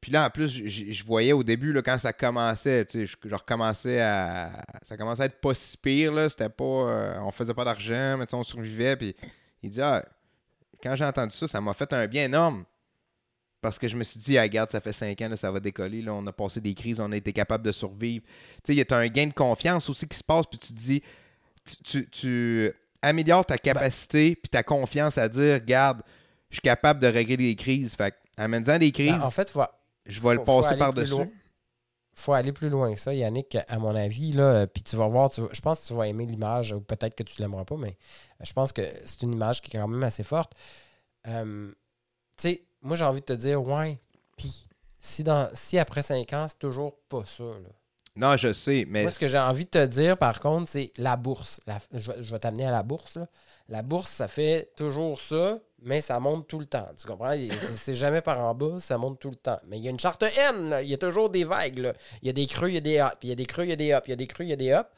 Puis 0.00 0.10
là, 0.10 0.24
en 0.24 0.30
plus, 0.30 0.48
je, 0.48 1.04
voyais 1.04 1.34
au 1.34 1.42
début, 1.42 1.70
là, 1.74 1.82
quand 1.82 1.98
ça 1.98 2.14
commençait, 2.14 2.86
tu 2.86 3.06
sais, 3.06 3.18
je, 3.22 3.34
recommençais 3.34 4.00
à. 4.00 4.64
Ça 4.80 4.96
commençait 4.96 5.24
à 5.24 5.26
être 5.26 5.38
pas 5.38 5.52
si 5.52 5.76
pire, 5.76 6.14
là. 6.14 6.30
C'était 6.30 6.48
pas. 6.48 6.64
euh, 6.64 7.20
on 7.20 7.30
faisait 7.30 7.52
pas 7.52 7.66
d'argent, 7.66 8.16
mais 8.16 8.24
tu 8.24 8.30
sais, 8.30 8.36
on 8.36 8.42
survivait. 8.42 8.96
Puis 8.96 9.14
il 9.62 9.68
dit, 9.68 9.82
ah, 9.82 10.02
quand 10.82 10.96
j'ai 10.96 11.04
entendu 11.04 11.36
ça, 11.36 11.46
ça 11.46 11.60
m'a 11.60 11.74
fait 11.74 11.92
un 11.92 12.06
bien 12.06 12.24
énorme. 12.24 12.64
Parce 13.62 13.78
que 13.78 13.88
je 13.88 13.96
me 13.96 14.04
suis 14.04 14.18
dit, 14.20 14.36
ah, 14.36 14.42
regarde, 14.42 14.70
ça 14.70 14.80
fait 14.80 14.92
5 14.92 15.18
ans, 15.22 15.28
là, 15.28 15.36
ça 15.38 15.50
va 15.50 15.60
décoller. 15.60 16.02
Là, 16.02 16.12
on 16.12 16.26
a 16.26 16.32
passé 16.32 16.60
des 16.60 16.74
crises, 16.74 17.00
on 17.00 17.10
a 17.12 17.16
été 17.16 17.32
capable 17.32 17.64
de 17.64 17.72
survivre. 17.72 18.24
Tu 18.56 18.60
sais, 18.66 18.74
il 18.74 18.78
y 18.78 18.82
a 18.82 18.96
un 18.96 19.06
gain 19.08 19.28
de 19.28 19.32
confiance 19.32 19.88
aussi 19.88 20.06
qui 20.06 20.18
se 20.18 20.24
passe, 20.24 20.44
puis 20.46 20.58
tu 20.58 20.74
te 20.74 20.78
dis, 20.78 21.02
tu, 21.64 21.76
tu- 21.84 22.10
tu 22.10 22.72
améliores 23.00 23.46
ta 23.46 23.56
capacité, 23.56 24.34
puis 24.36 24.50
ta 24.50 24.62
confiance 24.64 25.16
à 25.16 25.28
dire, 25.28 25.54
regarde, 25.54 26.02
je 26.50 26.56
suis 26.56 26.60
capable 26.62 27.00
de 27.00 27.06
régler 27.06 27.36
des 27.36 27.54
crises. 27.56 27.94
Fait 27.94 28.14
amène-en 28.36 28.78
des 28.78 28.90
crises, 28.92 29.12
Ben, 29.12 29.22
en 29.22 29.30
fait, 29.30 29.48
faut, 29.48 29.62
je 30.06 30.20
vais 30.20 30.34
le 30.34 30.44
faut- 30.44 30.60
passer 30.60 30.76
par-dessus. 30.76 31.14
faut 32.14 32.32
aller 32.32 32.52
plus 32.52 32.68
loin 32.68 32.92
que 32.92 32.98
ça, 33.00 33.14
Yannick, 33.14 33.56
à 33.68 33.78
mon 33.78 33.94
avis. 33.94 34.32
Là, 34.32 34.42
euh, 34.42 34.66
puis 34.66 34.82
tu 34.82 34.96
vas 34.96 35.06
voir, 35.06 35.30
tu 35.30 35.40
je 35.52 35.60
pense 35.60 35.80
que 35.82 35.86
tu 35.86 35.94
vas 35.94 36.08
aimer 36.08 36.26
l'image, 36.26 36.72
ou 36.72 36.80
peut-être 36.80 37.14
que 37.14 37.22
tu 37.22 37.40
ne 37.40 37.46
l'aimeras 37.46 37.64
pas, 37.64 37.76
mais 37.76 37.96
euh, 38.40 38.44
je 38.44 38.52
pense 38.52 38.72
que 38.72 38.82
c'est 39.04 39.22
une 39.22 39.32
image 39.34 39.60
qui 39.62 39.74
est 39.76 39.80
quand 39.80 39.86
même 39.88 40.02
assez 40.02 40.24
forte. 40.24 40.52
Euh, 41.28 41.70
tu 42.36 42.42
sais, 42.48 42.62
moi, 42.82 42.96
j'ai 42.96 43.04
envie 43.04 43.20
de 43.20 43.26
te 43.26 43.32
dire, 43.32 43.62
ouais, 43.62 43.98
puis 44.36 44.66
si, 44.98 45.22
dans, 45.24 45.48
si 45.54 45.78
après 45.78 46.02
5 46.02 46.32
ans, 46.32 46.46
c'est 46.48 46.58
toujours 46.58 46.96
pas 47.08 47.24
ça, 47.24 47.44
là. 47.44 47.68
Non, 48.14 48.36
je 48.36 48.52
sais, 48.52 48.84
mais 48.86 49.04
Moi, 49.04 49.10
ce 49.10 49.18
que 49.18 49.26
j'ai 49.26 49.38
envie 49.38 49.64
de 49.64 49.70
te 49.70 49.86
dire, 49.86 50.18
par 50.18 50.38
contre, 50.38 50.70
c'est 50.70 50.90
la 50.98 51.16
bourse. 51.16 51.60
La- 51.66 51.78
je, 51.94 52.12
vais, 52.12 52.22
je 52.22 52.30
vais 52.30 52.38
t'amener 52.38 52.66
à 52.66 52.70
la 52.70 52.82
bourse. 52.82 53.16
là. 53.16 53.26
La 53.70 53.80
bourse, 53.80 54.10
ça 54.10 54.28
fait 54.28 54.70
toujours 54.76 55.18
ça, 55.18 55.58
mais 55.80 56.02
ça 56.02 56.20
monte 56.20 56.46
tout 56.46 56.58
le 56.58 56.66
temps. 56.66 56.86
Tu 57.00 57.06
comprends? 57.06 57.34
C'est 57.74 57.94
jamais 57.94 58.20
par 58.20 58.38
en 58.40 58.54
bas, 58.54 58.78
ça 58.80 58.98
monte 58.98 59.18
tout 59.18 59.30
le 59.30 59.36
temps. 59.36 59.58
Mais 59.66 59.78
il 59.78 59.84
y 59.84 59.88
a 59.88 59.90
une 59.90 59.98
charte 59.98 60.22
N, 60.24 60.68
là. 60.68 60.82
il 60.82 60.90
y 60.90 60.94
a 60.94 60.98
toujours 60.98 61.30
des 61.30 61.44
vagues. 61.44 61.78
là. 61.78 61.94
Il 62.20 62.26
y 62.26 62.28
a 62.28 62.34
des 62.34 62.44
creux, 62.44 62.68
il 62.68 62.74
y 62.74 62.76
a 62.76 62.80
des. 62.82 62.98
Puis 63.18 63.28
il 63.28 63.30
y 63.30 63.32
a 63.32 63.36
des 63.36 63.46
creux, 63.46 63.64
il 63.64 63.70
y 63.70 63.72
a 63.72 63.76
des 63.76 63.92
ups. 63.94 64.02
Il 64.04 64.10
y 64.10 64.12
a 64.12 64.16
des 64.16 64.26
creux, 64.26 64.44
il 64.44 64.50
y 64.50 64.52
a 64.52 64.56
des 64.56 64.72
ups. 64.72 64.90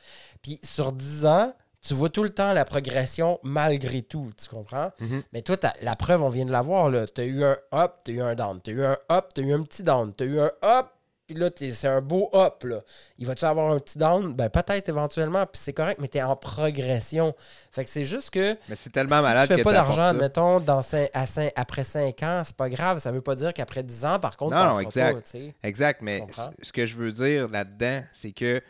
Puis 0.43 0.59
sur 0.65 0.91
10 0.91 1.25
ans, 1.27 1.55
tu 1.85 1.95
vois 1.95 2.09
tout 2.09 2.23
le 2.23 2.31
temps 2.31 2.53
la 2.53 2.65
progression 2.65 3.39
malgré 3.43 4.03
tout. 4.03 4.31
Tu 4.41 4.49
comprends? 4.49 4.91
Mhm. 5.01 5.23
Mais 5.33 5.43
toi, 5.43 5.57
la 5.83 5.97
preuve, 5.97 6.23
on 6.23 6.29
vient 6.29 6.47
de 6.47 6.53
la 6.53 6.63
voir. 6.63 6.91
Tu 7.15 7.21
as 7.21 7.25
eu 7.25 7.45
un 7.45 7.57
up, 7.75 7.97
tu 8.05 8.13
as 8.13 8.15
eu 8.15 8.23
un 8.23 8.35
down. 8.35 8.61
Tu 8.63 8.71
as 8.71 8.75
eu 8.75 8.85
un 8.85 8.97
up, 9.13 9.27
tu 9.35 9.43
as 9.43 9.45
eu 9.45 9.53
un 9.53 9.63
petit 9.63 9.83
down. 9.83 10.13
Tu 10.17 10.25
as 10.25 10.27
eu 10.27 10.41
un 10.41 10.51
up, 10.65 10.87
puis 11.27 11.37
là, 11.37 11.51
c'est 11.57 11.89
un 11.89 12.01
beau 12.01 12.31
up. 12.35 12.65
Là. 12.65 12.81
Il 13.19 13.27
va-tu 13.27 13.45
avoir 13.45 13.71
un 13.71 13.79
petit 13.79 13.99
down? 13.99 14.33
Ben, 14.35 14.49
peut-être 14.49 14.89
éventuellement, 14.89 15.45
puis 15.47 15.61
c'est 15.63 15.73
correct, 15.75 15.99
mais 16.01 16.09
tu 16.09 16.19
es 16.19 16.23
en 16.23 16.37
progression. 16.37 17.35
Fait 17.71 17.85
que 17.85 17.91
c'est 17.91 18.05
juste 18.05 18.31
que 18.31 18.57
mais 18.69 18.77
c'est 18.77 18.91
tellement 18.91 19.17
si 19.19 19.23
malade 19.23 19.49
tu 19.49 19.55
fais 19.55 19.61
que 19.61 19.65
pas 19.65 19.73
d'argent, 19.73 20.15
mettons, 20.15 20.61
dans 20.61 20.81
à 20.81 21.25
après 21.57 21.85
5 21.85 22.23
ans, 22.23 22.43
c'est 22.45 22.57
pas 22.57 22.69
grave. 22.71 22.99
Ça 22.99 23.13
veut 23.13 23.23
pas 23.23 23.35
dire 23.35 23.53
qu'après 23.53 23.83
10 23.83 24.05
ans, 24.07 24.19
par 24.19 24.37
contre, 24.37 24.57
Non, 24.57 24.75
non, 24.75 24.81
exact. 24.81 25.15
pas, 25.15 25.23
tu 25.23 25.31
sais. 25.31 25.55
Exact, 25.63 26.01
mais 26.03 26.27
ce 26.63 26.73
que 26.73 26.87
je 26.87 26.97
veux 26.97 27.13
dire 27.13 27.49
là-dedans, 27.49 28.03
c'est 28.13 28.33
que 28.33 28.63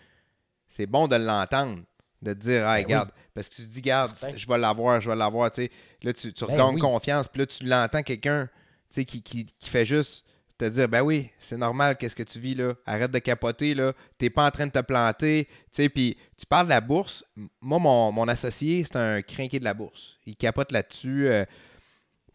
c'est 0.69 0.87
bon 0.87 1.07
de 1.07 1.15
l'entendre, 1.17 1.83
de 2.23 2.33
te 2.33 2.39
dire, 2.39 2.67
ah, 2.67 2.77
Ben 2.77 2.85
regarde, 2.85 3.11
parce 3.35 3.49
que 3.49 3.55
tu 3.57 3.63
te 3.63 3.69
dis, 3.69 3.81
regarde, 3.81 4.15
Certain. 4.15 4.37
je 4.37 4.47
vais 4.47 4.59
l'avoir, 4.59 5.01
je 5.01 5.11
vais 5.11 5.17
l'avoir, 5.17 5.51
tu 5.51 5.63
sais. 5.65 5.71
Là, 6.03 6.13
tu, 6.13 6.33
tu 6.33 6.47
Ben 6.47 6.53
regagnes 6.53 6.75
oui. 6.77 6.81
confiance, 6.81 7.29
puis 7.29 7.41
là, 7.41 7.47
tu 7.47 7.65
l'entends 7.65 8.03
quelqu'un, 8.03 8.47
tu 8.47 8.95
sais, 8.95 9.05
qui, 9.05 9.23
qui, 9.23 9.47
qui 9.47 9.69
fait 9.69 9.85
juste 9.87 10.25
te 10.57 10.65
dire 10.67 10.89
ben 10.89 11.03
oui, 11.03 11.31
c'est 11.41 11.57
normal, 11.57 11.97
qu'est-ce 11.99 12.15
que 12.15 12.23
tu 12.23 12.39
vis 12.39 12.55
là? 12.55 12.75
Arrête 12.87 13.11
de 13.11 13.19
capoter 13.19 13.75
là, 13.75 13.93
t'es 14.19 14.31
pas 14.31 14.47
en 14.47 14.51
train 14.53 14.67
de 14.67 14.71
te 14.71 14.79
planter. 14.79 15.47
Tu 15.47 15.53
sais, 15.73 15.89
puis 15.89 16.17
tu 16.39 16.47
parles 16.47 16.67
de 16.67 16.71
la 16.71 16.81
bourse. 16.81 17.25
Moi, 17.61 17.81
mon, 17.81 18.13
mon 18.13 18.29
associé, 18.29 18.85
c'est 18.85 18.95
un 18.97 19.21
crinqué 19.21 19.59
de 19.59 19.65
la 19.65 19.75
bourse. 19.75 20.17
Il 20.27 20.37
capote 20.37 20.71
là-dessus. 20.71 21.27
euh. 21.27 21.45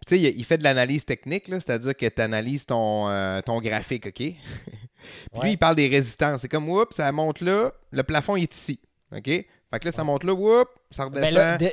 tu 0.06 0.16
sais, 0.16 0.20
il, 0.20 0.38
il 0.38 0.44
fait 0.44 0.58
de 0.58 0.64
l'analyse 0.66 1.06
technique, 1.06 1.48
là, 1.48 1.62
c'est-à-dire 1.62 1.96
que 1.96 2.06
tu 2.08 2.22
analyses 2.22 2.66
ton, 2.66 3.08
euh, 3.10 3.40
ton 3.42 3.62
graphique, 3.62 4.08
OK? 4.08 4.14
puis 5.32 5.42
lui, 5.42 5.52
il 5.52 5.58
parle 5.58 5.76
des 5.76 5.88
résistances. 5.88 6.42
C'est 6.42 6.50
comme, 6.50 6.68
oups, 6.70 6.94
ça 6.98 7.10
monte 7.14 7.40
là, 7.40 7.72
le 7.92 8.04
plafond 8.04 8.36
il 8.36 8.44
est 8.44 8.54
ici. 8.54 8.82
OK? 9.16 9.30
Fait 9.72 9.80
que 9.80 9.86
là, 9.86 9.92
ça 9.92 10.04
monte 10.04 10.24
là, 10.24 10.34
oups, 10.34 10.66
ça 10.90 11.06
redescend. 11.06 11.32
Ben 11.32 11.34
là, 11.34 11.58
de- 11.58 11.66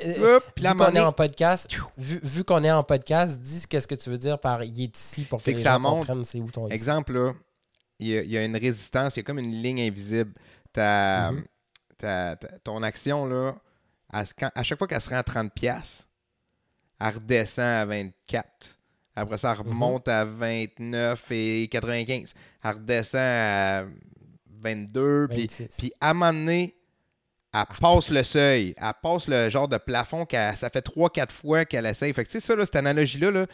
puis 0.55 0.65
vu 0.67 0.75
qu'on 0.77 0.95
est 0.95 1.01
en 1.01 1.13
podcast, 1.13 1.67
vu, 1.97 2.21
vu 2.23 2.45
qu'on 2.45 2.63
est 2.63 2.71
en 2.71 2.83
podcast, 2.83 3.41
dis 3.41 3.63
qu'est-ce 3.69 3.89
que 3.89 3.95
tu 3.95 4.11
veux 4.11 4.19
dire 4.19 4.39
par 4.39 4.63
il 4.63 4.83
est 4.83 4.95
ici 4.97 5.25
pour 5.25 5.41
que 5.43 5.47
les 5.47 5.55
que 5.55 5.61
ça 5.63 5.73
gens 5.75 5.83
comprennent 5.83 6.25
c'est 6.25 6.41
où 6.41 6.51
ton. 6.51 6.69
Exemple, 6.69 7.15
là, 7.15 7.33
il 7.99 8.09
y, 8.09 8.19
a, 8.19 8.23
il 8.23 8.31
y 8.31 8.37
a 8.37 8.45
une 8.45 8.57
résistance, 8.57 9.17
il 9.17 9.21
y 9.21 9.23
a 9.23 9.23
comme 9.25 9.39
une 9.39 9.63
ligne 9.63 9.81
invisible. 9.81 10.33
Ta, 10.75 11.33
Mhm. 11.33 11.45
ta- 11.97 12.37
ta- 12.37 12.59
ton 12.59 12.83
action, 12.83 13.25
là, 13.25 13.55
à, 14.13 14.27
ce- 14.27 14.35
quand- 14.39 14.51
à 14.55 14.63
chaque 14.63 14.77
fois 14.79 14.87
qu'elle 14.87 15.01
se 15.01 15.09
rend 15.09 15.17
à 15.17 15.23
30$, 15.23 15.49
piastres, 15.49 16.07
elle 17.01 17.15
redescend 17.15 17.65
à 17.65 17.87
24$. 17.87 18.77
Après 19.15 19.39
ça, 19.39 19.53
elle 19.59 19.65
Mhm. 19.65 19.69
remonte 19.73 20.07
à 20.09 20.27
29,95$. 20.27 22.35
Elle 22.63 22.71
redescend 22.73 23.21
à 23.23 23.85
22$. 24.63 25.29
Puis, 25.29 25.43
26. 25.47 25.69
puis 25.79 25.93
à 26.01 26.11
un 26.11 26.15
moment 26.15 26.33
donné, 26.35 26.75
elle 27.61 27.77
passe 27.81 28.11
le 28.11 28.23
seuil. 28.23 28.75
Elle 28.77 28.93
passe 29.03 29.29
le 29.29 29.49
genre 29.51 29.69
de 29.69 29.77
plafond. 29.79 30.25
qu'elle- 30.27 30.57
ça 30.57 30.71
fait 30.71 30.83
3-4 30.83 31.33
fois 31.33 31.65
qu'elle 31.65 31.87
essaye. 31.87 32.13
Fait 32.13 32.25
que 32.25 32.29
tu 32.29 32.41
sais, 32.41 32.47
ça, 32.47 32.55
là, 32.57 32.65
cette 32.65 32.77
analogie-là, 32.77 33.31
là, 33.31 33.47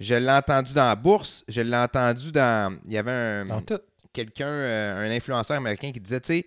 je 0.00 0.14
l'ai 0.14 0.30
entendu 0.30 0.74
dans 0.74 0.86
la 0.88 0.96
bourse. 0.96 1.44
Je 1.48 1.60
l'ai 1.60 1.76
entendu 1.76 2.32
dans. 2.32 2.78
Il 2.86 2.92
y 2.92 2.98
avait 2.98 3.10
un 3.10 3.44
Dans 3.46 3.60
tout. 3.60 3.78
quelqu'un, 4.12 4.46
euh, 4.48 5.06
un 5.06 5.10
influenceur 5.10 5.56
américain 5.56 5.92
qui 5.92 6.00
disait, 6.00 6.20
tu 6.20 6.32
sais, 6.34 6.46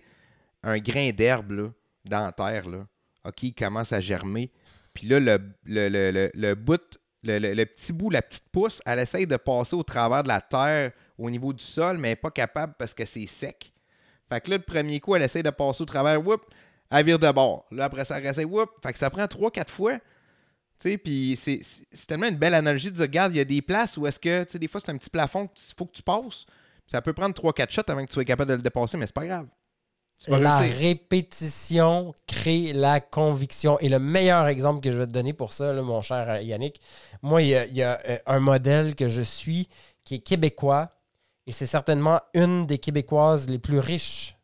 un 0.62 0.78
grain 0.78 1.10
d'herbe 1.10 1.50
là, 1.52 1.68
dans 2.04 2.24
la 2.26 2.32
terre, 2.32 2.68
là, 2.68 2.86
OK, 3.24 3.42
il 3.42 3.54
commence 3.54 3.92
à 3.92 4.00
germer. 4.00 4.50
Puis 4.94 5.08
là, 5.08 5.20
le, 5.20 5.38
le, 5.64 5.88
le, 5.88 6.10
le- 6.10 6.30
le 6.34 6.54
bout, 6.54 6.80
le, 7.22 7.38
le- 7.38 7.54
le 7.54 7.66
petit 7.66 7.92
bout, 7.92 8.10
la 8.10 8.22
petite 8.22 8.48
pousse, 8.50 8.80
elle 8.86 8.98
essaye 9.00 9.26
de 9.26 9.36
passer 9.36 9.74
au 9.76 9.82
travers 9.82 10.22
de 10.22 10.28
la 10.28 10.40
terre 10.40 10.92
au 11.18 11.28
niveau 11.30 11.52
du 11.52 11.62
sol, 11.64 11.98
mais 11.98 12.08
elle 12.08 12.12
n'est 12.12 12.16
pas 12.16 12.30
capable 12.30 12.74
parce 12.78 12.94
que 12.94 13.04
c'est 13.04 13.26
sec. 13.26 13.72
Fait 14.28 14.40
que 14.40 14.50
là, 14.50 14.56
le 14.56 14.62
premier 14.62 14.98
coup, 15.00 15.14
elle 15.14 15.22
essaye 15.22 15.42
de 15.42 15.50
passer 15.50 15.82
au 15.82 15.86
travers, 15.86 16.24
whoop, 16.24 16.42
elle 16.90 17.04
vire 17.04 17.18
de 17.18 17.30
bord. 17.32 17.66
Là, 17.70 17.84
après 17.84 18.04
ça, 18.04 18.20
essaye, 18.20 18.44
whoop. 18.44 18.70
Fait 18.82 18.92
que 18.92 18.98
ça 18.98 19.10
prend 19.10 19.24
3-4 19.24 19.68
fois. 19.68 19.94
Tu 20.78 20.90
sais, 20.90 20.98
puis 20.98 21.36
c'est 21.36 21.60
tellement 22.06 22.28
une 22.28 22.36
belle 22.36 22.54
analogie 22.54 22.90
de 22.90 22.96
dire, 22.96 23.02
regarde, 23.02 23.34
il 23.34 23.38
y 23.38 23.40
a 23.40 23.44
des 23.44 23.62
places 23.62 23.96
où 23.96 24.06
est-ce 24.06 24.20
que, 24.20 24.44
tu 24.44 24.52
sais, 24.52 24.58
des 24.58 24.68
fois, 24.68 24.80
c'est 24.80 24.90
un 24.90 24.98
petit 24.98 25.10
plafond 25.10 25.48
qu'il 25.48 25.74
faut 25.76 25.86
que 25.86 25.96
tu 25.96 26.02
passes. 26.02 26.44
Ça 26.86 27.00
peut 27.02 27.12
prendre 27.12 27.34
3-4 27.34 27.70
shots 27.70 27.82
avant 27.88 28.02
que 28.02 28.08
tu 28.08 28.14
sois 28.14 28.24
capable 28.24 28.50
de 28.50 28.56
le 28.56 28.62
dépasser, 28.62 28.96
mais 28.96 29.06
c'est 29.06 29.14
pas 29.14 29.26
grave. 29.26 29.46
La 30.28 30.58
réussir. 30.58 30.78
répétition 30.78 32.14
crée 32.26 32.72
la 32.72 33.00
conviction. 33.00 33.78
Et 33.80 33.88
le 33.88 33.98
meilleur 33.98 34.46
exemple 34.46 34.80
que 34.80 34.90
je 34.90 34.96
vais 34.96 35.06
te 35.06 35.12
donner 35.12 35.32
pour 35.32 35.52
ça, 35.52 35.72
là, 35.72 35.82
mon 35.82 36.00
cher 36.00 36.28
euh, 36.28 36.40
Yannick, 36.40 36.80
moi, 37.20 37.42
il 37.42 37.48
y 37.48 37.54
a, 37.54 37.66
il 37.66 37.76
y 37.76 37.82
a, 37.82 37.98
euh, 38.08 38.18
un 38.26 38.40
modèle 38.40 38.94
que 38.94 39.08
je 39.08 39.20
suis 39.20 39.68
qui 40.04 40.16
est 40.16 40.18
québécois. 40.20 40.90
Et 41.46 41.52
c'est 41.52 41.66
certainement 41.66 42.20
une 42.34 42.66
des 42.66 42.78
Québécoises 42.78 43.48
les 43.48 43.58
plus 43.58 43.78
riches 43.78 44.36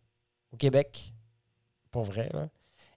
au 0.53 0.57
Québec. 0.57 1.13
Pour 1.93 2.03
vrai, 2.03 2.29
là. 2.33 2.49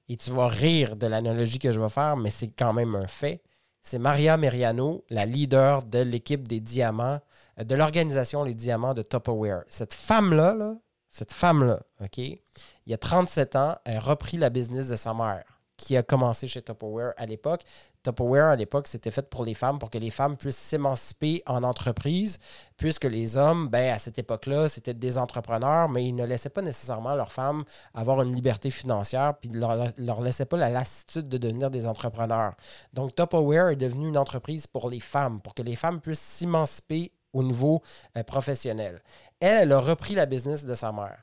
Et 0.07 0.17
tu 0.17 0.31
vas 0.31 0.47
rire 0.47 0.95
de 0.95 1.07
l'analogie 1.07 1.59
que 1.59 1.71
je 1.71 1.79
vais 1.79 1.89
faire, 1.89 2.15
mais 2.15 2.29
c'est 2.29 2.47
quand 2.49 2.73
même 2.73 2.95
un 2.95 3.07
fait. 3.07 3.41
C'est 3.81 3.99
Maria 3.99 4.37
Meriano, 4.37 5.03
la 5.09 5.27
leader 5.27 5.83
de 5.83 5.99
l'équipe 5.99 6.47
des 6.47 6.59
diamants, 6.59 7.19
euh, 7.59 7.63
de 7.63 7.75
l'organisation 7.75 8.43
Les 8.43 8.55
Diamants 8.55 8.95
de 8.95 9.03
Tupperware. 9.03 9.63
Cette 9.67 9.93
femme-là, 9.93 10.55
là, 10.55 10.75
cette 11.11 11.31
femme-là, 11.31 11.81
OK, 12.01 12.17
il 12.17 12.39
y 12.87 12.93
a 12.93 12.97
37 12.97 13.55
ans, 13.55 13.77
elle 13.85 13.97
a 13.97 13.99
repris 13.99 14.37
la 14.37 14.49
business 14.49 14.89
de 14.89 14.95
sa 14.95 15.13
mère, 15.13 15.54
qui 15.77 15.97
a 15.97 16.03
commencé 16.03 16.47
chez 16.47 16.61
Tupperware 16.61 17.13
à 17.17 17.25
l'époque. 17.25 17.63
Tupperware, 18.03 18.47
à 18.47 18.55
l'époque, 18.55 18.87
c'était 18.87 19.11
fait 19.11 19.29
pour 19.29 19.43
les 19.45 19.53
femmes, 19.53 19.79
pour 19.79 19.89
que 19.89 19.97
les 19.97 20.11
femmes 20.11 20.37
puissent 20.37 20.57
s'émanciper 20.57 21.41
en 21.45 21.63
entreprise, 21.63 22.39
puisque 22.77 23.05
les 23.05 23.35
hommes, 23.35 23.67
ben, 23.67 23.93
à 23.93 23.99
cette 23.99 24.19
époque-là, 24.19 24.67
c'était 24.67 24.93
des 24.93 25.17
entrepreneurs, 25.17 25.89
mais 25.89 26.05
ils 26.05 26.15
ne 26.15 26.25
laissaient 26.25 26.49
pas 26.49 26.61
nécessairement 26.61 27.15
leurs 27.15 27.31
femmes 27.31 27.63
avoir 27.93 28.21
une 28.21 28.33
liberté 28.33 28.69
financière, 28.71 29.35
puis 29.39 29.49
ne 29.49 29.59
leur, 29.59 30.21
laissaient 30.21 30.45
pas 30.45 30.57
la 30.57 30.69
lassitude 30.69 31.27
de 31.27 31.37
devenir 31.37 31.71
des 31.71 31.87
entrepreneurs. 31.87 32.53
Donc, 32.93 33.15
Tupperware 33.15 33.69
est 33.69 33.75
devenu 33.75 34.07
une 34.07 34.17
entreprise 34.17 34.67
pour 34.67 34.89
les 34.89 34.99
femmes, 34.99 35.41
pour 35.41 35.53
que 35.53 35.63
les 35.63 35.75
femmes 35.75 35.99
puissent 35.99 36.19
s'émanciper 36.19 37.11
au 37.33 37.43
niveau 37.43 37.81
euh, 38.15 38.23
professionnel. 38.23 39.01
Elle, 39.39 39.57
elle 39.63 39.71
a 39.73 39.79
repris 39.79 40.15
la 40.15 40.25
business 40.25 40.63
de 40.63 40.73
sa 40.73 40.91
mère. 40.91 41.21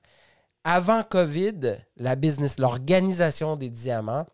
Avant 0.65 1.03
COVID, 1.03 1.77
la 1.97 2.15
business, 2.15 2.59
l'organisation 2.59 3.57
des 3.57 3.71
diamants 3.71 4.27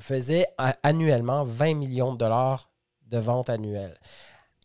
faisait 0.00 0.46
annuellement 0.82 1.44
20 1.44 1.74
millions 1.74 2.12
de 2.12 2.18
dollars 2.18 2.70
de 3.06 3.18
ventes 3.18 3.50
annuelles. 3.50 3.98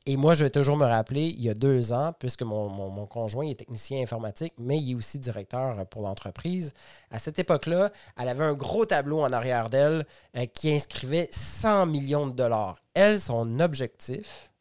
Et 0.08 0.18
moi, 0.18 0.36
je 0.36 0.44
vais 0.44 0.52
toujours 0.52 0.78
me 0.78 0.86
rappeler, 0.86 1.30
il 1.30 1.42
y 1.42 1.50
a 1.50 1.56
deux 1.56 1.92
ans, 1.92 2.14
puisque 2.20 2.44
mon, 2.44 3.08
conjoint 3.08 3.48
est 3.48 3.56
technicien 3.56 4.04
informatique, 4.04 4.54
mais 4.60 4.78
il 4.80 4.92
est 4.92 4.96
aussi 4.96 5.18
directeur 5.18 5.84
pour 5.88 6.04
l'entreprise. 6.04 6.74
À 7.10 7.18
cette 7.18 7.40
époque-là, 7.40 7.92
elle 8.16 8.30
avait 8.30 8.44
un 8.44 8.54
gros 8.54 8.86
tableau 8.86 9.22
en 9.22 9.32
arrière 9.32 9.72
d'elle 9.72 10.06
euh, 10.38 10.46
qui 10.46 10.72
inscrivait 10.72 11.28
100 11.32 11.88
millions 11.88 12.28
de 12.28 12.34
dollars. 12.34 12.78
Elle, 12.94 13.20
son 13.20 13.60
objectif, 13.60 14.52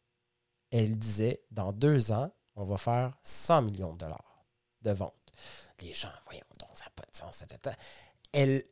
elle 0.71 0.97
disait, 0.97 1.41
dans 1.51 1.71
deux 1.71 2.11
ans, 2.11 2.31
on 2.55 2.63
va 2.63 2.77
faire 2.77 3.15
100 3.21 3.61
millions 3.61 3.93
de 3.93 3.99
dollars 3.99 4.45
de 4.81 4.91
ventes. 4.91 5.13
Les 5.79 5.93
gens, 5.93 6.09
voyons 6.25 6.41
donc, 6.59 6.69
ça 6.73 6.85
n'a 6.85 6.91
pas 6.95 7.03
de 7.03 7.15
sens. 7.15 7.43
Elle 8.33 8.63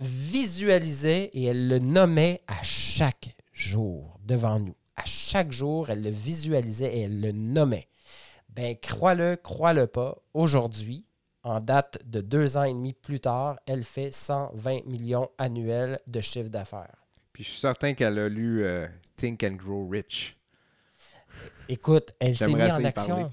visualisait 0.00 1.30
et 1.32 1.44
elle 1.44 1.68
le 1.68 1.78
nommait 1.78 2.42
à 2.46 2.62
chaque 2.62 3.36
jour 3.52 4.18
devant 4.24 4.58
nous. 4.58 4.74
À 4.96 5.04
chaque 5.04 5.52
jour, 5.52 5.90
elle 5.90 6.02
le 6.02 6.10
visualisait 6.10 6.96
et 6.96 7.00
elle 7.02 7.20
le 7.20 7.32
nommait. 7.32 7.88
Ben, 8.48 8.76
crois-le, 8.76 9.36
crois-le 9.36 9.86
pas, 9.86 10.18
aujourd'hui, 10.34 11.06
en 11.42 11.60
date 11.60 11.98
de 12.04 12.20
deux 12.20 12.56
ans 12.56 12.64
et 12.64 12.72
demi 12.72 12.92
plus 12.92 13.20
tard, 13.20 13.58
elle 13.66 13.84
fait 13.84 14.10
120 14.10 14.84
millions 14.86 15.30
annuels 15.38 15.98
de 16.06 16.20
chiffre 16.20 16.50
d'affaires. 16.50 16.96
Puis 17.32 17.44
je 17.44 17.50
suis 17.50 17.60
certain 17.60 17.94
qu'elle 17.94 18.18
a 18.18 18.28
lu 18.28 18.64
euh, 18.64 18.86
Think 19.16 19.44
and 19.44 19.54
Grow 19.54 19.88
Rich. 19.88 20.36
Écoute, 21.68 22.12
elle 22.18 22.36
s'est 22.36 22.48
mise 22.48 22.70
en 22.70 22.84
action. 22.84 23.16
parler. 23.16 23.30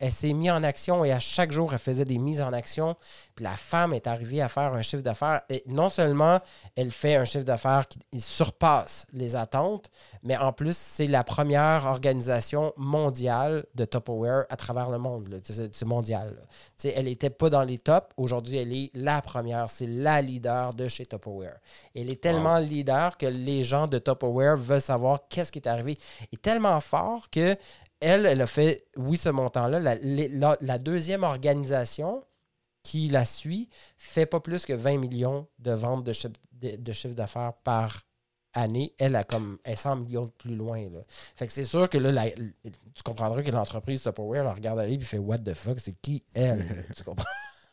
Elle 0.00 0.10
s'est 0.10 0.32
mise 0.32 0.50
en 0.50 0.62
action 0.62 1.04
et 1.04 1.12
à 1.12 1.20
chaque 1.20 1.52
jour, 1.52 1.72
elle 1.72 1.78
faisait 1.78 2.06
des 2.06 2.18
mises 2.18 2.40
en 2.40 2.52
action. 2.52 2.96
Puis 3.34 3.44
la 3.44 3.52
femme 3.52 3.92
est 3.92 4.06
arrivée 4.06 4.40
à 4.40 4.48
faire 4.48 4.72
un 4.72 4.82
chiffre 4.82 5.02
d'affaires. 5.02 5.42
Et 5.50 5.62
non 5.66 5.88
seulement 5.90 6.40
elle 6.74 6.90
fait 6.90 7.16
un 7.16 7.24
chiffre 7.24 7.44
d'affaires 7.44 7.86
qui 7.86 8.20
surpasse 8.20 9.06
les 9.12 9.36
attentes, 9.36 9.90
mais 10.22 10.36
en 10.36 10.52
plus, 10.52 10.76
c'est 10.76 11.06
la 11.06 11.22
première 11.22 11.84
organisation 11.86 12.72
mondiale 12.76 13.66
de 13.74 13.84
Tupperware 13.84 14.46
à 14.48 14.56
travers 14.56 14.90
le 14.90 14.98
monde. 14.98 15.40
C'est 15.42 15.84
mondial. 15.84 16.36
elle 16.82 17.04
n'était 17.04 17.30
pas 17.30 17.50
dans 17.50 17.62
les 17.62 17.78
tops. 17.78 18.08
Aujourd'hui, 18.16 18.56
elle 18.56 18.72
est 18.72 18.90
la 18.94 19.20
première. 19.20 19.68
C'est 19.68 19.86
la 19.86 20.22
leader 20.22 20.72
de 20.72 20.88
chez 20.88 21.04
Tupperware. 21.04 21.58
Elle 21.94 22.10
est 22.10 22.20
tellement 22.20 22.58
leader 22.58 23.18
que 23.18 23.26
les 23.26 23.64
gens 23.64 23.86
de 23.86 23.98
Tupperware 23.98 24.56
veulent 24.56 24.80
savoir 24.80 25.20
qu'est-ce 25.28 25.52
qui 25.52 25.58
est 25.58 25.68
arrivé. 25.68 25.98
Et 26.32 26.36
tellement 26.36 26.80
fort 26.80 27.28
que 27.30 27.56
elle, 28.00 28.26
elle 28.26 28.40
a 28.40 28.46
fait, 28.46 28.84
oui, 28.96 29.16
ce 29.16 29.28
montant-là. 29.28 29.78
La, 29.80 29.94
les- 29.96 30.28
la- 30.28 30.56
la 30.60 30.78
deuxième 30.78 31.22
organisation 31.24 32.24
qui 32.82 33.08
la 33.08 33.24
suit 33.26 33.68
fait 33.98 34.26
pas 34.26 34.40
plus 34.40 34.64
que 34.64 34.72
20 34.72 34.96
millions 34.98 35.46
de 35.58 35.72
ventes 35.72 36.04
de 36.04 36.12
chiffre, 36.12 36.32
de, 36.52 36.76
de 36.76 36.92
chiffre 36.92 37.14
d'affaires 37.14 37.52
par 37.62 38.02
année. 38.54 38.94
Elle 38.98 39.14
a 39.16 39.22
comme 39.24 39.58
elle 39.64 39.74
est 39.74 39.76
100 39.76 39.96
millions 39.96 40.24
de 40.24 40.30
plus 40.30 40.56
loin. 40.56 40.80
Là. 40.90 41.00
Fait 41.36 41.46
que 41.46 41.52
c'est 41.52 41.64
sûr 41.64 41.88
que 41.90 41.98
là, 41.98 42.10
la- 42.10 42.30
tu 42.30 43.02
comprendras 43.04 43.42
que 43.42 43.50
l'entreprise 43.50 44.02
Tupperware 44.02 44.44
la 44.44 44.54
regarde 44.54 44.78
aller 44.78 44.94
et 44.94 45.00
fait 45.00 45.18
What 45.18 45.38
the 45.38 45.54
fuck, 45.54 45.78
c'est 45.78 45.92
qui 46.00 46.24
elle? 46.34 46.86
tu 46.96 47.04
comprends? 47.04 47.24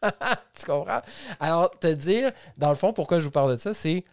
tu 0.53 0.65
comprends? 0.65 1.01
Alors, 1.39 1.71
te 1.79 1.87
dire, 1.93 2.31
dans 2.57 2.69
le 2.69 2.75
fond, 2.75 2.93
pourquoi 2.93 3.19
je 3.19 3.25
vous 3.25 3.31
parle 3.31 3.51
de 3.53 3.57
ça, 3.57 3.73
c'est 3.73 4.03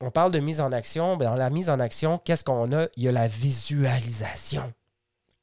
on 0.00 0.10
parle 0.10 0.32
de 0.32 0.40
mise 0.40 0.60
en 0.60 0.72
action. 0.72 1.16
Ben, 1.16 1.26
dans 1.26 1.34
la 1.36 1.50
mise 1.50 1.70
en 1.70 1.78
action, 1.78 2.18
qu'est-ce 2.18 2.42
qu'on 2.44 2.72
a? 2.72 2.86
Il 2.96 3.04
y 3.04 3.08
a 3.08 3.12
la 3.12 3.28
visualisation. 3.28 4.72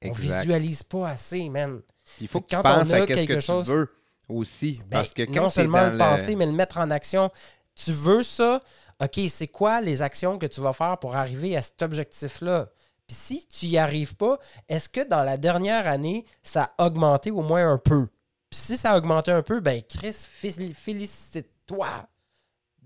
On 0.10 0.12
visualise 0.14 0.84
pas 0.84 1.10
assez, 1.10 1.50
man. 1.50 1.82
Il 2.22 2.28
faut 2.28 2.42
que 2.42 2.48
Quand 2.50 2.58
tu 2.58 2.64
penses 2.64 2.90
on 2.90 2.94
a 2.94 3.02
à 3.04 3.06
quelque 3.06 3.34
que 3.34 3.40
chose- 3.40 3.66
tu 3.66 3.72
veux 3.72 3.90
aussi. 4.30 4.80
Ben, 4.88 4.98
parce 4.98 5.14
que 5.14 5.24
quand 5.24 5.44
non 5.44 5.50
seulement 5.50 5.90
le 5.90 5.98
penser, 5.98 6.36
mais 6.36 6.46
le 6.46 6.52
mettre 6.52 6.78
en 6.78 6.90
action. 6.92 7.32
Tu 7.76 7.92
veux 7.92 8.22
ça? 8.24 8.62
OK, 9.02 9.20
c'est 9.30 9.48
quoi 9.48 9.82
les 9.82 10.02
actions 10.02 10.38
que 10.38 10.46
tu 10.46 10.62
vas 10.62 10.74
faire 10.74 10.98
pour 11.00 11.16
arriver 11.16 11.58
à 11.58 11.62
cet 11.62 11.82
objectif-là? 11.82 12.70
Puis 13.08 13.18
si 13.18 13.48
tu 13.48 13.66
n'y 13.66 13.78
arrives 13.78 14.16
pas, 14.16 14.38
est-ce 14.70 14.88
que 14.90 15.08
dans 15.08 15.24
la 15.24 15.38
dernière 15.38 15.88
année, 15.88 16.26
ça 16.44 16.74
a 16.78 16.86
augmenté 16.86 17.32
au 17.32 17.42
moins 17.42 17.68
un 17.72 17.78
peu? 17.78 18.08
Puis 18.50 18.60
si 18.60 18.78
ça 18.78 18.92
a 18.92 18.98
augmenté 18.98 19.32
un 19.32 19.42
peu, 19.42 19.60
ben 19.60 19.82
Chris, 19.82 20.12
fél- 20.12 20.74
félicite-toi 20.74 21.88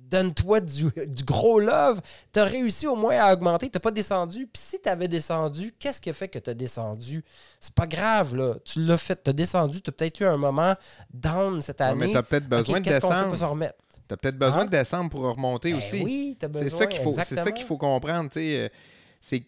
donne-toi 0.10 0.62
du, 0.62 0.86
du 1.08 1.24
gros 1.24 1.60
love. 1.60 2.01
Tu 2.34 2.39
as 2.39 2.45
réussi 2.45 2.88
au 2.88 2.95
moins 2.95 3.18
à 3.20 3.34
augmenter, 3.34 3.70
tu 3.70 3.80
pas 3.80 3.91
descendu. 3.91 4.47
Puis 4.47 4.62
si 4.62 4.82
tu 4.82 4.88
avais 4.89 5.08
descendu, 5.08 5.74
qu'est-ce 5.78 5.99
qui 6.01 6.10
a 6.10 6.14
fait 6.14 6.28
que 6.28 6.39
tu 6.39 6.49
as 6.49 6.53
descendu? 6.53 7.24
C'est 7.60 7.74
pas 7.74 7.88
grave, 7.88 8.36
là. 8.36 8.55
Tu 8.64 8.80
l'as 8.84 8.97
fait, 8.97 9.22
tu 9.24 9.30
as 9.30 9.34
descendu, 9.34 9.82
tu 9.82 9.89
as 9.89 9.93
peut-être 9.93 10.20
eu 10.20 10.26
un 10.26 10.38
moment 10.38 10.76
down 11.14 11.62
cette 11.62 11.80
Ouais, 11.80 11.88
année. 11.88 12.08
mais 12.08 12.12
tu 12.12 12.18
as 12.18 12.24
peut-être 12.24 12.47
besoin 12.47 12.78
Ok, 12.80 12.84
de 12.86 12.89
qu'on 12.89 12.93
fait 12.93 13.08
descendre. 13.10 13.38
pour 13.38 13.49
remettre? 13.49 13.76
Tu 14.08 14.14
as 14.14 14.18
peut-être 14.18 14.38
besoin 14.38 14.62
Hein? 14.62 14.66
de 14.66 14.70
descendre 14.72 15.10
pour 15.10 15.22
remonter 15.22 15.72
Ben 15.72 15.78
aussi. 15.80 16.01
oui, 16.03 16.38
tu 16.39 16.45
as 16.45 16.47
besoin. 16.47 16.68
C'est 16.70 16.76
ça 16.78 16.88
qu'il 16.88 17.01
faut, 17.01 17.12
c'est 17.12 17.36
ça 17.36 17.51
qu'il 17.51 17.66
faut 17.66 17.78
comprendre. 17.78 18.30
euh, 18.38 18.70
C'est 19.20 19.41
que 19.41 19.45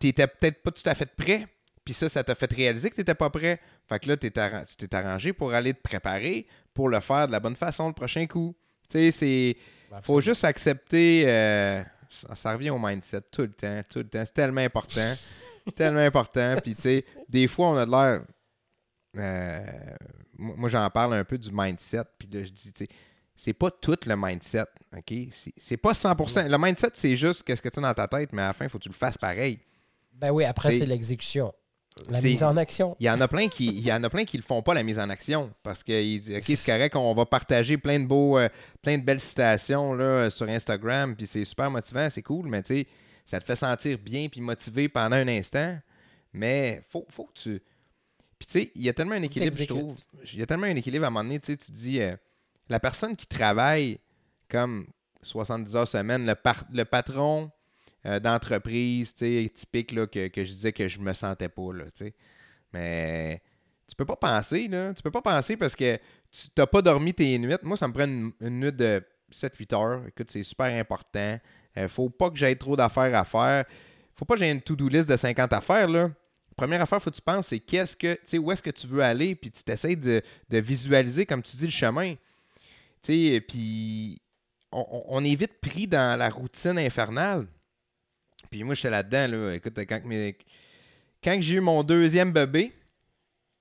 tu 0.00 0.06
n'étais 0.06 0.26
peut-être 0.26 0.62
pas 0.62 0.70
tout 0.72 0.82
à 0.88 0.94
fait 0.94 1.06
prêt. 1.14 1.46
Puis 1.84 1.94
ça, 1.94 2.08
ça 2.08 2.22
t'a 2.24 2.34
fait 2.34 2.52
réaliser 2.52 2.90
que 2.90 2.94
tu 2.96 3.00
n'étais 3.00 3.14
pas 3.14 3.28
prêt. 3.30 3.60
Fait 3.88 3.98
que 3.98 4.08
là, 4.08 4.16
tu 4.16 4.30
t'es 4.30 4.94
arrangé 4.94 5.32
pour 5.32 5.52
aller 5.52 5.74
te 5.74 5.80
préparer 5.82 6.46
pour 6.74 6.88
le 6.88 7.00
faire 7.00 7.26
de 7.26 7.32
la 7.32 7.40
bonne 7.40 7.56
façon 7.56 7.88
le 7.88 7.92
prochain 7.92 8.26
coup. 8.26 8.54
Tu 8.88 8.98
sais, 8.98 9.10
c'est. 9.10 9.56
Faut 10.00 10.20
juste 10.20 10.44
accepter. 10.44 11.24
euh, 11.26 11.82
ça, 12.10 12.34
ça 12.34 12.52
revient 12.52 12.70
au 12.70 12.78
mindset 12.78 13.22
tout 13.30 13.42
le 13.42 13.52
temps, 13.52 13.80
tout 13.88 13.98
le 14.00 14.08
temps. 14.08 14.22
C'est 14.24 14.34
tellement 14.34 14.60
important. 14.60 15.14
tellement 15.76 16.00
important. 16.00 16.54
Puis, 16.62 16.74
tu 16.74 16.80
sais, 16.82 17.04
des 17.28 17.48
fois, 17.48 17.70
on 17.70 17.76
a 17.76 17.86
de 17.86 17.90
l'air. 17.90 18.22
euh, 19.16 19.96
moi, 20.38 20.68
j'en 20.68 20.88
parle 20.90 21.14
un 21.14 21.24
peu 21.24 21.38
du 21.38 21.50
mindset. 21.52 22.02
Puis 22.18 22.28
là, 22.32 22.42
je 22.44 22.50
dis, 22.50 22.72
tu 22.72 22.84
sais, 22.84 22.90
c'est 23.36 23.52
pas 23.52 23.70
tout 23.70 23.96
le 24.06 24.14
mindset. 24.16 24.64
OK? 24.96 25.14
C'est- 25.56 25.76
pas 25.76 25.92
100%. 25.94 26.48
Le 26.48 26.58
mindset, 26.58 26.90
c'est 26.94 27.16
juste 27.16 27.42
qu'est-ce 27.42 27.62
que 27.62 27.68
tu 27.68 27.78
as 27.78 27.82
dans 27.82 27.94
ta 27.94 28.06
tête, 28.08 28.32
mais 28.32 28.42
à 28.42 28.48
la 28.48 28.52
fin, 28.52 28.64
il 28.66 28.70
faut 28.70 28.78
que 28.78 28.84
tu 28.84 28.88
le 28.88 28.94
fasses 28.94 29.18
pareil. 29.18 29.58
Ben 30.12 30.30
oui, 30.30 30.44
après, 30.44 30.70
c'est 30.78 30.86
l'exécution. 30.86 31.52
La 32.10 32.20
mise 32.20 32.42
en 32.42 32.56
action. 32.56 32.96
Il 33.00 33.06
y 33.06 33.10
en 33.10 33.20
a 33.20 33.28
plein 33.28 33.48
qui 33.48 33.66
il 33.66 33.80
y 33.86 33.92
en 33.92 34.02
a 34.02 34.08
plein 34.10 34.24
qui 34.24 34.36
le 34.36 34.42
font 34.42 34.62
pas 34.62 34.74
la 34.74 34.82
mise 34.82 34.98
en 34.98 35.08
action 35.10 35.52
parce 35.62 35.82
qu'ils 35.82 36.18
disent 36.20 36.36
OK, 36.36 36.42
c'est 36.44 36.64
correct, 36.72 36.96
on 36.96 37.14
va 37.14 37.26
partager 37.26 37.76
plein 37.76 37.98
de 38.00 38.06
beaux 38.06 38.38
euh, 38.38 38.48
plein 38.80 38.96
de 38.98 39.02
belles 39.02 39.20
citations 39.20 39.92
là, 39.94 40.30
sur 40.30 40.48
Instagram 40.48 41.14
puis 41.16 41.26
c'est 41.26 41.44
super 41.44 41.70
motivant, 41.70 42.08
c'est 42.10 42.22
cool, 42.22 42.48
mais 42.48 42.62
tu 42.62 42.74
sais, 42.74 42.86
ça 43.26 43.38
te 43.40 43.44
fait 43.44 43.56
sentir 43.56 43.98
bien 43.98 44.28
puis 44.28 44.40
motivé 44.40 44.88
pendant 44.88 45.16
un 45.16 45.28
instant, 45.28 45.78
mais 46.32 46.82
faut 46.88 47.06
faut 47.10 47.24
que 47.24 47.38
tu 47.40 47.62
puis 48.38 48.46
tu 48.46 48.58
sais, 48.58 48.72
il 48.74 48.82
y 48.82 48.88
a 48.88 48.92
tellement 48.92 49.14
un 49.14 49.22
équilibre, 49.22 49.54
je 49.56 49.64
trouve. 49.66 49.96
Il 50.32 50.38
y 50.40 50.42
a 50.42 50.46
tellement 50.46 50.66
un 50.66 50.74
équilibre 50.74 51.04
à 51.04 51.08
un 51.08 51.10
moment 51.10 51.22
donné, 51.24 51.38
tu 51.38 51.52
sais, 51.52 51.56
tu 51.58 51.70
dis 51.70 52.00
euh, 52.00 52.16
la 52.68 52.80
personne 52.80 53.14
qui 53.14 53.26
travaille 53.26 53.98
comme 54.48 54.86
70 55.22 55.76
heures 55.76 55.86
semaine, 55.86 56.26
le, 56.26 56.34
par- 56.34 56.64
le 56.72 56.84
patron 56.84 57.50
euh, 58.06 58.18
d'entreprise, 58.20 59.14
typique 59.14 59.92
là, 59.92 60.06
que, 60.06 60.28
que 60.28 60.44
je 60.44 60.52
disais 60.52 60.72
que 60.72 60.88
je 60.88 60.98
me 60.98 61.12
sentais 61.14 61.48
pas, 61.48 61.72
là. 61.72 61.84
Mais 62.72 63.40
tu 63.88 63.94
peux 63.96 64.04
pas 64.04 64.16
penser, 64.16 64.68
là. 64.68 64.92
Tu 64.94 65.02
peux 65.02 65.10
pas 65.10 65.22
penser 65.22 65.56
parce 65.56 65.76
que 65.76 65.96
tu 66.30 66.48
n'as 66.56 66.66
pas 66.66 66.82
dormi 66.82 67.12
tes 67.14 67.38
nuits. 67.38 67.54
Moi, 67.62 67.76
ça 67.76 67.86
me 67.88 67.92
prend 67.92 68.04
une, 68.04 68.32
une 68.40 68.60
nuit 68.60 68.72
de 68.72 69.02
7-8 69.30 69.74
heures. 69.74 70.02
Écoute, 70.08 70.30
c'est 70.30 70.42
super 70.42 70.66
important. 70.78 71.38
Euh, 71.76 71.88
faut 71.88 72.08
pas 72.10 72.30
que 72.30 72.36
j'aie 72.36 72.54
trop 72.56 72.76
d'affaires 72.76 73.14
à 73.14 73.24
faire. 73.24 73.64
Faut 74.14 74.24
pas 74.24 74.34
que 74.34 74.40
j'aie 74.40 74.50
une 74.50 74.60
to-do 74.62 74.88
list 74.88 75.08
de 75.08 75.16
50 75.16 75.52
affaires, 75.52 75.88
là. 75.88 76.10
Première 76.56 76.82
affaire, 76.82 77.02
faut 77.02 77.10
que 77.10 77.16
tu 77.16 77.22
penses, 77.22 77.46
c'est 77.48 77.60
qu'est-ce 77.60 77.96
que, 77.96 78.18
tu 78.26 78.36
où 78.36 78.52
est-ce 78.52 78.62
que 78.62 78.70
tu 78.70 78.86
veux 78.86 79.02
aller, 79.02 79.34
puis 79.34 79.50
tu 79.50 79.64
t'essayes 79.64 79.96
de, 79.96 80.22
de 80.50 80.58
visualiser, 80.58 81.24
comme 81.24 81.42
tu 81.42 81.56
dis, 81.56 81.64
le 81.64 81.70
chemin. 81.70 82.14
Tu 83.02 83.12
sais, 83.30 83.40
puis 83.40 84.20
on- 84.70 85.02
on 85.08 85.24
est 85.24 85.34
vite 85.34 85.58
pris 85.62 85.86
dans 85.88 86.18
la 86.18 86.28
routine 86.28 86.78
infernale. 86.78 87.46
Puis 88.52 88.62
moi, 88.64 88.74
j'étais 88.74 88.90
là-dedans, 88.90 89.26
là. 89.28 89.54
Écoute, 89.54 89.78
quand, 89.88 90.04
mes- 90.04 90.36
quand 91.24 91.38
j'ai 91.40 91.54
eu 91.56 91.60
mon 91.60 91.82
deuxième 91.82 92.32
bébé, 92.32 92.72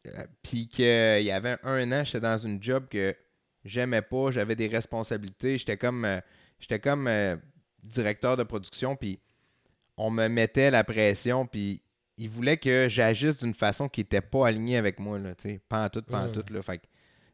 euh, 0.05 0.25
puis 0.43 0.67
qu'il 0.67 1.23
y 1.23 1.31
avait 1.31 1.57
un 1.63 1.89
an, 1.93 2.03
j'étais 2.03 2.19
dans 2.19 2.37
une 2.37 2.61
job 2.61 2.87
que 2.89 3.15
j'aimais 3.63 4.01
pas, 4.01 4.31
j'avais 4.31 4.55
des 4.57 4.67
responsabilités, 4.67 5.57
j'étais 5.57 5.77
comme, 5.77 6.03
euh, 6.03 6.19
j'étais 6.59 6.79
comme 6.79 7.07
euh, 7.07 7.37
directeur 7.81 8.35
de 8.35 8.43
production, 8.43 8.97
puis 8.97 9.19
on 9.95 10.11
me 10.11 10.27
mettait 10.27 10.71
la 10.71 10.83
pression, 10.83 11.47
puis 11.47 11.81
ils 12.17 12.29
voulaient 12.29 12.57
que 12.57 12.87
j'agisse 12.89 13.37
d'une 13.37 13.53
façon 13.53 13.87
qui 13.87 14.01
n'était 14.01 14.19
pas 14.21 14.47
alignée 14.47 14.75
avec 14.75 14.99
moi, 14.99 15.17
là, 15.19 15.35
tu 15.35 15.49
sais, 15.49 15.61
pas 15.69 15.85
en 15.85 15.89
tout, 15.89 16.01
pas 16.01 16.23
en 16.23 16.27
Mm. 16.27 16.31
tout, 16.33 16.53
là. 16.53 16.61
Fait 16.61 16.79
que 16.79 16.83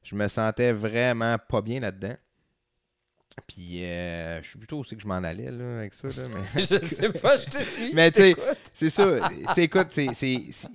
je 0.03 0.15
me 0.15 0.27
sentais 0.27 0.73
vraiment 0.73 1.37
pas 1.39 1.61
bien 1.63 1.79
là-dedans. 1.79 2.15
Puis 3.45 3.83
euh, 3.85 4.41
je 4.41 4.49
suis 4.49 4.57
plutôt 4.57 4.79
aussi 4.79 4.95
que 4.95 5.01
je 5.01 5.07
m'en 5.07 5.15
allais, 5.15 5.51
là, 5.51 5.79
avec 5.79 5.93
ça, 5.93 6.07
là, 6.07 6.13
mais... 6.33 6.41
je 6.61 6.65
sais 6.85 7.09
pas, 7.11 7.37
je 7.37 7.45
te 7.45 7.57
suis. 7.57 7.93
Mais 7.93 8.11
tu 8.11 8.21
sais, 8.21 8.35
c'est 8.73 8.89
ça. 8.89 9.05
Écoute, 9.57 9.87
c'est, 9.91 10.07
c'est- 10.13 10.43
c'est- 10.51 10.67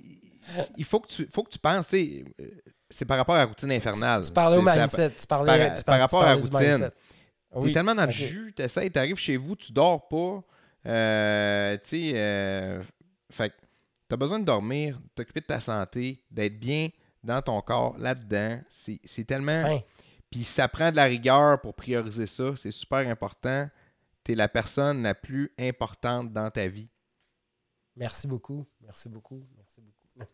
il 0.77 0.85
faut 0.85 0.99
que 0.99 1.07
tu, 1.07 1.27
faut 1.31 1.43
que 1.43 1.51
tu 1.51 1.59
penses, 1.59 1.87
c'est 1.87 3.05
par 3.05 3.17
rapport 3.17 3.35
à 3.35 3.39
la 3.39 3.45
routine 3.45 3.71
infernale. 3.71 4.23
Tu 4.25 4.31
parlais 4.31 4.57
au 4.57 4.63
C'est- 4.65 4.73
c'est 4.73 4.79
mindset. 4.79 5.11
Tu 5.19 5.27
parlais, 5.27 5.67
par- 5.67 5.77
tu 5.77 5.83
par 5.83 5.93
par- 5.95 5.99
rapport 6.01 6.19
tu 6.21 6.25
à 6.25 6.29
la 6.29 6.41
routine. 6.41 6.89
T'es 7.67 7.71
tellement 7.73 7.95
dans 7.95 8.05
le 8.05 8.11
jus, 8.11 8.53
t'essayes, 8.55 8.89
t'arrives 8.91 9.15
chez 9.17 9.37
vous, 9.37 9.55
tu 9.55 9.71
dors 9.71 10.07
pas. 10.07 10.43
Euh, 10.85 11.77
tu 11.83 11.89
sais, 11.89 12.11
euh, 12.15 12.81
fait 13.31 13.49
que 13.49 13.55
t'as 14.09 14.17
besoin 14.17 14.39
de 14.39 14.45
dormir, 14.45 14.99
t'occuper 15.15 15.41
de 15.41 15.45
ta 15.45 15.59
santé, 15.59 16.21
d'être 16.31 16.59
bien 16.59 16.89
dans 17.23 17.41
ton 17.41 17.61
corps, 17.61 17.95
là-dedans. 17.97 18.59
C'est, 18.69 18.99
c'est 19.05 19.23
tellement... 19.23 19.61
Sain. 19.61 19.79
Puis 20.33 20.43
ça 20.45 20.67
prend 20.67 20.89
de 20.89 20.95
la 20.95 21.03
rigueur 21.03 21.61
pour 21.61 21.75
prioriser 21.75 22.25
ça. 22.25 22.55
C'est 22.57 22.71
super 22.71 23.07
important. 23.07 23.69
T'es 24.23 24.33
la 24.33 24.47
personne 24.47 25.03
la 25.03 25.13
plus 25.13 25.53
importante 25.59 26.33
dans 26.33 26.49
ta 26.49 26.65
vie. 26.67 26.89
Merci 27.95 28.25
beaucoup. 28.27 28.65
Merci 28.81 29.09
beaucoup. 29.09 29.45
Merci 29.55 29.81
beaucoup. 29.81 30.29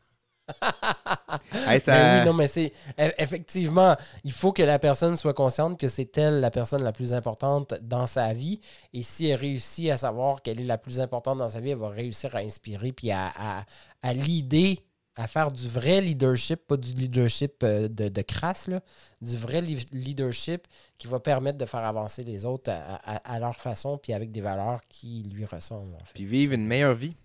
Hey, 1.67 1.79
ça- 1.81 1.91
Mais 1.91 2.19
oui, 2.21 2.25
non, 2.27 2.33
mais 2.33 2.47
c'est 2.47 2.71
e- 2.97 3.11
effectivement, 3.17 3.97
il 4.23 4.31
faut 4.31 4.53
que 4.53 4.63
la 4.63 4.79
personne 4.79 5.17
soit 5.17 5.33
consciente 5.33 5.77
que 5.77 5.89
c'est 5.89 6.17
elle 6.17 6.39
la 6.39 6.49
personne 6.49 6.81
la 6.81 6.93
plus 6.93 7.13
importante 7.13 7.73
dans 7.81 8.07
sa 8.07 8.31
vie. 8.31 8.61
Et 8.93 9.03
si 9.03 9.27
elle 9.27 9.39
réussit 9.41 9.89
à 9.91 9.97
savoir 9.97 10.41
qu'elle 10.41 10.61
est 10.61 10.63
la 10.63 10.77
plus 10.77 11.01
importante 11.01 11.39
dans 11.39 11.49
sa 11.49 11.59
vie, 11.59 11.71
elle 11.71 11.77
va 11.77 11.89
réussir 11.89 12.33
à 12.37 12.39
inspirer 12.39 12.93
puis 12.93 13.11
à, 13.11 13.27
à, 13.37 13.65
à 14.01 14.13
leader, 14.13 14.77
à 15.19 15.27
faire 15.27 15.51
du 15.51 15.67
vrai 15.67 15.99
leadership, 16.01 16.65
pas 16.67 16.77
du 16.77 16.93
leadership 16.93 17.61
euh, 17.63 17.87
de, 17.87 18.07
de 18.09 18.21
crasse, 18.21 18.67
là, 18.67 18.81
du 19.21 19.35
vrai 19.37 19.61
leadership 19.61 20.65
qui 20.97 21.07
va 21.07 21.19
permettre 21.19 21.57
de 21.57 21.65
faire 21.65 21.81
avancer 21.81 22.23
les 22.23 22.45
autres 22.45 22.71
à, 22.71 22.95
à- 22.95 23.35
à 23.35 23.39
leur 23.39 23.55
façon 23.55 23.97
puis 23.97 24.13
avec 24.13 24.31
des 24.31 24.41
valeurs 24.41 24.81
qui 24.87 25.23
lui 25.31 25.45
ressemblent. 25.45 25.95
En 25.95 26.05
fait. 26.05 26.13
Puis 26.15 26.25
vivre 26.25 26.53
une 26.53 26.65
meilleure 26.65 26.95
vie. 26.95 27.15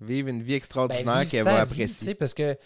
Vivre 0.00 0.28
une 0.28 0.42
vie 0.42 0.48
Ben, 0.52 0.56
extraordinaire 0.56 1.18
vivre 1.20 1.30
qu'elle 1.30 1.44
va 1.44 1.60
apprécier. 1.60 2.14
parce 2.14 2.34
que 2.34 2.56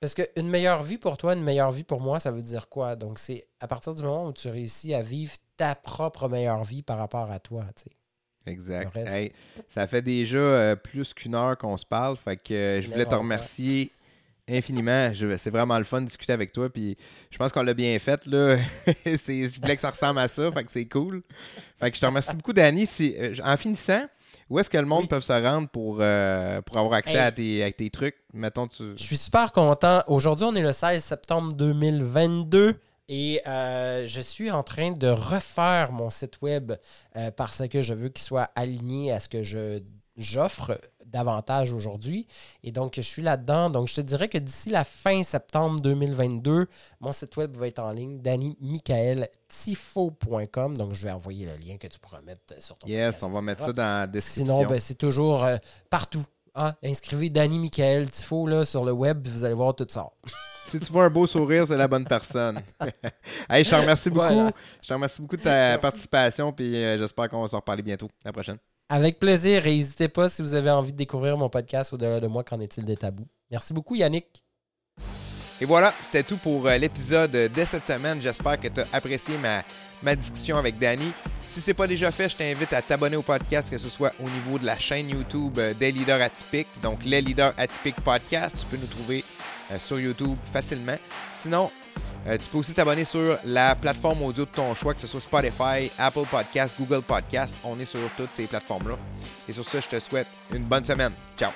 parce 0.00 0.14
qu'une 0.14 0.48
meilleure 0.48 0.82
vie 0.82 0.96
pour 0.96 1.18
toi, 1.18 1.34
une 1.34 1.42
meilleure 1.44 1.70
vie 1.70 1.84
pour 1.84 2.00
moi, 2.00 2.18
ça 2.18 2.30
veut 2.30 2.42
dire 2.42 2.70
quoi? 2.70 2.96
Donc, 2.96 3.18
c'est 3.18 3.46
à 3.60 3.68
partir 3.68 3.94
du 3.94 4.02
moment 4.02 4.26
où 4.28 4.32
tu 4.32 4.48
réussis 4.48 4.94
à 4.94 5.02
vivre 5.02 5.34
ta 5.58 5.74
propre 5.74 6.26
meilleure 6.26 6.64
vie 6.64 6.82
par 6.82 6.96
rapport 6.96 7.30
à 7.30 7.38
toi, 7.38 7.66
tu 7.76 7.82
sais. 7.84 7.90
Exact. 8.46 8.96
Hey, 8.96 9.32
ça 9.68 9.86
fait 9.86 10.02
déjà 10.02 10.38
euh, 10.38 10.76
plus 10.76 11.12
qu'une 11.14 11.34
heure 11.34 11.56
qu'on 11.58 11.76
se 11.76 11.84
parle. 11.86 12.16
Fait 12.16 12.36
que 12.36 12.54
euh, 12.54 12.80
je 12.80 12.88
voulais 12.90 13.04
te 13.06 13.14
remercier 13.14 13.90
infiniment. 14.48 15.12
C'est 15.38 15.50
vraiment 15.50 15.78
le 15.78 15.84
fun 15.84 16.00
de 16.00 16.06
discuter 16.06 16.32
avec 16.32 16.52
toi. 16.52 16.68
Puis 16.70 16.96
je 17.30 17.38
pense 17.38 17.52
qu'on 17.52 17.62
l'a 17.62 17.74
bien 17.74 17.98
fait. 17.98 18.24
Là. 18.26 18.56
Je 19.04 19.60
voulais 19.60 19.74
que 19.76 19.80
ça 19.80 19.90
ressemble 19.90 20.18
à 20.20 20.28
ça. 20.28 20.50
Fait 20.50 20.64
que 20.64 20.72
c'est 20.72 20.86
cool. 20.86 21.22
Fait 21.78 21.90
que 21.90 21.96
je 21.96 22.00
te 22.00 22.06
remercie 22.06 22.34
beaucoup, 22.34 22.52
Danny. 22.52 22.86
Si, 22.86 23.14
euh, 23.18 23.34
en 23.44 23.56
finissant, 23.56 24.06
où 24.48 24.58
est-ce 24.58 24.68
que 24.70 24.78
le 24.78 24.86
monde 24.86 25.02
Oui. 25.02 25.08
peut 25.08 25.20
se 25.20 25.32
rendre 25.32 25.68
pour, 25.68 25.98
euh, 26.00 26.60
pour 26.62 26.76
avoir 26.78 26.94
accès 26.94 27.12
Hey. 27.12 27.18
à, 27.20 27.30
tes, 27.32 27.62
à 27.62 27.70
tes 27.70 27.90
trucs? 27.90 28.16
Mettons, 28.32 28.66
tu. 28.66 28.82
Je 28.96 29.02
suis 29.02 29.16
super 29.16 29.52
content. 29.52 30.02
Aujourd'hui, 30.08 30.46
on 30.46 30.54
est 30.54 30.62
le 30.62 30.72
16 30.72 31.04
septembre 31.04 31.52
2022 31.52 32.74
et 33.10 33.42
euh, 33.46 34.06
je 34.06 34.20
suis 34.20 34.50
en 34.52 34.62
train 34.62 34.92
de 34.92 35.08
refaire 35.08 35.90
mon 35.92 36.08
site 36.10 36.40
web 36.40 36.72
euh, 37.16 37.30
parce 37.32 37.66
que 37.68 37.82
je 37.82 37.92
veux 37.92 38.08
qu'il 38.08 38.22
soit 38.22 38.48
aligné 38.54 39.10
à 39.12 39.18
ce 39.20 39.28
que 39.28 39.42
je 39.42 39.82
j'offre 40.16 40.80
davantage 41.06 41.72
aujourd'hui. 41.72 42.26
Et 42.62 42.72
donc, 42.72 42.92
je 42.96 43.00
suis 43.00 43.22
là-dedans. 43.22 43.70
Donc, 43.70 43.88
je 43.88 43.94
te 43.94 44.00
dirais 44.02 44.28
que 44.28 44.36
d'ici 44.38 44.68
la 44.70 44.84
fin 44.84 45.22
septembre 45.22 45.80
2022, 45.80 46.66
mon 47.00 47.10
site 47.12 47.36
web 47.38 47.56
va 47.56 47.68
être 47.68 47.78
en 47.78 47.90
ligne, 47.90 48.20
dannymichaeltifo.com. 48.20 50.76
Donc, 50.76 50.92
je 50.94 51.06
vais 51.06 51.12
envoyer 51.12 51.46
le 51.46 51.56
lien 51.56 51.78
que 51.78 51.86
tu 51.86 51.98
pourras 51.98 52.20
mettre 52.20 52.62
sur 52.62 52.76
ton 52.76 52.86
Yes, 52.86 53.18
podcast, 53.18 53.24
on 53.24 53.30
va 53.30 53.38
etc. 53.38 53.46
mettre 53.46 53.64
ça 53.64 53.72
dans 53.72 53.82
la 54.00 54.06
description. 54.06 54.44
Sinon, 54.58 54.66
ben, 54.68 54.78
c'est 54.78 54.98
toujours 54.98 55.42
euh, 55.44 55.56
partout. 55.88 56.26
hein. 56.54 56.74
Inscrivez 56.84 57.30
Danny 57.30 57.58
Michael 57.58 58.10
Tifo 58.10 58.46
là, 58.46 58.66
sur 58.66 58.84
le 58.84 58.92
web, 58.92 59.26
vous 59.26 59.44
allez 59.44 59.54
voir 59.54 59.74
tout 59.74 59.86
ça. 59.88 60.10
Si 60.62 60.78
tu 60.78 60.92
vois 60.92 61.04
un 61.06 61.10
beau 61.10 61.26
sourire, 61.26 61.66
c'est 61.66 61.76
la 61.76 61.88
bonne 61.88 62.04
personne. 62.04 62.60
hey, 63.50 63.64
je 63.64 63.70
te 63.70 63.74
remercie 63.74 64.08
beaucoup. 64.10 64.26
Voilà. 64.26 64.50
Je 64.82 64.88
te 64.88 64.92
remercie 64.94 65.20
beaucoup 65.20 65.36
de 65.36 65.42
ta 65.42 65.50
Merci. 65.50 65.80
participation. 65.80 66.52
Puis 66.52 66.76
euh, 66.76 66.98
j'espère 66.98 67.28
qu'on 67.28 67.42
va 67.42 67.48
se 67.48 67.56
reparler 67.56 67.82
bientôt. 67.82 68.08
À 68.24 68.28
la 68.28 68.32
prochaine. 68.32 68.58
Avec 68.88 69.18
plaisir 69.18 69.66
et 69.66 69.74
n'hésitez 69.76 70.08
pas 70.08 70.28
si 70.28 70.42
vous 70.42 70.54
avez 70.54 70.70
envie 70.70 70.92
de 70.92 70.96
découvrir 70.96 71.36
mon 71.36 71.48
podcast 71.48 71.92
au-delà 71.92 72.20
de 72.20 72.26
moi, 72.26 72.44
qu'en 72.44 72.60
est-il 72.60 72.84
des 72.84 72.96
tabous? 72.96 73.26
Merci 73.50 73.72
beaucoup 73.72 73.94
Yannick. 73.94 74.42
Et 75.60 75.64
voilà, 75.64 75.92
c'était 76.02 76.22
tout 76.22 76.38
pour 76.38 76.66
euh, 76.66 76.76
l'épisode 76.78 77.32
de 77.32 77.64
cette 77.64 77.84
semaine. 77.84 78.20
J'espère 78.22 78.58
que 78.58 78.68
tu 78.68 78.80
as 78.80 78.86
apprécié 78.92 79.36
ma, 79.38 79.62
ma 80.02 80.16
discussion 80.16 80.56
avec 80.56 80.78
Danny. 80.78 81.12
Si 81.46 81.60
ce 81.60 81.70
n'est 81.70 81.74
pas 81.74 81.86
déjà 81.86 82.10
fait, 82.12 82.28
je 82.28 82.36
t'invite 82.36 82.72
à 82.72 82.80
t'abonner 82.80 83.16
au 83.16 83.22
podcast, 83.22 83.68
que 83.68 83.76
ce 83.76 83.88
soit 83.88 84.12
au 84.20 84.28
niveau 84.28 84.58
de 84.58 84.64
la 84.64 84.78
chaîne 84.78 85.10
YouTube 85.10 85.58
euh, 85.58 85.74
des 85.74 85.90
leaders 85.92 86.20
atypiques, 86.22 86.68
donc 86.82 87.04
les 87.04 87.20
leaders 87.20 87.52
atypiques 87.58 88.00
podcast. 88.02 88.56
Tu 88.58 88.66
peux 88.66 88.76
nous 88.76 88.86
trouver 88.86 89.24
sur 89.78 89.98
YouTube 90.00 90.36
facilement. 90.52 90.96
Sinon, 91.34 91.70
Euh, 92.26 92.36
tu 92.36 92.44
peux 92.50 92.58
aussi 92.58 92.74
t'abonner 92.74 93.06
sur 93.06 93.38
la 93.46 93.74
plateforme 93.74 94.22
audio 94.22 94.44
de 94.44 94.50
ton 94.50 94.74
choix, 94.74 94.92
que 94.92 95.00
ce 95.00 95.06
soit 95.06 95.22
Spotify, 95.22 95.90
Apple 95.98 96.26
Podcast, 96.30 96.76
Google 96.78 97.00
Podcast. 97.02 97.56
On 97.64 97.80
est 97.80 97.86
sur 97.86 97.98
toutes 98.14 98.32
ces 98.32 98.46
plateformes-là. 98.46 98.96
Et 99.48 99.52
sur 99.54 99.64
ce, 99.64 99.80
je 99.80 99.88
te 99.88 99.98
souhaite 99.98 100.26
une 100.52 100.64
bonne 100.64 100.84
semaine. 100.84 101.12
Ciao! 101.38 101.50